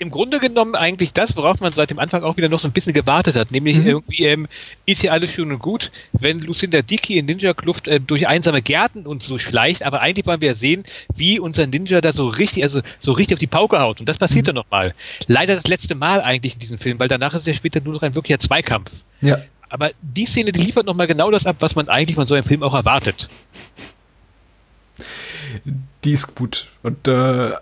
im 0.05 0.11
Grunde 0.11 0.39
genommen 0.39 0.75
eigentlich 0.75 1.15
das, 1.15 1.35
worauf 1.37 1.61
man 1.61 1.73
seit 1.73 1.91
dem 1.91 1.99
Anfang 1.99 2.23
auch 2.25 2.37
wieder 2.37 2.51
noch 2.51 2.61
so 2.61 2.69
ein 2.69 2.73
bisschen 2.73 2.93
gewartet 2.93 3.37
hat. 3.37 3.51
Nämlich 3.51 3.79
mhm. 3.79 3.87
irgendwie 3.87 4.25
ähm, 4.27 4.47
ist 4.85 5.03
ja 5.03 5.13
alles 5.13 5.33
schön 5.33 5.51
und 5.51 5.61
gut, 5.61 5.91
wenn 6.13 6.39
Lucinda 6.41 6.83
Dickey 6.83 7.17
in 7.17 7.25
Ninja-Kluft 7.25 7.89
äh, 7.89 8.01
durch 8.01 8.29
einsame 8.29 8.61
Gärten 8.61 9.07
und 9.07 9.23
so 9.23 9.39
schleicht, 9.39 9.83
aber 9.83 10.03
eigentlich 10.03 10.27
wollen 10.27 10.43
wir 10.43 10.55
sehen, 10.55 10.85
wie 11.15 11.41
unser 11.41 11.67
Ninja 11.67 12.03
da 12.03 12.13
so 12.13 12.29
richtig, 12.29 12.63
also 12.63 12.83
so 12.99 13.13
richtig 13.13 13.37
auf 13.37 13.39
die 13.39 13.47
Pauke 13.47 13.81
haut. 13.81 14.01
Und 14.01 14.09
das 14.09 14.19
passiert 14.19 14.45
mhm. 14.45 14.49
dann 14.49 14.55
nochmal. 14.57 14.95
Leider 15.27 15.55
das 15.55 15.67
letzte 15.67 15.95
Mal 15.95 16.21
eigentlich 16.21 16.55
in 16.55 16.61
diesem 16.61 16.79
Film, 16.79 17.01
weil 17.01 17.09
danach 17.09 17.35
ist 17.35 17.47
ja 17.47 17.55
später 17.55 17.81
nur 17.81 17.95
noch 17.95 18.03
ein 18.03 18.15
wirklicher 18.15 18.39
Zweikampf. 18.39 18.91
Ja. 19.23 19.39
Aber 19.71 19.91
die 20.03 20.27
Szene, 20.27 20.53
die 20.53 20.61
liefert 20.61 20.85
nochmal 20.85 21.07
genau 21.07 21.31
das 21.31 21.47
ab, 21.47 21.57
was 21.61 21.75
man 21.75 21.89
eigentlich 21.89 22.15
von 22.15 22.27
so 22.27 22.35
einem 22.35 22.45
Film 22.45 22.63
auch 22.63 22.75
erwartet. 22.75 23.31
Die 26.05 26.13
ist 26.13 26.35
gut. 26.35 26.69
Und 26.83 27.09
äh, 27.09 27.53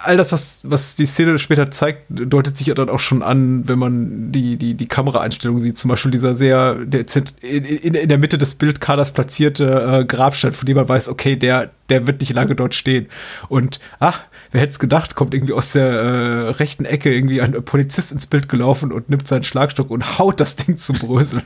all 0.00 0.16
das, 0.16 0.32
was, 0.32 0.60
was 0.64 0.96
die 0.96 1.06
Szene 1.06 1.38
später 1.38 1.70
zeigt, 1.70 2.02
deutet 2.08 2.56
sich 2.56 2.66
ja 2.66 2.74
dann 2.74 2.88
auch 2.88 2.98
schon 2.98 3.22
an, 3.22 3.68
wenn 3.68 3.78
man 3.78 4.32
die, 4.32 4.56
die, 4.56 4.74
die 4.74 4.88
Kameraeinstellung 4.88 5.58
sieht. 5.58 5.76
Zum 5.76 5.88
Beispiel 5.88 6.10
dieser 6.10 6.34
sehr 6.34 6.74
der, 6.84 7.04
in, 7.40 7.94
in 7.94 8.08
der 8.08 8.18
Mitte 8.18 8.38
des 8.38 8.54
Bildkaders 8.54 9.12
platzierte 9.12 10.00
äh, 10.00 10.04
Grabstein, 10.04 10.52
von 10.52 10.66
dem 10.66 10.76
man 10.76 10.88
weiß, 10.88 11.08
okay, 11.08 11.36
der, 11.36 11.70
der 11.88 12.06
wird 12.06 12.20
nicht 12.20 12.32
lange 12.32 12.54
dort 12.54 12.74
stehen. 12.74 13.06
Und 13.48 13.80
ach, 13.98 14.22
wer 14.50 14.60
hätte 14.60 14.72
es 14.72 14.78
gedacht, 14.78 15.14
kommt 15.14 15.34
irgendwie 15.34 15.52
aus 15.52 15.72
der 15.72 15.86
äh, 15.86 16.48
rechten 16.50 16.84
Ecke 16.84 17.14
irgendwie 17.14 17.40
ein 17.40 17.52
Polizist 17.64 18.12
ins 18.12 18.26
Bild 18.26 18.48
gelaufen 18.48 18.92
und 18.92 19.10
nimmt 19.10 19.28
seinen 19.28 19.44
Schlagstock 19.44 19.90
und 19.90 20.18
haut 20.18 20.40
das 20.40 20.56
Ding 20.56 20.76
zum 20.76 20.98
Bröseln. 20.98 21.44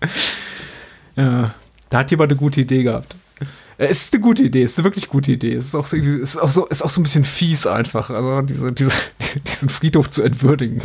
ja, 1.16 1.54
da 1.90 1.98
hat 1.98 2.10
jemand 2.10 2.30
eine 2.30 2.38
gute 2.38 2.60
Idee 2.60 2.82
gehabt. 2.82 3.14
Es 3.80 4.02
ist 4.02 4.14
eine 4.14 4.22
gute 4.22 4.42
Idee, 4.42 4.64
es 4.64 4.72
ist 4.72 4.78
eine 4.78 4.84
wirklich 4.86 5.08
gute 5.08 5.30
Idee. 5.30 5.54
Es 5.54 5.66
ist 5.66 5.74
auch 5.76 5.86
so, 5.86 5.96
ist 5.96 6.36
auch 6.36 6.50
so, 6.50 6.66
ist 6.66 6.82
auch 6.82 6.90
so 6.90 7.00
ein 7.00 7.04
bisschen 7.04 7.24
fies 7.24 7.66
einfach, 7.66 8.10
also 8.10 8.42
diese, 8.42 8.72
diese, 8.72 8.90
diesen 9.46 9.68
Friedhof 9.68 10.10
zu 10.10 10.22
entwürdigen. 10.22 10.82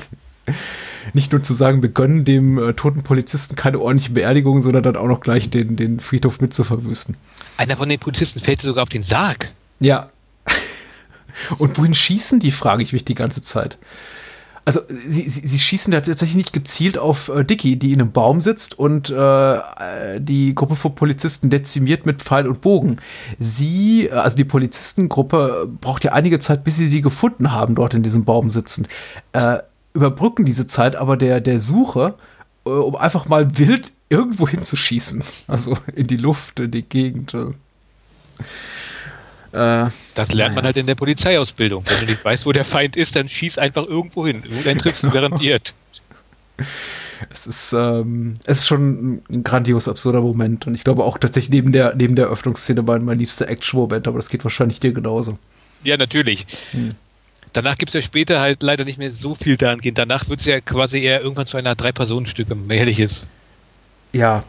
Nicht 1.14 1.32
nur 1.32 1.42
zu 1.42 1.54
sagen, 1.54 1.82
wir 1.82 1.90
gönnen 1.90 2.24
dem 2.24 2.60
äh, 2.60 2.74
toten 2.74 3.02
Polizisten 3.02 3.56
keine 3.56 3.80
ordentliche 3.80 4.12
Beerdigung, 4.12 4.62
sondern 4.62 4.84
dann 4.84 4.96
auch 4.96 5.08
noch 5.08 5.22
gleich 5.22 5.50
den, 5.50 5.76
den 5.76 6.00
Friedhof 6.00 6.40
mit 6.40 6.54
zu 6.54 6.64
verwüsten. 6.64 7.18
Einer 7.58 7.78
von 7.78 7.90
den 7.90 8.00
Polizisten 8.00 8.40
fällt 8.40 8.62
sogar 8.62 8.84
auf 8.84 8.90
den 8.90 9.02
Sarg. 9.02 9.52
Ja. 9.80 10.12
Und 11.58 11.78
wohin 11.80 11.96
schießen 11.96 12.40
die, 12.40 12.52
frage 12.52 12.84
ich 12.84 12.94
mich 12.94 13.06
die 13.06 13.16
ganze 13.16 13.42
Zeit 13.42 13.80
also 14.66 14.82
sie, 14.88 15.30
sie, 15.30 15.46
sie 15.46 15.60
schießen 15.60 15.92
da 15.92 16.00
tatsächlich 16.00 16.38
nicht 16.38 16.54
gezielt 16.54 16.98
auf 16.98 17.30
äh, 17.30 17.44
Dicky, 17.44 17.78
die 17.78 17.92
in 17.92 18.02
einem 18.02 18.12
Baum 18.12 18.42
sitzt 18.42 18.80
und 18.80 19.10
äh, 19.10 20.20
die 20.20 20.56
Gruppe 20.56 20.76
von 20.76 20.96
Polizisten 20.96 21.50
dezimiert 21.50 22.06
mit 22.06 22.22
Pfeil 22.22 22.48
und 22.48 22.62
Bogen. 22.62 22.98
Sie, 23.40 24.10
also 24.12 24.38
die 24.38 24.46
Polizistengruppe, 24.46 25.70
braucht 25.82 26.04
ja 26.06 26.14
einige 26.14 26.40
Zeit, 26.40 26.64
bis 26.64 26.78
sie 26.78 26.88
sie 26.88 27.02
gefunden 27.02 27.52
haben, 27.52 27.76
dort 27.76 27.94
in 27.94 28.04
diesem 28.04 28.24
Baum 28.24 28.52
sitzen. 28.52 28.88
Äh, 29.34 29.58
überbrücken 29.94 30.46
diese 30.46 30.66
Zeit 30.66 30.96
aber 30.96 31.18
der, 31.18 31.42
der 31.42 31.60
Suche, 31.60 32.16
äh, 32.66 32.70
um 32.70 32.96
einfach 32.96 33.28
mal 33.28 33.58
wild 33.58 33.92
irgendwo 34.10 34.48
hinzuschießen. 34.48 35.24
Also 35.48 35.78
in 35.94 36.08
die 36.08 36.18
Luft, 36.18 36.60
in 36.62 36.72
die 36.72 36.84
Gegend. 36.84 37.36
Äh. 39.54 39.90
Das 40.16 40.34
lernt 40.34 40.56
man 40.56 40.66
halt 40.66 40.78
in 40.78 40.88
der 40.88 40.96
Polizeiausbildung. 40.96 41.84
Wenn 41.86 42.00
du 42.00 42.06
nicht 42.08 42.26
weißt, 42.26 42.46
wo 42.46 42.52
der 42.52 42.66
Feind 42.66 42.96
ist, 42.96 43.16
dann 43.16 43.28
schieß 43.28 43.60
einfach 43.60 43.86
irgendwo 43.86 44.26
hin. 44.26 44.44
Irgendeinen 44.44 44.80
triffst 44.80 45.04
du 45.04 45.10
garantiert. 45.10 45.74
Es 47.32 47.48
ist, 47.48 47.72
ähm, 47.72 48.34
es 48.46 48.60
ist 48.60 48.68
schon 48.68 49.24
ein 49.30 49.44
grandios 49.44 49.88
absurder 49.88 50.20
Moment 50.20 50.68
und 50.68 50.76
ich 50.76 50.84
glaube 50.84 51.06
auch 51.06 51.18
tatsächlich 51.18 51.52
neben 51.52 51.72
der, 51.72 51.96
neben 51.96 52.18
der 52.18 52.28
Öffnungsszene 52.28 52.82
mein, 52.82 53.06
mein 53.06 53.18
liebster 53.18 53.48
Action-Moment, 53.48 54.10
aber 54.10 54.18
das 54.18 54.28
geht 54.28 54.44
wahrscheinlich 54.44 54.82
dir 54.82 54.92
genauso. 54.92 55.38
Ja, 55.86 55.96
natürlich. 55.96 56.46
Hm. 56.72 56.90
Danach 57.54 57.78
gibt 57.78 57.92
es 57.92 57.94
ja 57.94 58.02
später 58.02 58.42
halt 58.42 58.62
leider 58.62 58.84
nicht 58.84 58.98
mehr 58.98 59.10
so 59.10 59.36
viel 59.36 59.56
daran 59.56 59.80
gehen. 59.80 59.94
Danach 59.94 60.28
wird 60.28 60.42
es 60.42 60.46
ja 60.48 60.60
quasi 60.60 61.02
eher 61.02 61.22
irgendwann 61.22 61.46
zu 61.46 61.56
einer 61.56 61.76
Drei-Personen-Stück, 61.76 62.50
wenn 62.50 62.68
man 62.68 62.76
ehrlich 62.76 63.00
ist. 63.00 63.26
Ja, 64.12 64.44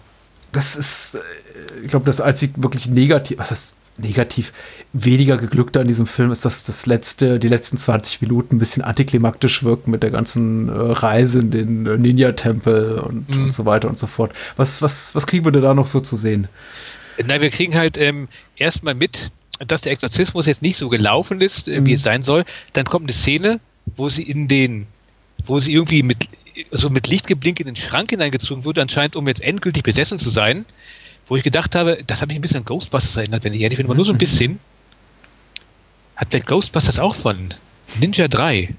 das 0.50 0.74
ist, 0.74 1.14
äh, 1.14 1.80
ich 1.82 1.88
glaube, 1.88 2.07
das 2.07 2.20
einzig 2.20 2.52
wirklich 2.57 2.86
negativ, 2.86 3.38
was 3.38 3.52
heißt 3.52 3.76
negativ 3.97 4.53
weniger 4.92 5.36
geglückter 5.36 5.80
an 5.80 5.88
diesem 5.88 6.07
Film 6.07 6.32
ist, 6.32 6.45
dass 6.45 6.64
das 6.64 6.86
letzte, 6.86 7.38
die 7.38 7.49
letzten 7.49 7.76
20 7.76 8.22
Minuten 8.22 8.57
ein 8.57 8.59
bisschen 8.59 8.82
antiklimaktisch 8.82 9.62
wirken 9.62 9.90
mit 9.90 10.03
der 10.03 10.11
ganzen 10.11 10.68
äh, 10.68 10.72
Reise 10.72 11.40
in 11.40 11.51
den 11.51 11.86
äh, 11.86 11.97
Ninja-Tempel 11.97 12.99
und, 12.99 13.28
mhm. 13.28 13.45
und, 13.45 13.53
so 13.53 13.64
weiter 13.64 13.88
und 13.88 13.99
so 13.99 14.07
fort. 14.07 14.32
Was, 14.57 14.82
was, 14.82 15.14
was 15.14 15.26
kriegen 15.26 15.45
wir 15.45 15.53
denn 15.53 15.62
da 15.62 15.74
noch 15.74 15.86
so 15.86 16.01
zu 16.01 16.16
sehen? 16.16 16.49
Nein, 17.24 17.40
wir 17.40 17.51
kriegen 17.51 17.74
halt 17.74 17.97
ähm, 17.97 18.28
erstmal 18.57 18.95
mit, 18.95 19.30
dass 19.64 19.82
der 19.82 19.92
Exorzismus 19.92 20.47
jetzt 20.47 20.62
nicht 20.62 20.76
so 20.76 20.88
gelaufen 20.88 21.40
ist, 21.40 21.68
äh, 21.68 21.80
mhm. 21.80 21.86
wie 21.86 21.95
es 21.95 22.03
sein 22.03 22.22
soll. 22.22 22.45
Dann 22.72 22.84
kommt 22.86 23.05
eine 23.05 23.12
Szene, 23.12 23.61
wo 23.97 24.09
sie 24.09 24.24
in 24.24 24.49
den, 24.49 24.86
wo 25.45 25.61
sie 25.61 25.72
irgendwie 25.72 26.03
mit 26.03 26.28
so 26.70 26.88
mit 26.88 27.09
Lichtgeblink 27.09 27.61
in 27.61 27.66
den 27.66 27.76
Schrank 27.76 28.11
hineingezogen 28.11 28.64
wird, 28.64 28.78
anscheinend 28.78 29.16
um 29.16 29.26
jetzt 29.26 29.40
endgültig 29.40 29.82
besessen 29.82 30.18
zu 30.18 30.30
sein 30.30 30.64
wo 31.27 31.37
ich 31.37 31.43
gedacht 31.43 31.75
habe, 31.75 32.03
das 32.07 32.20
habe 32.22 32.33
ich 32.33 32.39
ein 32.39 32.43
bisschen 32.43 32.59
an 32.59 32.64
Ghostbusters 32.64 33.16
erinnert, 33.16 33.45
wenn 33.45 33.55
ich 33.55 33.61
ehrlich 33.61 33.79
bin, 33.79 33.87
aber 33.87 33.95
nur 33.95 34.05
so 34.05 34.12
ein 34.12 34.18
bisschen. 34.18 34.61
Hat 36.16 36.29
vielleicht 36.31 36.47
Ghostbusters 36.47 36.99
auch 36.99 37.14
von 37.14 37.55
Ninja 37.99 38.29
3 38.29 38.75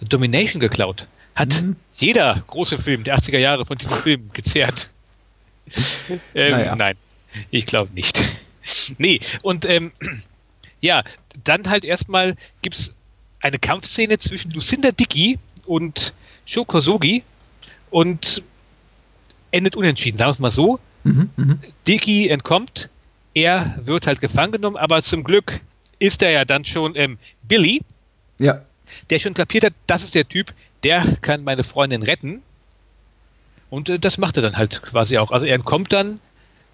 The 0.00 0.04
Domination 0.06 0.60
geklaut? 0.60 1.08
Hat 1.34 1.62
mhm. 1.62 1.76
jeder 1.94 2.42
große 2.46 2.78
Film 2.78 3.04
der 3.04 3.18
80er 3.18 3.38
Jahre 3.38 3.66
von 3.66 3.76
diesem 3.76 3.94
Film 3.94 4.30
gezerrt? 4.32 4.92
ähm, 6.34 6.50
naja. 6.50 6.76
Nein, 6.76 6.96
ich 7.50 7.66
glaube 7.66 7.92
nicht. 7.92 8.22
nee, 8.98 9.20
und 9.42 9.66
ähm, 9.66 9.92
ja, 10.80 11.02
dann 11.42 11.68
halt 11.68 11.84
erstmal 11.84 12.36
gibt 12.62 12.76
es 12.76 12.94
eine 13.40 13.58
Kampfszene 13.58 14.18
zwischen 14.18 14.52
Lucinda 14.52 14.92
Dickey 14.92 15.38
und 15.66 16.14
Shoko 16.46 16.80
Sogi 16.80 17.24
und 17.90 18.42
endet 19.50 19.76
unentschieden, 19.76 20.18
sagen 20.18 20.28
wir 20.28 20.32
es 20.32 20.38
mal 20.38 20.50
so. 20.50 20.78
Mhm, 21.04 21.30
mh. 21.36 21.56
Dicky 21.86 22.28
entkommt, 22.28 22.90
er 23.34 23.78
wird 23.84 24.06
halt 24.06 24.20
gefangen 24.20 24.52
genommen, 24.52 24.76
aber 24.76 25.02
zum 25.02 25.22
Glück 25.22 25.60
ist 25.98 26.22
er 26.22 26.30
ja 26.30 26.44
dann 26.44 26.64
schon 26.64 26.96
ähm, 26.96 27.18
Billy, 27.42 27.82
ja. 28.38 28.62
der 29.10 29.18
schon 29.18 29.34
kapiert 29.34 29.64
hat, 29.64 29.74
das 29.86 30.02
ist 30.02 30.14
der 30.14 30.28
Typ, 30.28 30.52
der 30.82 31.16
kann 31.20 31.44
meine 31.44 31.64
Freundin 31.64 32.02
retten. 32.02 32.42
Und 33.70 33.88
äh, 33.88 33.98
das 33.98 34.18
macht 34.18 34.36
er 34.36 34.42
dann 34.42 34.56
halt 34.56 34.82
quasi 34.82 35.18
auch. 35.18 35.30
Also 35.30 35.46
er 35.46 35.54
entkommt 35.54 35.92
dann, 35.92 36.20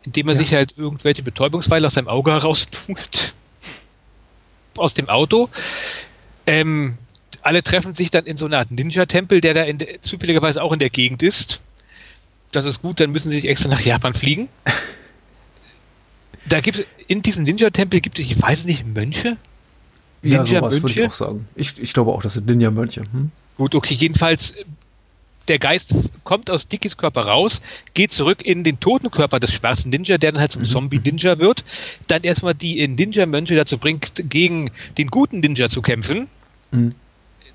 indem 0.05 0.29
er 0.29 0.35
ja. 0.35 0.39
sich 0.39 0.55
halt 0.55 0.75
irgendwelche 0.77 1.23
Betäubungsweile 1.23 1.87
aus 1.87 1.95
seinem 1.95 2.09
Auge 2.09 2.31
herauspult. 2.33 3.35
Aus 4.77 4.95
dem 4.95 5.09
Auto. 5.09 5.49
Ähm, 6.47 6.97
alle 7.43 7.63
treffen 7.63 7.95
sich 7.95 8.11
dann 8.11 8.27
in 8.27 8.37
so 8.37 8.47
einer 8.47 8.59
Art 8.59 8.71
Ninja-Tempel, 8.71 9.41
der 9.41 9.55
da 9.55 9.63
in 9.63 9.79
zufälligerweise 10.01 10.63
auch 10.63 10.73
in 10.73 10.79
der 10.79 10.91
Gegend 10.91 11.23
ist 11.23 11.61
das 12.53 12.65
ist 12.65 12.83
gut, 12.83 13.01
dann 13.01 13.11
müssen 13.11 13.31
sie 13.31 13.37
sich 13.37 13.49
extra 13.49 13.69
nach 13.69 13.81
Japan 13.81 14.15
fliegen. 14.15 14.49
Da 16.47 16.61
gibt 16.61 16.81
es, 16.81 16.87
in 17.07 17.23
diesem 17.23 17.45
Ninja-Tempel 17.45 18.01
gibt 18.01 18.19
es, 18.19 18.27
ich 18.27 18.41
weiß 18.41 18.65
nicht, 18.65 18.87
Mönche? 18.87 19.37
Ninja 20.23 20.45
ja, 20.45 20.61
sowas 20.61 20.83
würde 20.83 21.01
ich 21.01 21.07
auch 21.07 21.15
sagen. 21.15 21.49
Ich, 21.55 21.79
ich 21.79 21.93
glaube 21.93 22.13
auch, 22.13 22.23
das 22.23 22.35
sind 22.35 22.47
Ninja-Mönche. 22.47 23.03
Hm? 23.13 23.31
Gut, 23.57 23.75
okay, 23.75 23.95
jedenfalls 23.95 24.55
der 25.49 25.59
Geist 25.59 25.95
kommt 26.23 26.51
aus 26.51 26.69
Dickies 26.69 26.97
Körper 26.97 27.23
raus, 27.23 27.61
geht 27.95 28.13
zurück 28.13 28.45
in 28.45 28.63
den 28.63 28.79
toten 28.79 29.11
Körper 29.11 29.41
des 29.41 29.53
schwarzen 29.53 29.91
Ninja, 29.91 30.17
der 30.17 30.33
dann 30.33 30.41
halt 30.41 30.53
zum 30.53 30.63
mhm. 30.63 30.67
Zombie-Ninja 30.67 31.39
wird, 31.39 31.65
dann 32.07 32.23
erstmal 32.23 32.55
die 32.55 32.87
Ninja-Mönche 32.87 33.57
dazu 33.57 33.79
bringt, 33.79 34.13
gegen 34.31 34.71
den 34.97 35.09
guten 35.09 35.41
Ninja 35.41 35.69
zu 35.69 35.83
kämpfen. 35.83 36.29
Mhm. 36.71 36.95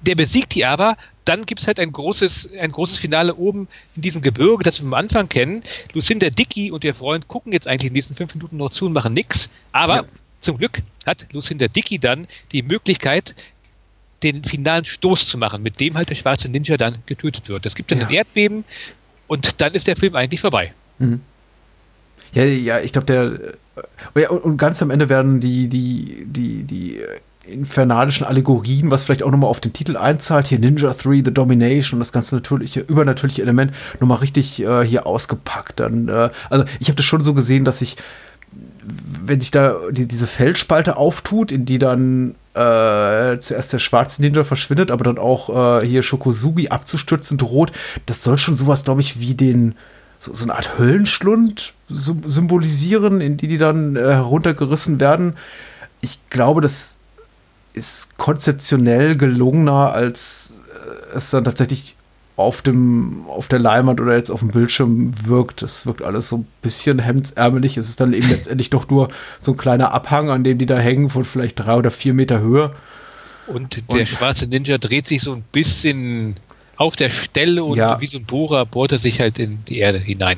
Der 0.01 0.15
besiegt 0.15 0.55
die 0.55 0.65
aber, 0.65 0.97
dann 1.25 1.45
gibt 1.45 1.61
es 1.61 1.67
halt 1.67 1.79
ein 1.79 1.91
großes, 1.91 2.51
ein 2.59 2.71
großes 2.71 2.99
Finale 2.99 3.35
oben 3.35 3.67
in 3.95 4.01
diesem 4.03 4.21
Gebirge, 4.21 4.63
das 4.63 4.79
wir 4.81 4.87
am 4.87 4.93
Anfang 4.93 5.27
kennen. 5.27 5.63
Lucinda 5.93 6.29
Dickey 6.29 6.71
und 6.71 6.83
ihr 6.83 6.95
Freund 6.95 7.27
gucken 7.27 7.51
jetzt 7.51 7.67
eigentlich 7.67 7.87
in 7.87 7.89
den 7.89 7.93
nächsten 7.95 8.15
fünf 8.15 8.33
Minuten 8.35 8.57
noch 8.57 8.69
zu 8.69 8.85
und 8.85 8.93
machen 8.93 9.13
nichts, 9.13 9.49
aber 9.71 9.95
ja. 9.95 10.03
zum 10.39 10.57
Glück 10.57 10.81
hat 11.05 11.27
Lucinda 11.31 11.67
Dickey 11.67 11.99
dann 11.99 12.27
die 12.51 12.61
Möglichkeit, 12.61 13.35
den 14.23 14.43
finalen 14.43 14.85
Stoß 14.85 15.27
zu 15.27 15.37
machen, 15.37 15.61
mit 15.61 15.79
dem 15.79 15.95
halt 15.95 16.09
der 16.09 16.15
schwarze 16.15 16.49
Ninja 16.49 16.77
dann 16.77 16.99
getötet 17.05 17.49
wird. 17.49 17.65
Es 17.65 17.75
gibt 17.75 17.91
dann 17.91 17.99
ja. 17.99 18.07
ein 18.07 18.13
Erdbeben 18.13 18.63
und 19.27 19.61
dann 19.61 19.73
ist 19.73 19.87
der 19.87 19.95
Film 19.95 20.15
eigentlich 20.15 20.41
vorbei. 20.41 20.73
Mhm. 20.99 21.21
Ja, 22.33 22.43
ja, 22.43 22.79
ich 22.79 22.91
glaube, 22.91 23.05
der. 23.05 23.55
Oh 24.13 24.19
ja, 24.19 24.29
und 24.29 24.57
ganz 24.57 24.81
am 24.81 24.89
Ende 24.89 25.09
werden 25.09 25.39
die, 25.39 25.67
die, 25.67 26.25
die, 26.25 26.63
die 26.63 27.01
infernalischen 27.47 28.25
Allegorien, 28.25 28.91
was 28.91 29.03
vielleicht 29.03 29.23
auch 29.23 29.31
nochmal 29.31 29.49
auf 29.49 29.59
den 29.59 29.73
Titel 29.73 29.97
einzahlt, 29.97 30.47
hier 30.47 30.59
Ninja 30.59 30.93
3, 30.93 31.21
The 31.25 31.33
Domination, 31.33 31.99
das 31.99 32.11
ganze 32.11 32.35
natürliche, 32.35 32.81
übernatürliche 32.81 33.41
Element 33.41 33.73
nochmal 33.99 34.19
richtig 34.19 34.61
äh, 34.61 34.83
hier 34.83 35.05
ausgepackt. 35.05 35.79
Dann, 35.79 36.07
äh, 36.07 36.29
also 36.49 36.65
ich 36.79 36.87
habe 36.87 36.95
das 36.95 37.05
schon 37.05 37.21
so 37.21 37.33
gesehen, 37.33 37.65
dass 37.65 37.81
ich, 37.81 37.97
wenn 38.81 39.41
sich 39.41 39.51
da 39.51 39.75
die, 39.91 40.07
diese 40.07 40.27
Feldspalte 40.27 40.97
auftut, 40.97 41.51
in 41.51 41.65
die 41.65 41.79
dann 41.79 42.35
äh, 42.53 43.37
zuerst 43.39 43.73
der 43.73 43.79
schwarze 43.79 44.21
Ninja 44.21 44.43
verschwindet, 44.43 44.91
aber 44.91 45.03
dann 45.03 45.17
auch 45.17 45.81
äh, 45.81 45.87
hier 45.87 46.03
Shokosugi 46.03 46.69
abzustürzen 46.69 47.37
droht. 47.37 47.71
Das 48.05 48.23
soll 48.23 48.37
schon 48.37 48.55
sowas, 48.55 48.83
glaube 48.83 49.01
ich, 49.01 49.19
wie 49.19 49.35
den 49.35 49.75
so, 50.19 50.33
so 50.33 50.45
eine 50.45 50.55
Art 50.55 50.79
Höllenschlund 50.79 51.73
symbolisieren, 51.89 53.21
in 53.21 53.37
die 53.37 53.47
die 53.47 53.57
dann 53.57 53.95
äh, 53.95 53.99
heruntergerissen 53.99 54.99
werden. 54.99 55.35
Ich 56.01 56.19
glaube, 56.29 56.61
das 56.61 56.99
ist 57.75 58.17
konzeptionell 58.17 59.15
gelungener, 59.15 59.93
als 59.93 60.59
äh, 61.11 61.17
es 61.17 61.29
dann 61.29 61.43
tatsächlich 61.43 61.95
auf 62.37 62.61
dem, 62.61 63.25
auf 63.27 63.47
der 63.47 63.59
Leinwand 63.59 64.01
oder 64.01 64.15
jetzt 64.15 64.29
auf 64.29 64.39
dem 64.39 64.49
Bildschirm 64.49 65.13
wirkt. 65.25 65.61
Es 65.61 65.85
wirkt 65.85 66.01
alles 66.01 66.29
so 66.29 66.37
ein 66.37 66.47
bisschen 66.61 66.99
hemdsärmelig. 66.99 67.77
Es 67.77 67.87
ist 67.87 67.99
dann 68.01 68.13
eben 68.13 68.29
letztendlich 68.29 68.69
doch 68.69 68.89
nur 68.89 69.09
so 69.39 69.53
ein 69.53 69.57
kleiner 69.57 69.93
Abhang, 69.93 70.29
an 70.29 70.43
dem 70.43 70.57
die 70.57 70.65
da 70.65 70.77
hängen, 70.77 71.09
von 71.09 71.23
vielleicht 71.23 71.59
drei 71.59 71.75
oder 71.75 71.91
vier 71.91 72.13
Meter 72.13 72.39
Höhe. 72.39 72.75
Und 73.47 73.77
der 73.91 73.99
und, 73.99 74.07
schwarze 74.07 74.47
Ninja 74.47 74.77
dreht 74.77 75.07
sich 75.07 75.21
so 75.21 75.33
ein 75.33 75.43
bisschen 75.51 76.35
auf 76.77 76.95
der 76.95 77.09
Stelle 77.09 77.63
und 77.63 77.77
ja. 77.77 78.01
wie 78.01 78.07
so 78.07 78.17
ein 78.17 78.25
Bohrer 78.25 78.65
bohrt 78.65 78.91
er 78.91 78.97
sich 78.97 79.21
halt 79.21 79.39
in 79.39 79.63
die 79.65 79.77
Erde 79.77 79.99
hinein. 79.99 80.37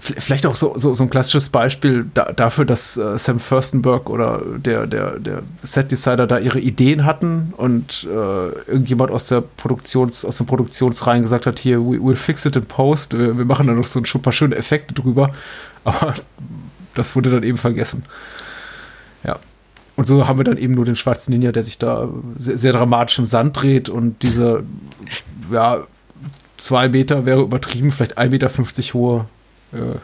Vielleicht 0.00 0.46
auch 0.46 0.56
so, 0.56 0.74
so, 0.76 0.94
so 0.94 1.04
ein 1.04 1.10
klassisches 1.10 1.50
Beispiel 1.50 2.06
da, 2.14 2.32
dafür, 2.32 2.64
dass 2.64 2.96
äh, 2.96 3.18
Sam 3.18 3.38
Furstenberg 3.38 4.08
oder 4.08 4.42
der, 4.56 4.86
der, 4.86 5.18
der 5.18 5.42
Set-Designer 5.62 6.26
da 6.26 6.38
ihre 6.38 6.58
Ideen 6.58 7.04
hatten 7.04 7.52
und 7.56 8.04
äh, 8.04 8.48
irgendjemand 8.66 9.10
aus 9.10 9.28
der 9.28 9.42
Produktions, 9.42 10.24
aus 10.24 10.38
dem 10.38 10.46
Produktionsreihen 10.46 11.22
gesagt 11.22 11.44
hat, 11.44 11.58
hier, 11.58 11.80
we, 11.80 11.96
we'll 11.96 12.16
fix 12.16 12.46
it 12.46 12.56
in 12.56 12.64
post, 12.64 13.18
wir, 13.18 13.36
wir 13.36 13.44
machen 13.44 13.66
da 13.66 13.74
noch 13.74 13.86
so 13.86 14.00
ein 14.00 14.22
paar 14.22 14.32
schöne 14.32 14.56
Effekte 14.56 14.94
drüber, 14.94 15.32
aber 15.84 16.14
das 16.94 17.14
wurde 17.14 17.30
dann 17.30 17.42
eben 17.42 17.58
vergessen. 17.58 18.04
Ja. 19.22 19.38
Und 19.96 20.06
so 20.06 20.26
haben 20.26 20.38
wir 20.38 20.44
dann 20.44 20.56
eben 20.56 20.74
nur 20.74 20.86
den 20.86 20.96
schwarzen 20.96 21.32
Ninja, 21.32 21.52
der 21.52 21.62
sich 21.62 21.78
da 21.78 22.08
sehr, 22.38 22.58
sehr 22.58 22.72
dramatisch 22.72 23.18
im 23.18 23.26
Sand 23.26 23.60
dreht 23.60 23.88
und 23.88 24.22
diese, 24.22 24.64
ja, 25.52 25.84
zwei 26.56 26.88
Meter 26.88 27.26
wäre 27.26 27.42
übertrieben, 27.42 27.92
vielleicht 27.92 28.18
1,50 28.18 28.28
Meter 28.30 28.50
hohe 28.94 29.26
äh, 29.74 29.98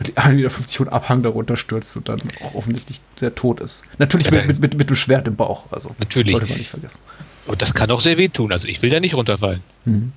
1,50 0.00 0.80
Meter 0.80 0.92
Abhang 0.92 1.22
darunter 1.22 1.56
stürzt 1.56 1.96
und 1.96 2.08
dann 2.08 2.20
auch 2.42 2.54
offensichtlich 2.54 3.00
sehr 3.16 3.34
tot 3.34 3.60
ist. 3.60 3.84
Natürlich 3.98 4.26
ja, 4.26 4.32
mit, 4.32 4.46
mit, 4.46 4.60
mit, 4.60 4.74
mit 4.74 4.88
dem 4.88 4.96
Schwert 4.96 5.28
im 5.28 5.36
Bauch. 5.36 5.66
Also 5.70 5.94
natürlich. 5.98 6.32
sollte 6.32 6.48
man 6.48 6.58
nicht 6.58 6.70
vergessen. 6.70 7.02
Und 7.46 7.60
das 7.60 7.74
kann 7.74 7.90
auch 7.90 8.00
sehr 8.00 8.16
wehtun. 8.16 8.52
Also 8.52 8.68
ich 8.68 8.80
will 8.82 8.90
da 8.90 9.00
nicht 9.00 9.14
runterfallen. 9.14 9.62
Mhm. 9.84 10.12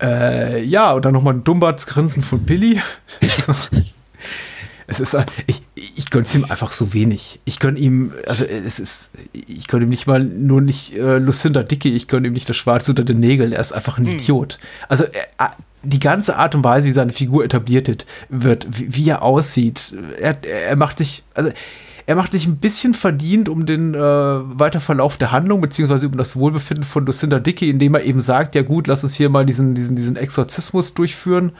Äh, 0.00 0.64
ja, 0.64 0.92
und 0.92 1.04
dann 1.04 1.14
nochmal 1.14 1.34
ein 1.34 1.44
Dumbarts 1.44 1.86
Grinsen 1.86 2.24
von 2.24 2.42
Billy. 2.42 2.80
es 4.88 4.98
ist, 4.98 5.16
ich, 5.46 5.62
ich 5.74 6.10
gönne 6.10 6.24
es 6.24 6.34
ihm 6.34 6.44
einfach 6.44 6.72
so 6.72 6.92
wenig. 6.92 7.38
Ich 7.44 7.60
gönne 7.60 7.78
ihm, 7.78 8.12
also 8.26 8.44
es 8.44 8.80
ist, 8.80 9.12
ich 9.32 9.68
gönne 9.68 9.84
ihm 9.84 9.90
nicht 9.90 10.08
mal 10.08 10.24
nur 10.24 10.60
nicht 10.60 10.96
äh, 10.96 11.18
Lucinda 11.18 11.62
Dickey, 11.62 11.94
ich 11.94 12.08
gönne 12.08 12.26
ihm 12.26 12.32
nicht 12.32 12.48
das 12.48 12.56
Schwarz 12.56 12.88
unter 12.88 13.04
den 13.04 13.20
Nägeln. 13.20 13.52
Er 13.52 13.60
ist 13.60 13.72
einfach 13.72 13.98
ein 13.98 14.06
hm. 14.06 14.14
Idiot. 14.18 14.58
Also 14.88 15.04
er, 15.04 15.52
die 15.82 16.00
ganze 16.00 16.36
Art 16.36 16.54
und 16.54 16.64
Weise, 16.64 16.88
wie 16.88 16.92
seine 16.92 17.12
Figur 17.12 17.44
etabliert 17.44 18.06
wird, 18.28 18.66
wie, 18.70 18.96
wie 18.96 19.08
er 19.08 19.22
aussieht, 19.22 19.94
er, 20.20 20.36
er 20.44 20.76
macht 20.76 20.98
sich, 20.98 21.24
also 21.34 21.50
er 22.06 22.16
macht 22.16 22.32
sich 22.32 22.46
ein 22.46 22.56
bisschen 22.56 22.94
verdient 22.94 23.48
um 23.48 23.66
den 23.66 23.94
äh, 23.94 23.98
Weiterverlauf 23.98 25.16
der 25.16 25.32
Handlung, 25.32 25.60
beziehungsweise 25.60 26.08
um 26.08 26.16
das 26.16 26.36
Wohlbefinden 26.36 26.84
von 26.84 27.06
Lucinda 27.06 27.38
Dickey, 27.38 27.70
indem 27.70 27.94
er 27.94 28.04
eben 28.04 28.20
sagt, 28.20 28.54
ja 28.54 28.62
gut, 28.62 28.86
lass 28.86 29.04
uns 29.04 29.14
hier 29.14 29.28
mal 29.28 29.46
diesen, 29.46 29.74
diesen, 29.74 29.96
diesen 29.96 30.16
Exorzismus 30.16 30.94
durchführen 30.94 31.52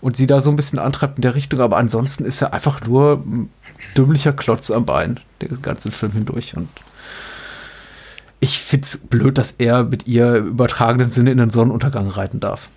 und 0.00 0.16
sie 0.16 0.26
da 0.26 0.40
so 0.42 0.50
ein 0.50 0.56
bisschen 0.56 0.78
antreibt 0.78 1.18
in 1.18 1.22
der 1.22 1.34
Richtung, 1.34 1.60
aber 1.60 1.76
ansonsten 1.76 2.24
ist 2.24 2.42
er 2.42 2.52
einfach 2.52 2.80
nur 2.86 3.22
ein 3.26 3.50
dümmlicher 3.96 4.32
Klotz 4.32 4.70
am 4.70 4.84
Bein, 4.84 5.20
den 5.40 5.62
ganzen 5.62 5.92
Film 5.92 6.12
hindurch 6.12 6.56
und 6.56 6.68
ich 8.42 8.58
find's 8.58 8.96
blöd, 8.98 9.36
dass 9.36 9.52
er 9.52 9.84
mit 9.84 10.06
ihr 10.06 10.36
im 10.36 10.46
übertragenen 10.48 11.10
Sinne 11.10 11.30
in 11.30 11.38
den 11.38 11.50
Sonnenuntergang 11.50 12.08
reiten 12.08 12.40
darf 12.40 12.70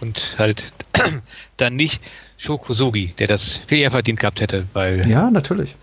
und 0.00 0.36
halt 0.38 0.72
dann 1.56 1.76
nicht 1.76 2.02
Shokosugi, 2.36 3.14
der 3.18 3.26
das 3.26 3.56
viel 3.56 3.78
eher 3.78 3.90
verdient 3.90 4.20
gehabt 4.20 4.40
hätte, 4.40 4.64
weil. 4.72 5.08
Ja, 5.08 5.30
natürlich. 5.30 5.76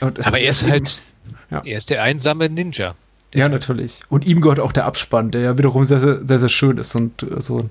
Aber 0.00 0.40
er 0.40 0.50
ist 0.50 0.68
halt, 0.68 1.02
ja. 1.50 1.62
er 1.64 1.76
ist 1.76 1.90
der 1.90 2.02
einsame 2.02 2.48
Ninja. 2.48 2.94
Ja, 3.34 3.48
natürlich. 3.48 4.00
Und 4.08 4.26
ihm 4.26 4.40
gehört 4.40 4.60
auch 4.60 4.72
der 4.72 4.84
Abspann, 4.84 5.30
der 5.30 5.40
ja 5.40 5.58
wiederum 5.58 5.84
sehr, 5.84 6.00
sehr, 6.00 6.26
sehr, 6.26 6.38
sehr 6.38 6.48
schön 6.48 6.76
ist 6.76 6.94
und 6.94 7.22
äh, 7.22 7.40
so 7.40 7.70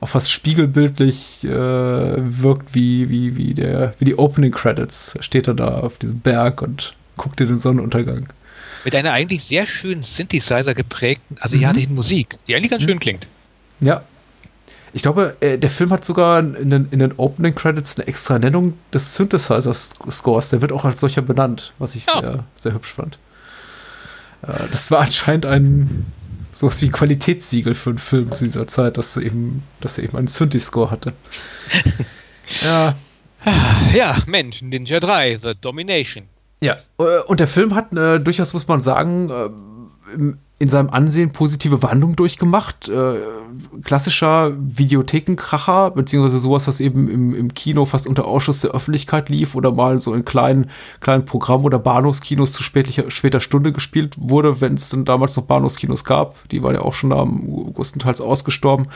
auch 0.00 0.08
fast 0.08 0.30
spiegelbildlich 0.30 1.44
äh, 1.44 1.48
wirkt 1.48 2.74
wie, 2.74 3.08
wie, 3.08 3.36
wie, 3.36 3.54
der, 3.54 3.94
wie 3.98 4.04
die 4.04 4.16
Opening 4.16 4.52
Credits. 4.52 5.16
Steht 5.20 5.48
er 5.48 5.54
da 5.54 5.78
auf 5.78 5.96
diesem 5.98 6.20
Berg 6.20 6.60
und 6.60 6.94
guckt 7.16 7.40
in 7.40 7.46
den 7.46 7.56
Sonnenuntergang. 7.56 8.26
Mit 8.84 8.94
einer 8.94 9.12
eigentlich 9.12 9.42
sehr 9.42 9.66
schönen 9.66 10.02
Synthesizer 10.02 10.74
geprägten 10.74 11.36
asiatischen 11.40 11.90
mhm. 11.90 11.96
Musik, 11.96 12.36
die 12.46 12.54
eigentlich 12.54 12.70
ganz 12.70 12.82
mhm. 12.82 12.88
schön 12.88 13.00
klingt. 13.00 13.28
Ja, 13.80 14.02
ich 14.96 15.02
glaube, 15.02 15.36
äh, 15.40 15.58
der 15.58 15.68
Film 15.68 15.90
hat 15.90 16.06
sogar 16.06 16.38
in 16.40 16.70
den, 16.70 16.88
in 16.90 17.00
den 17.00 17.12
Opening 17.18 17.54
Credits 17.54 17.98
eine 17.98 18.08
extra 18.08 18.38
Nennung 18.38 18.78
des 18.94 19.14
Synthesizer-Scores. 19.14 20.48
Der 20.48 20.62
wird 20.62 20.72
auch 20.72 20.86
als 20.86 21.00
solcher 21.00 21.20
benannt, 21.20 21.74
was 21.78 21.94
ich 21.94 22.06
ja. 22.06 22.18
sehr, 22.22 22.44
sehr 22.54 22.72
hübsch 22.72 22.94
fand. 22.94 23.18
Äh, 24.40 24.54
das 24.72 24.90
war 24.90 25.00
anscheinend 25.00 25.44
ein 25.44 26.06
sowas 26.50 26.80
wie 26.80 26.86
ein 26.86 26.92
Qualitätssiegel 26.92 27.74
für 27.74 27.90
einen 27.90 27.98
Film 27.98 28.32
zu 28.32 28.44
dieser 28.44 28.66
Zeit, 28.66 28.96
dass 28.96 29.18
er 29.18 29.24
eben, 29.24 29.64
dass 29.82 29.98
er 29.98 30.04
eben 30.04 30.16
einen 30.16 30.28
Synthi-Score 30.28 30.90
hatte. 30.90 31.12
ja. 32.64 32.94
Ja, 33.92 34.16
Mensch, 34.24 34.62
Ninja 34.62 34.98
3, 34.98 35.40
The 35.42 35.52
Domination. 35.60 36.24
Ja, 36.62 36.76
äh, 36.98 37.20
und 37.26 37.38
der 37.38 37.48
Film 37.48 37.74
hat 37.74 37.92
äh, 37.92 38.18
durchaus, 38.18 38.54
muss 38.54 38.66
man 38.66 38.80
sagen, 38.80 39.28
äh, 39.28 40.32
in 40.58 40.68
seinem 40.68 40.88
Ansehen 40.88 41.32
positive 41.32 41.82
Wandlung 41.82 42.16
durchgemacht. 42.16 42.88
Äh, 42.88 43.16
klassischer 43.82 44.54
Videothekenkracher, 44.58 45.90
beziehungsweise 45.90 46.40
sowas, 46.40 46.66
was 46.66 46.80
eben 46.80 47.10
im, 47.10 47.34
im 47.34 47.52
Kino 47.52 47.84
fast 47.84 48.06
unter 48.06 48.24
Ausschuss 48.24 48.62
der 48.62 48.70
Öffentlichkeit 48.70 49.28
lief 49.28 49.54
oder 49.54 49.70
mal 49.72 50.00
so 50.00 50.14
in 50.14 50.24
kleinen, 50.24 50.70
kleinen 51.00 51.26
Programm- 51.26 51.66
oder 51.66 51.78
Bahnhofskinos 51.78 52.52
zu 52.52 52.62
spätlicher, 52.62 53.10
später 53.10 53.40
Stunde 53.40 53.72
gespielt 53.72 54.14
wurde, 54.18 54.62
wenn 54.62 54.74
es 54.74 54.88
dann 54.88 55.04
damals 55.04 55.36
noch 55.36 55.44
Bahnhofskinos 55.44 56.04
gab. 56.04 56.48
Die 56.48 56.62
waren 56.62 56.74
ja 56.74 56.80
auch 56.80 56.94
schon 56.94 57.10
da 57.10 57.26
größtenteils 57.74 58.22
ausgestorben. 58.22 58.88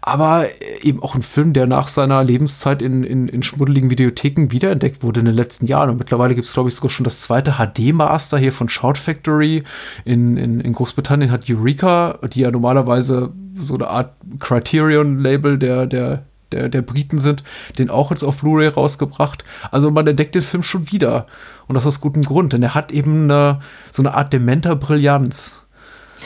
Aber 0.00 0.46
eben 0.80 1.02
auch 1.02 1.14
ein 1.14 1.22
Film, 1.22 1.52
der 1.52 1.66
nach 1.66 1.88
seiner 1.88 2.24
Lebenszeit 2.24 2.80
in, 2.80 3.04
in, 3.04 3.28
in 3.28 3.42
schmuddeligen 3.42 3.90
Videotheken 3.90 4.50
wiederentdeckt 4.50 5.02
wurde 5.02 5.20
in 5.20 5.26
den 5.26 5.34
letzten 5.34 5.66
Jahren. 5.66 5.90
Und 5.90 5.98
mittlerweile 5.98 6.34
gibt 6.34 6.46
es, 6.46 6.54
glaube 6.54 6.70
ich, 6.70 6.74
sogar 6.74 6.88
schon 6.88 7.04
das 7.04 7.20
zweite 7.20 7.56
HD-Master 7.58 8.38
hier 8.38 8.52
von 8.54 8.70
Shout 8.70 8.94
Factory 8.94 9.62
in, 10.06 10.38
in, 10.38 10.60
in 10.60 10.72
Großbritannien 10.86 11.32
hat 11.32 11.50
Eureka, 11.50 12.20
die 12.32 12.42
ja 12.42 12.50
normalerweise 12.52 13.32
so 13.56 13.74
eine 13.74 13.88
Art 13.88 14.14
Criterion-Label 14.38 15.58
der, 15.58 15.86
der, 15.86 16.22
der, 16.52 16.68
der 16.68 16.82
Briten 16.82 17.18
sind, 17.18 17.42
den 17.76 17.90
auch 17.90 18.12
jetzt 18.12 18.22
auf 18.22 18.36
Blu-ray 18.36 18.68
rausgebracht. 18.68 19.42
Also 19.72 19.90
man 19.90 20.06
entdeckt 20.06 20.36
den 20.36 20.42
Film 20.42 20.62
schon 20.62 20.92
wieder. 20.92 21.26
Und 21.66 21.74
das 21.74 21.86
aus 21.86 22.00
gutem 22.00 22.22
Grund, 22.22 22.52
denn 22.52 22.62
er 22.62 22.74
hat 22.74 22.92
eben 22.92 23.24
eine, 23.24 23.60
so 23.90 24.00
eine 24.00 24.14
Art 24.14 24.32
dementer 24.32 24.76
Brillanz. 24.76 25.52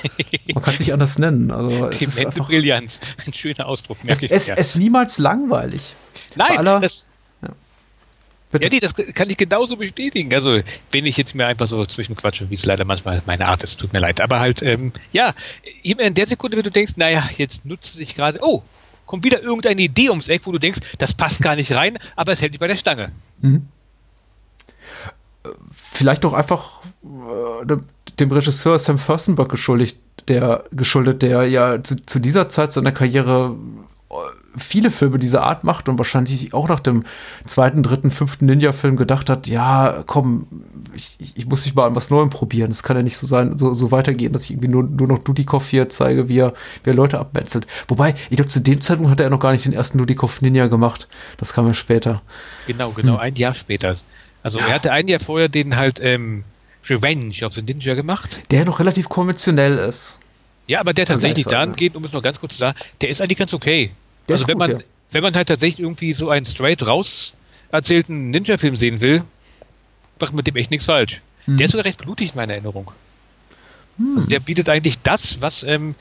Man 0.55 0.63
kann 0.63 0.75
es 0.75 0.81
nicht 0.81 0.93
anders 0.93 1.19
nennen. 1.19 1.51
Also 1.51 1.87
es 1.87 2.03
ist 2.03 2.27
einfach, 2.27 2.47
Brillanz. 2.47 3.01
Ein 3.27 3.33
schöner 3.33 3.67
Ausdruck, 3.67 4.05
merke 4.05 4.27
ich. 4.27 4.33
Es, 4.33 4.49
es 4.49 4.77
niemals 4.77 5.19
langweilig. 5.19 5.97
Nein, 6.37 6.59
aller, 6.59 6.81
das, 8.53 8.63
ja, 8.63 8.69
nee, 8.69 8.81
das 8.81 8.95
kann 9.15 9.31
ich 9.31 9.37
genauso 9.37 9.77
bestätigen. 9.77 10.35
Also, 10.35 10.61
wenn 10.91 11.07
ich 11.07 11.17
jetzt 11.17 11.35
mir 11.35 11.47
einfach 11.47 11.69
so 11.69 11.85
zwischenquatsche, 11.87 12.51
wie 12.51 12.55
es 12.55 12.67
leider 12.67 12.85
manchmal 12.85 13.23
meine 13.27 13.47
Art 13.47 13.63
ist, 13.63 13.79
tut 13.79 13.93
mir 13.93 14.01
leid. 14.01 14.21
Aber 14.21 14.41
halt, 14.41 14.63
ähm, 14.63 14.93
ja, 15.13 15.35
immer 15.83 16.03
in 16.03 16.15
der 16.15 16.27
Sekunde, 16.27 16.57
wenn 16.57 16.65
du 16.65 16.71
denkst, 16.71 16.95
naja, 16.97 17.23
jetzt 17.37 17.65
nutzt 17.65 17.95
sich 17.95 18.17
gerade, 18.17 18.41
oh, 18.43 18.63
kommt 19.07 19.25
wieder 19.25 19.43
irgendeine 19.43 19.83
Idee 19.83 20.11
ums 20.11 20.29
Eck, 20.29 20.43
wo 20.47 20.53
du 20.53 20.59
denkst, 20.59 20.81
das 20.99 21.15
passt 21.15 21.43
gar 21.43 21.57
nicht 21.57 21.73
rein, 21.73 21.99
aber 22.17 22.33
es 22.33 22.41
hält 22.41 22.53
dich 22.53 22.61
bei 22.61 22.69
der 22.69 22.77
Stange. 22.77 23.13
Mhm. 23.41 23.67
Vielleicht 25.73 26.25
doch 26.25 26.33
einfach 26.33 26.83
äh, 27.05 27.77
dem 28.19 28.33
Regisseur 28.33 28.79
Sam 28.79 28.99
Furstenberg 28.99 29.49
geschuldigt, 29.49 29.99
der 30.29 30.65
geschuldet, 30.73 31.23
der 31.23 31.49
ja 31.49 31.83
zu, 31.83 31.97
zu 32.05 32.19
dieser 32.19 32.49
Zeit 32.49 32.73
seiner 32.73 32.93
Karriere 32.93 33.57
viele 34.57 34.91
Filme 34.91 35.19
dieser 35.19 35.43
Art 35.43 35.65
macht 35.65 35.89
und 35.89 35.99
wahrscheinlich 35.99 36.39
sich 36.39 36.55
auch 36.55 36.69
nach 36.69 36.81
dem 36.81 37.05
zweiten, 37.45 37.83
dritten, 37.83 38.11
fünften 38.11 38.47
Ninja-Film 38.47 38.97
gedacht 38.97 39.31
hat, 39.31 39.47
ja, 39.47 40.03
komm, 40.07 40.47
ich, 40.95 41.17
ich 41.35 41.47
muss 41.47 41.65
mich 41.65 41.75
mal 41.75 41.87
an 41.87 41.95
was 41.95 42.11
Neuem 42.11 42.31
probieren. 42.31 42.71
Das 42.71 42.83
kann 42.83 42.97
ja 42.97 43.03
nicht 43.03 43.17
so 43.17 43.27
sein, 43.27 43.59
so, 43.59 43.75
so 43.75 43.91
weitergehen, 43.91 44.33
dass 44.33 44.45
ich 44.45 44.53
irgendwie 44.53 44.69
nur, 44.69 44.83
nur 44.83 45.09
noch 45.09 45.19
Dudikoff 45.19 45.69
hier 45.69 45.89
zeige, 45.89 46.29
wie 46.29 46.39
er, 46.39 46.53
wie 46.85 46.91
er 46.91 46.95
Leute 46.95 47.19
abmetzelt. 47.19 47.67
Wobei, 47.89 48.15
ich 48.29 48.37
glaube, 48.37 48.49
zu 48.49 48.61
dem 48.61 48.81
Zeitpunkt 48.81 49.11
hat 49.11 49.21
er 49.21 49.31
noch 49.31 49.41
gar 49.41 49.53
nicht 49.53 49.65
den 49.65 49.73
ersten 49.73 49.99
Dudikoff 49.99 50.43
Ninja 50.43 50.67
gemacht. 50.67 51.09
Das 51.37 51.53
kam 51.53 51.67
ja 51.67 51.75
später. 51.75 52.23
Genau, 52.67 52.91
genau, 52.91 53.15
hm. 53.15 53.21
ein 53.21 53.35
Jahr 53.37 53.55
später. 53.55 53.97
Also 54.43 54.59
ja. 54.59 54.67
er 54.67 54.75
hatte 54.75 54.93
ein 54.93 55.09
Jahr 55.09 55.21
vorher 55.21 55.49
den 55.49 55.77
halt 55.77 56.01
ähm, 56.03 56.45
Revenge 56.89 57.45
of 57.45 57.53
the 57.53 57.63
Ninja 57.63 57.95
gemacht. 57.95 58.41
Der 58.51 58.65
noch 58.65 58.81
relativ 58.81 59.09
konventionell 59.09 59.77
ist. 59.77 60.19
Ja, 60.67 60.81
aber 60.81 60.93
der 60.93 61.05
tatsächlich 61.05 61.47
dann 61.47 61.75
geht, 61.75 61.97
um 61.97 62.05
es 62.05 62.13
noch 62.13 62.23
ganz 62.23 62.39
kurz 62.39 62.53
zu 62.53 62.59
sagen, 62.59 62.79
der 63.01 63.09
ist 63.09 63.21
eigentlich 63.21 63.39
ganz 63.39 63.53
okay. 63.53 63.91
Der 64.31 64.37
also 64.37 64.49
wenn 64.49 64.59
gut, 64.59 64.69
man, 64.69 64.79
ja. 64.79 64.85
wenn 65.11 65.23
man 65.23 65.35
halt 65.35 65.49
tatsächlich 65.49 65.81
irgendwie 65.81 66.13
so 66.13 66.31
einen 66.31 66.45
straight 66.45 66.87
raus 66.87 67.35
erzählten 67.73 68.31
Ninja-Film 68.31 68.77
sehen 68.77 69.01
will, 69.01 69.25
macht 70.21 70.35
mit 70.35 70.47
dem 70.47 70.57
echt 70.57 70.71
nichts 70.71 70.87
falsch. 70.87 71.21
Hm. 71.47 71.57
Der 71.57 71.65
ist 71.65 71.73
sogar 71.73 71.85
recht 71.85 71.99
blutig 71.99 72.31
in 72.31 72.37
meiner 72.37 72.55
Erinnerung. 72.55 72.93
Hm. 73.97 74.15
Also 74.17 74.29
der 74.29 74.41
bietet 74.41 74.69
eigentlich 74.69 74.99
das, 75.03 75.41
was 75.41 75.65
ähm, 75.65 75.95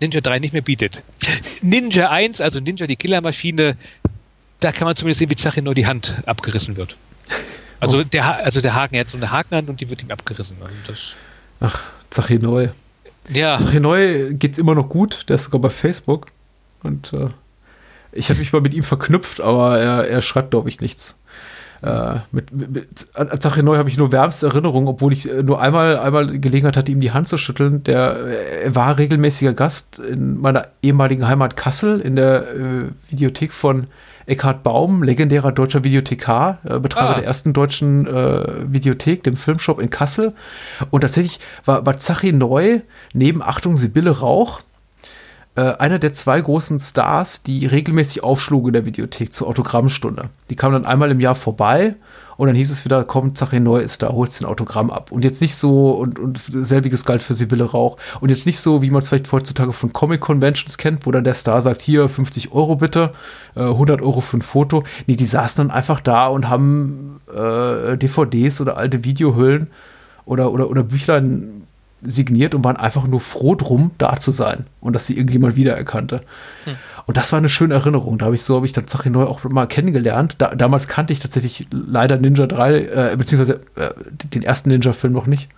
Ninja 0.00 0.20
3 0.20 0.40
nicht 0.40 0.52
mehr 0.52 0.62
bietet. 0.62 1.02
Ninja 1.62 2.10
1, 2.10 2.40
also 2.40 2.58
Ninja 2.58 2.86
die 2.86 2.96
Killermaschine, 2.96 3.76
da 4.60 4.72
kann 4.72 4.86
man 4.86 4.96
zumindest 4.96 5.20
sehen, 5.20 5.30
wie 5.30 5.36
Zachin 5.36 5.64
nur 5.64 5.74
die 5.74 5.86
Hand 5.86 6.16
abgerissen 6.26 6.76
wird. 6.76 6.96
Also, 7.78 7.98
oh. 7.98 8.04
der, 8.04 8.44
also 8.44 8.60
der 8.60 8.74
Haken, 8.74 8.94
er 8.94 9.02
hat 9.02 9.10
so 9.10 9.16
eine 9.16 9.30
Hakenhand 9.30 9.68
und 9.68 9.80
die 9.80 9.90
wird 9.90 10.02
ihm 10.02 10.10
abgerissen. 10.10 10.56
Also 10.60 10.92
Ach, 11.60 11.82
Zachin 12.10 12.40
neu. 12.40 12.68
Ja. 13.32 13.58
Zachin 13.58 13.82
neu 13.82 14.32
geht's 14.34 14.58
immer 14.58 14.74
noch 14.74 14.88
gut, 14.88 15.26
der 15.28 15.36
ist 15.36 15.44
sogar 15.44 15.60
bei 15.60 15.70
Facebook. 15.70 16.28
Und 16.82 17.12
äh, 17.12 17.28
ich 18.16 18.30
hatte 18.30 18.40
mich 18.40 18.52
mal 18.52 18.62
mit 18.62 18.74
ihm 18.74 18.82
verknüpft, 18.82 19.40
aber 19.40 19.78
er, 19.78 20.08
er 20.08 20.22
schreibt, 20.22 20.50
glaube 20.50 20.68
ich, 20.68 20.80
nichts. 20.80 21.18
Äh, 21.82 22.20
mit, 22.32 22.52
mit, 22.52 23.06
an 23.14 23.40
Sache 23.40 23.62
neu 23.62 23.76
habe 23.76 23.88
ich 23.88 23.98
nur 23.98 24.10
wärmste 24.10 24.46
Erinnerung, 24.46 24.88
obwohl 24.88 25.12
ich 25.12 25.30
äh, 25.30 25.42
nur 25.42 25.60
einmal, 25.60 25.98
einmal 25.98 26.38
Gelegenheit 26.38 26.76
hatte, 26.76 26.90
ihm 26.90 27.00
die 27.00 27.12
Hand 27.12 27.28
zu 27.28 27.38
schütteln. 27.38 27.84
Der, 27.84 28.16
er 28.64 28.74
war 28.74 28.98
regelmäßiger 28.98 29.52
Gast 29.52 29.98
in 29.98 30.38
meiner 30.38 30.68
ehemaligen 30.82 31.26
Heimat 31.28 31.56
Kassel 31.56 32.00
in 32.00 32.16
der 32.16 32.54
äh, 32.54 32.84
Videothek 33.10 33.52
von 33.52 33.86
Eckhard 34.26 34.62
Baum, 34.62 35.02
legendärer 35.02 35.52
deutscher 35.52 35.84
Videothekar, 35.84 36.58
äh, 36.64 36.80
Betreiber 36.80 37.10
ah. 37.10 37.14
der 37.14 37.24
ersten 37.24 37.52
deutschen 37.52 38.06
äh, 38.06 38.72
Videothek, 38.72 39.22
dem 39.22 39.36
Filmshop 39.36 39.80
in 39.80 39.90
Kassel. 39.90 40.34
Und 40.90 41.02
tatsächlich 41.02 41.40
war, 41.64 41.84
war 41.84 41.98
Zachi 41.98 42.32
Neu 42.32 42.80
neben 43.12 43.42
Achtung 43.42 43.76
Sibylle 43.76 44.18
Rauch 44.18 44.62
einer 45.62 45.98
der 45.98 46.12
zwei 46.12 46.40
großen 46.40 46.78
Stars, 46.80 47.42
die 47.42 47.66
regelmäßig 47.66 48.22
aufschlugen 48.22 48.68
in 48.68 48.72
der 48.74 48.86
Videothek 48.86 49.32
zur 49.32 49.48
Autogrammstunde. 49.48 50.30
Die 50.50 50.56
kamen 50.56 50.74
dann 50.74 50.86
einmal 50.86 51.10
im 51.10 51.20
Jahr 51.20 51.34
vorbei 51.34 51.96
und 52.36 52.48
dann 52.48 52.56
hieß 52.56 52.70
es 52.70 52.84
wieder, 52.84 53.04
komm, 53.04 53.34
Zache 53.34 53.60
Neu 53.60 53.78
ist 53.78 54.02
da, 54.02 54.10
holst 54.12 54.40
den 54.40 54.46
Autogramm 54.46 54.90
ab. 54.90 55.10
Und 55.10 55.24
jetzt 55.24 55.40
nicht 55.40 55.56
so, 55.56 55.92
und, 55.92 56.18
und 56.18 56.40
selbiges 56.52 57.04
galt 57.04 57.22
für 57.22 57.34
Sibylle 57.34 57.64
Rauch. 57.64 57.96
Und 58.20 58.28
jetzt 58.28 58.46
nicht 58.46 58.60
so, 58.60 58.82
wie 58.82 58.90
man 58.90 58.98
es 58.98 59.08
vielleicht 59.08 59.32
heutzutage 59.32 59.72
von 59.72 59.92
Comic-Conventions 59.92 60.76
kennt, 60.76 61.06
wo 61.06 61.12
dann 61.12 61.24
der 61.24 61.34
Star 61.34 61.62
sagt, 61.62 61.80
hier, 61.80 62.08
50 62.08 62.52
Euro 62.52 62.76
bitte, 62.76 63.12
äh, 63.54 63.60
100 63.60 64.02
Euro 64.02 64.20
für 64.20 64.38
ein 64.38 64.42
Foto. 64.42 64.84
Nee, 65.06 65.16
die 65.16 65.26
saßen 65.26 65.66
dann 65.66 65.76
einfach 65.76 66.00
da 66.00 66.26
und 66.26 66.48
haben 66.48 67.20
äh, 67.34 67.96
DVDs 67.96 68.60
oder 68.60 68.76
alte 68.76 69.04
Videohüllen 69.04 69.68
oder, 70.26 70.52
oder, 70.52 70.68
oder 70.68 70.82
Büchlein 70.82 71.62
signiert 72.06 72.54
und 72.54 72.64
waren 72.64 72.76
einfach 72.76 73.06
nur 73.06 73.20
froh 73.20 73.54
drum, 73.54 73.90
da 73.98 74.16
zu 74.16 74.30
sein 74.30 74.66
und 74.80 74.94
dass 74.94 75.06
sie 75.06 75.16
irgendjemand 75.16 75.56
wiedererkannte. 75.56 76.20
Hm. 76.64 76.76
Und 77.06 77.16
das 77.16 77.30
war 77.32 77.38
eine 77.38 77.48
schöne 77.48 77.74
Erinnerung. 77.74 78.18
Da 78.18 78.26
habe 78.26 78.34
ich 78.34 78.42
so, 78.42 78.56
habe 78.56 78.66
ich 78.66 78.72
dann 78.72 78.88
Sache 78.88 79.10
neu 79.10 79.24
auch 79.24 79.44
mal 79.44 79.66
kennengelernt. 79.66 80.36
Da, 80.38 80.54
damals 80.54 80.88
kannte 80.88 81.12
ich 81.12 81.20
tatsächlich 81.20 81.68
leider 81.70 82.16
Ninja 82.16 82.46
3, 82.46 82.78
äh, 82.78 83.16
beziehungsweise 83.16 83.60
äh, 83.76 83.90
den 84.32 84.42
ersten 84.42 84.70
Ninja-Film 84.70 85.12
noch 85.12 85.26
nicht. 85.26 85.48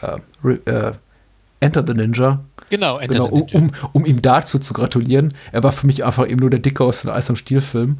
Äh, 0.00 0.52
äh, 0.70 0.92
Enter 1.60 1.84
the 1.86 1.94
Ninja. 1.94 2.40
Genau, 2.68 2.98
Enter 2.98 3.14
genau, 3.14 3.26
the 3.26 3.56
Ninja. 3.56 3.58
Um, 3.58 3.70
um, 3.92 4.06
ihm 4.06 4.22
dazu 4.22 4.58
zu 4.58 4.74
gratulieren. 4.74 5.34
Er 5.52 5.62
war 5.62 5.70
für 5.70 5.86
mich 5.86 6.04
einfach 6.04 6.28
eben 6.28 6.40
nur 6.40 6.50
der 6.50 6.58
Dicke 6.58 6.82
aus 6.82 7.02
dem 7.02 7.10
Eis 7.10 7.30
am 7.30 7.36
Stiel-Film. 7.36 7.98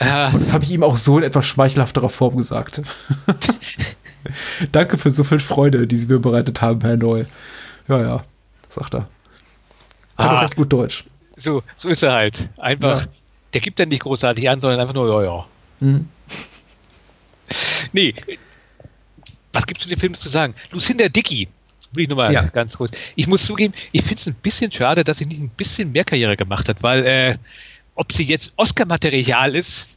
Uh. 0.00 0.34
Und 0.34 0.40
das 0.40 0.52
habe 0.52 0.64
ich 0.64 0.70
ihm 0.70 0.82
auch 0.82 0.96
so 0.96 1.18
in 1.18 1.24
etwas 1.24 1.46
schmeichelhafterer 1.46 2.08
Form 2.08 2.36
gesagt. 2.36 2.82
Danke 4.72 4.98
für 4.98 5.10
so 5.10 5.24
viel 5.24 5.38
Freude, 5.38 5.86
die 5.86 5.96
Sie 5.96 6.06
mir 6.06 6.18
bereitet 6.18 6.60
haben, 6.60 6.80
Herr 6.80 6.96
Neu. 6.96 7.24
Ja, 7.88 8.00
ja, 8.00 8.24
sagt 8.68 8.94
er. 8.94 9.00
Hat 9.00 9.08
ah, 10.16 10.36
auch 10.36 10.42
recht 10.42 10.56
gut 10.56 10.72
Deutsch. 10.72 11.04
So, 11.36 11.62
so 11.76 11.88
ist 11.88 12.02
er 12.02 12.12
halt. 12.12 12.48
Einfach, 12.58 13.00
ja. 13.00 13.06
der 13.52 13.60
gibt 13.60 13.78
dann 13.80 13.88
nicht 13.88 14.02
großartig 14.02 14.48
an, 14.48 14.60
sondern 14.60 14.80
einfach 14.80 14.94
nur, 14.94 15.22
ja, 15.22 15.28
ja. 15.28 15.46
Mhm. 15.80 16.08
Nee, 17.92 18.14
was 19.52 19.66
gibt 19.66 19.78
es 19.78 19.84
zu 19.84 19.88
dem 19.88 19.98
Film 19.98 20.14
zu 20.14 20.28
sagen? 20.28 20.54
Lucinda 20.70 21.08
Dickey, 21.08 21.48
will 21.92 22.04
ich 22.04 22.08
nochmal 22.08 22.32
ja. 22.32 22.42
ganz 22.42 22.76
kurz. 22.76 22.96
Ich 23.14 23.26
muss 23.26 23.44
zugeben, 23.44 23.72
ich 23.92 24.02
finde 24.02 24.16
es 24.16 24.26
ein 24.26 24.34
bisschen 24.34 24.70
schade, 24.70 25.04
dass 25.04 25.18
sie 25.18 25.26
nicht 25.26 25.40
ein 25.40 25.48
bisschen 25.48 25.92
mehr 25.92 26.04
Karriere 26.04 26.36
gemacht 26.36 26.68
hat, 26.68 26.82
weil 26.82 27.06
äh, 27.06 27.36
ob 27.94 28.12
sie 28.12 28.24
jetzt 28.24 28.52
Oscar-Material 28.56 29.54
ist, 29.54 29.93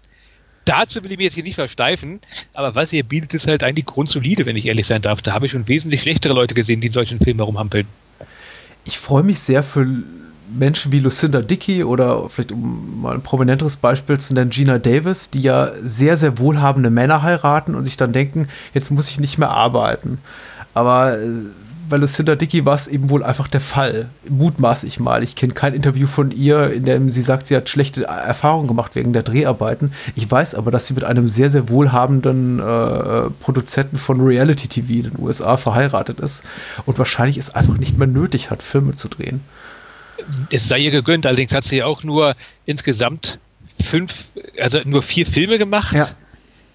dazu 0.68 1.03
will 1.03 1.11
ich 1.11 1.18
mich 1.18 1.26
jetzt 1.26 1.34
hier 1.36 1.43
nicht 1.43 1.55
versteifen, 1.55 2.20
aber 2.53 2.76
was 2.76 2.93
ihr 2.93 3.03
bietet, 3.03 3.34
ist 3.34 3.47
halt 3.47 3.63
eigentlich 3.63 3.86
grundsolide, 3.86 4.45
wenn 4.45 4.55
ich 4.55 4.65
ehrlich 4.65 4.88
sein 4.88 5.01
darf. 5.01 5.22
Da 5.22 5.34
habe 5.34 5.45
ich 5.45 5.51
schon 5.51 5.68
wesentlich 5.68 6.01
schlechtere 6.01 6.34
Leute 6.34 6.55
gesehen, 6.55 6.82
die 6.82 6.88
in 6.88 6.93
solchen 6.93 7.20
Filmen 7.20 7.39
herumhampeln. 7.39 7.88
Ich 8.86 8.97
freue 8.97 9.24
mich 9.24 9.39
sehr 9.39 9.63
für 9.63 9.86
Menschen 10.49 10.91
wie 10.91 10.99
Lucinda 10.99 11.41
Dickey 11.41 11.84
oder 11.84 12.30
vielleicht 12.30 12.51
um 12.51 13.01
mal 13.01 13.15
ein 13.15 13.22
prominenteres 13.22 13.78
Beispiel 13.78 14.20
zu 14.20 14.34
nennen, 14.34 14.49
Gina 14.49 14.80
Davis, 14.80 15.30
die 15.30 15.41
ja 15.41 15.72
sehr, 15.82 16.15
sehr 16.15 16.38
wohlhabende 16.38 16.89
Männer 16.89 17.22
heiraten 17.22 17.76
und 17.76 17.84
sich 17.84 17.97
dann 17.97 18.13
denken, 18.13 18.47
jetzt 18.74 18.89
muss 18.89 19.09
ich 19.09 19.20
nicht 19.20 19.38
mehr 19.38 19.49
arbeiten. 19.49 20.20
Aber 20.74 21.20
äh, 21.20 21.28
bei 21.90 21.98
Lucinda 21.98 22.36
Dickey 22.36 22.66
war 22.66 22.76
es 22.76 22.88
eben 22.88 23.10
wohl 23.10 23.24
einfach 23.24 23.48
der 23.48 23.62
Fall. 23.62 24.10
Mutmaß 24.28 24.84
ich 24.84 25.00
mal. 25.00 25.24
Ich 25.24 25.36
kenne 25.36 25.54
kein 25.54 25.74
Interview 25.74 26.08
von 26.08 26.32
ihr, 26.32 26.72
in 26.72 26.84
dem 26.84 27.12
sie 27.12 27.22
sagt, 27.22 27.48
sie 27.48 27.56
hat 27.56 27.70
schlechte 27.70 28.04
Erfahrungen 28.04 28.68
gemacht 28.68 28.96
wegen 28.96 29.14
der 29.14 29.24
Dreharbeiten. 29.24 29.94
Ich 30.16 30.30
weiß 30.30 30.56
aber, 30.56 30.72
dass 30.72 30.88
sie 30.88 30.94
mit 30.94 31.04
einem 31.04 31.28
sehr, 31.28 31.50
sehr 31.50 31.70
wohlhabenden 31.70 32.60
äh, 32.60 33.30
Produzenten 33.42 33.98
von 33.98 34.22
Reality 34.22 34.68
TV 34.68 34.94
in 34.94 35.04
den 35.04 35.20
USA 35.20 35.58
verheiratet 35.58 36.20
ist 36.20 36.44
und 36.86 36.98
wahrscheinlich 36.98 37.38
es 37.38 37.54
einfach 37.54 37.78
nicht 37.78 37.98
mehr 37.98 38.08
nötig 38.08 38.50
hat, 38.50 38.64
Filme 38.64 38.96
zu 38.96 39.08
drehen. 39.08 39.42
Es 40.52 40.68
sei 40.68 40.80
ihr 40.80 40.92
gegönnt, 40.92 41.26
allerdings 41.26 41.54
hat 41.54 41.64
sie 41.64 41.78
ja 41.78 41.86
auch 41.86 42.04
nur 42.04 42.36
insgesamt 42.66 43.40
fünf, 43.84 44.32
also 44.60 44.80
nur 44.84 45.02
vier 45.02 45.26
Filme 45.26 45.58
gemacht, 45.58 45.94
ja. 45.94 46.08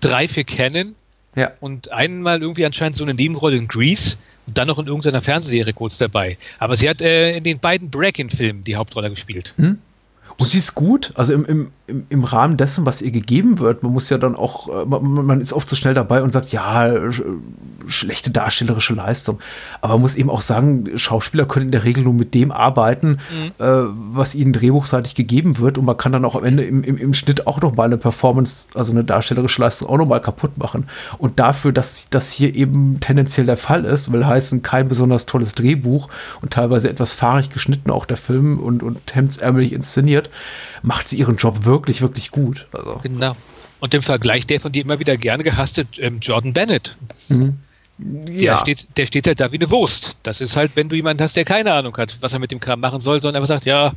drei 0.00 0.28
für 0.28 0.44
Canon 0.44 0.94
ja. 1.34 1.52
und 1.60 1.90
einmal 1.92 2.40
irgendwie 2.40 2.64
anscheinend 2.64 2.96
so 2.96 3.04
eine 3.04 3.14
Nebenrolle 3.14 3.56
in 3.56 3.68
Grease 3.68 4.16
und 4.46 4.58
dann 4.58 4.68
noch 4.68 4.78
in 4.78 4.86
irgendeiner 4.86 5.22
Fernsehserie 5.22 5.72
kurz 5.72 5.98
dabei. 5.98 6.38
Aber 6.58 6.76
sie 6.76 6.88
hat 6.88 7.00
äh, 7.00 7.36
in 7.36 7.44
den 7.44 7.58
beiden 7.58 7.90
Break-In-Filmen 7.90 8.64
die 8.64 8.76
Hauptrolle 8.76 9.10
gespielt. 9.10 9.54
Hm? 9.56 9.78
Und 10.38 10.48
sie 10.48 10.58
ist 10.58 10.74
gut, 10.74 11.12
also 11.14 11.34
im, 11.34 11.44
im, 11.44 11.70
im, 11.92 12.06
im 12.08 12.24
Rahmen 12.24 12.56
dessen, 12.56 12.86
was 12.86 13.02
ihr 13.02 13.12
gegeben 13.12 13.58
wird. 13.58 13.82
Man 13.82 13.92
muss 13.92 14.08
ja 14.08 14.18
dann 14.18 14.34
auch, 14.34 14.68
äh, 14.68 14.84
man, 14.86 15.26
man 15.26 15.40
ist 15.40 15.52
oft 15.52 15.68
so 15.68 15.76
schnell 15.76 15.94
dabei 15.94 16.22
und 16.22 16.32
sagt, 16.32 16.50
ja, 16.52 16.90
schlechte 17.86 18.30
darstellerische 18.30 18.94
Leistung. 18.94 19.38
Aber 19.80 19.94
man 19.94 20.02
muss 20.02 20.14
eben 20.14 20.30
auch 20.30 20.40
sagen, 20.40 20.90
Schauspieler 20.96 21.46
können 21.46 21.66
in 21.66 21.72
der 21.72 21.84
Regel 21.84 22.04
nur 22.04 22.14
mit 22.14 22.34
dem 22.34 22.50
arbeiten, 22.50 23.18
mhm. 23.30 23.64
äh, 23.64 23.84
was 24.12 24.34
ihnen 24.34 24.52
drehbuchseitig 24.52 25.14
gegeben 25.14 25.58
wird. 25.58 25.78
Und 25.78 25.84
man 25.84 25.96
kann 25.96 26.12
dann 26.12 26.24
auch 26.24 26.36
am 26.36 26.44
Ende 26.44 26.64
im, 26.64 26.82
im, 26.82 26.96
im 26.96 27.14
Schnitt 27.14 27.46
auch 27.46 27.60
noch 27.60 27.74
mal 27.74 27.84
eine 27.84 27.98
Performance, 27.98 28.68
also 28.74 28.92
eine 28.92 29.04
darstellerische 29.04 29.60
Leistung 29.60 29.88
auch 29.88 29.98
noch 29.98 30.06
mal 30.06 30.20
kaputt 30.20 30.58
machen. 30.58 30.86
Und 31.18 31.38
dafür, 31.38 31.72
dass 31.72 32.08
das 32.10 32.30
hier 32.30 32.54
eben 32.54 33.00
tendenziell 33.00 33.46
der 33.46 33.56
Fall 33.56 33.84
ist, 33.84 34.12
will 34.12 34.26
heißen, 34.26 34.62
kein 34.62 34.88
besonders 34.88 35.26
tolles 35.26 35.54
Drehbuch 35.54 36.08
und 36.40 36.52
teilweise 36.52 36.88
etwas 36.88 37.12
fahrig 37.12 37.50
geschnitten 37.50 37.90
auch 37.90 38.06
der 38.06 38.16
Film 38.16 38.58
und, 38.58 38.82
und 38.82 39.14
hemdsärmelig 39.14 39.72
inszeniert, 39.72 40.30
macht 40.82 41.08
sie 41.08 41.16
ihren 41.16 41.36
Job 41.36 41.64
wirklich, 41.64 41.81
wirklich 41.86 42.30
gut. 42.30 42.66
Also. 42.72 43.00
Genau. 43.02 43.36
Und 43.80 43.94
im 43.94 44.02
Vergleich 44.02 44.46
der 44.46 44.60
von 44.60 44.72
dir 44.72 44.82
immer 44.84 45.00
wieder 45.00 45.16
gerne 45.16 45.42
gehasste 45.42 45.86
ähm, 45.98 46.20
Jordan 46.20 46.52
Bennett. 46.52 46.96
Mhm. 47.28 47.58
Der, 47.98 48.56
steht, 48.56 48.96
der 48.96 49.06
steht 49.06 49.26
halt 49.26 49.40
da 49.40 49.52
wie 49.52 49.56
eine 49.56 49.70
Wurst. 49.70 50.16
Das 50.22 50.40
ist 50.40 50.56
halt, 50.56 50.72
wenn 50.74 50.88
du 50.88 50.96
jemanden 50.96 51.22
hast, 51.22 51.36
der 51.36 51.44
keine 51.44 51.72
Ahnung 51.72 51.96
hat, 51.96 52.16
was 52.20 52.32
er 52.32 52.38
mit 52.38 52.50
dem 52.50 52.58
Kram 52.58 52.80
machen 52.80 53.00
soll, 53.00 53.20
sondern 53.20 53.42
einfach 53.42 53.54
sagt, 53.54 53.66
ja, 53.66 53.92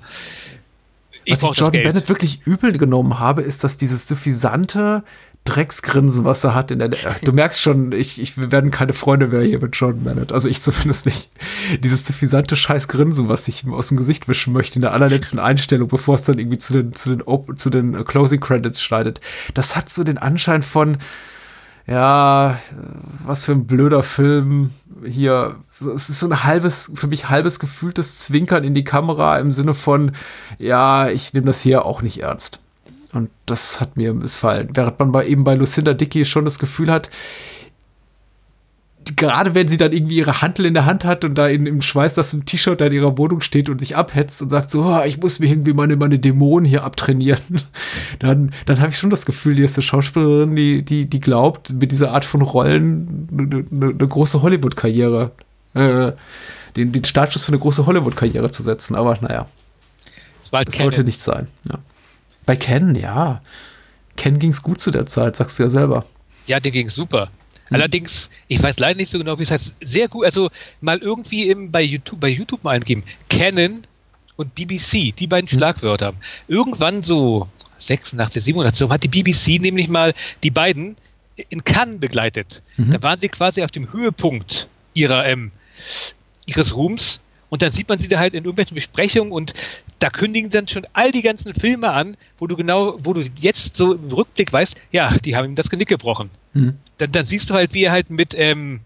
ich 1.24 1.42
Was 1.42 1.52
ich 1.52 1.58
Jordan 1.58 1.82
Bennett 1.84 2.08
wirklich 2.08 2.42
übel 2.46 2.78
genommen 2.78 3.20
habe, 3.20 3.42
ist, 3.42 3.64
dass 3.64 3.78
dieses 3.78 4.08
suffisante 4.08 5.04
Drecksgrinsen, 5.46 6.26
was 6.26 6.44
er 6.44 6.56
hat 6.56 6.72
in 6.72 6.80
der, 6.80 6.90
du 7.24 7.32
merkst 7.32 7.62
schon, 7.62 7.92
ich, 7.92 8.20
ich, 8.20 8.38
wir 8.38 8.52
werden 8.52 8.72
keine 8.72 8.94
Freunde 8.94 9.28
mehr 9.28 9.42
hier 9.42 9.60
mit 9.60 9.76
Jordan 9.76 10.04
Bennett. 10.04 10.32
Also 10.32 10.50
ich 10.50 10.62
zumindest 10.62 11.06
nicht. 11.06 11.30
Dieses 11.80 12.06
suffisante 12.06 12.56
Scheißgrinsen, 12.56 13.30
was 13.30 13.48
ich 13.48 13.64
ihm 13.64 13.74
aus 13.74 13.90
dem 13.90 13.98
Gesicht 13.98 14.28
wischen 14.28 14.54
möchte 14.54 14.76
in 14.76 14.82
der 14.82 14.94
allerletzten 14.94 15.40
Einstellung, 15.40 15.88
bevor 15.88 16.16
es 16.16 16.24
dann 16.24 16.40
irgendwie 16.40 16.58
zu 16.58 16.74
den, 16.74 16.92
zu 16.94 17.16
den, 17.16 17.58
zu 17.58 17.70
den 17.70 18.04
Closing 18.06 18.40
Credits 18.40 18.82
schneidet. 18.82 19.22
Das 19.54 19.76
hat 19.76 19.88
so 19.90 20.04
den 20.04 20.18
Anschein 20.18 20.64
von, 20.64 20.98
ja, 21.86 22.60
was 23.24 23.46
für 23.46 23.52
ein 23.52 23.68
blöder 23.68 24.02
Film 24.02 24.72
hier. 25.06 25.58
Es 25.80 26.10
ist 26.10 26.20
so 26.20 26.28
ein 26.28 26.44
halbes, 26.44 26.92
für 26.96 27.08
mich 27.08 27.30
halbes 27.30 27.60
gefühltes 27.60 28.18
Zwinkern 28.18 28.64
in 28.64 28.74
die 28.74 28.84
Kamera 28.84 29.38
im 29.38 29.52
Sinne 29.52 29.76
von, 29.76 30.14
ja, 30.58 31.10
ich 31.10 31.34
nehme 31.34 31.46
das 31.46 31.62
hier 31.62 31.86
auch 31.86 32.02
nicht 32.02 32.24
ernst. 32.24 32.62
Und 33.16 33.30
das 33.46 33.80
hat 33.80 33.96
mir 33.96 34.14
missfallen. 34.14 34.70
Während 34.74 35.00
man 35.00 35.12
bei, 35.12 35.26
eben 35.26 35.44
bei 35.44 35.56
Lucinda 35.56 35.94
Dickey 35.94 36.26
schon 36.26 36.44
das 36.44 36.60
Gefühl 36.60 36.92
hat, 36.92 37.10
gerade 39.16 39.56
wenn 39.56 39.68
sie 39.68 39.78
dann 39.78 39.94
irgendwie 39.94 40.18
ihre 40.18 40.42
Hantel 40.42 40.66
in 40.66 40.74
der 40.74 40.86
Hand 40.86 41.06
hat 41.06 41.24
und 41.24 41.36
da 41.36 41.48
in, 41.48 41.66
im 41.66 41.82
Schweiß 41.82 42.16
das 42.16 42.34
im 42.34 42.46
T-Shirt 42.46 42.82
in 42.82 42.92
ihrer 42.92 43.18
Wohnung 43.18 43.42
steht 43.42 43.70
und 43.70 43.80
sich 43.80 43.96
abhetzt 43.96 44.42
und 44.42 44.50
sagt 44.50 44.72
so, 44.72 44.84
oh, 44.84 45.04
ich 45.06 45.22
muss 45.22 45.40
mir 45.40 45.48
irgendwie 45.48 45.74
meine, 45.74 45.96
meine 45.96 46.20
Dämonen 46.20 46.66
hier 46.66 46.84
abtrainieren, 46.84 47.64
dann, 48.20 48.52
dann 48.66 48.82
habe 48.82 48.90
ich 48.90 48.98
schon 48.98 49.10
das 49.10 49.26
Gefühl, 49.26 49.56
die 49.56 49.64
ist 49.64 49.78
eine 49.78 49.84
Schauspielerin, 49.84 50.56
die, 50.56 50.84
die, 50.84 51.06
die 51.06 51.20
glaubt, 51.20 51.74
mit 51.74 51.92
dieser 51.92 52.12
Art 52.12 52.26
von 52.26 52.42
Rollen 52.42 53.28
eine, 53.32 53.66
eine, 53.74 54.08
große 54.08 54.42
Hollywood-Karriere, 54.42 55.32
äh, 55.74 56.12
den, 56.76 56.92
den 56.92 57.06
Startschuss 57.06 57.46
für 57.46 57.52
eine 57.52 57.60
große 57.60 57.86
Hollywood-Karriere 57.86 58.52
zu 58.52 58.64
setzen. 58.64 58.96
Aber 58.96 59.18
naja, 59.22 59.46
das, 60.42 60.52
halt 60.52 60.68
das 60.68 60.78
sollte 60.78 61.04
nicht 61.04 61.22
sein. 61.22 61.48
Ja. 61.70 61.80
Bei 62.46 62.56
Ken, 62.56 62.96
ja. 62.96 63.42
Ken 64.18 64.40
ging 64.40 64.52
es 64.52 64.62
gut 64.62 64.80
zu 64.80 64.92
der 64.92 65.06
Zeit, 65.06 65.36
sagst 65.36 65.60
du 65.60 65.64
ja 65.64 65.70
selber. 65.70 66.06
Ja, 66.48 66.60
dir 66.60 66.72
ging 66.72 66.88
es 66.88 66.96
super. 66.96 67.30
Hm. 67.68 67.76
Allerdings, 67.76 68.30
ich 68.48 68.62
weiß 68.62 68.80
leider 68.80 68.98
nicht 68.98 69.10
so 69.10 69.18
genau, 69.18 69.38
wie 69.40 69.44
es 69.44 69.52
heißt. 69.52 69.76
Sehr 69.82 70.08
gut, 70.08 70.26
also 70.26 70.50
mal 70.82 71.00
irgendwie 71.00 71.50
im, 71.50 71.72
bei, 71.72 71.82
YouTube, 71.82 72.20
bei 72.20 72.30
YouTube 72.30 72.64
mal 72.64 72.72
eingeben. 72.72 73.04
Canon 73.30 73.82
und 74.36 74.54
BBC, 74.56 75.16
die 75.16 75.28
beiden 75.28 75.50
hm. 75.50 75.58
Schlagwörter. 75.58 76.14
Irgendwann 76.48 77.02
so 77.02 77.48
86, 77.78 78.44
87 78.44 78.90
hat 78.90 79.04
die 79.04 79.08
BBC 79.08 79.62
nämlich 79.62 79.88
mal 79.88 80.14
die 80.44 80.52
beiden 80.52 80.96
in 81.50 81.64
Cannes 81.64 82.00
begleitet. 82.00 82.62
Mhm. 82.78 82.92
Da 82.92 83.04
waren 83.04 83.20
sie 83.20 83.30
quasi 83.30 83.64
auf 83.64 83.72
dem 83.72 83.92
Höhepunkt 83.92 84.68
ihrer, 84.94 85.26
ähm, 85.26 85.52
ihres 86.46 86.76
Ruhms 86.76 87.20
und 87.50 87.62
dann 87.62 87.72
sieht 87.72 87.90
man 87.90 88.00
sie 88.00 88.08
da 88.08 88.20
halt 88.20 88.34
in 88.34 88.44
irgendwelchen 88.46 88.76
Besprechungen 88.76 89.32
und 89.32 89.54
da 90.00 90.10
kündigen 90.10 90.50
dann 90.50 90.68
schon 90.68 90.86
all 90.94 91.12
die 91.12 91.22
ganzen 91.22 91.54
Filme 91.54 91.92
an, 91.92 92.18
wo 92.38 92.48
du 92.48 92.56
genau, 92.56 92.98
wo 93.00 93.14
du 93.14 93.22
jetzt 93.40 93.76
so 93.76 93.94
im 93.94 94.12
Rückblick 94.12 94.52
weißt, 94.52 94.76
ja, 94.92 95.16
die 95.24 95.36
haben 95.36 95.46
ihm 95.46 95.56
das 95.56 95.70
Genick 95.70 95.88
gebrochen. 95.88 96.30
Mhm. 96.54 96.78
Dann, 96.98 97.12
dann, 97.12 97.26
siehst 97.26 97.50
du 97.50 97.54
halt, 97.54 97.74
wie 97.74 97.84
er 97.84 97.92
halt 97.92 98.10
mit 98.10 98.34
ähm, 98.38 98.82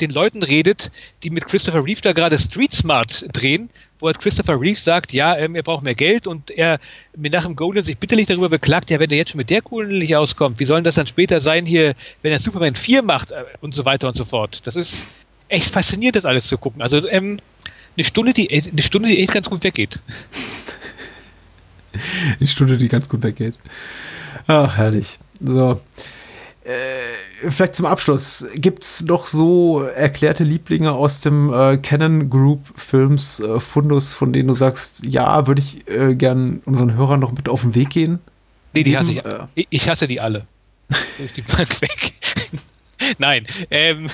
den 0.00 0.10
Leuten 0.10 0.42
redet, 0.42 0.90
die 1.22 1.30
mit 1.30 1.46
Christopher 1.46 1.84
Reeve 1.84 2.00
da 2.00 2.12
gerade 2.12 2.38
Street 2.38 2.72
Smart 2.72 3.26
drehen, 3.32 3.70
wo 3.98 4.06
halt 4.06 4.18
Christopher 4.18 4.60
Reeve 4.60 4.78
sagt, 4.78 5.12
ja, 5.12 5.36
ähm, 5.36 5.54
er 5.54 5.62
braucht 5.62 5.84
mehr 5.84 5.94
Geld 5.94 6.26
und 6.26 6.50
er 6.50 6.78
mit 7.16 7.32
nach 7.32 7.44
dem 7.44 7.56
Golden 7.56 7.82
sich 7.82 7.98
bitterlich 7.98 8.26
darüber 8.26 8.48
beklagt, 8.48 8.90
ja, 8.90 8.98
wenn 8.98 9.10
er 9.10 9.18
jetzt 9.18 9.30
schon 9.30 9.38
mit 9.38 9.50
der 9.50 9.62
Kohle 9.62 9.88
nicht 9.88 10.16
auskommt, 10.16 10.58
wie 10.58 10.64
soll 10.64 10.82
das 10.82 10.94
dann 10.94 11.06
später 11.06 11.40
sein 11.40 11.66
hier, 11.66 11.94
wenn 12.22 12.32
er 12.32 12.38
Superman 12.38 12.74
4 12.74 13.02
macht 13.02 13.30
äh, 13.30 13.44
und 13.60 13.74
so 13.74 13.84
weiter 13.84 14.08
und 14.08 14.14
so 14.14 14.24
fort. 14.24 14.66
Das 14.66 14.76
ist 14.76 15.04
echt 15.48 15.66
faszinierend, 15.66 16.16
das 16.16 16.24
alles 16.24 16.48
zu 16.48 16.58
gucken. 16.58 16.82
Also 16.82 17.06
ähm, 17.08 17.38
eine 17.96 18.04
Stunde, 18.04 18.32
die 18.32 18.50
eine 18.50 18.82
Stunde, 18.82 19.08
die 19.08 19.20
echt 19.20 19.32
ganz 19.32 19.48
gut 19.48 19.64
weggeht. 19.64 20.00
eine 22.38 22.46
Stunde, 22.46 22.76
die 22.76 22.88
ganz 22.88 23.08
gut 23.08 23.22
weggeht. 23.22 23.54
Ach, 24.46 24.76
herrlich. 24.76 25.18
So. 25.40 25.80
Äh, 26.64 27.50
vielleicht 27.50 27.74
zum 27.74 27.86
Abschluss. 27.86 28.46
Gibt 28.54 28.84
es 28.84 29.02
noch 29.02 29.26
so 29.26 29.80
erklärte 29.82 30.44
Lieblinge 30.44 30.92
aus 30.92 31.20
dem 31.20 31.52
äh, 31.52 31.78
Canon 31.78 32.28
Group 32.28 32.60
Films 32.76 33.40
äh, 33.40 33.60
Fundus, 33.60 34.14
von 34.14 34.32
denen 34.32 34.48
du 34.48 34.54
sagst, 34.54 35.04
ja, 35.04 35.46
würde 35.46 35.62
ich 35.62 35.88
äh, 35.88 36.14
gern 36.14 36.60
unseren 36.66 36.94
Hörern 36.94 37.20
noch 37.20 37.32
mit 37.32 37.48
auf 37.48 37.62
den 37.62 37.74
Weg 37.74 37.90
gehen? 37.90 38.18
Nee, 38.74 38.84
die 38.84 38.96
hasse 38.96 39.12
ich. 39.12 39.24
Äh, 39.24 39.66
ich 39.70 39.88
hasse 39.88 40.06
die 40.06 40.20
alle. 40.20 40.46
Durch 41.18 41.32
die 41.32 41.42
Bank 41.42 41.80
weg. 41.80 42.12
Nein. 43.18 43.46
Ähm, 43.70 44.10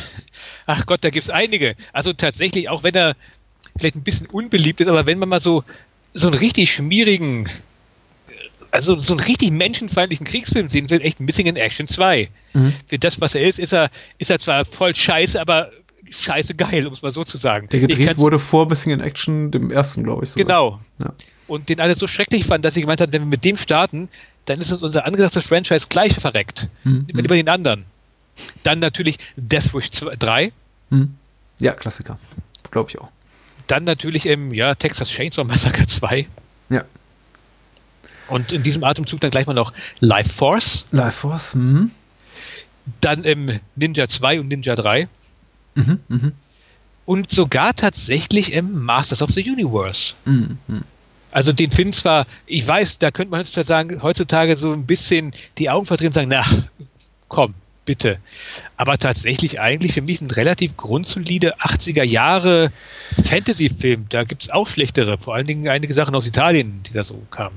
ach 0.66 0.86
Gott, 0.86 1.02
da 1.02 1.10
gibt 1.10 1.24
es 1.24 1.30
einige. 1.30 1.74
Also 1.92 2.12
tatsächlich, 2.12 2.68
auch 2.68 2.82
wenn 2.82 2.94
er 2.94 3.16
vielleicht 3.78 3.96
ein 3.96 4.02
bisschen 4.02 4.26
unbeliebt 4.26 4.80
ist, 4.80 4.88
aber 4.88 5.06
wenn 5.06 5.18
man 5.18 5.28
mal 5.28 5.40
so, 5.40 5.64
so 6.12 6.28
einen 6.28 6.38
richtig 6.38 6.72
schmierigen, 6.72 7.48
also 8.70 8.98
so 8.98 9.14
einen 9.14 9.24
richtig 9.24 9.50
menschenfeindlichen 9.50 10.26
Kriegsfilm 10.26 10.68
sehen 10.68 10.90
will, 10.90 11.00
echt 11.02 11.20
Missing 11.20 11.46
in 11.46 11.56
Action 11.56 11.86
2. 11.86 12.28
Mhm. 12.54 12.74
Für 12.86 12.98
das, 12.98 13.20
was 13.20 13.34
er 13.34 13.46
ist, 13.46 13.58
ist 13.58 13.72
er, 13.72 13.90
ist 14.18 14.30
er 14.30 14.38
zwar 14.38 14.64
voll 14.64 14.94
scheiße, 14.94 15.40
aber 15.40 15.70
scheiße 16.08 16.54
geil, 16.54 16.86
um 16.86 16.92
es 16.92 17.02
mal 17.02 17.10
so 17.10 17.24
zu 17.24 17.36
sagen. 17.36 17.68
Der 17.70 17.80
gedreht 17.80 18.18
wurde 18.18 18.38
vor 18.38 18.68
Missing 18.68 18.92
in 18.92 19.00
Action, 19.00 19.50
dem 19.50 19.70
ersten, 19.70 20.04
glaube 20.04 20.24
ich. 20.24 20.30
Sogar. 20.30 20.46
Genau. 20.46 20.80
Ja. 20.98 21.12
Und 21.48 21.68
den 21.68 21.80
alle 21.80 21.94
so 21.94 22.06
schrecklich 22.06 22.44
fanden, 22.44 22.62
dass 22.62 22.74
sie 22.74 22.80
gemeint 22.80 23.00
haben, 23.00 23.12
wenn 23.12 23.22
wir 23.22 23.26
mit 23.26 23.44
dem 23.44 23.56
starten, 23.56 24.08
dann 24.46 24.60
ist 24.60 24.72
uns 24.72 24.82
unser 24.82 25.04
angesagtes 25.04 25.46
Franchise 25.46 25.86
gleich 25.88 26.14
verreckt. 26.14 26.68
Mhm. 26.84 27.06
Über 27.08 27.34
den 27.34 27.48
anderen. 27.48 27.84
Dann 28.62 28.78
natürlich 28.78 29.18
Death 29.36 29.74
Wish 29.74 29.90
3. 29.90 30.52
Mhm. 30.90 31.14
Ja, 31.58 31.72
Klassiker. 31.72 32.18
Glaube 32.70 32.90
ich 32.90 32.98
auch. 32.98 33.08
Dann 33.66 33.84
natürlich 33.84 34.26
im 34.26 34.52
ja, 34.52 34.74
Texas 34.74 35.08
Chainsaw 35.08 35.44
Massacre 35.44 35.86
2. 35.86 36.26
Ja. 36.70 36.84
Und 38.28 38.52
in 38.52 38.62
diesem 38.62 38.82
Atemzug 38.84 39.20
dann 39.20 39.30
gleich 39.30 39.46
mal 39.46 39.54
noch 39.54 39.72
Life 40.00 40.30
Force. 40.30 40.84
Life 40.90 41.12
Force, 41.12 41.54
mhm. 41.54 41.90
Dann 43.00 43.24
im 43.24 43.60
Ninja 43.74 44.08
2 44.08 44.40
und 44.40 44.48
Ninja 44.48 44.76
3. 44.76 45.08
Mhm, 45.74 46.00
mh. 46.08 46.32
Und 47.04 47.30
sogar 47.30 47.74
tatsächlich 47.74 48.52
im 48.52 48.82
Masters 48.82 49.22
of 49.22 49.30
the 49.30 49.48
Universe. 49.48 50.14
Mhm. 50.24 50.58
Also 51.30 51.52
den 51.52 51.70
Film 51.70 51.92
zwar, 51.92 52.26
ich 52.46 52.66
weiß, 52.66 52.98
da 52.98 53.10
könnte 53.10 53.30
man 53.30 53.40
heutzutage 53.40 53.66
sagen, 53.66 54.02
heutzutage 54.02 54.56
so 54.56 54.72
ein 54.72 54.86
bisschen 54.86 55.32
die 55.58 55.70
Augen 55.70 55.86
verdrehen 55.86 56.08
und 56.08 56.14
sagen, 56.14 56.28
na, 56.30 56.44
komm, 57.28 57.54
bitte. 57.86 58.18
Aber 58.76 58.98
tatsächlich 58.98 59.60
eigentlich 59.60 59.94
für 59.94 60.02
mich 60.02 60.20
ein 60.20 60.30
relativ 60.30 60.76
grundsolide 60.76 61.56
80er 61.60 62.02
Jahre 62.02 62.70
Fantasy-Film. 63.24 64.06
Da 64.10 64.24
gibt 64.24 64.42
es 64.42 64.50
auch 64.50 64.66
schlechtere, 64.66 65.16
vor 65.16 65.34
allen 65.34 65.46
Dingen 65.46 65.68
einige 65.68 65.94
Sachen 65.94 66.14
aus 66.14 66.26
Italien, 66.26 66.82
die 66.86 66.92
da 66.92 67.02
so 67.02 67.22
kamen. 67.30 67.56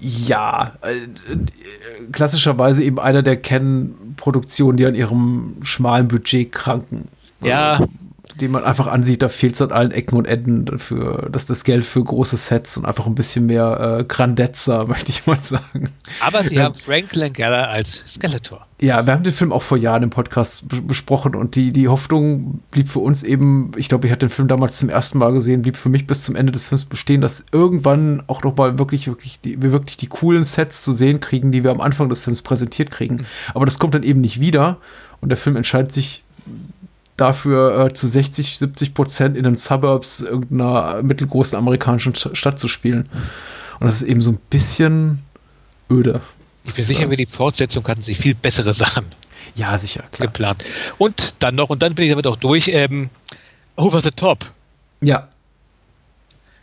Ja, 0.00 0.72
äh, 0.82 1.06
klassischerweise 2.10 2.82
eben 2.82 2.98
einer 2.98 3.22
der 3.22 3.36
Ken-Produktionen, 3.36 4.76
die 4.76 4.86
an 4.86 4.96
ihrem 4.96 5.58
schmalen 5.62 6.08
Budget 6.08 6.50
kranken. 6.50 7.06
Ja, 7.40 7.86
den 8.40 8.50
man 8.50 8.64
einfach 8.64 8.86
ansieht, 8.86 9.22
da 9.22 9.28
fehlt 9.28 9.54
es 9.54 9.62
an 9.62 9.72
allen 9.72 9.90
Ecken 9.90 10.16
und 10.16 10.26
Enden 10.26 10.64
dafür, 10.64 11.28
dass 11.30 11.46
das 11.46 11.64
Geld 11.64 11.84
für 11.84 12.02
große 12.02 12.36
Sets 12.36 12.76
und 12.76 12.84
einfach 12.84 13.06
ein 13.06 13.14
bisschen 13.14 13.46
mehr 13.46 13.98
äh, 14.00 14.04
Grandezza, 14.04 14.84
möchte 14.88 15.10
ich 15.10 15.26
mal 15.26 15.40
sagen. 15.40 15.90
Aber 16.20 16.42
sie 16.42 16.56
ja. 16.56 16.64
haben 16.64 16.74
Frank 16.74 17.14
Langella 17.14 17.64
als 17.64 18.04
Skeletor. 18.06 18.66
Ja, 18.80 19.06
wir 19.06 19.12
haben 19.12 19.22
den 19.22 19.32
Film 19.32 19.52
auch 19.52 19.62
vor 19.62 19.78
Jahren 19.78 20.02
im 20.02 20.10
Podcast 20.10 20.64
besprochen 20.86 21.34
und 21.34 21.54
die, 21.54 21.72
die 21.72 21.88
Hoffnung 21.88 22.60
blieb 22.72 22.88
für 22.88 22.98
uns 22.98 23.22
eben, 23.22 23.70
ich 23.76 23.88
glaube, 23.88 24.06
ich 24.06 24.12
hatte 24.12 24.26
den 24.26 24.32
Film 24.32 24.48
damals 24.48 24.78
zum 24.78 24.88
ersten 24.88 25.18
Mal 25.18 25.32
gesehen, 25.32 25.62
blieb 25.62 25.76
für 25.76 25.88
mich 25.88 26.06
bis 26.06 26.22
zum 26.22 26.34
Ende 26.34 26.50
des 26.50 26.64
Films 26.64 26.84
bestehen, 26.84 27.20
dass 27.20 27.46
irgendwann 27.52 28.24
auch 28.26 28.42
noch 28.42 28.56
mal 28.56 28.78
wirklich, 28.78 29.06
wirklich, 29.06 29.40
die, 29.40 29.62
wir 29.62 29.70
wirklich 29.70 29.96
die 29.98 30.08
coolen 30.08 30.42
Sets 30.42 30.82
zu 30.82 30.92
sehen 30.92 31.20
kriegen, 31.20 31.52
die 31.52 31.62
wir 31.62 31.70
am 31.70 31.80
Anfang 31.80 32.08
des 32.08 32.24
Films 32.24 32.42
präsentiert 32.42 32.90
kriegen. 32.90 33.16
Mhm. 33.16 33.26
Aber 33.54 33.66
das 33.66 33.78
kommt 33.78 33.94
dann 33.94 34.02
eben 34.02 34.20
nicht 34.20 34.40
wieder 34.40 34.78
und 35.20 35.28
der 35.28 35.38
Film 35.38 35.54
entscheidet 35.56 35.92
sich 35.92 36.24
dafür 37.16 37.86
äh, 37.86 37.92
zu 37.92 38.08
60, 38.08 38.58
70 38.58 38.94
Prozent 38.94 39.36
in 39.36 39.44
den 39.44 39.56
Suburbs 39.56 40.20
irgendeiner 40.20 41.02
mittelgroßen 41.02 41.56
amerikanischen 41.56 42.14
Stadt 42.14 42.58
zu 42.58 42.68
spielen. 42.68 43.08
Und 43.80 43.86
das 43.86 43.96
ist 43.96 44.08
eben 44.08 44.22
so 44.22 44.32
ein 44.32 44.40
bisschen 44.50 45.24
öde. 45.90 46.20
Ich 46.64 46.74
bin 46.74 46.84
sicher, 46.84 47.08
für 47.08 47.16
die 47.16 47.26
Fortsetzung 47.26 47.86
hatten 47.88 48.02
sie 48.02 48.14
viel 48.14 48.34
bessere 48.34 48.72
Sachen. 48.72 49.06
Ja, 49.54 49.76
sicher, 49.78 50.04
klar. 50.12 50.28
Geplant. 50.28 50.64
Und 50.98 51.34
dann 51.40 51.56
noch, 51.56 51.68
und 51.68 51.82
dann 51.82 51.94
bin 51.94 52.04
ich 52.04 52.10
damit 52.10 52.26
auch 52.26 52.36
durch, 52.36 52.68
ähm, 52.68 53.10
Over 53.76 54.00
the 54.00 54.10
Top. 54.10 54.50
Ja. 55.00 55.28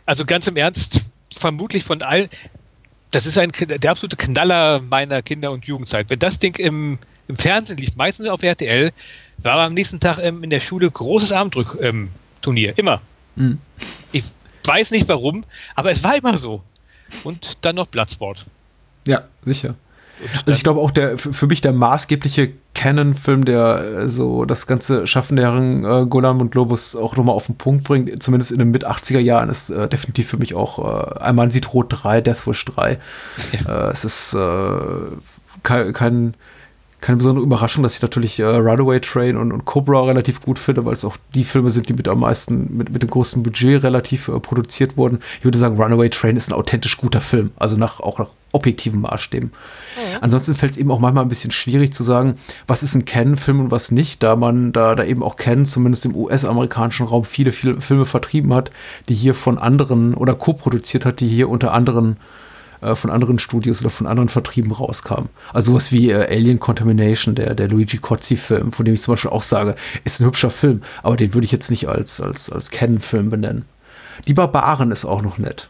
Also 0.06 0.24
ganz 0.24 0.46
im 0.46 0.56
Ernst, 0.56 1.06
vermutlich 1.36 1.84
von 1.84 2.02
allen, 2.02 2.28
das 3.10 3.26
ist 3.26 3.38
ein, 3.38 3.50
der 3.50 3.90
absolute 3.90 4.16
Knaller 4.16 4.80
meiner 4.80 5.22
Kinder- 5.22 5.50
und 5.50 5.66
Jugendzeit. 5.66 6.10
Wenn 6.10 6.18
das 6.18 6.38
Ding 6.38 6.56
im, 6.56 6.98
im 7.28 7.36
Fernsehen 7.36 7.78
lief, 7.78 7.96
meistens 7.96 8.26
auf 8.26 8.42
RTL, 8.42 8.92
war 9.42 9.58
am 9.58 9.74
nächsten 9.74 10.00
Tag 10.00 10.18
ähm, 10.18 10.42
in 10.42 10.50
der 10.50 10.60
Schule 10.60 10.90
großes 10.90 11.32
Armdrück-Turnier. 11.32 12.68
Ähm, 12.70 12.74
immer. 12.76 13.00
Mhm. 13.36 13.58
Ich 14.12 14.24
weiß 14.64 14.90
nicht 14.90 15.08
warum, 15.08 15.44
aber 15.74 15.90
es 15.90 16.02
war 16.04 16.16
immer 16.16 16.36
so. 16.36 16.62
Und 17.24 17.64
dann 17.64 17.76
noch 17.76 17.86
Bloodsport. 17.86 18.46
Ja, 19.06 19.24
sicher. 19.42 19.74
Also 20.44 20.56
ich 20.56 20.62
glaube 20.62 20.80
auch 20.80 20.90
der 20.90 21.16
für 21.16 21.46
mich 21.46 21.62
der 21.62 21.72
maßgebliche 21.72 22.52
Canon-Film, 22.74 23.44
der 23.44 23.78
äh, 23.78 24.08
so 24.08 24.44
das 24.44 24.66
ganze 24.66 25.06
Schaffen 25.06 25.36
der 25.36 25.46
Herren 25.46 25.84
äh, 25.84 26.06
Golan 26.06 26.40
und 26.40 26.50
Globus 26.50 26.94
auch 26.94 27.16
nochmal 27.16 27.34
auf 27.34 27.46
den 27.46 27.56
Punkt 27.56 27.84
bringt, 27.84 28.22
zumindest 28.22 28.52
in 28.52 28.58
den 28.58 28.70
Mit-80er 28.70 29.18
Jahren, 29.18 29.48
ist 29.48 29.70
äh, 29.70 29.88
definitiv 29.88 30.28
für 30.28 30.36
mich 30.36 30.54
auch 30.54 30.78
äh, 30.78 31.20
Ein 31.20 31.36
Mann 31.36 31.50
sieht 31.50 31.72
Rot 31.72 31.86
3, 31.88 32.20
Deathwish 32.20 32.64
3. 32.66 32.98
Ja. 33.52 33.88
Äh, 33.88 33.92
es 33.92 34.04
ist 34.04 34.34
äh, 34.34 35.16
kein, 35.62 35.92
kein 35.92 36.34
keine 37.00 37.16
besondere 37.16 37.44
Überraschung, 37.44 37.82
dass 37.82 37.96
ich 37.96 38.02
natürlich 38.02 38.38
äh, 38.40 38.44
Runaway 38.44 39.00
Train 39.00 39.36
und, 39.36 39.52
und, 39.52 39.64
Cobra 39.64 40.04
relativ 40.04 40.40
gut 40.40 40.58
finde, 40.58 40.84
weil 40.84 40.92
es 40.92 41.04
auch 41.04 41.16
die 41.34 41.44
Filme 41.44 41.70
sind, 41.70 41.88
die 41.88 41.94
mit 41.94 42.08
am 42.08 42.20
meisten, 42.20 42.76
mit, 42.76 42.92
mit 42.92 43.02
dem 43.02 43.10
größten 43.10 43.42
Budget 43.42 43.82
relativ 43.82 44.28
äh, 44.28 44.38
produziert 44.38 44.96
wurden. 44.96 45.20
Ich 45.38 45.44
würde 45.44 45.58
sagen, 45.58 45.80
Runaway 45.80 46.10
Train 46.10 46.36
ist 46.36 46.50
ein 46.50 46.54
authentisch 46.54 46.98
guter 46.98 47.20
Film, 47.20 47.52
also 47.56 47.76
nach, 47.76 48.00
auch 48.00 48.18
nach 48.18 48.30
objektiven 48.52 49.00
Maßstäben. 49.00 49.52
Ja. 49.96 50.18
Ansonsten 50.20 50.54
fällt 50.54 50.72
es 50.72 50.78
eben 50.78 50.90
auch 50.90 50.98
manchmal 50.98 51.24
ein 51.24 51.28
bisschen 51.28 51.52
schwierig 51.52 51.92
zu 51.92 52.02
sagen, 52.02 52.36
was 52.66 52.82
ist 52.82 52.94
ein 52.94 53.04
Canon-Film 53.04 53.60
und 53.60 53.70
was 53.70 53.90
nicht, 53.92 54.22
da 54.22 54.36
man 54.36 54.72
da, 54.72 54.94
da 54.94 55.04
eben 55.04 55.22
auch 55.22 55.36
Canon 55.36 55.66
zumindest 55.66 56.04
im 56.04 56.14
US-amerikanischen 56.14 57.06
Raum 57.06 57.24
viele, 57.24 57.52
viele 57.52 57.80
Filme 57.80 58.04
vertrieben 58.04 58.52
hat, 58.52 58.70
die 59.08 59.14
hier 59.14 59.34
von 59.34 59.58
anderen 59.58 60.14
oder 60.14 60.34
co-produziert 60.34 61.06
hat, 61.06 61.20
die 61.20 61.28
hier 61.28 61.48
unter 61.48 61.72
anderen 61.72 62.16
äh, 62.80 62.94
von 62.94 63.10
anderen 63.10 63.38
Studios 63.38 63.80
oder 63.80 63.90
von 63.90 64.06
anderen 64.06 64.28
Vertrieben 64.28 64.72
rauskam. 64.72 65.26
Also 65.52 65.72
sowas 65.72 65.92
wie 65.92 66.10
äh, 66.10 66.26
Alien 66.30 66.60
Contamination, 66.60 67.34
der, 67.34 67.54
der 67.54 67.68
Luigi 67.68 67.98
Cozzi-Film, 67.98 68.72
von 68.72 68.84
dem 68.84 68.94
ich 68.94 69.02
zum 69.02 69.14
Beispiel 69.14 69.30
auch 69.30 69.42
sage, 69.42 69.76
ist 70.04 70.20
ein 70.20 70.26
hübscher 70.26 70.50
Film, 70.50 70.82
aber 71.02 71.16
den 71.16 71.34
würde 71.34 71.44
ich 71.44 71.52
jetzt 71.52 71.70
nicht 71.70 71.88
als, 71.88 72.20
als, 72.20 72.50
als 72.50 72.70
Canon-Film 72.70 73.30
benennen. 73.30 73.64
Die 74.26 74.34
Barbaren 74.34 74.90
ist 74.90 75.04
auch 75.04 75.22
noch 75.22 75.38
nett. 75.38 75.68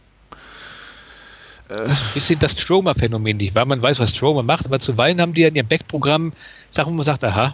Das 1.69 1.97
ist 1.97 2.03
ein 2.03 2.15
bisschen 2.15 2.39
das 2.41 2.61
Stromer-Phänomen 2.61 3.37
nicht, 3.37 3.55
weil 3.55 3.65
man 3.65 3.81
weiß, 3.81 4.01
was 4.01 4.11
Stromer 4.11 4.43
macht, 4.43 4.67
aber 4.67 4.81
zuweilen 4.81 5.21
haben 5.21 5.35
die 5.35 5.43
ja 5.43 5.49
in 5.49 5.55
ihrem 5.55 5.69
Backprogramm 5.69 6.33
Sachen, 6.71 6.93
wo 6.93 6.97
man 6.97 7.05
sagt, 7.07 7.23
aha, 7.23 7.47
äh, 7.47 7.51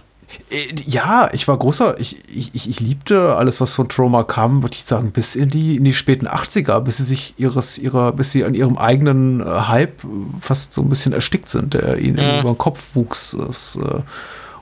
ja, 0.87 1.29
ich 1.33 1.47
war 1.49 1.57
großer, 1.57 1.99
ich, 2.01 2.17
ich, 2.29 2.69
ich 2.69 2.81
liebte 2.81 3.37
alles, 3.37 3.61
was 3.61 3.73
von 3.73 3.89
Trauma 3.89 4.25
kam, 4.25 4.63
würde 4.63 4.77
ich 4.77 4.85
sagen, 4.85 5.13
bis 5.13 5.37
in 5.37 5.49
die, 5.51 5.77
in 5.77 5.85
die 5.85 5.93
späten 5.93 6.27
80er, 6.27 6.81
bis 6.81 6.99
sie 6.99 7.05
sich 7.05 7.35
ihres, 7.37 7.79
ihrer, 7.79 8.13
bis 8.13 8.33
sie 8.33 8.45
an 8.45 8.55
ihrem 8.55 8.77
eigenen 8.77 9.41
äh, 9.41 9.45
Hype 9.45 10.03
fast 10.41 10.73
so 10.73 10.83
ein 10.83 10.89
bisschen 10.89 11.13
erstickt 11.13 11.49
sind, 11.49 11.75
der 11.75 11.99
ihnen 11.99 12.19
ja. 12.19 12.41
über 12.41 12.51
den 12.51 12.59
Kopf 12.59 12.95
wuchs. 12.95 13.37
Das, 13.39 13.77
äh, 13.77 14.03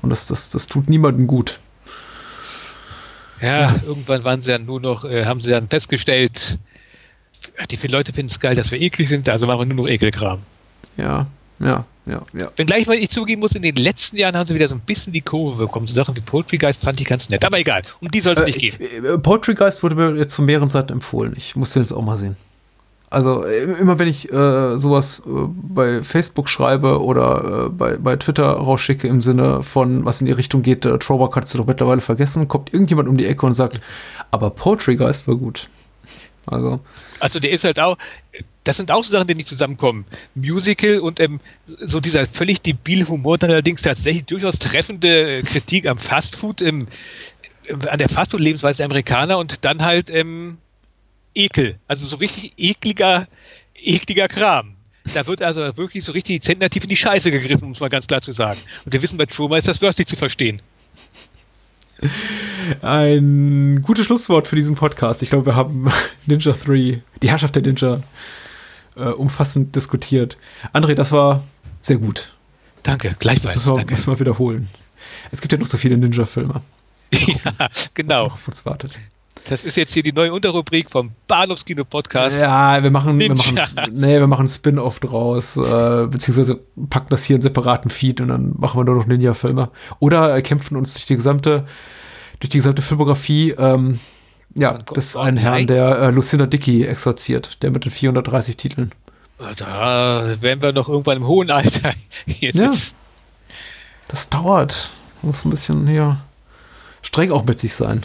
und 0.03 0.11
das, 0.11 0.27
das, 0.27 0.51
das 0.51 0.67
tut 0.67 0.89
niemandem 0.89 1.27
gut. 1.27 1.59
Ja, 3.41 3.61
ja, 3.61 3.75
irgendwann 3.87 4.25
waren 4.25 4.43
sie 4.43 4.53
dann 4.53 4.67
nur 4.67 4.81
noch, 4.81 5.05
äh, 5.05 5.25
haben 5.25 5.41
sie 5.41 5.51
dann 5.51 5.69
festgestellt, 5.69 6.59
die 7.71 7.77
viele 7.77 7.97
Leute 7.97 8.13
finden 8.13 8.31
es 8.31 8.41
geil, 8.41 8.55
dass 8.55 8.71
wir 8.71 8.81
eklig 8.81 9.09
sind, 9.09 9.29
also 9.29 9.47
machen 9.47 9.61
wir 9.61 9.75
nur 9.75 9.85
noch 9.85 9.91
Ekelkram. 9.91 10.41
Ja, 10.97 11.27
ja, 11.61 11.85
ja, 12.07 12.23
ja. 12.39 12.51
Wenngleich 12.57 12.87
mal 12.87 12.97
ich 12.97 13.11
zugeben 13.11 13.41
muss, 13.41 13.55
in 13.55 13.63
den 13.63 13.77
letzten 13.77 14.17
Jahren 14.17 14.37
haben 14.37 14.47
sie 14.47 14.55
wieder 14.55 14.69
so 14.69 14.75
ein 14.75 14.81
bisschen 14.81 15.13
die 15.13 15.21
Kurve 15.21 15.65
bekommen. 15.65 15.87
So 15.87 15.95
Sachen 15.95 16.17
wie 16.17 16.21
Poultrygeist 16.21 16.83
fand 16.83 17.01
ich 17.01 17.07
ganz 17.07 17.29
nett. 17.31 17.45
Aber 17.45 17.59
egal, 17.59 17.83
um 18.01 18.11
die 18.11 18.21
soll 18.21 18.35
es 18.35 18.43
äh, 18.43 18.47
nicht 18.47 18.59
gehen. 18.59 18.77
Äh, 18.81 19.19
Poultrygeist 19.19 19.83
wurde 19.83 19.95
mir 19.95 20.17
jetzt 20.17 20.35
von 20.35 20.45
mehreren 20.45 20.71
Seiten 20.71 20.93
empfohlen. 20.93 21.35
Ich 21.37 21.57
muss 21.57 21.73
den 21.73 21.83
jetzt 21.83 21.93
auch 21.93 22.03
mal 22.03 22.17
sehen. 22.17 22.37
Also 23.15 23.45
äh, 23.45 23.63
immer 23.63 23.99
wenn 23.99 24.09
ich 24.09 24.31
äh, 24.33 24.77
sowas 24.77 25.23
äh, 25.25 25.31
bei 25.47 26.03
Facebook 26.03 26.49
schreibe 26.49 27.01
oder 27.01 27.67
äh, 27.67 27.69
bei, 27.69 27.97
bei 27.97 28.17
Twitter 28.17 28.51
rausschicke 28.51 29.07
im 29.07 29.23
Sinne 29.23 29.63
von, 29.63 30.05
was 30.05 30.21
in 30.21 30.27
die 30.27 30.33
Richtung 30.33 30.63
geht, 30.63 30.85
äh, 30.85 30.99
Throwback 30.99 31.33
kannst 31.33 31.55
du 31.55 31.59
doch 31.59 31.67
mittlerweile 31.67 32.01
vergessen, 32.01 32.49
kommt 32.49 32.75
irgendjemand 32.75 33.09
um 33.09 33.17
die 33.17 33.27
Ecke 33.27 33.47
und 33.47 33.53
sagt, 33.53 33.81
aber 34.33 34.51
Poultrygeist 34.51 35.29
war 35.29 35.37
gut. 35.37 35.69
Also. 36.47 36.81
Also 37.21 37.41
der 37.41 37.51
ist 37.51 37.65
halt 37.65 37.81
auch, 37.81 37.97
das 38.65 38.77
sind 38.77 38.91
auch 38.91 39.03
so 39.03 39.13
Sachen, 39.13 39.27
die 39.27 39.35
nicht 39.35 39.49
zusammenkommen. 39.49 40.05
Musical 40.35 41.01
und 41.01 41.21
ähm, 41.21 41.41
so 41.65 42.01
dieser 42.01 42.27
völlig 42.27 42.63
debile 42.63 43.09
Humor, 43.09 43.39
dann 43.39 43.51
allerdings 43.51 43.83
tatsächlich 43.83 44.25
durchaus 44.25 44.59
treffende 44.59 45.43
Kritik 45.43 45.87
am 45.87 45.99
Fastfood, 45.99 46.63
ähm, 46.63 46.89
an 47.71 47.99
der 47.99 48.09
Fastfood-Lebensweise 48.09 48.79
der 48.79 48.87
Amerikaner 48.87 49.39
und 49.39 49.65
dann 49.65 49.83
halt 49.83 50.11
ähm, 50.11 50.59
Ekel. 51.35 51.79
Also 51.89 52.07
so 52.07 52.17
richtig 52.17 52.55
ekliger, 52.57 53.27
ekliger 53.75 54.29
Kram. 54.29 54.77
Da 55.13 55.27
wird 55.27 55.43
also 55.43 55.77
wirklich 55.77 56.03
so 56.03 56.13
richtig 56.13 56.43
zentnertief 56.43 56.85
in 56.85 56.89
die 56.89 56.97
Scheiße 56.97 57.31
gegriffen, 57.31 57.65
um 57.65 57.71
es 57.73 57.81
mal 57.81 57.91
ganz 57.91 58.07
klar 58.07 58.23
zu 58.23 58.33
sagen. 58.33 58.59
Und 58.85 58.93
wir 58.93 59.03
wissen, 59.03 59.19
bei 59.19 59.27
Truma 59.27 59.59
ist 59.59 59.69
das 59.69 59.83
wörtlich 59.83 60.07
zu 60.07 60.17
verstehen. 60.17 60.63
Ein 62.83 63.83
gutes 63.83 64.07
Schlusswort 64.07 64.47
für 64.47 64.57
diesen 64.57 64.75
Podcast. 64.75 65.23
Ich 65.23 65.31
glaube, 65.31 65.47
wir 65.47 65.57
haben 65.57 65.91
Ninja 66.27 66.53
3, 66.53 67.03
die 67.23 67.31
Herrschaft 67.31 67.55
der 67.57 67.63
Ninja, 67.63 68.01
äh, 68.97 69.09
umfassend 69.09 69.75
diskutiert. 69.77 70.37
André, 70.73 70.95
das 70.95 71.13
war 71.13 71.43
sehr 71.81 71.97
gut. 71.97 72.33
Danke, 72.83 73.15
gleichfalls. 73.19 73.55
Das 73.55 73.55
müssen 73.55 73.73
wir, 73.73 73.77
danke. 73.79 73.95
müssen 73.95 74.13
wir 74.13 74.21
wiederholen. 74.21 74.69
Es 75.31 75.41
gibt 75.41 75.53
ja 75.53 75.59
noch 75.59 75.67
so 75.67 75.77
viele 75.77 75.97
Ninja-Filme. 75.97 76.61
Ja, 77.13 77.69
genau. 77.95 78.25
Was 78.27 78.33
auf 78.33 78.49
uns 78.49 78.67
wartet. 78.67 78.99
Das 79.49 79.63
ist 79.63 79.77
jetzt 79.77 79.93
hier 79.93 80.03
die 80.03 80.13
neue 80.13 80.33
Unterrubrik 80.33 80.91
vom 80.91 81.11
Bahnhofskino-Podcast. 81.29 82.41
Ja, 82.41 82.83
wir 82.83 82.91
machen, 82.91 83.21
wir 83.21 83.35
machen, 83.35 83.59
nee, 83.93 84.19
wir 84.19 84.27
machen 84.27 84.49
Spin-off 84.49 85.01
draus, 85.01 85.57
äh, 85.59 86.07
beziehungsweise 86.07 86.61
packen 86.89 87.09
das 87.11 87.25
hier 87.25 87.37
in 87.37 87.43
separaten 87.43 87.91
Feed 87.91 88.23
und 88.23 88.29
dann 88.29 88.55
machen 88.57 88.81
wir 88.81 88.85
nur 88.85 88.95
noch 88.95 89.07
Ninja-Filme. 89.07 89.71
Oder 90.01 90.41
kämpfen 90.41 90.77
uns 90.77 90.95
durch 90.95 91.07
die 91.07 91.17
gesamte, 91.17 91.67
durch 92.45 92.51
die 92.51 92.59
gesamte 92.59 92.83
Filmografie 92.83 93.53
ähm, 93.53 94.01
ja, 94.55 94.75
das 94.75 95.07
ist 95.07 95.17
ein 95.17 95.39
Herrn, 95.39 95.67
der 95.67 95.99
äh, 95.99 96.11
Lucinda 96.11 96.45
Dickey 96.45 96.85
exorziert, 96.85 97.63
der 97.63 97.71
mit 97.71 97.87
den 97.87 97.91
430 97.91 98.59
Titeln. 98.59 98.93
Da 99.39 100.37
wären 100.41 100.61
wir 100.61 100.73
noch 100.73 100.91
irgendwann 100.91 101.17
im 101.17 101.27
hohen 101.27 101.51
Alter. 101.51 101.95
Jetzt 102.27 102.59
ja. 102.59 102.71
Das 104.09 104.29
dauert. 104.29 104.91
Muss 105.23 105.47
ein 105.47 105.51
bisschen 105.51 105.87
hier 105.87 106.21
streng 107.01 107.33
auch 107.33 107.45
mit 107.45 107.59
sich 107.59 107.75
sein. 107.75 108.05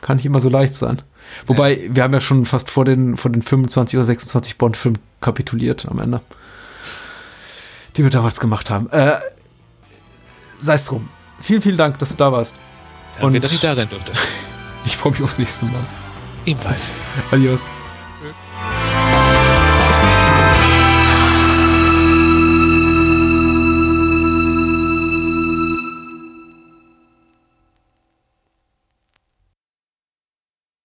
Kann 0.00 0.16
nicht 0.16 0.26
immer 0.26 0.40
so 0.40 0.48
leicht 0.48 0.74
sein. 0.74 1.02
Wobei, 1.46 1.76
ja. 1.76 1.94
wir 1.94 2.02
haben 2.04 2.14
ja 2.14 2.22
schon 2.22 2.46
fast 2.46 2.70
vor 2.70 2.86
den, 2.86 3.18
vor 3.18 3.30
den 3.30 3.42
25 3.42 3.98
oder 3.98 4.04
26 4.04 4.56
Bond-Filmen 4.56 4.98
kapituliert 5.20 5.86
am 5.90 5.98
Ende. 5.98 6.22
Die 7.98 8.02
wir 8.02 8.10
damals 8.10 8.40
gemacht 8.40 8.70
haben. 8.70 8.90
Äh, 8.90 9.18
Sei 10.58 10.74
es 10.74 10.86
drum. 10.86 11.10
Vielen, 11.42 11.60
vielen 11.60 11.76
Dank, 11.76 11.98
dass 11.98 12.10
du 12.12 12.16
da 12.16 12.32
warst. 12.32 12.56
Danke, 13.20 13.26
Und 13.36 13.44
dass 13.44 13.52
ich 13.52 13.60
da 13.60 13.74
sein 13.74 13.88
durfte. 13.88 14.12
Ich 14.86 14.96
freue 14.96 15.12
mich 15.12 15.22
aufs 15.22 15.38
nächste 15.38 15.64
Mal. 15.66 15.80
Ebenfalls. 16.44 16.90
Adios. 17.30 17.68